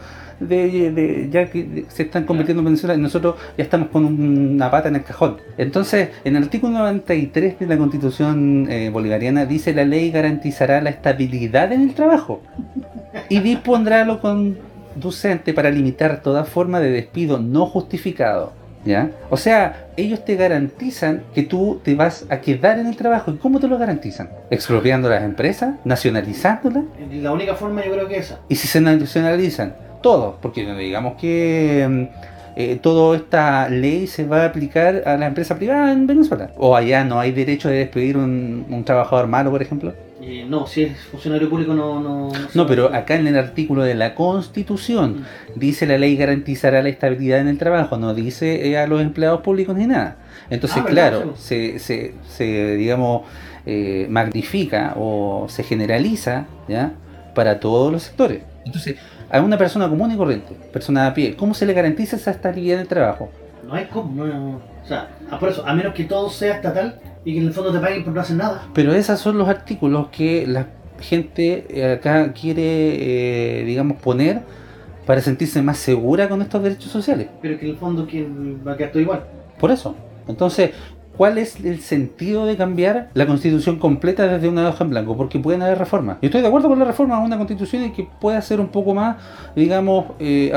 de, 0.48 0.92
de- 0.92 1.30
ya 1.32 1.50
que 1.50 1.86
se 1.88 2.04
están 2.04 2.26
convirtiendo 2.26 2.60
en 2.62 2.66
Venezuela 2.66 2.96
y 2.96 2.98
nosotros 2.98 3.36
ya 3.58 3.64
estamos 3.64 3.88
con 3.90 4.04
una 4.06 4.70
pata 4.70 4.90
en 4.90 4.96
el 4.98 5.04
cajón. 5.04 5.38
Entonces, 5.58 6.10
en 6.26 6.36
el 6.36 6.44
artículo 6.44 6.74
93 6.74 7.60
de 7.60 7.66
la 7.68 7.78
Constitución 7.78 8.68
eh, 8.70 8.90
bolivariana 8.92 9.46
dice 9.46 9.74
la 9.74 9.86
ley 9.86 10.12
garantizará 10.12 10.82
la 10.82 10.90
estabilidad 10.90 11.72
en 11.72 11.82
el 11.84 11.94
trabajo 11.96 12.42
y 13.30 13.40
dispondrá 13.40 14.04
lo 14.06 14.20
conducente 14.20 15.54
para 15.54 15.70
limitar 15.72 16.22
toda 16.22 16.44
forma 16.44 16.80
de 16.80 16.92
despido 16.92 17.40
no 17.40 17.66
justificado. 17.66 18.52
¿Ya? 18.86 19.12
O 19.30 19.38
sea, 19.38 19.88
ellos 19.96 20.26
te 20.26 20.36
garantizan 20.36 21.24
que 21.34 21.44
tú 21.44 21.80
te 21.84 21.96
vas 21.96 22.26
a 22.30 22.42
quedar 22.42 22.80
en 22.80 22.88
el 22.88 22.98
trabajo. 22.98 23.32
¿Y 23.32 23.38
cómo 23.38 23.60
te 23.60 23.68
lo 23.68 23.78
garantizan? 23.78 24.30
Expropiando 24.50 25.10
las 25.10 25.24
empresas, 25.24 25.76
nacionalizándolas. 25.86 26.84
La 27.12 27.32
única 27.32 27.56
forma 27.56 27.84
yo 27.86 27.94
creo 27.94 28.08
que 28.08 28.18
es 28.18 28.26
esa. 28.26 28.40
Y 28.50 28.56
si 28.56 28.68
se 28.68 28.82
nacionalizan 28.82 29.76
todos, 30.02 30.36
porque 30.42 30.66
digamos 30.76 31.16
que 31.16 31.88
mm, 31.90 32.04
eh, 32.56 32.80
toda 32.82 33.16
esta 33.16 33.70
ley 33.70 34.06
se 34.06 34.26
va 34.26 34.44
a 34.44 34.46
aplicar 34.46 35.04
a 35.06 35.18
la 35.18 35.28
empresa 35.28 35.56
privada 35.56 35.92
en 35.92 36.06
Venezuela. 36.06 36.52
O 36.58 36.76
allá 36.76 37.04
no 37.04 37.20
hay 37.20 37.32
derecho 37.32 37.70
de 37.70 37.78
despedir 37.78 38.18
un, 38.18 38.66
un 38.70 38.84
trabajador 38.84 39.28
malo, 39.28 39.50
por 39.50 39.62
ejemplo. 39.62 39.94
Eh, 40.26 40.46
no, 40.48 40.68
si 40.68 40.84
es 40.84 40.98
funcionario 41.12 41.50
público 41.50 41.74
no... 41.74 42.00
No, 42.00 42.32
No, 42.54 42.66
pero 42.66 42.94
acá 42.94 43.16
en 43.16 43.28
el 43.28 43.38
artículo 43.38 43.84
de 43.84 43.94
la 43.94 44.16
Constitución 44.16 45.26
dice 45.56 45.86
la 45.86 45.98
ley 45.98 46.16
garantizará 46.16 46.82
la 46.82 46.88
estabilidad 46.88 47.40
en 47.40 47.50
el 47.50 47.58
trabajo, 47.58 47.98
no 47.98 48.14
dice 48.14 48.70
eh, 48.70 48.78
a 48.78 48.88
los 48.88 49.02
empleados 49.02 49.42
públicos 49.42 49.76
ni 49.76 49.86
nada. 49.86 50.16
Entonces, 50.50 50.82
Ah, 50.82 50.86
claro, 50.88 51.34
se, 51.36 51.78
se, 51.80 52.14
se, 52.30 52.76
digamos, 52.76 53.24
eh, 53.66 54.08
magnifica 54.10 54.94
o 54.96 55.48
se 55.50 55.64
generaliza 55.64 56.46
¿ya? 56.70 56.94
para 57.36 57.60
todos 57.60 57.92
los 57.92 58.04
sectores. 58.04 58.44
Entonces, 58.66 58.96
a 59.30 59.42
una 59.42 59.58
persona 59.58 59.90
común 59.90 60.12
y 60.12 60.16
corriente, 60.16 60.54
persona 60.72 61.08
a 61.08 61.14
pie, 61.14 61.36
¿cómo 61.36 61.54
se 61.54 61.66
le 61.66 61.74
garantiza 61.74 62.16
esa 62.16 62.32
estabilidad 62.32 62.76
en 62.76 62.82
el 62.84 62.88
trabajo? 62.88 63.30
No 63.68 63.74
hay 63.74 63.86
cómo, 63.86 64.24
no, 64.26 64.62
O 64.84 64.88
sea, 64.88 65.10
por 65.38 65.50
eso, 65.50 65.68
a 65.68 65.74
menos 65.74 65.94
que 65.94 66.06
todo 66.06 66.30
sea 66.30 66.56
estatal 66.56 67.00
y 67.26 67.34
que 67.34 67.40
en 67.40 67.48
el 67.48 67.54
fondo 67.54 67.72
te 67.72 67.80
paguen 67.80 68.04
por 68.04 68.14
no 68.14 68.22
hacer 68.22 68.36
nada. 68.36 68.68
Pero 68.74 68.94
esos 68.94 69.20
son 69.20 69.38
los 69.38 69.48
artículos 69.48 70.08
que 70.08 70.46
la 70.48 70.68
gente 71.00 71.66
eh, 71.70 71.94
acá 71.94 72.34
quiere, 72.34 72.62
eh, 73.62 73.66
digamos, 73.66 73.98
poner 73.98 74.42
para 75.06 75.22
sentirse 75.22 75.62
más 75.62 75.78
segura 75.78 76.30
con 76.30 76.42
estos 76.42 76.64
derechos 76.64 76.92
sociales. 76.92 77.28
Pero 77.42 77.58
que 77.58 77.66
en 77.66 77.72
el 77.72 77.78
fondo 77.78 78.08
¿quién 78.08 78.62
va 78.66 78.74
a 78.74 78.78
quedar 78.78 78.92
todo 78.92 79.02
igual. 79.02 79.24
Por 79.60 79.72
eso. 79.72 79.96
Entonces, 80.28 80.72
¿cuál 81.18 81.38
es 81.38 81.60
el 81.64 81.82
sentido 81.82 82.46
de 82.46 82.56
cambiar 82.56 83.10
la 83.14 83.26
constitución 83.26 83.80
completa 83.80 84.26
desde 84.28 84.48
una 84.48 84.70
hoja 84.70 84.84
en 84.84 84.92
blanco? 84.92 85.18
Porque 85.18 85.40
pueden 85.40 85.62
haber 85.62 85.78
reformas. 85.78 86.18
Yo 86.22 86.28
estoy 86.28 86.42
de 86.42 86.48
acuerdo 86.48 86.70
con 86.70 86.80
la 86.80 86.86
reforma 86.86 87.20
de 87.20 87.26
una 87.26 87.38
constitución 87.38 87.84
y 87.84 87.92
que 87.92 88.08
pueda 88.22 88.42
ser 88.42 88.62
un 88.62 88.70
poco 88.70 88.94
más, 88.94 89.18
digamos, 89.56 90.06
eh, 90.20 90.54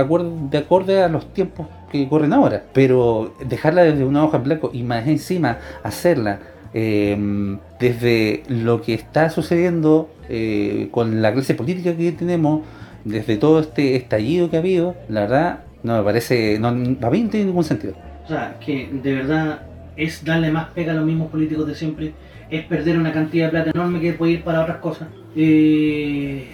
de 0.51 0.59
acorde 0.59 1.03
a 1.03 1.09
los 1.09 1.33
tiempos 1.33 1.67
que 1.91 2.09
corren 2.09 2.33
ahora. 2.33 2.63
Pero 2.73 3.35
dejarla 3.45 3.83
desde 3.83 4.05
una 4.05 4.25
hoja 4.25 4.37
en 4.37 4.45
blanco 4.45 4.71
y 4.73 4.85
más 4.85 5.07
encima 5.09 5.59
hacerla 5.83 6.39
eh, 6.79 7.57
desde 7.81 8.43
lo 8.49 8.83
que 8.83 8.93
está 8.93 9.31
sucediendo 9.31 10.11
eh, 10.29 10.89
con 10.91 11.23
la 11.23 11.33
clase 11.33 11.55
política 11.55 11.97
que 11.97 12.13
tenemos, 12.13 12.67
desde 13.03 13.39
todo 13.39 13.61
este 13.61 13.97
estallido 13.97 14.51
que 14.51 14.57
ha 14.57 14.59
habido, 14.59 14.95
la 15.09 15.23
verdad, 15.23 15.61
no 15.83 15.97
me 15.97 16.05
parece, 16.05 16.59
no, 16.59 16.69
a 16.69 16.73
mí 16.75 16.99
no 17.01 17.31
tiene 17.31 17.47
ningún 17.47 17.65
sentido. 17.65 17.95
O 18.27 18.29
sea, 18.29 18.59
que 18.61 18.91
de 18.93 19.15
verdad 19.15 19.63
es 19.97 20.23
darle 20.23 20.51
más 20.51 20.69
pega 20.75 20.93
a 20.93 20.97
los 20.97 21.07
mismos 21.07 21.31
políticos 21.31 21.67
de 21.67 21.75
siempre, 21.75 22.13
es 22.51 22.67
perder 22.67 22.99
una 22.99 23.11
cantidad 23.11 23.47
de 23.47 23.51
plata 23.53 23.71
enorme 23.71 23.99
que 23.99 24.13
puede 24.13 24.33
ir 24.33 24.45
para 24.45 24.61
otras 24.61 24.77
cosas. 24.77 25.09
Eh, 25.35 26.47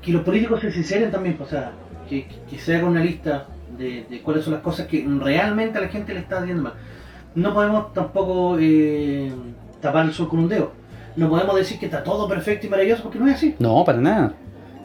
que 0.00 0.12
los 0.12 0.22
políticos 0.22 0.60
se 0.60 0.70
sinceren 0.70 1.10
también, 1.10 1.38
o 1.40 1.46
sea, 1.46 1.72
que, 2.08 2.26
que 2.48 2.56
se 2.56 2.76
haga 2.76 2.86
una 2.86 3.02
lista 3.02 3.48
de, 3.76 4.04
de 4.08 4.20
cuáles 4.20 4.44
son 4.44 4.52
las 4.52 4.62
cosas 4.62 4.86
que 4.86 5.04
realmente 5.20 5.76
a 5.76 5.80
la 5.80 5.88
gente 5.88 6.14
le 6.14 6.20
está 6.20 6.38
haciendo 6.38 6.62
mal. 6.62 6.74
No 7.36 7.52
podemos 7.52 7.92
tampoco 7.92 8.56
eh, 8.58 9.30
tapar 9.80 10.06
el 10.06 10.12
sol 10.12 10.28
con 10.28 10.40
un 10.40 10.48
dedo. 10.48 10.72
No 11.16 11.28
podemos 11.28 11.54
decir 11.54 11.78
que 11.78 11.84
está 11.84 12.02
todo 12.02 12.26
perfecto 12.26 12.66
y 12.66 12.70
maravilloso 12.70 13.02
porque 13.02 13.18
no 13.18 13.28
es 13.28 13.34
así. 13.34 13.54
No, 13.58 13.84
para 13.84 13.98
nada. 13.98 14.32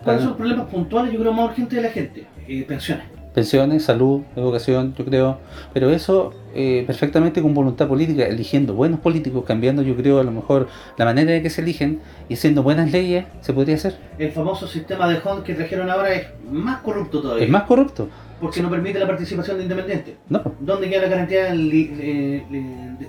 ¿Cuáles 0.03 0.21
son 0.21 0.31
los 0.31 0.37
problemas 0.37 0.67
puntuales? 0.67 1.13
Yo 1.13 1.19
creo 1.19 1.31
más 1.31 1.45
urgentes 1.45 1.77
de 1.77 1.81
la 1.81 1.89
gente. 1.89 2.27
Eh, 2.47 2.65
pensiones. 2.67 3.05
Pensiones, 3.33 3.85
salud, 3.85 4.23
educación, 4.35 4.93
yo 4.97 5.05
creo. 5.05 5.37
Pero 5.73 5.91
eso 5.91 6.33
eh, 6.53 6.83
perfectamente 6.85 7.41
con 7.41 7.53
voluntad 7.53 7.87
política, 7.87 8.25
eligiendo 8.25 8.73
buenos 8.73 8.99
políticos, 8.99 9.45
cambiando 9.47 9.81
yo 9.81 9.95
creo 9.95 10.19
a 10.19 10.23
lo 10.23 10.31
mejor 10.31 10.67
la 10.97 11.05
manera 11.05 11.33
en 11.33 11.41
que 11.41 11.49
se 11.49 11.61
eligen 11.61 12.01
y 12.27 12.33
haciendo 12.33 12.63
buenas 12.63 12.91
leyes, 12.91 13.25
se 13.39 13.53
podría 13.53 13.75
hacer. 13.75 13.95
El 14.17 14.31
famoso 14.33 14.67
sistema 14.67 15.07
de 15.07 15.19
HON 15.23 15.43
que 15.43 15.53
trajeron 15.53 15.89
ahora 15.89 16.13
es 16.13 16.27
más 16.51 16.81
corrupto 16.81 17.21
todavía. 17.21 17.45
Es 17.45 17.49
más 17.49 17.63
corrupto. 17.63 18.09
Porque 18.41 18.61
no 18.61 18.69
permite 18.69 18.99
la 18.99 19.07
participación 19.07 19.57
de 19.57 19.63
independientes. 19.63 20.15
No, 20.29 20.41
¿Dónde 20.59 20.89
queda 20.89 21.03
la 21.03 21.07
garantía 21.09 21.45
de, 21.45 21.53
eh, 21.53 22.43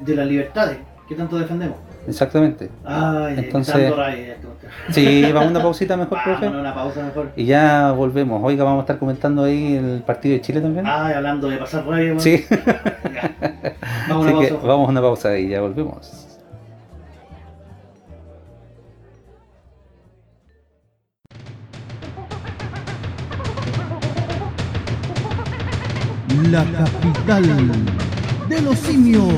de- 0.00 0.14
las 0.14 0.26
libertades 0.26 0.76
que 1.08 1.14
tanto 1.14 1.38
defendemos? 1.38 1.76
exactamente. 2.06 2.68
Ay, 2.84 3.34
Entonces-. 3.38 3.92
Sí, 4.90 5.22
vamos 5.32 5.46
a 5.48 5.50
una 5.50 5.62
pausita 5.62 5.96
mejor, 5.96 6.18
profe. 6.24 6.46
a 6.46 6.50
una 6.50 6.74
pausa 6.74 7.04
mejor. 7.04 7.30
Y 7.36 7.44
ya 7.46 7.92
volvemos. 7.92 8.42
Oiga, 8.44 8.64
vamos 8.64 8.80
a 8.80 8.82
estar 8.82 8.98
comentando 8.98 9.44
ahí 9.44 9.76
el 9.76 10.02
partido 10.04 10.34
de 10.34 10.40
Chile 10.40 10.60
también. 10.60 10.84
Ay, 10.86 11.14
hablando 11.14 11.48
de 11.48 11.56
pasar 11.58 11.86
raya, 11.86 12.04
weón. 12.06 12.20
Sí. 12.20 12.44
Vamos 14.08 14.26
a 14.26 14.30
una 14.30 14.32
pausa. 14.32 14.66
vamos 14.66 14.88
a 14.88 14.90
una 14.90 15.00
pausa 15.00 15.38
y 15.38 15.48
ya 15.48 15.60
volvemos. 15.60 16.31
La 26.50 26.64
capital 26.64 27.44
de 28.48 28.62
los 28.62 28.76
simios. 28.78 29.32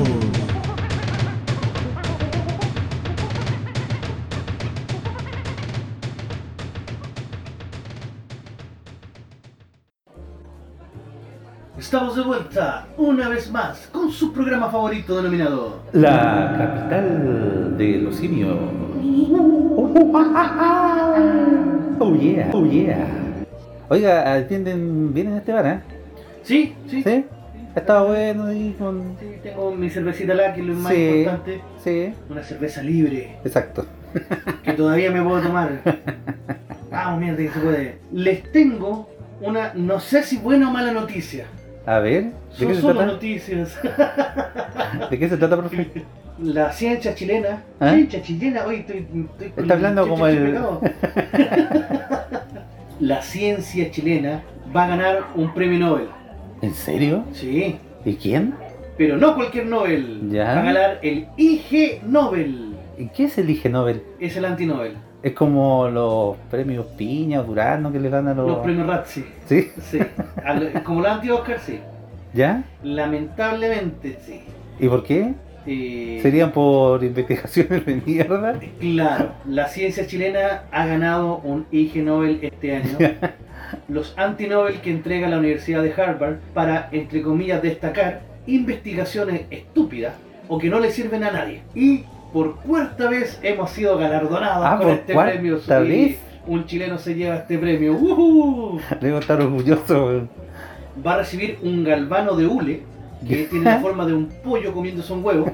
Estamos 11.77 12.15
de 12.15 12.23
vuelta 12.23 12.87
una 12.97 13.29
vez 13.29 13.51
más 13.51 13.87
con 13.91 14.11
su 14.11 14.33
programa 14.33 14.69
favorito 14.69 15.17
denominado 15.17 15.81
La 15.93 16.55
capital 16.57 17.77
de 17.77 17.97
los 17.99 18.15
simios. 18.15 18.57
Oh 21.97 22.13
yeah, 22.13 22.49
oh 22.51 22.65
yeah. 22.65 23.07
Oiga, 23.87 24.33
atienden 24.33 25.13
bien 25.13 25.27
en 25.27 25.37
este 25.37 25.53
bar, 25.53 25.65
¿eh? 25.65 25.94
Sí, 26.45 26.75
sí. 26.89 27.03
¿Sí? 27.03 27.25
Ha 27.75 27.79
estado 27.79 28.07
bueno 28.07 28.45
ahí 28.45 28.73
con... 28.79 29.17
Sí, 29.19 29.25
tengo 29.43 29.71
mi 29.75 29.89
cervecita 29.89 30.33
la 30.33 30.53
que 30.53 30.61
es 30.61 30.67
lo 30.67 30.73
más 30.75 30.93
Sí. 30.93 31.07
importante. 31.17 31.61
Sí, 31.83 32.13
Una 32.29 32.43
cerveza 32.43 32.81
libre 32.81 33.37
exacto. 33.43 33.85
que 34.63 34.73
todavía 34.73 35.11
me 35.11 35.21
puedo 35.21 35.41
tomar. 35.41 35.81
Vamos, 36.91 37.19
mierda 37.19 37.37
que 37.37 37.49
se 37.49 37.59
puede. 37.59 37.97
Les 38.13 38.49
tengo 38.53 39.09
una, 39.41 39.73
no 39.73 39.99
sé 39.99 40.23
si 40.23 40.37
buena 40.37 40.69
o 40.69 40.71
mala 40.71 40.91
noticia. 40.93 41.45
A 41.85 41.99
ver, 41.99 42.23
¿de 42.23 42.31
Son 42.51 42.67
qué 42.69 42.75
se 42.75 42.81
solo 42.81 42.93
trata? 42.95 43.11
noticias. 43.11 43.77
¿De 45.11 45.19
qué 45.19 45.29
se 45.29 45.37
trata, 45.37 45.57
profe? 45.57 45.87
La 46.41 46.71
ciencia 46.71 47.13
chilena. 47.13 47.61
¿Ah? 47.79 47.91
Ciencia 47.93 48.21
chilena, 48.21 48.65
hoy 48.65 48.77
estoy, 48.77 49.05
estoy 49.41 49.63
Está 49.63 49.73
hablando 49.73 50.07
como 50.07 50.25
el-. 50.27 50.57
La 52.99 53.21
ciencia 53.21 53.91
chilena 53.91 54.41
va 54.75 54.85
a 54.85 54.87
ganar 54.87 55.23
un 55.35 55.53
premio 55.53 55.79
Nobel. 55.79 56.07
¿En 56.61 56.73
serio? 56.73 57.23
Sí, 57.33 57.77
¿Y 58.05 58.15
quién? 58.15 58.53
pero 58.97 59.17
no 59.17 59.35
cualquier 59.35 59.65
Nobel. 59.65 60.29
Ya. 60.31 60.45
Va 60.45 60.61
a 60.61 60.63
ganar 60.63 60.99
el 61.01 61.27
IG 61.37 62.01
Nobel. 62.07 62.75
¿Y 62.97 63.07
qué 63.09 63.25
es 63.25 63.37
el 63.37 63.49
Ige 63.49 63.69
Nobel? 63.69 64.01
Es 64.19 64.37
el 64.37 64.45
anti-Nobel. 64.45 64.93
Es 65.21 65.33
como 65.33 65.89
los 65.89 66.37
premios 66.49 66.85
Piña 66.97 67.41
o 67.41 67.43
Durano 67.43 67.91
que 67.91 67.99
le 67.99 68.09
dan 68.09 68.27
a 68.27 68.33
los... 68.33 68.47
Los 68.47 68.59
premios 68.59 68.87
Razzie. 68.87 69.25
¿Sí? 69.47 69.69
Sí. 69.81 69.99
Como 70.83 71.01
los 71.01 71.11
anti-Oscar, 71.11 71.59
sí. 71.59 71.79
¿Ya? 72.33 72.63
Lamentablemente, 72.83 74.17
sí. 74.25 74.41
¿Y 74.79 74.87
por 74.87 75.03
qué? 75.03 75.33
Eh, 75.67 76.19
¿Serían 76.21 76.51
por 76.51 77.03
investigaciones 77.03 77.85
de 77.85 78.01
mierda? 78.05 78.59
Claro, 78.79 79.31
la 79.47 79.67
ciencia 79.67 80.05
chilena 80.05 80.63
ha 80.71 80.85
ganado 80.85 81.37
un 81.37 81.65
IG 81.71 82.03
Nobel 82.03 82.39
este 82.41 82.75
año. 82.75 82.97
Los 83.87 84.13
anti-Nobel 84.17 84.81
que 84.81 84.91
entrega 84.91 85.27
la 85.29 85.37
Universidad 85.39 85.81
de 85.83 85.93
Harvard 85.93 86.35
para, 86.53 86.89
entre 86.91 87.21
comillas, 87.21 87.61
destacar 87.61 88.21
investigaciones 88.47 89.41
estúpidas 89.49 90.13
o 90.47 90.57
que 90.59 90.69
no 90.69 90.79
le 90.79 90.91
sirven 90.91 91.23
a 91.23 91.31
nadie. 91.31 91.61
Y 91.73 92.03
por 92.33 92.57
cuarta 92.57 93.09
vez 93.09 93.39
hemos 93.43 93.71
sido 93.71 93.97
galardonados 93.97 94.65
Ah, 94.65 94.77
con 94.77 94.87
¿por 94.87 94.95
este 94.95 95.13
premio. 95.15 95.59
Vez? 95.67 96.17
Un 96.47 96.65
chileno 96.65 96.97
se 96.99 97.15
lleva 97.15 97.35
este 97.37 97.57
premio. 97.57 97.93
¡Woohoo! 97.95 98.79
Debo 99.01 99.19
estar 99.19 99.41
orgulloso. 99.41 100.27
Va 101.05 101.13
a 101.15 101.17
recibir 101.17 101.57
un 101.63 101.83
galvano 101.83 102.35
de 102.35 102.45
hule 102.45 102.83
que 103.27 103.45
tiene 103.49 103.65
la 103.65 103.79
forma 103.79 104.05
de 104.05 104.13
un 104.13 104.27
pollo 104.43 104.71
comiéndose 104.73 105.11
un 105.13 105.25
huevo, 105.25 105.51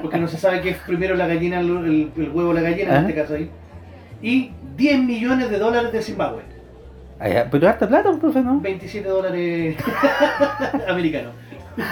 porque 0.00 0.18
no 0.18 0.26
se 0.28 0.38
sabe 0.38 0.62
qué 0.62 0.70
es 0.70 0.76
primero 0.78 1.14
la 1.16 1.26
gallina, 1.26 1.60
el, 1.60 2.10
huevo 2.32 2.50
o 2.50 2.52
la 2.54 2.62
gallina 2.62 2.90
en 2.90 2.96
Ajá. 2.96 3.00
este 3.08 3.14
caso 3.20 3.34
ahí, 3.34 3.50
y 4.22 4.52
10 4.76 5.02
millones 5.02 5.50
de 5.50 5.58
dólares 5.58 5.92
de 5.92 6.00
Zimbabue, 6.02 6.40
Ah, 6.40 6.49
Pero 7.20 7.68
harta 7.68 7.86
plata, 7.86 8.10
profe, 8.18 8.40
¿no? 8.40 8.60
27 8.60 9.08
dólares 9.08 9.76
americanos. 10.88 11.34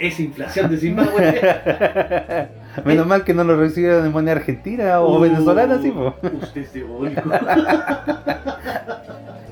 es 0.00 0.20
inflación 0.20 0.70
de 0.70 0.76
Zimbabue. 0.78 1.40
Menos 2.84 3.06
mal 3.06 3.24
que 3.24 3.34
no 3.34 3.44
lo 3.44 3.56
recibieron 3.56 4.06
en 4.06 4.12
moneda 4.12 4.36
argentina 4.36 5.00
o 5.00 5.16
Uh, 5.16 5.20
venezolana, 5.20 5.78
sí, 5.80 5.90
po. 5.90 6.14
Usted 6.40 6.62
es 6.62 6.72
diabólico. 6.72 7.22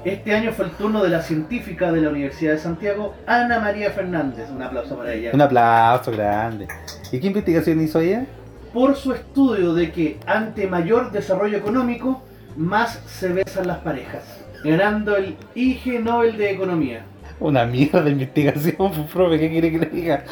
Este 0.05 0.35
año 0.35 0.51
fue 0.53 0.65
el 0.65 0.71
turno 0.73 1.03
de 1.03 1.11
la 1.11 1.23
científica 1.23 1.93
de 1.93 2.01
la 2.01 2.09
Universidad 2.09 2.53
de 2.53 2.59
Santiago, 2.59 3.15
Ana 3.27 3.61
María 3.61 3.91
Fernández. 3.91 4.51
Un 4.51 4.63
aplauso 4.63 4.97
para 4.97 5.13
ella. 5.13 5.31
Un 5.33 5.41
aplauso 5.41 6.11
grande. 6.11 6.67
¿Y 7.13 7.21
qué 7.21 7.27
investigación 7.29 7.81
hizo 7.81 8.01
ella? 8.01 8.25
por 8.73 8.97
su 8.97 9.13
estudio 9.13 9.75
de 9.75 9.93
que 9.93 10.19
ante 10.27 10.67
mayor 10.67 11.13
desarrollo 11.13 11.59
económico, 11.59 12.23
más 12.57 13.01
se 13.07 13.29
besan 13.29 13.67
las 13.67 13.79
parejas, 13.79 14.23
ganando 14.65 15.17
el 15.17 15.37
IG 15.55 16.03
Nobel 16.03 16.37
de 16.37 16.51
Economía. 16.51 17.05
Una 17.41 17.65
mierda 17.65 18.03
de 18.03 18.11
investigación, 18.11 19.07
profe, 19.13 19.39
¿qué 19.39 19.51
quiere 19.51 19.73
que 19.73 19.79
le 19.79 19.87
diga? 19.87 20.25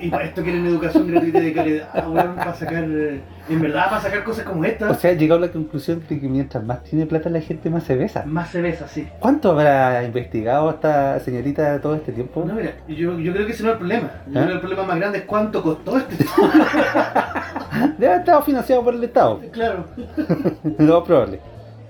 Y 0.00 0.08
para 0.08 0.24
esto 0.24 0.42
quieren 0.42 0.66
educación 0.66 1.06
gratuita 1.08 1.40
de 1.40 1.52
calidad, 1.52 1.92
para 1.92 2.54
sacar, 2.54 2.84
eh, 2.84 3.20
en 3.48 3.60
verdad, 3.60 3.90
para 3.90 4.00
sacar 4.00 4.24
cosas 4.24 4.44
como 4.44 4.62
O 4.62 4.64
esta, 4.64 4.94
sea, 4.94 5.10
ha 5.10 5.14
llegado 5.14 5.42
a 5.42 5.46
la 5.46 5.52
conclusión 5.52 6.02
de 6.08 6.20
que 6.20 6.28
mientras 6.28 6.64
más 6.64 6.82
tiene 6.84 7.06
plata 7.06 7.28
la 7.28 7.40
gente, 7.40 7.68
más 7.70 7.84
se 7.84 7.96
besa. 7.96 8.24
más 8.26 8.50
se 8.50 8.62
besa, 8.62 8.88
sí. 8.88 9.06
¿Cuánto 9.18 9.50
habrá 9.50 10.02
investigado 10.04 10.70
esta 10.70 11.20
señorita 11.20 11.80
todo 11.80 11.94
este 11.96 12.12
tiempo? 12.12 12.44
No, 12.46 12.54
mira, 12.54 12.72
yo, 12.88 13.18
yo 13.18 13.32
creo 13.32 13.46
que 13.46 13.52
ese 13.52 13.62
no 13.62 13.70
es 13.70 13.72
el 13.74 13.78
problema. 13.78 14.10
Yo 14.28 14.40
¿Ah? 14.40 14.44
creo 14.44 14.46
que 14.46 14.52
el 14.52 14.60
problema 14.60 14.82
más 14.84 14.96
grande 14.98 15.18
es 15.18 15.24
cuánto 15.24 15.62
costó 15.62 15.98
este 15.98 16.24
Debe 17.98 18.06
haber 18.08 18.20
estado 18.20 18.42
financiado 18.42 18.82
por 18.84 18.94
el 18.94 19.04
Estado. 19.04 19.40
Claro. 19.52 19.84
Lo 20.78 21.04
probable. 21.04 21.40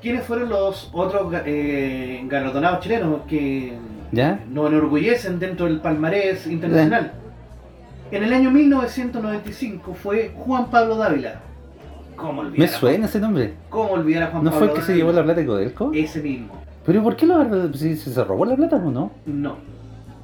¿Quiénes 0.03 0.25
fueron 0.25 0.49
los 0.49 0.89
otros 0.95 1.33
eh, 1.45 2.23
galardonados 2.27 2.81
chilenos 2.81 3.21
que 3.29 3.75
¿Ya? 4.13 4.41
nos 4.49 4.71
enorgullecen 4.73 5.39
dentro 5.39 5.67
del 5.67 5.81
palmarés 5.81 6.47
internacional? 6.47 7.13
En 8.11 8.25
el 8.25 8.33
año 8.33 8.51
1995 8.51 9.95
fue 9.95 10.33
Juan 10.35 10.69
Pablo 10.69 10.97
Dávila. 10.97 11.41
¿Cómo 12.17 12.41
olvidar? 12.41 12.59
Me 12.59 12.69
suena 12.69 13.07
ese 13.07 13.21
nombre. 13.21 13.55
¿Cómo 13.69 13.93
olvidar 13.93 14.25
a 14.25 14.27
Juan 14.33 14.45
¿No 14.45 14.51
Pablo 14.51 14.67
fue 14.67 14.75
el 14.75 14.81
que 14.81 14.87
se 14.87 14.97
llevó 14.97 15.13
la 15.13 15.23
plata 15.23 15.41
de 15.41 15.47
Codelco? 15.47 15.93
Ese 15.95 16.21
mismo. 16.21 16.49
¿Pero 16.85 17.05
por 17.05 17.15
qué 17.15 17.25
verdad? 17.27 17.71
Si 17.73 17.95
se 17.95 18.25
robó 18.25 18.45
la 18.45 18.57
plata 18.57 18.77
o 18.77 18.91
no? 18.91 19.13
No. 19.27 19.57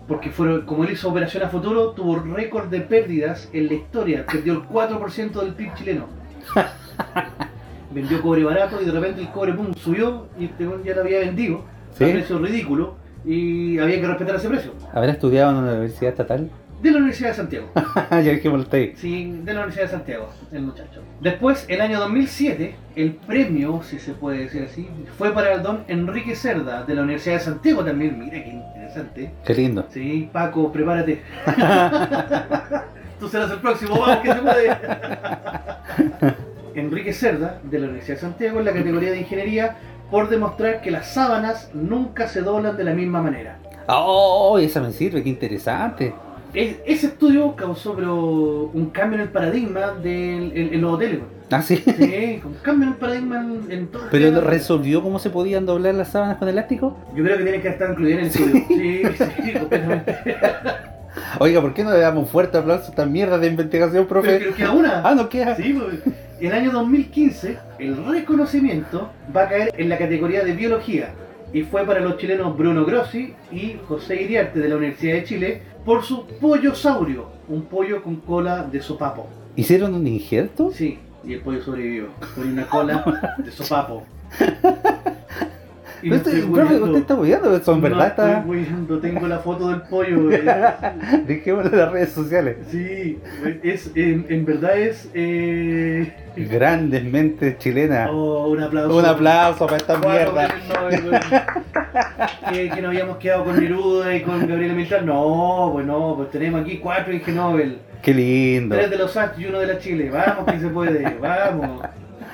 Porque 0.08 0.30
fueron, 0.30 0.62
como 0.62 0.82
él 0.82 0.90
hizo 0.92 1.08
operación 1.08 1.44
a 1.44 1.48
futuro, 1.48 1.90
tuvo 1.90 2.16
récord 2.18 2.68
de 2.68 2.80
pérdidas 2.80 3.48
en 3.52 3.68
la 3.68 3.74
historia. 3.74 4.26
Perdió 4.26 4.54
el 4.54 4.62
4% 4.62 5.40
del 5.40 5.54
PIB 5.54 5.74
chileno. 5.74 6.06
Vendió 7.94 8.20
cobre 8.20 8.42
barato 8.42 8.82
y 8.82 8.84
de 8.84 8.90
repente 8.90 9.20
el 9.20 9.28
cobre 9.30 9.52
pum, 9.52 9.72
subió 9.74 10.26
y 10.38 10.46
este 10.46 10.68
ya 10.84 10.94
lo 10.94 11.02
había 11.02 11.20
vendido 11.20 11.62
¿Sí? 11.96 12.04
a 12.04 12.08
precio 12.08 12.38
ridículo 12.38 12.94
y 13.24 13.78
había 13.78 14.00
que 14.00 14.06
respetar 14.08 14.34
ese 14.36 14.48
precio. 14.48 14.72
¿Habrá 14.92 15.12
estudiado 15.12 15.52
en 15.52 15.58
una 15.58 15.72
universidad 15.72 16.10
estatal? 16.10 16.50
De 16.82 16.90
la 16.90 16.98
Universidad 16.98 17.30
de 17.30 17.34
Santiago. 17.36 17.70
ya 17.74 18.56
hasta 18.58 18.76
ahí. 18.76 18.92
Sí, 18.96 19.32
de 19.44 19.54
la 19.54 19.60
Universidad 19.60 19.84
de 19.84 19.88
Santiago, 19.88 20.28
el 20.52 20.62
muchacho. 20.62 21.02
Después, 21.20 21.64
el 21.68 21.80
año 21.80 21.98
2007, 22.00 22.76
el 22.96 23.12
premio, 23.14 23.82
si 23.82 23.98
se 23.98 24.12
puede 24.12 24.40
decir 24.40 24.62
así, 24.70 24.88
fue 25.16 25.32
para 25.32 25.54
el 25.54 25.62
don 25.62 25.84
Enrique 25.88 26.36
Cerda, 26.36 26.84
de 26.84 26.94
la 26.94 27.02
Universidad 27.02 27.36
de 27.36 27.40
Santiago 27.40 27.82
también. 27.82 28.18
Mira 28.18 28.44
qué 28.44 28.50
interesante. 28.50 29.30
Qué 29.44 29.54
lindo. 29.54 29.86
Sí, 29.90 30.28
Paco, 30.30 30.70
prepárate. 30.70 31.22
Tú 33.18 33.28
serás 33.28 33.50
el 33.50 33.58
próximo, 33.58 33.98
vamos 33.98 34.18
que 34.18 34.32
se 34.32 34.40
puede. 34.40 34.76
Enrique 36.74 37.14
Cerda, 37.14 37.58
de 37.62 37.78
la 37.78 37.86
Universidad 37.86 38.16
de 38.16 38.20
Santiago, 38.20 38.58
en 38.58 38.66
la 38.66 38.72
categoría 38.72 39.10
de 39.12 39.20
ingeniería, 39.20 39.76
por 40.10 40.28
demostrar 40.28 40.82
que 40.82 40.90
las 40.90 41.08
sábanas 41.08 41.70
nunca 41.72 42.28
se 42.28 42.42
doblan 42.42 42.76
de 42.76 42.84
la 42.84 42.92
misma 42.92 43.22
manera. 43.22 43.58
Oh, 43.88 44.58
esa 44.58 44.80
me 44.80 44.92
sirve, 44.92 45.22
qué 45.22 45.30
interesante. 45.30 46.12
Es- 46.56 46.76
ese 46.86 47.06
estudio 47.08 47.54
causó 47.54 47.94
pero, 47.94 48.70
un 48.72 48.86
cambio 48.90 49.16
en 49.18 49.22
el 49.26 49.28
paradigma 49.28 49.92
del, 50.02 50.52
en, 50.56 50.74
en 50.74 50.80
los 50.80 50.94
hoteles. 50.94 51.20
Ah, 51.50 51.62
sí. 51.62 51.76
Sí, 51.76 52.40
un 52.44 52.54
cambio 52.62 52.88
en 52.88 52.92
el 52.94 52.98
paradigma 52.98 53.40
en, 53.40 53.70
en 53.70 53.86
todo 53.88 54.04
Pero 54.10 54.40
resolvió 54.40 55.02
cómo 55.02 55.18
se 55.20 55.30
podían 55.30 55.64
doblar 55.66 55.94
las 55.94 56.08
sábanas 56.08 56.38
con 56.38 56.48
elástico. 56.48 56.96
Yo 57.14 57.22
creo 57.22 57.36
que 57.38 57.42
tiene 57.44 57.60
que 57.60 57.68
estar 57.68 57.90
incluido 57.90 58.18
en 58.18 58.24
el 58.24 58.30
estudio. 58.30 58.64
Sí, 58.68 59.02
sí, 59.44 59.52
completamente. 59.52 60.16
Oiga, 61.38 61.60
¿por 61.60 61.72
qué 61.74 61.84
no 61.84 61.92
le 61.92 61.98
damos 62.00 62.24
un 62.24 62.28
fuerte 62.28 62.58
aplauso 62.58 62.86
a 62.86 62.88
esta 62.90 63.06
mierda 63.06 63.38
de 63.38 63.46
investigación, 63.48 64.06
Pero 64.08 64.08
profe? 64.08 64.38
creo 64.38 64.54
que 64.54 64.64
a 64.64 64.72
una. 64.72 65.02
Ah, 65.08 65.14
no 65.14 65.28
queda. 65.28 65.54
Sí, 65.56 65.72
pues, 65.78 66.00
el 66.40 66.52
año 66.52 66.70
2015 66.72 67.58
el 67.78 68.04
reconocimiento 68.06 69.10
va 69.34 69.42
a 69.44 69.48
caer 69.48 69.74
en 69.76 69.88
la 69.88 69.98
categoría 69.98 70.42
de 70.44 70.52
biología 70.52 71.10
y 71.52 71.62
fue 71.62 71.84
para 71.86 72.00
los 72.00 72.18
chilenos 72.18 72.56
Bruno 72.58 72.84
Grossi 72.84 73.34
y 73.52 73.76
José 73.86 74.22
Iriarte 74.22 74.58
de 74.58 74.68
la 74.68 74.76
Universidad 74.76 75.14
de 75.14 75.24
Chile 75.24 75.62
por 75.86 76.02
su 76.02 76.26
pollosaurio, 76.26 77.26
un 77.48 77.62
pollo 77.62 78.02
con 78.02 78.16
cola 78.16 78.64
de 78.64 78.82
sopapo. 78.82 79.28
¿Hicieron 79.54 79.94
un 79.94 80.04
injerto? 80.06 80.72
Sí, 80.72 80.98
y 81.24 81.34
el 81.34 81.40
pollo 81.40 81.62
sobrevivió 81.62 82.08
con 82.34 82.48
una 82.48 82.66
cola 82.66 83.34
de 83.38 83.52
sopapo. 83.52 84.02
Y 86.02 86.10
No 86.10 86.16
no 86.16 86.22
estoy, 86.22 86.40
profe, 86.42 86.74
usted 86.76 86.98
está 86.98 87.14
eso 87.14 87.72
en 87.72 87.78
No 87.78 87.82
verdad 87.82 88.06
está. 88.08 88.38
estoy 88.38 88.50
hueando, 88.50 88.98
tengo 88.98 89.28
la 89.28 89.38
foto 89.38 89.68
del 89.70 89.82
pollo. 89.82 90.30
eh. 90.32 90.44
Dejémoslo 91.26 91.70
en 91.70 91.78
las 91.78 91.92
redes 91.92 92.12
sociales. 92.12 92.56
Sí, 92.70 93.18
es, 93.62 93.90
en, 93.94 94.26
en 94.28 94.44
verdad 94.44 94.76
es... 94.78 95.08
Eh... 95.14 96.12
Grandes 96.36 97.02
mentes 97.04 97.56
chilenas. 97.58 98.10
Oh, 98.12 98.48
un 98.48 98.62
aplauso. 98.62 98.96
Un 98.96 99.04
aplauso 99.06 99.66
para 99.66 99.78
esta 99.78 99.98
mierda. 99.98 100.48
que, 102.52 102.68
que 102.68 102.82
nos 102.82 102.90
habíamos 102.90 103.16
quedado 103.16 103.44
con 103.44 103.58
Neruda 103.58 104.14
y 104.14 104.22
con 104.22 104.46
Gabriela 104.46 104.74
Mistral. 104.74 105.06
No, 105.06 105.70
pues 105.72 105.86
no, 105.86 106.14
pues 106.16 106.30
tenemos 106.30 106.60
aquí 106.60 106.76
cuatro 106.78 107.14
Ig 107.14 107.26
Nobel. 107.28 107.78
Qué 108.02 108.12
lindo, 108.12 108.76
Tres 108.76 108.90
de 108.90 108.98
los 108.98 109.10
Santos 109.10 109.40
y 109.40 109.46
uno 109.46 109.60
de 109.60 109.66
la 109.66 109.78
Chile. 109.78 110.10
Vamos 110.10 110.44
que 110.44 110.60
se 110.60 110.68
puede, 110.68 111.16
vamos. 111.20 111.80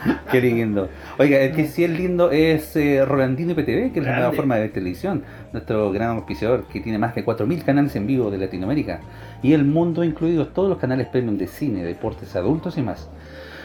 qué 0.31 0.41
lindo. 0.41 0.89
Oiga, 1.19 1.39
el 1.41 1.55
que 1.55 1.67
sí 1.67 1.85
es 1.85 1.91
lindo 1.91 2.31
es 2.31 2.75
eh, 2.77 3.05
Rolandino 3.05 3.53
IPTV, 3.53 3.93
que 3.93 4.01
es 4.01 4.05
la 4.05 4.17
nueva 4.17 4.33
forma 4.33 4.57
de 4.57 4.69
televisión. 4.69 5.23
Nuestro 5.53 5.91
gran 5.93 6.17
auspiciador 6.17 6.65
que 6.69 6.81
tiene 6.81 6.99
más 6.99 7.15
de 7.15 7.25
4.000 7.25 7.65
canales 7.65 7.95
en 7.97 8.07
vivo 8.07 8.31
de 8.31 8.39
Latinoamérica. 8.39 9.01
Y 9.43 9.53
el 9.53 9.65
mundo, 9.65 10.05
incluidos 10.05 10.53
todos 10.53 10.69
los 10.69 10.79
canales 10.79 11.09
premium 11.09 11.39
de 11.39 11.47
cine, 11.47 11.85
deportes, 11.85 12.35
adultos 12.37 12.79
y 12.79 12.83
más. 12.83 13.09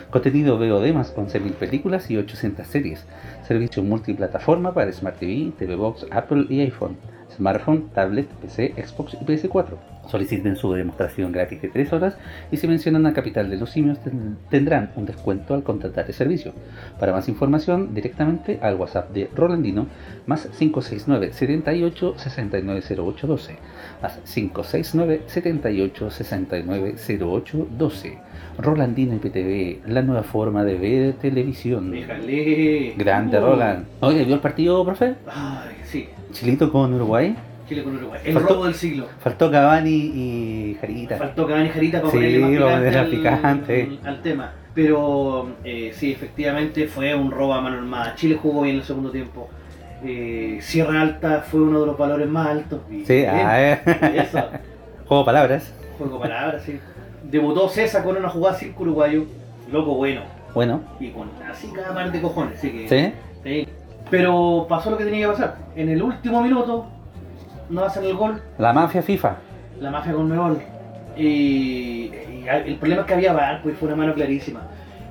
Contenido 0.10 0.58
VOD 0.58 0.94
más 0.94 1.14
11.000 1.16 1.54
películas 1.54 2.10
y 2.10 2.18
800 2.18 2.66
series. 2.66 3.06
Servicio 3.46 3.84
multiplataforma 3.84 4.74
para 4.74 4.92
Smart 4.92 5.18
TV, 5.20 5.52
TV 5.58 5.76
Box, 5.76 6.06
Apple 6.12 6.46
y 6.50 6.62
iPhone. 6.62 6.98
Smartphone, 7.36 7.90
tablet, 7.94 8.28
PC, 8.42 8.74
Xbox 8.78 9.16
y 9.16 9.26
PS4. 9.26 9.97
Soliciten 10.08 10.56
su 10.56 10.72
demostración 10.74 11.32
gratis 11.32 11.62
de 11.62 11.70
3 11.70 11.94
horas 11.94 12.18
y 12.52 12.58
si 12.58 12.68
mencionan 12.68 13.06
a 13.06 13.14
Capital 13.14 13.50
de 13.50 13.58
los 13.58 13.70
Simios 13.72 14.00
ten- 14.00 14.38
tendrán 14.50 14.92
un 14.96 15.06
descuento 15.06 15.54
al 15.54 15.64
contratar 15.64 16.06
el 16.08 16.14
servicio. 16.14 16.54
Para 17.00 17.12
más 17.12 17.28
información, 17.30 17.94
directamente 17.94 18.60
al 18.62 18.76
WhatsApp 18.76 19.12
de 19.12 19.30
Rolandino 19.36 19.88
más 20.26 20.48
569 20.58 21.34
78 21.34 22.16
690812 22.18 23.56
más 24.02 24.20
569 24.34 25.22
78 25.28 26.10
690812 26.12 28.18
Rolandino 28.60 29.16
IPTV, 29.16 29.88
la 29.88 30.02
nueva 30.02 30.24
forma 30.24 30.64
de 30.64 30.78
ver 30.78 31.14
televisión. 31.14 31.92
Déjale. 31.92 32.94
Grande 32.98 33.38
Uh. 33.38 33.42
Roland. 33.42 33.86
Oye, 34.00 34.24
¿vio 34.26 34.36
el 34.36 34.42
partido, 34.42 34.84
profe? 34.84 35.14
Ay, 35.28 35.76
sí. 35.84 36.08
Chilito 36.32 36.72
con 36.72 36.94
Uruguay. 36.94 37.36
Chile 37.68 37.84
con 37.84 37.96
Uruguay. 37.98 38.22
El 38.24 38.34
Faltó- 38.36 38.54
robo 38.54 38.66
del 38.66 38.74
siglo. 38.74 39.08
Faltó 39.20 39.52
Cavani 39.52 39.90
y 39.92 40.78
Jarita. 40.80 41.18
Faltó 41.18 41.48
Cavani 41.48 41.70
Jarita 41.70 42.00
para 42.02 42.12
Sí, 42.12 42.18
ponerle 42.18 42.40
más 42.60 42.80
picante, 42.80 42.98
al, 42.98 43.10
picante. 43.10 44.00
al 44.04 44.22
tema. 44.22 44.52
Pero 44.74 45.50
eh, 45.64 45.92
sí, 45.94 46.12
efectivamente 46.12 46.88
fue 46.88 47.14
un 47.16 47.32
robo 47.32 47.54
a 47.54 47.62
mano 47.62 47.78
armada. 47.78 48.16
Chile 48.16 48.38
jugó 48.42 48.62
bien 48.62 48.78
el 48.78 48.84
segundo 48.84 49.10
tiempo. 49.12 49.50
Eh, 50.06 50.60
Sierra 50.62 51.02
Alta 51.02 51.42
fue 51.42 51.62
uno 51.62 51.82
de 51.82 51.88
los 51.88 51.98
valores 51.98 52.28
más 52.28 52.48
altos. 52.50 52.82
Bien. 52.88 53.06
Sí, 53.06 53.26
ah, 53.26 53.72
eh. 53.74 53.80
Eso, 54.16 54.44
Juego 55.08 55.26
palabras. 55.26 55.74
juego 55.98 56.20
palabras, 56.20 56.62
sí. 56.64 56.80
Debutó 57.24 57.68
César 57.68 58.04
con 58.04 58.16
una 58.18 58.30
jugada 58.30 58.56
circo 58.56 58.84
uruguayo. 58.84 59.26
Loco 59.72 59.96
bueno. 59.96 60.22
Bueno, 60.54 60.82
Y 61.00 61.10
con 61.10 61.30
así 61.50 61.68
cada 61.76 61.94
par 61.94 62.12
de 62.12 62.22
cojones. 62.22 62.58
Así 62.58 62.72
que, 62.72 62.88
¿sí? 62.88 63.14
sí. 63.44 63.68
Pero 64.10 64.66
pasó 64.70 64.90
lo 64.92 64.98
que 64.98 65.04
tenía 65.06 65.28
que 65.28 65.34
pasar. 65.34 65.58
En 65.76 65.90
el 65.90 66.02
último 66.02 66.42
minuto 66.42 66.88
no 67.70 67.84
hacen 67.84 68.04
el 68.06 68.16
gol. 68.16 68.42
La 68.58 68.74
mafia 68.74 69.02
FIFA. 69.02 69.36
la 69.80 69.92
mafia 69.92 70.14
con 70.14 70.28
Mebol. 70.30 70.58
Y, 71.16 72.12
y 72.12 72.46
el 72.66 72.76
problema 72.76 73.02
es 73.02 73.08
que 73.08 73.14
había 73.14 73.34
bar, 73.34 73.62
pues 73.64 73.78
fue 73.78 73.88
una 73.88 73.98
mano 73.98 74.14
clarísima. 74.14 74.62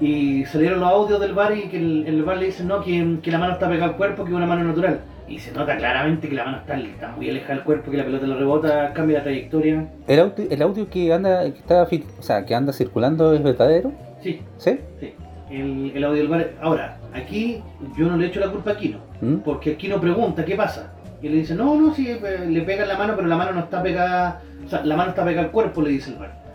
Y 0.00 0.44
salieron 0.46 0.80
los 0.80 0.88
audios 0.90 1.20
del 1.20 1.32
bar 1.34 1.56
y 1.56 1.62
que 1.68 1.78
el, 1.78 2.04
el 2.06 2.22
bar 2.22 2.36
le 2.36 2.46
dice 2.46 2.64
no, 2.64 2.82
que, 2.82 3.18
que 3.22 3.30
la 3.30 3.38
mano 3.38 3.54
está 3.54 3.68
pegada 3.68 3.86
al 3.92 3.96
cuerpo, 3.96 4.24
que 4.24 4.30
es 4.30 4.36
una 4.36 4.46
mano 4.46 4.64
natural. 4.64 5.00
Y 5.28 5.38
se 5.40 5.52
nota 5.52 5.76
claramente 5.76 6.28
que 6.28 6.34
la 6.36 6.44
mano 6.44 6.58
está, 6.58 6.78
está 6.78 7.08
muy 7.16 7.28
alejada 7.28 7.54
del 7.54 7.64
cuerpo, 7.64 7.90
que 7.90 7.96
la 7.96 8.04
pelota 8.04 8.26
lo 8.26 8.36
rebota, 8.38 8.92
cambia 8.92 9.18
la 9.18 9.24
trayectoria. 9.24 9.88
¿El 10.06 10.20
audio, 10.20 10.46
el 10.50 10.62
audio 10.62 10.88
que 10.88 11.12
anda 11.12 11.42
que 11.52 11.58
está, 11.58 11.82
o 11.82 12.22
sea, 12.22 12.44
que 12.44 12.54
anda 12.54 12.72
circulando 12.72 13.32
es 13.34 13.42
verdadero? 13.42 13.92
Sí, 14.22 14.40
¿Sí? 14.58 14.78
sí. 15.00 15.14
El, 15.50 15.92
el 15.94 16.04
audio 16.04 16.18
del 16.18 16.28
bar. 16.28 16.50
Ahora, 16.60 16.98
aquí 17.14 17.60
yo 17.96 18.06
no 18.06 18.16
le 18.16 18.26
echo 18.26 18.38
la 18.40 18.50
culpa 18.50 18.70
a 18.70 18.74
Aquino, 18.74 18.98
¿Mm? 19.20 19.36
porque 19.38 19.72
Aquino 19.72 20.00
pregunta 20.00 20.44
qué 20.44 20.54
pasa. 20.54 20.92
Y 21.22 21.28
le 21.28 21.36
dice, 21.36 21.54
no, 21.54 21.74
no, 21.80 21.94
sí, 21.94 22.18
le 22.48 22.60
pega 22.62 22.82
en 22.82 22.88
la 22.88 22.98
mano, 22.98 23.14
pero 23.16 23.26
la 23.26 23.36
mano 23.36 23.52
no 23.52 23.60
está 23.60 23.82
pegada, 23.82 24.42
o 24.64 24.68
sea, 24.68 24.84
la 24.84 24.96
mano 24.96 25.10
está 25.10 25.24
pegada 25.24 25.46
al 25.46 25.52
cuerpo, 25.52 25.82
le 25.82 25.90
dice 25.90 26.10
el 26.10 26.18
bar. 26.18 26.46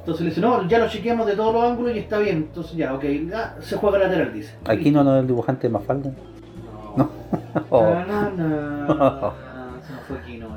Entonces 0.00 0.22
le 0.24 0.28
dice, 0.30 0.40
no, 0.40 0.66
ya 0.68 0.78
lo 0.78 0.88
chequeamos 0.88 1.26
de 1.26 1.36
todos 1.36 1.54
los 1.54 1.64
ángulos 1.64 1.94
y 1.94 2.00
está 2.00 2.18
bien. 2.18 2.36
Entonces 2.38 2.76
ya, 2.76 2.92
ok, 2.92 3.04
ya, 3.30 3.56
se 3.60 3.76
juega 3.76 3.98
lateral, 3.98 4.32
dice. 4.32 4.54
Aquí 4.64 4.90
no, 4.90 5.04
no 5.04 5.16
es 5.16 5.20
el 5.20 5.28
dibujante 5.28 5.68
de 5.68 5.72
Mafalda. 5.72 6.10
No. 6.96 7.10
Oh, 7.70 7.82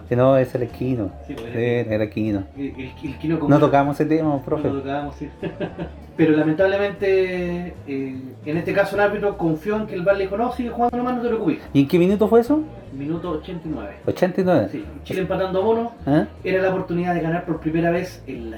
Que 0.10 0.16
no, 0.16 0.38
es 0.38 0.54
el 0.56 0.64
Esquino. 0.64 1.12
Sí, 1.28 1.34
pues, 1.34 1.48
Esquino. 1.56 2.44
El, 2.58 2.64
el, 2.66 2.92
el 3.04 3.18
Quino 3.18 3.40
con- 3.40 3.50
No 3.50 3.60
tocamos 3.60 4.00
ese 4.00 4.08
tema, 4.08 4.30
No 4.30 4.42
profe. 4.44 4.70
lo 4.70 4.80
tocábamos, 4.80 5.16
sí. 5.16 5.30
Pero 6.18 6.32
lamentablemente, 6.38 7.74
eh, 7.88 8.16
en 8.46 8.58
este 8.58 8.74
caso 8.74 8.96
el 8.96 9.02
árbitro 9.02 9.38
confió 9.38 9.76
en 9.78 9.88
que 9.88 9.96
el 9.96 10.02
VAR 10.04 10.16
le 10.18 10.24
dijo, 10.26 10.38
no, 10.38 10.52
sigue 10.54 10.70
jugando 10.70 10.98
nomás, 10.98 11.16
no 11.18 11.22
te 11.24 11.28
preocupes. 11.28 11.60
¿Y 11.74 11.82
en 11.82 11.88
qué 11.88 12.00
minuto 12.00 12.28
fue 12.28 12.40
eso? 12.42 12.62
Minuto 12.94 13.32
89. 13.32 13.96
89. 14.06 14.70
Sí, 14.72 14.86
Chile 15.04 15.22
empatando 15.22 15.60
a 15.60 15.64
mono, 15.66 15.92
¿Eh? 16.08 16.26
era 16.44 16.62
la 16.62 16.70
oportunidad 16.70 17.14
de 17.14 17.22
ganar 17.22 17.46
por 17.46 17.60
primera 17.60 17.92
vez 17.92 18.24
en 18.28 18.52
la 18.52 18.58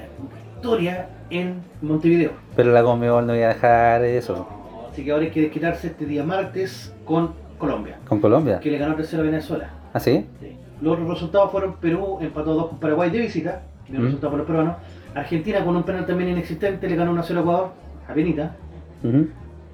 historia 0.56 1.08
en 1.30 1.62
Montevideo. 1.82 2.32
Pero 2.54 2.72
la 2.72 2.82
Conmebol 2.82 3.26
no 3.26 3.34
iba 3.34 3.46
a 3.46 3.54
dejar 3.54 4.04
eso. 4.04 4.46
Así 4.92 5.04
que 5.04 5.10
ahora 5.12 5.24
hay 5.24 5.30
que 5.30 5.40
desquitarse 5.40 5.88
este 5.88 6.06
día 6.06 6.22
martes 6.24 6.94
con 7.04 7.32
Colombia, 7.58 7.96
Con 8.08 8.20
Colombia. 8.20 8.60
que 8.60 8.70
le 8.70 8.78
ganó 8.78 8.96
3-0 8.96 9.18
a 9.18 9.22
Venezuela. 9.22 9.70
¿Ah, 9.92 9.98
sí? 10.00 10.26
Sí. 10.40 10.56
Los 10.80 10.98
resultados 11.08 11.50
fueron 11.50 11.74
Perú 11.76 12.18
empató 12.20 12.54
2 12.54 12.68
con 12.68 12.78
Paraguay 12.78 13.10
de 13.10 13.18
visita, 13.20 13.62
bien 13.88 14.02
Mm. 14.02 14.04
resultado 14.06 14.30
por 14.30 14.38
los 14.38 14.46
peruanos. 14.46 14.76
Argentina 15.14 15.64
con 15.64 15.74
un 15.76 15.82
penal 15.82 16.06
también 16.06 16.30
inexistente 16.30 16.88
le 16.88 16.94
ganó 16.96 17.12
1-0 17.12 17.38
a 17.38 17.40
Ecuador, 17.42 17.70
a 18.08 18.12
Benita. 18.12 18.54
Ujú. 19.02 19.28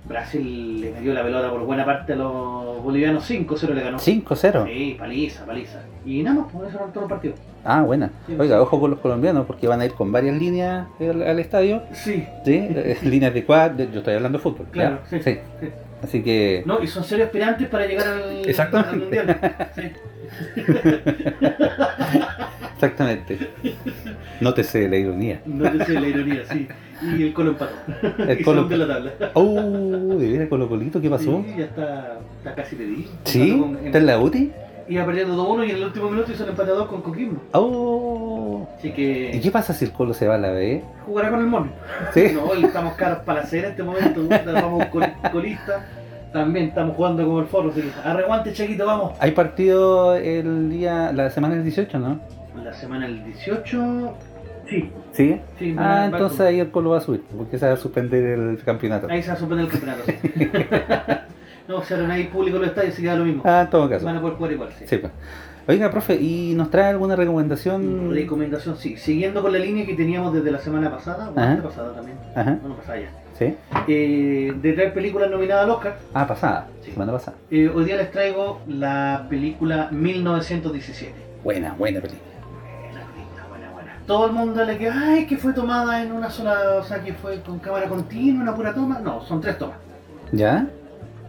Brasil 0.07 0.81
le 0.83 0.91
metió 0.93 1.15
la 1.15 1.23
pelota 1.23 1.51
por 1.51 1.61
buena 1.65 1.85
parte 1.85 2.13
a 2.13 2.17
los 2.17 2.83
bolivianos, 2.83 3.25
5-0 3.25 3.73
le 3.75 3.83
ganó. 3.83 3.99
5-0. 3.99 4.67
Sí, 4.67 4.97
paliza, 4.99 5.47
paliza. 5.47 5.81
Y 6.05 6.23
nada 6.23 6.41
más, 6.43 6.53
por 6.53 6.67
eso 6.67 6.77
eran 6.77 6.91
todos 6.91 7.03
los 7.05 7.11
partidos. 7.11 7.39
Ah, 7.65 7.81
buena. 7.83 8.11
Sí, 8.27 8.37
Oiga, 8.39 8.57
sí. 8.57 8.63
ojo 8.63 8.79
con 8.81 8.91
los 8.91 9.01
colombianos 9.01 9.47
porque 9.47 9.67
van 9.67 9.81
a 9.81 9.87
ir 9.87 9.93
con 9.95 10.13
varias 10.13 10.37
líneas 10.37 10.87
al, 11.01 11.23
al 11.23 11.39
estadio. 11.39 11.83
Sí, 11.93 12.27
¿Sí? 12.45 12.53
Eh, 12.55 12.99
líneas 13.03 13.33
de 13.33 13.45
quad. 13.47 13.71
de- 13.73 13.91
Yo 13.91 13.99
estoy 14.01 14.15
hablando 14.15 14.37
de 14.39 14.43
fútbol. 14.43 14.67
claro, 14.71 14.99
sí. 15.09 15.21
Sí. 15.23 15.39
sí. 15.61 15.69
Así 16.03 16.23
que. 16.23 16.63
No, 16.67 16.83
y 16.83 16.87
son 16.87 17.03
serios 17.03 17.27
aspirantes 17.27 17.67
para 17.69 17.87
llegar 17.87 18.07
al, 18.07 18.47
Exactamente. 18.47 18.91
al 18.91 18.99
mundial. 19.01 19.71
Sí. 19.75 19.83
Exactamente. 22.75 23.39
Nótese 24.41 24.89
la 24.89 24.97
ironía. 24.97 25.41
No 25.47 25.71
te 25.71 25.85
sé 25.85 26.01
la 26.01 26.09
ironía, 26.09 26.43
sí. 26.51 26.69
Y 27.17 27.23
el 27.25 27.33
Colo 27.33 27.51
empató. 27.51 27.73
El 28.19 28.41
y 28.41 28.45
Colo- 28.45 28.69
de 28.69 28.77
la 28.77 28.87
tabla. 28.87 29.13
Oh, 29.35 30.17
de 30.19 30.31
veras 30.33 30.49
Colo 30.49 30.69
Colito, 30.69 31.01
¿qué 31.01 31.11
pasó? 31.11 31.43
Sí, 31.47 31.55
ya 31.59 31.65
está, 31.65 32.19
está 32.39 32.55
casi 32.55 32.77
pedido. 32.77 33.11
¿Sí? 33.25 33.59
Con- 33.59 33.79
¿Está 33.85 33.99
en 33.99 34.07
la 34.07 34.19
UTI? 34.19 34.53
Iba 34.87 35.07
perdiendo 35.07 35.35
2-1 35.35 35.67
y 35.67 35.71
en 35.71 35.77
el 35.77 35.85
último 35.85 36.11
minuto 36.11 36.31
hizo 36.33 36.45
el 36.45 36.51
empate 36.51 36.71
a 36.73 36.75
2 36.75 36.89
con 36.89 37.01
Coquimbo. 37.01 37.41
Oh. 37.53 38.69
Así 38.79 38.89
¿Y 38.89 38.93
que 38.93 39.41
qué 39.43 39.51
pasa 39.51 39.73
si 39.73 39.87
el 39.87 39.93
Colo 39.93 40.13
se 40.13 40.27
va 40.29 40.35
a 40.35 40.39
la 40.39 40.51
B? 40.51 40.83
jugará 41.07 41.31
con 41.31 41.41
el 41.41 41.47
mono. 41.47 41.69
¿Sí? 42.13 42.27
No, 42.35 42.53
estamos 42.55 42.95
caros 42.95 43.19
para 43.21 43.41
la 43.41 43.47
cera 43.47 43.69
en 43.69 43.71
este 43.73 43.83
momento. 43.83 44.21
Vamos 44.53 44.85
col- 44.87 45.13
colista. 45.33 45.87
También 46.35 46.67
estamos 46.67 46.97
jugando 46.97 47.25
como 47.25 47.39
el 47.39 47.47
foro. 47.47 47.71
Así 47.71 47.81
que 47.81 47.91
arreguante, 48.03 48.53
Chequito, 48.53 48.85
vamos. 48.85 49.13
Hay 49.21 49.31
partido 49.31 50.17
el 50.17 50.69
día, 50.69 51.13
la 51.13 51.31
semana 51.31 51.55
del 51.55 51.63
18, 51.63 51.97
¿no? 52.01 52.19
La 52.61 52.75
semana 52.75 53.07
del 53.07 53.23
18. 53.25 54.15
Sí, 54.69 54.91
¿Sí? 55.13 55.41
sí. 55.57 55.77
Ah, 55.79 56.07
entonces 56.07 56.41
ahí 56.41 56.59
el 56.59 56.73
Colo 56.73 56.91
va 56.91 56.99
a 56.99 57.01
subir, 57.01 57.23
porque 57.37 57.57
se 57.57 57.69
va 57.69 57.75
a 57.75 57.77
suspender 57.77 58.25
el 58.25 58.59
campeonato. 58.65 59.07
Ahí 59.09 59.23
se 59.23 59.29
va 59.29 59.35
a 59.35 59.37
suspender 59.37 59.67
el 59.67 59.71
campeonato, 59.71 60.03
sí. 60.07 60.51
No, 61.69 61.83
si 61.83 61.95
ahora 61.95 62.09
no 62.09 62.13
hay 62.13 62.25
público 62.25 62.57
en 62.57 62.63
los 62.63 62.71
estadios, 62.71 62.95
se 62.95 63.03
queda 63.03 63.15
lo 63.15 63.25
mismo. 63.25 63.43
Ah, 63.47 63.63
en 63.63 63.71
todo 63.71 63.89
caso. 63.89 64.05
Van 64.05 64.17
a 64.17 64.21
poder 64.21 64.37
jugar 64.37 64.53
igual, 64.53 64.69
sí. 64.77 64.85
Sí, 64.89 64.97
pues. 64.97 65.13
Oiga, 65.69 65.91
profe, 65.91 66.17
¿y 66.17 66.53
nos 66.57 66.69
trae 66.69 66.91
alguna 66.91 67.15
recomendación? 67.15 68.13
Recomendación, 68.13 68.77
sí. 68.77 68.97
Siguiendo 68.97 69.41
con 69.41 69.53
la 69.53 69.59
línea 69.59 69.87
que 69.87 69.95
teníamos 69.95 70.35
desde 70.35 70.51
la 70.51 70.59
semana 70.59 70.91
pasada, 70.91 71.31
o 71.31 71.35
la 71.35 71.63
pasada 71.63 71.95
también, 71.95 72.19
Ajá. 72.35 72.59
bueno, 72.61 72.77
pasada 72.77 73.01
ya, 73.01 73.09
¿Sí? 73.39 73.57
eh, 73.89 74.53
de 74.55 74.73
traer 74.75 74.95
películas 74.95 75.31
nominadas 75.31 75.65
al 75.65 75.71
Oscar, 75.71 75.99
Ah, 76.15 76.27
pasada. 76.27 76.69
Sí. 76.83 76.93
Semana 76.93 77.13
pasada. 77.13 77.37
eh, 77.51 77.69
hoy 77.75 77.85
día 77.85 77.97
les 77.97 78.11
traigo 78.11 78.61
la 78.69 79.27
película 79.29 79.89
1917. 79.91 81.13
Buena, 81.43 81.75
buena 81.75 82.01
película. 82.01 82.23
Buena 82.91 83.07
película, 83.13 83.47
buena, 83.49 83.71
buena. 83.73 83.99
Todo 84.07 84.27
el 84.27 84.33
mundo 84.33 84.65
le 84.65 84.79
queda, 84.79 84.95
ay, 85.15 85.27
que 85.27 85.37
fue 85.37 85.53
tomada 85.53 86.03
en 86.03 86.13
una 86.13 86.31
sola, 86.31 86.77
o 86.79 86.85
sea, 86.85 87.03
que 87.03 87.13
fue 87.13 87.41
con 87.41 87.59
cámara 87.59 87.89
continua, 87.89 88.43
una 88.43 88.55
pura 88.55 88.73
toma. 88.73 89.01
No, 89.01 89.21
son 89.23 89.41
tres 89.41 89.59
tomas. 89.59 89.77
¿Ya? 90.33 90.67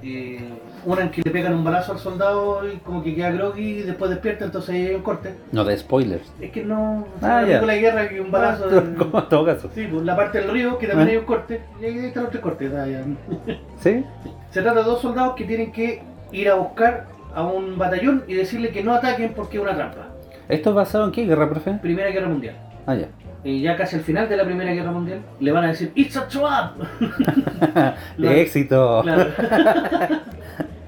Eh, 0.03 0.47
una 0.85 1.01
en 1.01 1.09
que 1.09 1.21
le 1.23 1.31
pegan 1.31 1.53
un 1.53 1.63
balazo 1.63 1.91
al 1.93 1.99
soldado 1.99 2.61
y 2.71 2.77
como 2.77 3.03
que 3.03 3.13
queda 3.15 3.31
groggy 3.31 3.79
y 3.79 3.81
después 3.81 4.09
despierta, 4.11 4.45
entonces 4.45 4.69
hay 4.75 4.93
un 4.95 5.01
corte. 5.01 5.33
No 5.51 5.63
de 5.63 5.77
spoilers. 5.77 6.31
Es 6.39 6.51
que 6.51 6.63
no, 6.63 7.05
Ah, 7.21 7.43
ya. 7.47 7.59
de 7.65 7.79
guerra 7.79 8.07
que 8.09 8.21
un 8.21 8.31
balazo... 8.31 8.67
Ah, 8.71 8.77
en- 8.77 8.95
como 8.95 9.19
en 9.19 9.29
todo 9.29 9.45
caso. 9.45 9.69
Sí, 9.73 9.87
pues 9.91 10.03
la 10.03 10.15
parte 10.15 10.39
del 10.39 10.49
río, 10.51 10.77
que 10.77 10.87
también 10.87 11.09
Ah. 11.09 11.11
hay 11.11 11.17
un 11.17 11.25
corte, 11.25 11.61
y 11.81 11.85
ahí 11.85 11.97
están 12.05 12.23
los 12.23 12.31
tres 12.31 12.43
cortes. 12.43 12.71
ah, 12.73 12.85
ya. 12.87 13.03
¿Sí? 13.79 14.03
Se 14.51 14.61
trata 14.61 14.79
de 14.79 14.85
dos 14.85 15.01
soldados 15.01 15.35
que 15.35 15.43
tienen 15.45 15.71
que 15.71 16.01
ir 16.31 16.49
a 16.49 16.55
buscar 16.55 17.07
a 17.33 17.43
un 17.43 17.77
batallón 17.77 18.23
y 18.27 18.35
decirle 18.35 18.69
que 18.69 18.83
no 18.83 18.93
ataquen 18.93 19.33
porque 19.33 19.57
es 19.57 19.63
una 19.63 19.75
trampa. 19.75 20.07
¿Esto 20.47 20.69
es 20.69 20.75
basado 20.75 21.05
en 21.05 21.11
qué 21.11 21.25
guerra, 21.25 21.49
profe? 21.49 21.73
Primera 21.81 22.09
Guerra 22.11 22.27
Mundial. 22.29 22.55
Ah, 22.85 22.95
ya. 22.95 23.07
Y 23.43 23.61
ya 23.61 23.75
casi 23.77 23.95
al 23.97 24.01
final 24.03 24.27
de 24.29 24.37
la 24.37 24.43
Primera 24.45 24.71
Guerra 24.73 24.91
Mundial 24.91 25.19
le 25.39 25.51
van 25.51 25.65
a 25.65 25.67
decir 25.67 25.91
¡It's 25.95 26.15
a 26.17 26.27
trap! 26.27 26.77
Éxito. 28.19 29.01
Claro. 29.03 29.25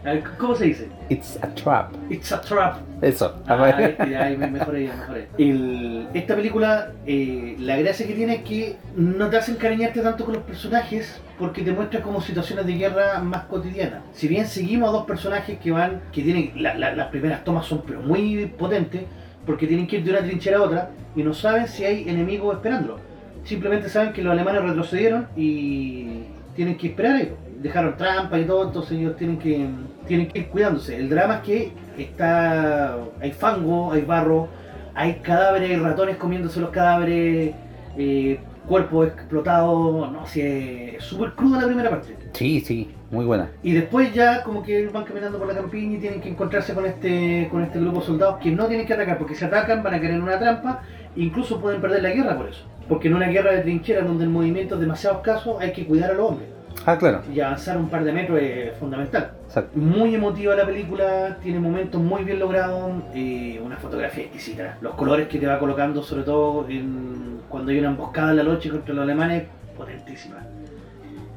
A 0.08 0.38
¿Cómo 0.38 0.56
se 0.56 0.66
dice? 0.66 0.88
It's 1.10 1.38
a 1.42 1.48
trap. 1.54 1.92
It's 2.10 2.32
a 2.32 2.40
trap. 2.40 2.78
Eso. 3.02 3.36
Ah, 3.46 3.78
ya, 4.10 4.34
me 4.38 4.48
mejoré, 4.48 4.86
ya 4.88 4.96
mejoré. 4.96 5.28
El- 5.38 6.08
esta 6.14 6.34
película, 6.36 6.94
eh, 7.06 7.58
la 7.60 7.76
gracia 7.78 8.08
que 8.08 8.14
tiene 8.14 8.36
es 8.36 8.42
que 8.44 8.78
no 8.96 9.30
te 9.30 9.36
hace 9.38 9.52
encariñarte 9.52 10.00
tanto 10.02 10.24
con 10.24 10.36
los 10.36 10.44
personajes 10.44 11.20
porque 11.38 11.62
te 11.62 11.74
muestra 11.74 12.02
como 12.02 12.22
situaciones 12.22 12.66
de 12.66 12.74
guerra 12.76 13.20
más 13.20 13.44
cotidianas. 13.44 14.02
Si 14.14 14.30
bien 14.30 14.48
seguimos 14.48 14.88
a 14.90 14.92
dos 14.94 15.06
personajes 15.06 15.60
que 15.60 15.72
van, 15.72 16.00
que 16.14 16.22
tienen, 16.22 16.54
la- 16.56 16.74
la- 16.76 16.96
las 16.96 17.08
primeras 17.10 17.44
tomas 17.44 17.66
son 17.66 17.82
pero 17.86 18.00
muy 18.02 18.46
potentes 18.58 19.02
porque 19.46 19.68
tienen 19.68 19.88
que 19.88 19.98
ir 19.98 20.06
de 20.06 20.12
una 20.12 20.22
trinchera 20.22 20.60
a 20.60 20.62
otra 20.62 20.90
y 21.18 21.24
no 21.24 21.34
saben 21.34 21.68
si 21.68 21.84
hay 21.84 22.08
enemigos 22.08 22.56
esperándolo. 22.56 23.00
Simplemente 23.44 23.90
saben 23.90 24.14
que 24.14 24.22
los 24.22 24.32
alemanes 24.32 24.62
retrocedieron 24.64 25.28
y 25.36 26.22
tienen 26.56 26.78
que 26.78 26.88
esperar 26.88 27.16
ahí. 27.18 27.32
Dejaron 27.62 27.98
trampas 27.98 28.40
y 28.40 28.46
todo, 28.46 28.68
entonces 28.68 29.00
ellos 29.00 29.16
tienen 29.18 29.40
que, 29.40 29.68
tienen 30.08 30.28
que 30.28 30.40
ir 30.40 30.48
cuidándose. 30.50 30.96
El 30.96 31.10
drama 31.10 31.36
es 31.36 31.42
que 31.42 31.72
está 31.98 32.98
hay 33.20 33.32
fango, 33.32 33.92
hay 33.92 34.02
barro, 34.02 34.48
hay 34.94 35.16
cadáveres, 35.16 35.72
hay 35.72 35.78
ratones 35.78 36.18
comiéndose 36.18 36.60
los 36.60 36.70
cadáveres, 36.70 37.56
eh, 37.98 38.40
cuerpos 38.68 39.08
explotados, 39.08 40.12
no 40.12 40.26
sé, 40.28 40.98
es 40.98 41.04
súper 41.04 41.32
cruda 41.32 41.62
la 41.62 41.68
primera 41.68 41.90
parte. 41.90 42.16
Sí, 42.34 42.60
sí. 42.60 42.92
Muy 43.10 43.24
buena. 43.24 43.50
Y 43.64 43.72
después 43.72 44.14
ya 44.14 44.44
como 44.44 44.62
que 44.62 44.88
van 44.88 45.06
caminando 45.06 45.38
por 45.40 45.48
la 45.48 45.54
campiña 45.54 45.98
y 45.98 46.00
tienen 46.00 46.20
que 46.20 46.30
encontrarse 46.30 46.74
con 46.74 46.86
este 46.86 47.48
con 47.50 47.64
este 47.64 47.80
grupo 47.80 48.02
de 48.02 48.06
soldados 48.06 48.38
que 48.40 48.52
no 48.52 48.66
tienen 48.68 48.86
que 48.86 48.94
atacar, 48.94 49.18
porque 49.18 49.34
si 49.34 49.46
atacan 49.46 49.82
van 49.82 49.94
a 49.94 50.00
caer 50.00 50.16
en 50.16 50.24
una 50.24 50.38
trampa, 50.38 50.82
incluso 51.16 51.62
pueden 51.62 51.80
perder 51.80 52.04
la 52.04 52.10
guerra 52.10 52.38
por 52.38 52.50
eso. 52.50 52.66
Porque 52.90 53.08
en 53.08 53.16
una 53.16 53.28
guerra 53.28 53.52
de 53.52 53.62
trincheras 53.62 54.06
donde 54.06 54.26
el 54.26 54.30
movimiento 54.30 54.76
es 54.76 54.82
demasiado 54.82 55.18
escaso 55.18 55.58
hay 55.60 55.72
que 55.72 55.86
cuidar 55.86 56.12
a 56.12 56.14
los 56.16 56.32
hombres. 56.32 56.50
Ah, 56.86 56.98
claro. 56.98 57.22
Y 57.34 57.40
avanzar 57.42 57.78
un 57.78 57.90
par 57.90 58.04
de 58.04 58.14
metros 58.14 58.40
es 58.42 58.78
fundamental. 58.78 59.32
Exacto. 59.46 59.78
Muy 59.78 60.16
emotiva 60.16 60.56
la 60.56 60.66
película, 60.66 61.38
tiene 61.44 61.60
momentos 61.60 62.02
muy 62.02 62.24
bien 62.24 62.40
logrados, 62.40 62.92
eh, 63.14 63.60
una 63.64 63.76
fotografía 63.78 64.24
exquisita. 64.24 64.78
Los 64.82 64.94
colores 64.96 65.28
que 65.28 65.38
te 65.38 65.48
va 65.48 65.60
colocando, 65.60 66.02
sobre 66.02 66.24
todo 66.24 66.66
en- 66.70 67.40
cuando 67.50 67.72
hay 67.72 67.80
una 67.80 67.90
emboscada 67.90 68.32
en 68.32 68.38
la 68.38 68.44
noche 68.44 68.70
contra 68.70 68.94
los 68.94 69.04
alemanes, 69.04 69.44
potentísima. 69.78 70.38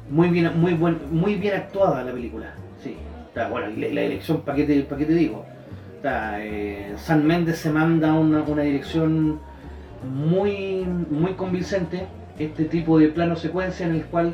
Muy 0.09 0.29
bien, 0.29 0.51
muy 0.59 0.73
buen, 0.73 0.97
muy 1.11 1.35
bien 1.35 1.55
actuada 1.55 2.03
la 2.03 2.11
película. 2.11 2.53
Sí. 2.81 2.95
Está, 3.27 3.47
bueno, 3.49 3.69
y 3.69 3.77
la, 3.79 3.87
la 3.93 4.01
dirección, 4.01 4.41
¿para 4.41 4.57
qué, 4.57 4.63
te, 4.65 4.81
pa' 4.81 4.97
qué 4.97 5.05
te 5.05 5.13
digo? 5.13 5.45
Está, 5.95 6.43
eh, 6.43 6.93
San 6.97 7.25
Méndez 7.25 7.57
se 7.59 7.69
manda 7.69 8.13
una, 8.13 8.41
una 8.41 8.63
dirección 8.63 9.39
muy, 10.09 10.85
muy 11.09 11.33
convincente. 11.33 12.07
Este 12.39 12.65
tipo 12.65 12.97
de 12.99 13.09
plano 13.09 13.35
secuencia 13.35 13.85
en 13.85 13.95
el 13.95 14.03
cual 14.05 14.33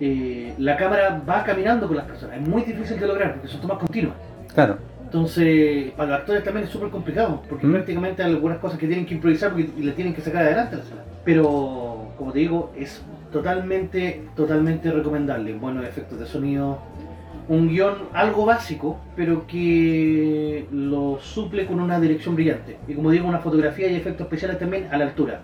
eh, 0.00 0.54
la 0.58 0.76
cámara 0.76 1.22
va 1.28 1.42
caminando 1.44 1.86
con 1.86 1.96
las 1.96 2.06
personas. 2.06 2.36
Es 2.40 2.46
muy 2.48 2.62
difícil 2.62 2.98
de 2.98 3.06
lograr 3.06 3.34
porque 3.34 3.48
son 3.48 3.60
tomas 3.60 3.78
continuas. 3.78 4.14
Claro. 4.54 4.78
Entonces, 5.04 5.92
para 5.92 6.10
los 6.10 6.18
actores 6.20 6.42
también 6.44 6.66
es 6.66 6.70
súper 6.72 6.90
complicado, 6.90 7.40
porque 7.48 7.66
Mm. 7.66 7.72
prácticamente 7.72 8.22
hay 8.22 8.32
algunas 8.32 8.58
cosas 8.58 8.78
que 8.78 8.86
tienen 8.86 9.06
que 9.06 9.14
improvisar 9.14 9.50
porque 9.52 9.70
y 9.76 9.82
le 9.82 9.92
tienen 9.92 10.12
que 10.12 10.20
sacar 10.20 10.42
adelante 10.44 10.74
a 10.74 10.78
la 10.78 10.84
sala. 10.84 11.02
Pero, 11.24 12.08
como 12.18 12.32
te 12.32 12.40
digo, 12.40 12.72
es 12.76 13.02
totalmente, 13.32 14.22
totalmente 14.34 14.90
recomendable. 14.90 15.54
Buenos 15.54 15.84
efectos 15.84 16.18
de 16.18 16.26
sonido, 16.26 16.78
un 17.48 17.68
guion 17.68 17.94
algo 18.12 18.44
básico, 18.46 18.98
pero 19.14 19.46
que 19.46 20.66
lo 20.72 21.18
suple 21.20 21.66
con 21.66 21.80
una 21.80 22.00
dirección 22.00 22.34
brillante. 22.34 22.76
Y 22.88 22.94
como 22.94 23.10
digo, 23.10 23.28
una 23.28 23.38
fotografía 23.38 23.88
y 23.88 23.94
efectos 23.94 24.24
especiales 24.24 24.58
también 24.58 24.88
a 24.90 24.98
la 24.98 25.04
altura. 25.04 25.40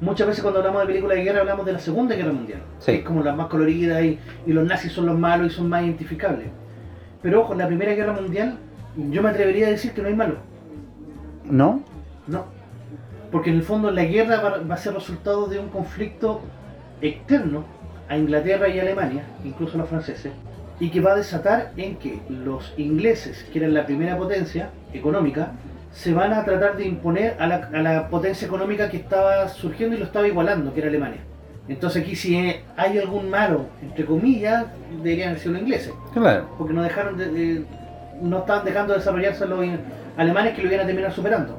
Muchas 0.00 0.28
veces 0.28 0.42
cuando 0.42 0.60
hablamos 0.60 0.82
de 0.82 0.86
películas 0.86 1.16
de 1.16 1.24
guerra 1.24 1.40
hablamos 1.40 1.66
de 1.66 1.72
la 1.72 1.78
Segunda 1.80 2.14
Guerra 2.14 2.32
Mundial, 2.32 2.60
Sí. 2.78 2.92
que 2.92 2.98
es 2.98 3.04
como 3.04 3.22
la 3.22 3.34
más 3.34 3.48
colorida 3.48 4.00
y, 4.02 4.18
y 4.46 4.52
los 4.52 4.64
nazis 4.64 4.92
son 4.92 5.06
los 5.06 5.18
malos 5.18 5.52
y 5.52 5.56
son 5.56 5.68
más 5.68 5.82
identificables. 5.82 6.48
Pero 7.20 7.40
ojo, 7.42 7.52
en 7.52 7.58
la 7.58 7.66
Primera 7.66 7.94
Guerra 7.94 8.12
Mundial 8.12 8.58
yo 9.10 9.22
me 9.22 9.28
atrevería 9.30 9.66
a 9.66 9.70
decir 9.70 9.92
que 9.92 10.02
no 10.02 10.08
hay 10.08 10.14
malos. 10.14 10.38
¿No? 11.44 11.82
No. 12.26 12.44
Porque 13.32 13.50
en 13.50 13.56
el 13.56 13.62
fondo 13.62 13.90
la 13.90 14.04
guerra 14.04 14.40
va, 14.40 14.58
va 14.58 14.74
a 14.74 14.78
ser 14.78 14.94
resultado 14.94 15.46
de 15.46 15.58
un 15.58 15.68
conflicto 15.68 16.40
externo 17.00 17.64
a 18.08 18.16
Inglaterra 18.16 18.68
y 18.68 18.78
Alemania, 18.78 19.24
incluso 19.44 19.74
a 19.76 19.78
los 19.80 19.88
franceses, 19.88 20.32
y 20.80 20.90
que 20.90 21.00
va 21.00 21.12
a 21.12 21.16
desatar 21.16 21.72
en 21.76 21.96
que 21.96 22.20
los 22.30 22.72
ingleses, 22.76 23.44
que 23.52 23.58
eran 23.58 23.74
la 23.74 23.84
primera 23.84 24.16
potencia 24.16 24.70
económica, 24.92 25.52
se 25.92 26.12
van 26.14 26.32
a 26.32 26.44
tratar 26.44 26.76
de 26.76 26.86
imponer 26.86 27.36
a 27.38 27.46
la, 27.46 27.56
a 27.72 27.78
la 27.82 28.08
potencia 28.08 28.46
económica 28.46 28.88
que 28.90 28.98
estaba 28.98 29.48
surgiendo 29.48 29.96
y 29.96 29.98
lo 29.98 30.04
estaba 30.04 30.26
igualando, 30.28 30.72
que 30.72 30.80
era 30.80 30.88
Alemania. 30.88 31.20
Entonces 31.68 32.02
aquí 32.02 32.16
si 32.16 32.54
hay 32.76 32.98
algún 32.98 33.28
malo, 33.30 33.66
entre 33.82 34.04
comillas, 34.06 34.66
deberían 35.02 35.36
ser 35.38 35.52
los 35.52 35.60
ingleses 35.60 35.92
Claro. 36.14 36.48
porque 36.56 36.72
no 36.72 36.82
dejaron 36.82 37.16
de, 37.18 37.28
de- 37.30 37.64
no 38.22 38.38
estaban 38.38 38.64
dejando 38.64 38.92
de 38.94 38.98
desarrollarse 39.00 39.46
los 39.46 39.64
alemanes 40.16 40.54
que 40.54 40.62
lo 40.62 40.68
iban 40.72 40.80
a 40.80 40.86
terminar 40.86 41.12
superando. 41.12 41.58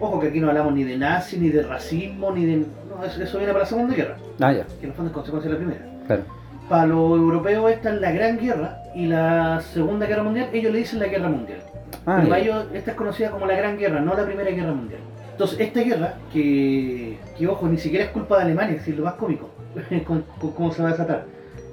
Ojo 0.00 0.18
que 0.20 0.28
aquí 0.28 0.40
no 0.40 0.48
hablamos 0.48 0.74
ni 0.74 0.82
de 0.84 0.96
nazi, 0.96 1.38
ni 1.38 1.48
de 1.50 1.62
racismo, 1.62 2.32
ni 2.32 2.44
de... 2.46 2.56
No, 2.88 3.04
eso, 3.04 3.22
eso 3.22 3.38
viene 3.38 3.52
para 3.52 3.64
la 3.64 3.68
Segunda 3.68 3.94
Guerra, 3.94 4.16
Ah, 4.40 4.52
ya. 4.52 4.64
que 4.64 4.84
en 4.84 4.88
el 4.90 4.92
fondo 4.94 5.10
es 5.10 5.14
consecuencia 5.14 5.50
de 5.50 5.58
la 5.58 5.64
primera. 5.64 5.86
Claro. 6.06 6.22
Para 6.68 6.86
los 6.86 7.18
europeos 7.18 7.70
esta 7.70 7.90
es 7.94 8.00
la 8.00 8.10
Gran 8.10 8.38
Guerra 8.38 8.78
y 8.94 9.06
la 9.06 9.60
Segunda 9.60 10.06
Guerra 10.06 10.22
Mundial, 10.24 10.48
ellos 10.52 10.72
le 10.72 10.78
dicen 10.78 10.98
la 10.98 11.06
Guerra 11.06 11.28
Mundial. 11.28 11.58
Ah, 12.06 12.22
para 12.28 12.38
ellos 12.38 12.66
esta 12.74 12.90
es 12.92 12.96
conocida 12.96 13.30
como 13.30 13.46
la 13.46 13.54
Gran 13.56 13.78
Guerra, 13.78 14.00
no 14.00 14.14
la 14.14 14.24
Primera 14.24 14.50
Guerra 14.50 14.72
Mundial. 14.72 15.00
Entonces 15.32 15.60
esta 15.60 15.80
guerra, 15.80 16.14
que, 16.32 17.16
que 17.38 17.46
ojo, 17.48 17.66
ni 17.68 17.78
siquiera 17.78 18.04
es 18.04 18.10
culpa 18.10 18.36
de 18.38 18.44
Alemania, 18.44 18.72
es 18.74 18.78
decir, 18.80 18.96
lo 18.98 19.04
más 19.04 19.14
cómico, 19.14 19.50
con, 20.06 20.24
con 20.40 20.52
cómo 20.52 20.72
se 20.72 20.82
va 20.82 20.88
a 20.88 20.92
desatar. 20.92 21.24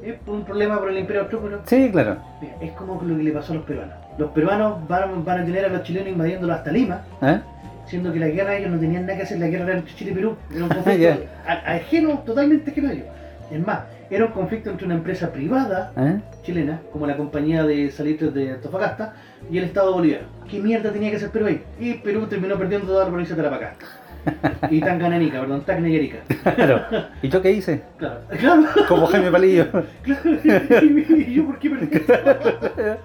Es 0.04 0.16
un 0.28 0.46
problema 0.46 0.80
por 0.80 0.90
el 0.90 0.98
Imperio 0.98 1.24
Austrohúngaro, 1.24 1.62
Sí, 1.66 1.90
claro. 1.91 2.18
Mira, 2.41 2.54
Es 2.62 2.72
como 2.72 3.02
lo 3.04 3.18
que 3.18 3.24
le 3.24 3.32
pasó 3.32 3.52
a 3.52 3.56
los 3.58 3.66
peruanos. 3.66 3.96
Los 4.18 4.32
peruanos 4.32 4.88
van, 4.88 5.26
van 5.26 5.41
a 5.41 5.46
tener 5.46 5.66
a 5.66 5.68
los 5.70 5.84
chilenos 5.84 6.10
invadiéndolo 6.10 6.54
hasta 6.54 6.72
Lima, 6.72 7.02
¿Eh? 7.22 7.40
siendo 7.86 8.14
que 8.14 8.20
la 8.20 8.28
guerra 8.28 8.56
ellos 8.56 8.72
no 8.72 8.80
tenían 8.80 9.06
nada 9.06 9.18
que 9.18 9.24
hacer, 9.24 9.40
la 9.40 9.48
guerra 9.48 9.66
era 9.66 9.80
entre 9.80 9.94
Chile 9.96 10.12
y 10.12 10.14
Perú. 10.14 10.36
Era 10.56 10.64
un 10.64 10.70
conflicto 10.74 11.02
Ya. 11.04 11.18
a- 11.46 11.74
ajeno, 11.76 12.20
totalmente 12.20 12.72
ajeno 12.72 12.90
a 12.90 12.94
ellos. 12.94 13.06
Es 13.52 13.66
más, 13.68 13.80
era 14.10 14.26
un 14.26 14.31
conflicto 14.31 14.69
entre 14.69 14.86
una 14.86 14.95
empresa 14.95 15.31
privada 15.31 15.91
¿Eh? 15.98 16.19
chilena, 16.44 16.81
como 16.91 17.06
la 17.06 17.15
compañía 17.15 17.64
de 17.64 17.91
salitres 17.91 18.34
de 18.34 18.52
Antofagasta, 18.53 19.14
y 19.52 19.57
el 19.57 19.65
Estado 19.65 19.94
boliviano. 19.94 20.27
¿Qué 20.49 20.60
mierda 20.60 20.91
tenía 20.91 21.11
que 21.11 21.18
hacer 21.18 21.30
Perú 21.30 21.45
ahí? 21.48 21.64
Y 21.80 21.94
Perú 21.95 22.26
terminó 22.27 22.57
perdiendo 22.57 22.88
toda 22.88 23.03
la 23.03 23.10
provincia 23.10 23.36
de 23.36 23.44
Tarapacá. 23.44 23.76
y 24.69 24.81
Tangananica, 24.81 25.40
perdón, 25.40 25.64
Arica. 25.68 26.18
Claro. 26.56 26.81
¿Y 27.22 27.30
yo 27.30 27.41
qué 27.41 27.52
hice? 27.52 27.81
Claro, 27.98 28.22
claro. 28.38 28.64
Como 28.88 29.07
Jaime 29.07 29.31
Palillo. 29.31 29.65
Claro, 30.03 30.86
y 30.86 31.34
yo 31.34 31.45
por 31.45 31.60
qué 31.60 31.69
perdí. 31.69 32.02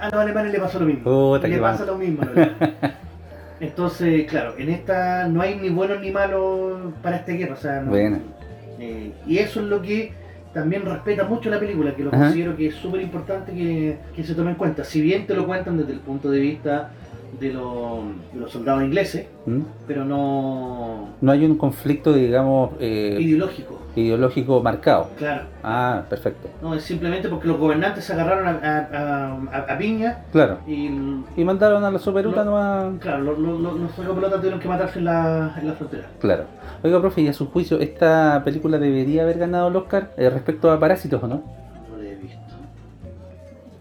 A 0.00 0.08
los 0.08 0.14
alemanes 0.20 0.52
le 0.52 0.60
pasó 0.60 0.78
lo 0.78 0.86
mismo. 0.86 1.04
Puta, 1.04 1.48
le 1.48 1.58
pasa 1.58 1.80
mal. 1.80 1.86
lo 1.88 1.98
mismo. 1.98 2.22
Entonces, 3.60 4.26
claro, 4.26 4.54
en 4.58 4.68
esta 4.70 5.28
no 5.28 5.40
hay 5.42 5.56
ni 5.56 5.68
buenos 5.70 6.00
ni 6.00 6.10
malos 6.10 6.92
para 7.02 7.16
esta 7.16 7.32
guerra. 7.32 7.54
O 7.54 7.56
sea, 7.58 7.80
no- 7.80 7.90
Bueno. 7.90 8.18
eh, 8.78 9.12
y 9.26 9.38
eso 9.38 9.60
es 9.60 9.66
lo 9.66 9.82
que 9.82 10.12
también 10.56 10.86
respeta 10.86 11.24
mucho 11.24 11.50
la 11.50 11.60
película, 11.60 11.94
que 11.94 12.02
lo 12.02 12.08
Ajá. 12.14 12.24
considero 12.24 12.56
que 12.56 12.68
es 12.68 12.74
súper 12.76 13.02
importante 13.02 13.52
que, 13.52 13.98
que 14.14 14.24
se 14.24 14.34
tome 14.34 14.52
en 14.52 14.56
cuenta. 14.56 14.84
Si 14.84 15.02
bien 15.02 15.26
te 15.26 15.34
lo 15.34 15.46
cuentan 15.46 15.76
desde 15.76 15.92
el 15.92 15.98
punto 16.00 16.30
de 16.30 16.40
vista 16.40 16.90
de, 17.38 17.52
los- 17.52 18.04
de 18.32 18.40
los 18.40 18.50
soldados 18.50 18.82
ingleses, 18.82 19.26
¿Mm? 19.44 19.60
pero 19.86 20.06
no 20.06 21.10
No 21.20 21.30
hay 21.32 21.44
un 21.44 21.58
conflicto, 21.58 22.14
digamos, 22.14 22.70
eh, 22.80 23.18
ideológico. 23.20 23.75
Ideológico 23.96 24.62
marcado. 24.62 25.08
Claro. 25.16 25.44
Ah, 25.64 26.02
perfecto. 26.08 26.48
No, 26.62 26.74
es 26.74 26.82
simplemente 26.84 27.28
porque 27.28 27.48
los 27.48 27.58
gobernantes 27.58 28.04
se 28.04 28.12
agarraron 28.12 28.46
a, 28.46 28.50
a- 28.62 29.56
a- 29.58 29.74
a 29.74 29.78
piña 29.78 30.24
Claro. 30.30 30.58
y, 30.66 30.86
Y 31.36 31.44
mandaron 31.44 31.82
a 31.82 31.90
los 31.90 32.02
superutas 32.02 32.44
No. 32.44 32.50
nomás. 32.52 33.00
claro, 33.00 33.22
los, 33.24 33.38
los, 33.38 33.58
los, 33.60 33.80
los 33.80 33.90
sacapelotas 33.92 34.36
tuvieron 34.38 34.60
que 34.60 34.68
matarse 34.68 34.98
en 34.98 35.06
la, 35.06 35.56
en 35.60 35.66
la 35.66 35.72
frontera. 35.74 36.04
Claro. 36.20 36.44
Oiga, 36.84 37.00
profe, 37.00 37.22
y 37.22 37.28
a 37.28 37.32
su 37.32 37.46
juicio, 37.50 37.80
¿esta 37.80 38.42
película 38.44 38.78
debería 38.78 39.22
haber 39.22 39.38
ganado 39.38 39.68
el 39.68 39.76
Oscar 39.76 40.10
eh, 40.16 40.28
respecto 40.30 40.70
a 40.70 40.78
Parásitos 40.78 41.22
o 41.22 41.26
no? 41.26 41.42
No 41.90 41.96
lo 41.96 42.02
he 42.02 42.14
visto. 42.16 42.38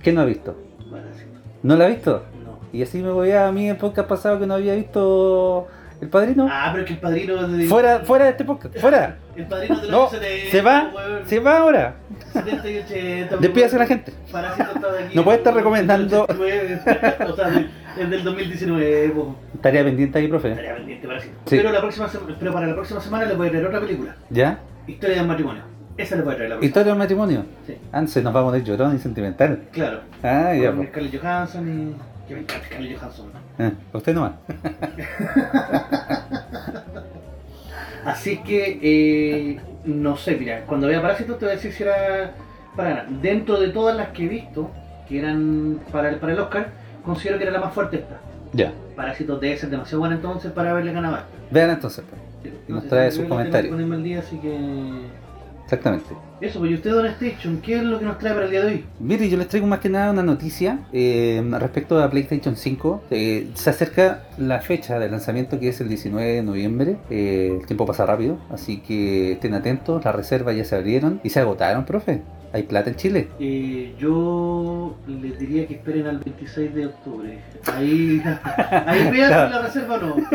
¿Qué 0.02 0.12
no 0.14 0.22
ha 0.22 0.26
visto? 0.26 0.56
Parásito. 0.90 1.32
¿No 1.62 1.76
la 1.76 1.86
ha 1.86 1.88
visto? 1.90 2.24
No. 2.44 2.56
Y 2.72 2.82
así 2.84 3.02
me 3.04 3.12
voy 3.12 3.32
a 3.32 3.52
mí 3.52 3.70
el 3.70 3.78
podcast 3.78 4.08
pasado 4.08 4.40
que 4.40 4.48
no 4.48 4.54
había 4.54 4.76
visto 4.76 5.68
El 6.02 6.10
Padrino. 6.10 6.48
Ah, 6.52 6.70
pero 6.72 6.84
es 6.84 6.88
que 6.88 6.94
el 6.96 7.00
padrino 7.00 7.48
de. 7.48 7.66
Fuera, 7.68 8.00
fuera 8.02 8.26
de 8.26 8.32
este 8.32 8.44
podcast, 8.46 8.78
fuera. 8.80 9.18
El 9.36 9.46
padrino 9.46 9.80
de 9.80 9.88
No, 9.90 10.02
los 10.02 10.12
70, 10.12 10.52
se 10.52 10.62
va, 10.62 10.92
se 11.26 11.40
va 11.40 11.58
ahora. 11.60 11.96
70 12.34 12.70
y 12.70 12.78
80. 12.80 13.38
Despídase 13.38 13.76
a 13.78 13.80
la 13.80 13.86
gente. 13.88 14.14
Parásito 14.32 14.72
está 14.76 14.92
de 14.92 15.04
aquí. 15.06 15.16
No 15.16 15.24
puede 15.24 15.38
estar 15.38 15.54
recomendando- 15.54 16.24
89, 16.24 16.82
o 17.32 17.36
sea, 17.36 17.50
de- 17.50 17.70
es 18.02 18.10
del 18.10 18.24
2019. 18.24 19.10
po. 19.16 19.36
Tarea 19.62 19.84
pendiente 19.86 20.20
ahí, 20.20 20.28
profe. 20.28 20.50
Estaría 20.50 20.76
pendiente 20.76 21.08
Parásito. 21.08 21.34
Sí. 21.46 21.58
Pero, 21.58 21.72
la 21.72 21.80
próxima, 21.82 22.08
pero 22.40 22.54
para 22.54 22.68
la 22.68 22.74
próxima 22.76 23.00
semana 23.00 23.26
les 23.26 23.38
voy 23.38 23.48
a 23.48 23.52
traer 23.52 23.66
otra 23.68 23.80
película. 23.80 24.16
¿Ya? 24.30 24.60
Historia 24.88 25.16
de 25.16 25.22
un 25.22 25.28
matrimonio. 25.28 25.64
Esa 25.98 26.16
les 26.18 26.26
voy 26.26 26.34
a 26.34 26.36
traer 26.36 26.50
la 26.50 26.56
próxima. 26.58 26.68
Historia 26.68 26.92
del 26.92 27.00
matrimonio. 27.00 27.46
Sí, 27.66 27.78
Antes 27.94 28.22
nos 28.22 28.34
vamos 28.34 28.50
a 28.50 28.52
poner 28.52 28.68
llorón 28.68 28.96
y 28.96 29.00
sentimental. 29.00 29.62
claro. 29.72 30.02
Ah, 30.22 30.54
ya, 30.54 30.72
Con. 30.72 30.88
Scarlett 30.88 31.22
Johansson 31.22 31.68
y. 31.70 32.28
Que 32.28 32.34
me 32.36 32.42
encanta 32.42 32.66
Scarlett 32.66 32.98
Johansson. 33.00 33.26
Ah, 33.58 33.72
usted 33.94 34.14
nomás. 34.14 34.34
Así 38.06 38.38
que, 38.38 38.80
eh, 38.82 39.60
no 39.86 40.16
sé, 40.16 40.36
mira, 40.36 40.62
cuando 40.66 40.88
vea 40.88 41.02
Parásitos 41.02 41.40
te 41.40 41.46
voy 41.46 41.54
a 41.54 41.56
decir 41.56 41.74
si 41.74 41.84
era 41.84 42.34
para 42.76 42.90
ganar. 42.90 43.10
Dentro 43.10 43.60
de 43.60 43.70
todas 43.70 43.98
las 43.98 44.10
que 44.10 44.26
he 44.26 44.28
visto, 44.28 44.70
que 45.08 45.20
eran 45.20 45.80
para 45.92 46.10
el, 46.10 46.18
para 46.18 46.34
el 46.34 46.40
Oscar, 46.40 46.70
considero 47.04 47.38
que 47.38 47.46
era 47.46 47.54
la 47.54 47.62
más 47.62 47.74
fuerte 47.74 47.98
esta. 47.98 48.18
Ya. 48.54 48.74
Parásitos 48.96 49.42
debe 49.42 49.58
ser 49.58 49.70
demasiado 49.70 50.00
buena 50.00 50.16
entonces 50.16 50.52
para 50.52 50.72
haberle 50.72 50.94
ganado. 50.94 51.20
Vean 51.50 51.72
entonces. 51.72 52.06
pues. 52.08 52.22
Y 52.68 52.72
nos 52.72 52.88
trae 52.88 53.12
sus 53.12 53.26
comentarios. 53.26 53.76
así 54.20 54.38
que... 54.38 55.25
Exactamente. 55.66 56.06
Eso, 56.42 56.60
pues, 56.60 56.72
¿y 56.72 56.74
usted, 56.76 56.92
Don 56.92 57.06
Station, 57.08 57.58
qué 57.62 57.78
es 57.78 57.84
lo 57.84 57.98
que 57.98 58.06
nos 58.06 58.20
trae 58.20 58.34
para 58.34 58.46
el 58.46 58.52
día 58.52 58.62
de 58.62 58.68
hoy? 58.68 58.86
Mire, 59.00 59.28
yo 59.30 59.38
les 59.38 59.48
traigo 59.48 59.66
más 59.68 59.80
que 59.80 59.90
nada 59.90 60.12
una 60.12 60.22
noticia 60.22 60.80
eh, 60.94 61.44
respecto 61.60 62.00
a 62.02 62.10
PlayStation 62.10 62.56
5. 62.56 63.04
Eh, 63.10 63.48
se 63.56 63.70
acerca 63.72 64.24
la 64.38 64.60
fecha 64.62 65.00
de 65.00 65.10
lanzamiento 65.10 65.60
que 65.60 65.70
es 65.70 65.82
el 65.82 65.90
19 65.90 66.34
de 66.34 66.44
noviembre. 66.44 66.98
Eh, 67.10 67.58
el 67.62 67.66
tiempo 67.66 67.86
pasa 67.86 68.06
rápido, 68.06 68.38
así 68.52 68.78
que 68.82 69.32
estén 69.34 69.54
atentos. 69.56 70.04
Las 70.06 70.14
reservas 70.14 70.56
ya 70.56 70.66
se 70.66 70.76
abrieron 70.76 71.20
y 71.24 71.30
se 71.30 71.40
agotaron, 71.40 71.84
profe. 71.86 72.22
Hay 72.54 72.64
plata 72.64 72.90
en 72.92 72.96
Chile. 72.98 73.28
Eh, 73.40 73.96
yo 73.98 74.96
les 75.08 75.40
diría 75.40 75.66
que 75.68 75.74
esperen 75.76 76.06
al 76.06 76.20
26 76.20 76.76
de 76.76 76.86
octubre. 76.88 77.40
Ahí, 77.74 78.22
ahí 78.86 79.10
vean 79.12 79.48
si 79.48 79.54
la 79.54 79.62
reserva 79.64 79.96
o 79.96 80.00
no. 80.02 80.16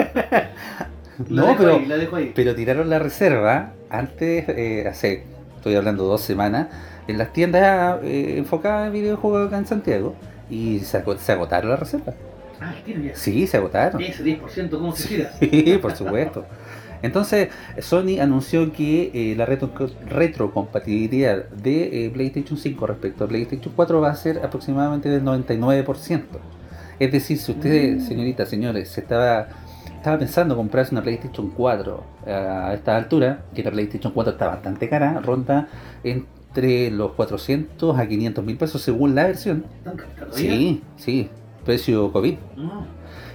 La 1.29 1.43
No, 1.43 1.47
dejo 1.49 1.59
pero- 1.59 1.75
ahí, 1.77 1.87
la 1.87 1.97
dejo 1.99 2.17
ahí. 2.17 2.33
Pero 2.35 2.55
tiraron 2.55 2.89
la 2.89 2.99
reserva 2.99 3.73
antes, 3.91 4.49
eh, 4.49 4.87
hace, 4.89 5.25
estoy 5.57 5.75
hablando 5.75 6.05
dos 6.05 6.21
semanas, 6.23 6.69
en 7.09 7.19
las 7.19 7.33
tiendas 7.33 7.99
eh, 8.03 8.37
enfocadas 8.39 8.87
en 8.87 8.93
videojuegos 8.95 9.49
acá 9.49 9.59
en 9.59 9.67
Santiago. 9.67 10.15
Y 10.49 10.81
se, 10.81 10.97
ago- 10.99 11.17
se 11.19 11.33
agotaron 11.33 11.71
las 11.71 11.79
reservas. 11.81 12.15
Ah, 12.61 12.75
ya. 12.87 13.15
Sí, 13.15 13.47
se 13.47 13.57
agotaron. 13.57 14.01
Ese 14.03 14.23
10%, 14.25 14.71
¿cómo 14.71 14.95
se 14.95 15.09
tira? 15.09 15.33
Sí, 15.39 15.79
por 15.83 15.95
supuesto. 15.97 16.45
Entonces, 17.03 17.49
Sony 17.79 18.19
anunció 18.21 18.73
que 18.73 19.11
eh, 19.15 19.35
la 19.37 19.47
retro- 19.47 19.71
retrocompatibilidad 20.07 21.49
de 21.49 22.07
eh, 22.07 22.11
PlayStation 22.11 22.59
5 22.59 22.87
respecto 22.87 23.25
a 23.25 23.29
PlayStation 23.29 23.73
4 23.75 24.01
va 24.01 24.11
a 24.11 24.15
ser 24.17 24.39
aproximadamente 24.45 25.09
del 25.09 25.23
99%. 25.25 26.23
Es 26.99 27.13
decir, 27.13 27.39
si 27.39 27.53
usted, 27.53 27.97
Mm. 27.97 28.01
señorita, 28.07 28.45
señores, 28.47 28.89
se 28.91 29.01
estaba, 29.01 29.49
estaba 30.01 30.19
pensando 30.19 30.57
comprarse 30.57 30.95
una 30.95 31.03
PlayStation 31.03 31.51
4 31.51 32.05
a 32.27 32.73
esta 32.73 32.97
altura, 32.97 33.43
que 33.55 33.63
la 33.63 33.71
PlayStation 33.71 34.13
4 34.15 34.33
está 34.33 34.47
bastante 34.47 34.89
cara, 34.89 35.21
ronda 35.21 35.69
entre 36.03 36.91
los 36.91 37.13
400 37.13 37.99
a 37.99 38.09
500 38.09 38.43
mil 38.43 38.57
pesos 38.57 38.81
según 38.81 39.15
la 39.15 39.25
versión. 39.25 39.67
Sí, 40.31 40.83
sí, 40.97 41.29
precio 41.67 42.11
COVID. 42.13 42.35
No. 42.57 42.87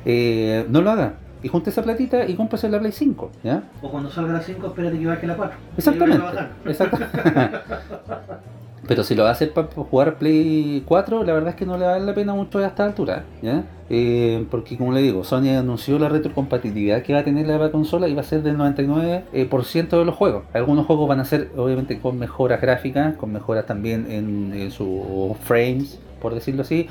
Eh, 0.05 0.65
no 0.67 0.81
lo 0.81 0.89
haga. 0.89 1.13
Y 1.43 1.49
junte 1.49 1.69
esa 1.69 1.83
platita 1.83 2.27
y 2.27 2.33
cómprese 2.33 2.67
la 2.67 2.79
Play 2.79 2.91
5, 2.91 3.31
¿ya? 3.43 3.61
O 3.83 3.91
cuando 3.91 4.09
salga 4.09 4.33
la 4.33 4.41
5, 4.41 4.65
espérate 4.65 4.97
que 4.97 5.05
baje 5.05 5.27
la 5.27 5.35
4. 5.35 5.57
Exactamente. 5.77 6.25
Y 6.65 6.71
Pero 8.87 9.03
si 9.03 9.15
lo 9.15 9.23
va 9.23 9.29
a 9.29 9.31
hacer 9.31 9.51
para 9.51 9.67
jugar 9.67 10.17
Play 10.17 10.83
4, 10.85 11.23
la 11.23 11.33
verdad 11.33 11.49
es 11.49 11.55
que 11.55 11.65
no 11.65 11.77
le 11.77 11.85
vale 11.85 12.05
la 12.05 12.13
pena 12.13 12.33
mucho 12.33 12.59
a 12.59 12.67
esta 12.67 12.85
altura, 12.85 13.25
¿ya? 13.41 13.63
Eh, 13.89 14.45
porque 14.49 14.77
como 14.77 14.91
le 14.91 15.01
digo, 15.01 15.23
Sony 15.23 15.49
anunció 15.57 15.99
la 15.99 16.09
retrocompatibilidad 16.09 17.03
que 17.03 17.13
va 17.13 17.19
a 17.19 17.23
tener 17.23 17.47
la 17.47 17.71
consola 17.71 18.07
y 18.07 18.15
va 18.15 18.21
a 18.21 18.23
ser 18.23 18.41
del 18.41 18.57
99% 18.57 19.89
de 19.89 20.05
los 20.05 20.15
juegos. 20.15 20.43
Algunos 20.53 20.85
juegos 20.85 21.07
van 21.07 21.19
a 21.19 21.25
ser 21.25 21.51
obviamente 21.55 21.99
con 21.99 22.17
mejoras 22.17 22.61
gráficas, 22.61 23.15
con 23.15 23.31
mejoras 23.31 23.65
también 23.65 24.09
en, 24.09 24.53
en 24.53 24.71
sus 24.71 25.37
frames, 25.41 25.99
por 26.21 26.33
decirlo 26.33 26.63
así. 26.63 26.87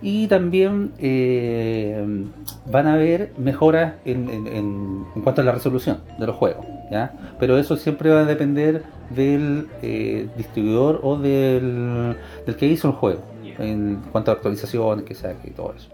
Y 0.00 0.26
también 0.28 0.92
eh, 0.98 2.24
van 2.66 2.86
a 2.86 2.94
haber 2.94 3.32
mejoras 3.36 3.94
en, 4.04 4.28
en- 4.30 4.46
en- 4.46 5.04
en 5.14 5.22
cuanto 5.22 5.40
a 5.40 5.44
la 5.44 5.52
resolución 5.52 5.98
de 6.18 6.26
los 6.26 6.36
juegos. 6.36 6.64
¿ya? 6.90 7.12
Pero 7.40 7.58
eso 7.58 7.76
siempre 7.76 8.10
va 8.10 8.20
a 8.20 8.24
depender 8.24 8.84
del 9.10 9.68
eh, 9.82 10.28
distribuidor 10.36 11.00
o 11.02 11.16
del, 11.18 12.16
del 12.46 12.56
que 12.56 12.66
hizo 12.66 12.88
el 12.88 12.94
juego. 12.94 13.20
En 13.58 14.02
cuanto 14.12 14.30
a 14.30 14.34
actualizaciones 14.34 15.04
que 15.04 15.14
saque 15.16 15.48
y 15.48 15.50
todo 15.50 15.74
eso. 15.76 15.88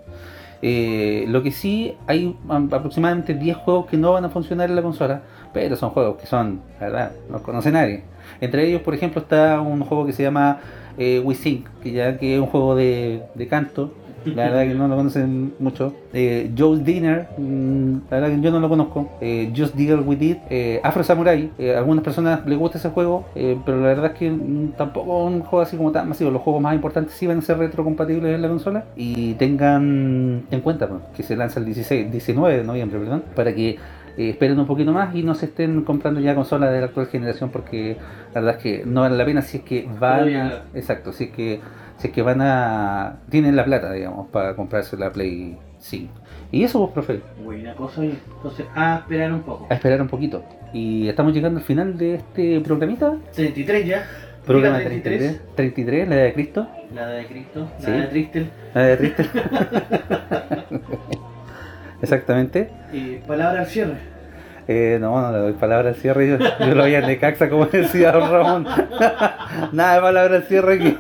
Eh, 0.61 1.25
lo 1.29 1.43
que 1.43 1.51
sí, 1.51 1.95
hay 2.07 2.37
am- 2.49 2.69
aproximadamente 2.73 3.35
10 3.35 3.57
juegos 3.57 3.87
que 3.87 3.97
no 3.97 4.13
van 4.13 4.25
a 4.27 4.29
funcionar 4.29 4.69
en 4.71 4.77
la 4.77 4.83
consola, 4.83 5.23
pero 5.53 5.75
son 5.77 5.91
juegos 5.91 6.17
que 6.19 6.27
son, 6.27 6.61
la 6.81 6.87
verdad, 6.87 7.13
no 7.31 7.43
conoce 7.43 7.71
nadie. 7.71 8.05
Entre 8.41 8.67
ellos, 8.69 8.83
por 8.83 8.95
ejemplo, 8.95 9.21
está 9.23 9.61
un 9.61 9.81
juego 9.81 10.05
que 10.07 10.13
se 10.13 10.23
llama 10.23 10.59
eh, 10.99 11.21
WeSync, 11.25 11.66
que 11.83 11.93
ya 11.93 12.19
que 12.19 12.35
es 12.35 12.41
un 12.41 12.47
juego 12.47 12.75
de, 12.75 13.23
de 13.35 13.49
canto. 13.49 13.93
La 14.25 14.45
verdad 14.45 14.62
que 14.62 14.75
no 14.75 14.89
lo 14.89 14.97
conocen 14.97 15.55
mucho. 15.59 15.95
Eh, 16.12 16.51
Joe's 16.57 16.85
Dinner, 16.85 17.29
mm, 17.37 17.95
la 18.11 18.21
verdad 18.21 18.35
que 18.35 18.41
yo 18.41 18.51
no 18.51 18.61
lo 18.61 18.69
conozco. 18.69 19.11
Eh, 19.21 19.53
Just 19.55 19.75
Deal 19.75 20.01
With 20.01 20.23
It. 20.23 20.39
Eh, 20.51 20.81
Afro 20.83 21.05
Samurai, 21.05 21.51
a 21.59 21.79
algunas 21.79 22.03
personas 22.03 22.47
les 22.47 22.59
gusta 22.59 22.79
ese 22.79 22.91
juego, 22.91 23.27
pero 23.35 23.81
la 23.81 23.89
verdad 23.89 24.12
es 24.12 24.19
que 24.19 24.31
mm, 24.31 24.73
tampoco 24.77 25.29
es 25.29 25.35
un 25.35 25.41
juego 25.43 25.62
así 25.62 25.77
como 25.77 25.93
tan 25.93 26.09
masivo. 26.09 26.31
Los 26.31 26.43
juegos 26.43 26.62
más 26.62 26.75
importantes 26.75 27.15
sí 27.15 27.27
van 27.27 27.39
a 27.39 27.43
ser 27.43 27.59
retrocompatibles 27.59 28.35
en 28.35 28.43
la 28.43 28.49
consola. 28.49 28.85
Y 28.97 29.35
tengan 29.35 30.45
en 30.51 30.61
cuenta 30.61 30.89
pues, 30.89 31.03
que 31.16 31.23
se 31.23 31.37
lanza 31.37 31.61
el 31.61 31.66
16, 31.66 32.11
19 32.11 32.59
de 32.59 32.65
noviembre, 32.65 32.99
perdón, 32.99 33.25
para 33.35 33.55
que 33.55 33.77
eh, 34.16 34.31
esperen 34.31 34.59
un 34.59 34.66
poquito 34.66 34.93
más 34.93 35.15
y 35.15 35.23
no 35.23 35.35
se 35.35 35.47
estén 35.47 35.82
comprando 35.82 36.20
ya 36.20 36.35
consolas 36.35 36.70
de 36.73 36.81
la 36.81 36.86
actual 36.86 37.07
generación 37.09 37.51
porque 37.51 37.97
la 38.35 38.41
verdad 38.41 38.57
es 38.59 38.62
que 38.62 38.85
no 38.86 39.01
vale 39.03 39.16
la 39.16 39.24
pena 39.24 39.43
si 39.43 39.59
es 39.59 39.62
que 39.65 39.89
van 39.99 40.35
a, 40.36 40.62
exacto 40.74 41.12
si 41.12 41.24
es 41.24 41.31
que 41.31 41.61
si 41.99 42.09
es 42.09 42.12
que 42.12 42.23
van 42.23 42.41
a 42.43 43.19
tienen 43.31 43.57
la 43.57 43.65
plata 43.65 43.93
digamos 43.93 44.28
para 44.28 44.55
comprarse 44.57 44.97
la 44.97 45.11
Play 45.12 45.57
5 45.78 46.12
y 46.53 46.62
eso 46.65 46.81
pues 46.93 47.07
profe 47.07 47.20
Buena 47.45 47.74
cosa. 47.74 48.03
Entonces, 48.05 48.66
a 48.74 48.97
esperar 48.99 49.32
un 49.32 49.43
poco. 49.43 49.66
a 49.70 49.74
esperar 49.74 50.01
un 50.01 50.09
poquito 50.09 50.45
y 50.73 51.09
estamos 51.09 51.32
llegando 51.32 51.59
al 51.61 51.65
final 51.65 51.97
de 51.99 52.15
este 52.16 52.61
programita 52.61 53.16
33 53.35 53.86
ya. 53.86 54.07
programa 54.47 54.78
Diga 54.78 54.91
33 54.91 55.41
33 55.57 56.09
la 56.09 56.15
edad 56.16 56.24
de 56.24 56.32
Cristo 56.35 56.69
La 56.95 57.03
edad 57.03 57.16
de 57.16 57.27
Cristo, 57.27 57.69
la 57.81 57.85
Sí. 57.85 57.91
edad 57.91 58.01
de 58.01 58.07
Tristel. 58.09 58.51
la 58.74 58.89
edad 58.89 58.99
de 58.99 59.12
Cristo 59.12 59.24
exactamente 62.05 62.71
Y 62.93 63.17
palabra 63.27 63.61
al 63.63 63.67
cierre. 63.67 64.15
Eh, 64.67 64.97
no, 64.99 65.21
no 65.21 65.31
le 65.31 65.39
doy 65.39 65.53
palabra 65.53 65.91
al 65.91 65.95
cierre. 65.95 66.27
Yo, 66.27 66.39
yo 66.39 66.75
lo 66.75 66.83
voy 66.83 66.95
a 66.95 67.03
Necaxa, 67.03 67.51
como 67.51 67.67
decía 67.67 68.13
don 68.13 68.31
Ramón. 68.31 68.67
nada 69.73 69.95
de 69.97 70.01
palabra 70.01 70.37
al 70.37 70.43
cierre 70.45 70.75
aquí. 70.75 70.97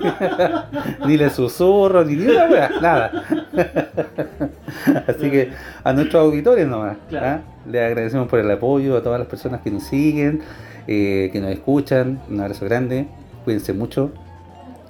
ni 1.06 1.16
le 1.16 1.30
susurro, 1.30 2.04
ni 2.04 2.16
ni 2.16 2.26
una 2.26 2.46
wea, 2.46 2.70
nada. 2.80 3.24
Así 5.06 5.30
que 5.30 5.50
a 5.82 5.92
nuestros 5.92 6.22
auditores 6.22 6.66
nomás. 6.66 6.98
Claro. 7.08 7.26
¿ah? 7.26 7.40
Le 7.70 7.82
agradecemos 7.82 8.28
por 8.28 8.38
el 8.38 8.50
apoyo 8.50 8.96
a 8.98 9.02
todas 9.02 9.18
las 9.18 9.28
personas 9.28 9.62
que 9.62 9.70
nos 9.70 9.84
siguen, 9.84 10.42
eh, 10.86 11.30
que 11.32 11.40
nos 11.40 11.50
escuchan. 11.50 12.20
Un 12.28 12.40
abrazo 12.40 12.66
grande. 12.66 13.06
Cuídense 13.44 13.72
mucho. 13.72 14.12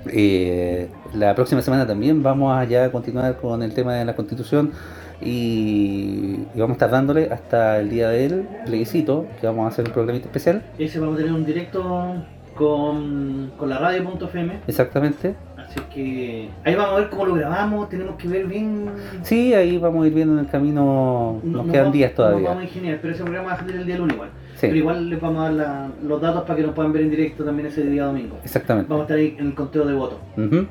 Eh, 0.07 0.89
la 1.15 1.35
próxima 1.35 1.63
semana 1.63 1.87
también 1.87 2.23
vamos 2.23 2.57
a 2.57 2.65
ya 2.65 2.91
continuar 2.91 3.37
con 3.37 3.63
el 3.63 3.73
tema 3.73 3.95
de 3.95 4.05
la 4.05 4.15
constitución 4.15 4.73
y, 5.25 6.47
y 6.55 6.61
vamos 6.61 6.71
a 6.71 6.73
estar 6.75 6.91
dándole 6.91 7.29
hasta 7.31 7.81
el 7.81 7.91
día 7.91 8.09
del 8.11 8.47
plebiscito, 8.67 9.27
que 9.41 9.47
vamos 9.47 9.65
a 9.67 9.69
hacer 9.69 9.87
un 9.87 9.93
programita 9.93 10.27
especial. 10.27 10.63
Ese 10.79 10.99
vamos 11.01 11.15
a 11.15 11.19
tener 11.19 11.33
un 11.33 11.45
directo 11.45 12.15
con, 12.55 13.53
con 13.57 13.69
la 13.69 13.79
radio.fm. 13.79 14.61
Exactamente. 14.67 15.35
Así 15.57 15.81
que 15.93 16.51
ahí 16.63 16.75
vamos 16.75 16.93
a 16.93 16.97
ver 17.01 17.09
cómo 17.11 17.25
lo 17.27 17.35
grabamos, 17.35 17.89
tenemos 17.89 18.17
que 18.17 18.29
ver 18.29 18.47
bien. 18.47 18.85
Sí, 19.23 19.55
ahí 19.55 19.79
vamos 19.79 20.05
a 20.05 20.07
ir 20.09 20.15
viendo 20.15 20.35
en 20.35 20.41
el 20.41 20.47
camino, 20.47 21.41
nos 21.43 21.63
quedan 21.67 21.85
vamos- 21.85 21.93
días 21.95 22.11
Nos 22.11 22.17
todavía. 22.17 22.49
vamos 22.49 22.63
a 22.63 22.67
ingeniar, 22.67 22.99
pero 23.01 23.15
ese 23.15 23.23
programa 23.23 23.49
va 23.49 23.55
a 23.55 23.59
salir 23.59 23.77
el 23.77 23.87
día 23.87 23.97
lunes 23.99 24.15
igual. 24.15 24.29
Sí. 24.57 24.67
Pero 24.69 24.77
igual 24.77 25.09
les 25.11 25.21
vamos 25.21 25.41
a 25.41 25.43
dar 25.45 25.53
la- 25.55 25.89
los 26.07 26.21
datos 26.21 26.43
para 26.43 26.57
que 26.57 26.63
nos 26.67 26.75
puedan 26.75 26.93
ver 26.93 27.03
en 27.03 27.11
directo 27.11 27.45
también 27.45 27.67
ese 27.69 27.83
día 27.83 28.05
domingo. 28.05 28.39
Exactamente. 28.45 28.89
Vamos 28.89 29.03
a 29.03 29.05
estar 29.07 29.19
ahí 29.19 29.37
en 29.39 29.47
el 29.47 29.55
conteo 29.55 29.85
de 29.87 29.95
votos. 29.95 30.19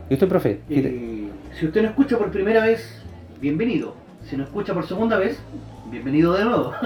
¿Y 0.09 0.13
usted, 0.13 0.27
profe? 0.29 0.61
Eh, 0.69 1.27
si 1.59 1.65
usted 1.65 1.81
no 1.81 1.89
escucha 1.89 2.17
por 2.17 2.29
primera 2.31 2.61
vez, 2.63 3.03
bienvenido. 3.41 3.95
Si 4.29 4.37
no 4.37 4.43
escucha 4.43 4.73
por 4.73 4.87
segunda 4.87 5.17
vez, 5.17 5.39
bienvenido 5.91 6.33
de 6.33 6.45
nuevo. 6.45 6.73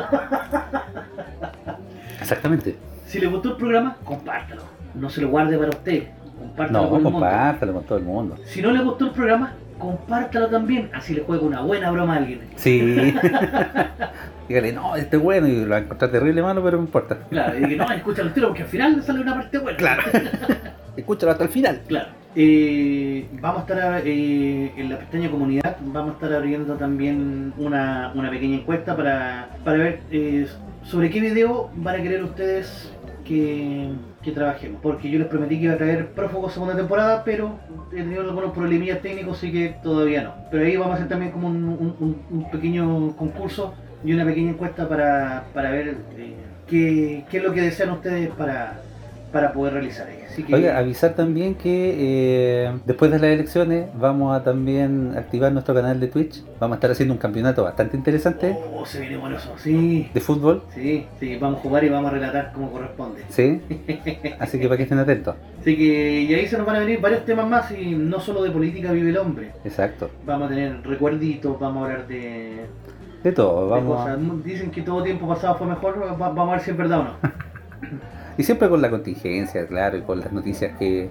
Exactamente. 2.22 2.76
Si 3.06 3.20
le 3.20 3.28
gustó 3.28 3.52
el 3.52 3.58
programa, 3.58 3.96
compártalo. 4.04 4.64
No 4.96 5.10
se 5.10 5.22
lo 5.22 5.30
guarde 5.30 5.58
para 5.58 5.70
usted. 5.70 6.08
Compártalo 6.38 6.84
No, 6.84 6.90
con 6.90 7.04
compártalo 7.04 7.74
con 7.74 7.84
todo 7.84 7.98
el 8.00 8.04
mundo. 8.04 8.38
Si 8.46 8.62
no 8.62 8.72
le 8.72 8.84
gustó 8.84 9.06
el 9.06 9.12
programa, 9.12 9.54
compártalo 9.78 10.48
también. 10.48 10.90
Así 10.94 11.14
le 11.14 11.22
juega 11.22 11.44
una 11.44 11.62
buena 11.62 11.92
broma 11.92 12.16
a 12.16 12.18
alguien. 12.18 12.42
Sí. 12.56 12.82
Dígale, 14.50 14.74
no, 14.74 14.96
este 14.96 15.18
es 15.18 15.22
bueno 15.22 15.48
y 15.48 15.64
lo 15.64 15.70
va 15.70 15.76
a 15.78 15.80
encontrar 15.80 16.10
terrible 16.10 16.42
malo, 16.42 16.64
pero 16.64 16.78
no 16.78 16.84
importa. 16.84 17.18
Claro, 17.30 17.60
y 17.60 17.68
que 17.68 17.76
no, 17.76 17.92
escúchalo 17.92 18.30
entero 18.30 18.48
porque 18.48 18.64
al 18.64 18.70
final 18.70 19.04
sale 19.04 19.20
una 19.22 19.36
parte 19.36 19.58
buena. 19.58 19.78
Claro. 19.78 20.04
Escúchalo 20.98 21.32
hasta 21.34 21.44
el 21.44 21.50
final. 21.50 21.82
Claro. 21.88 22.10
Eh, 22.40 23.26
vamos 23.42 23.62
a 23.64 23.74
estar 23.74 24.02
eh, 24.06 24.72
en 24.78 24.90
la 24.92 25.00
pestaña 25.00 25.32
comunidad, 25.32 25.76
vamos 25.82 26.12
a 26.12 26.14
estar 26.14 26.34
abriendo 26.34 26.76
también 26.76 27.52
una, 27.58 28.12
una 28.14 28.30
pequeña 28.30 28.58
encuesta 28.58 28.96
para, 28.96 29.50
para 29.66 29.80
ver 29.80 30.02
eh, 30.12 30.46
sobre 30.84 31.10
qué 31.10 31.20
video 31.20 31.72
van 31.78 32.00
a 32.00 32.04
querer 32.04 32.24
ustedes 32.24 32.94
que, 33.26 33.90
que 34.22 34.32
trabajemos. 34.34 34.80
Porque 34.84 35.10
yo 35.10 35.18
les 35.18 35.28
prometí 35.30 35.58
que 35.58 35.64
iba 35.64 35.74
a 35.74 35.78
traer 35.78 36.10
prófugos 36.12 36.54
segunda 36.54 36.76
temporada, 36.76 37.24
pero 37.26 37.58
he 37.92 37.96
tenido 38.04 38.22
algunos 38.22 38.52
problemillas 38.54 39.02
técnicos, 39.02 39.40
así 39.40 39.52
que 39.52 39.76
todavía 39.82 40.22
no. 40.22 40.36
Pero 40.52 40.64
ahí 40.64 40.78
vamos 40.78 40.94
a 40.94 40.96
hacer 40.98 41.08
también 41.10 41.32
como 41.32 41.48
un, 41.48 41.64
un- 41.64 41.96
un- 42.30 42.52
pequeño 42.52 43.16
concurso 43.18 43.74
y 44.06 44.14
una 44.14 44.24
pequeña 44.26 44.52
encuesta 44.52 44.88
para, 44.88 45.46
para 45.56 45.72
ver 45.72 45.96
qué, 46.68 47.26
qué 47.32 47.38
es 47.38 47.44
lo 47.44 47.52
que 47.52 47.62
desean 47.62 47.90
ustedes 47.90 48.30
para, 48.30 48.80
para 49.32 49.52
poder 49.54 49.74
realizar. 49.74 50.08
Así 50.30 50.44
que, 50.44 50.54
Oiga, 50.56 50.78
avisar 50.78 51.14
también 51.16 51.56
que 51.56 51.96
eh, 51.98 52.72
después 52.86 53.10
de 53.12 53.18
las 53.20 53.30
elecciones 53.30 53.88
vamos 54.00 54.36
a 54.36 54.44
también 54.44 55.14
activar 55.18 55.52
nuestro 55.52 55.74
canal 55.74 56.00
de 56.00 56.08
Twitch. 56.08 56.44
Vamos 56.60 56.76
a 56.76 56.78
estar 56.78 56.92
haciendo 56.92 57.14
un 57.14 57.20
campeonato 57.20 57.64
bastante 57.64 57.98
interesante 57.98 58.56
Oh, 58.74 58.86
se 58.86 59.00
viene 59.02 59.18
bueno 59.18 59.38
eso, 59.38 59.54
sí. 59.58 60.10
de 60.14 60.22
fútbol. 60.22 60.64
Sí, 60.74 61.06
sí, 61.20 61.36
vamos 61.38 61.60
a 61.60 61.62
jugar 61.64 61.84
y 61.84 61.90
vamos 61.90 62.12
a 62.12 62.14
relatar 62.14 62.52
como 62.54 62.72
corresponde. 62.72 63.24
¿Sí? 63.30 63.62
Así 64.40 64.60
que 64.60 64.68
para 64.68 64.78
que 64.78 64.84
estén 64.84 65.00
atentos. 65.00 65.36
Así 65.60 65.76
que, 65.76 66.22
y 66.22 66.34
ahí 66.34 66.48
se 66.48 66.58
nos 66.58 66.66
van 66.66 66.78
a 66.78 66.80
venir 66.80 67.02
varios 67.02 67.26
temas 67.26 67.48
más 67.48 67.72
y 67.72 67.92
no 67.96 68.20
solo 68.20 68.44
de 68.44 68.52
política 68.52 68.92
vive 68.92 69.10
el 69.10 69.18
hombre. 69.18 69.52
Exacto. 69.66 70.10
Vamos 70.26 70.48
a 70.48 70.50
tener 70.50 70.82
recuerditos, 70.88 71.60
vamos 71.60 71.82
a 71.84 71.86
hablar 71.92 72.08
de, 72.08 72.66
De 73.24 73.32
todo. 73.32 73.66
de 73.66 73.72
Vamos 73.72 73.98
cosas. 74.02 74.18
a- 74.20 74.44
Dicen 74.48 74.70
que 74.72 74.84
todo 74.84 75.04
tiempo 75.04 75.28
pasado 75.28 75.56
fue 75.56 75.68
mejor, 75.68 76.00
va- 76.02 76.16
vamos 76.30 76.50
a 76.50 76.52
ver 76.52 76.62
si 76.62 76.72
es 76.72 76.78
verdad 76.78 77.00
o 77.00 77.04
no. 77.04 77.12
Y 78.38 78.44
siempre 78.44 78.70
con 78.70 78.82
la 78.82 78.90
contingencia, 78.90 79.66
claro, 79.68 79.98
y 79.98 80.02
con 80.02 80.20
las 80.20 80.32
noticias 80.32 80.78
que 80.78 81.10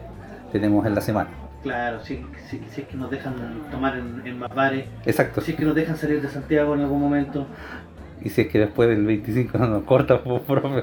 tenemos 0.52 0.86
en 0.86 0.94
la 0.94 1.00
semana. 1.00 1.30
Claro, 1.62 2.00
si, 2.04 2.24
si, 2.48 2.60
si 2.70 2.82
es 2.82 2.86
que 2.86 2.96
nos 2.96 3.10
dejan 3.10 3.34
tomar 3.70 3.96
en, 3.96 4.24
en 4.24 4.38
más 4.38 4.54
bares, 4.54 4.86
Exacto. 5.04 5.40
si 5.40 5.50
es 5.52 5.56
que 5.56 5.64
nos 5.64 5.74
dejan 5.74 5.96
salir 5.96 6.22
de 6.22 6.28
Santiago 6.28 6.74
en 6.74 6.82
algún 6.82 7.00
momento. 7.00 7.46
Y 8.26 8.28
si 8.28 8.40
es 8.40 8.48
que 8.48 8.58
después 8.58 8.88
del 8.88 9.06
25 9.06 9.56
no 9.58 9.68
nos 9.68 9.84
corta, 9.84 10.20
pues, 10.20 10.42
profe. 10.42 10.82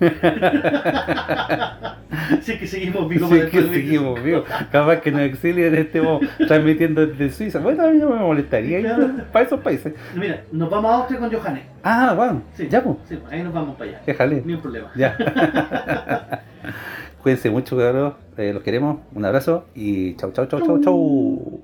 si 2.40 2.52
es 2.52 2.60
que 2.60 2.66
seguimos 2.66 3.06
vivos 3.06 3.28
Sí, 3.28 3.36
para 3.36 3.50
que 3.50 3.60
del 3.60 3.74
seguimos 3.74 4.22
vivos. 4.22 4.44
Capaz 4.72 5.02
que 5.02 5.12
nos 5.12 5.20
exilien, 5.20 5.74
estemos 5.74 6.22
transmitiendo 6.46 7.06
desde 7.06 7.30
Suiza. 7.30 7.58
Bueno, 7.58 7.84
a 7.84 7.90
mí 7.90 7.98
no 7.98 8.08
me 8.08 8.20
molestaría 8.20 8.80
ir 8.80 8.88
para 9.30 9.44
esos 9.44 9.60
países. 9.60 9.92
Mira, 10.16 10.44
nos 10.50 10.70
vamos 10.70 10.90
a 10.90 10.94
Austria 10.94 11.20
con 11.20 11.30
Johannes. 11.30 11.64
Ah, 11.82 12.14
bueno, 12.16 12.40
Sí, 12.54 12.66
ya, 12.70 12.82
pues. 12.82 12.96
Sí, 13.06 13.18
ahí 13.30 13.42
nos 13.42 13.52
vamos 13.52 13.76
para 13.76 13.90
allá. 13.90 14.00
Déjale. 14.06 14.42
Ni 14.46 14.54
un 14.54 14.62
problema. 14.62 14.90
Ya. 14.96 15.14
Cuídense 17.22 17.50
mucho, 17.50 17.76
cabros. 17.76 18.14
Eh, 18.38 18.54
los 18.54 18.62
queremos. 18.62 19.00
Un 19.14 19.26
abrazo 19.26 19.66
y 19.74 20.16
chau, 20.16 20.32
chau, 20.32 20.46
chau, 20.46 20.64
chau, 20.64 20.80
chau. 20.80 21.60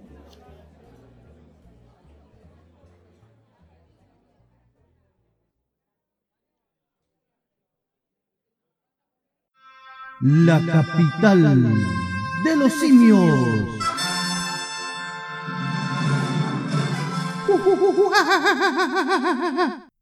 La 10.27 10.59
capital 10.59 11.63
de 12.45 12.57
los 12.57 12.73
simios. 12.73 13.69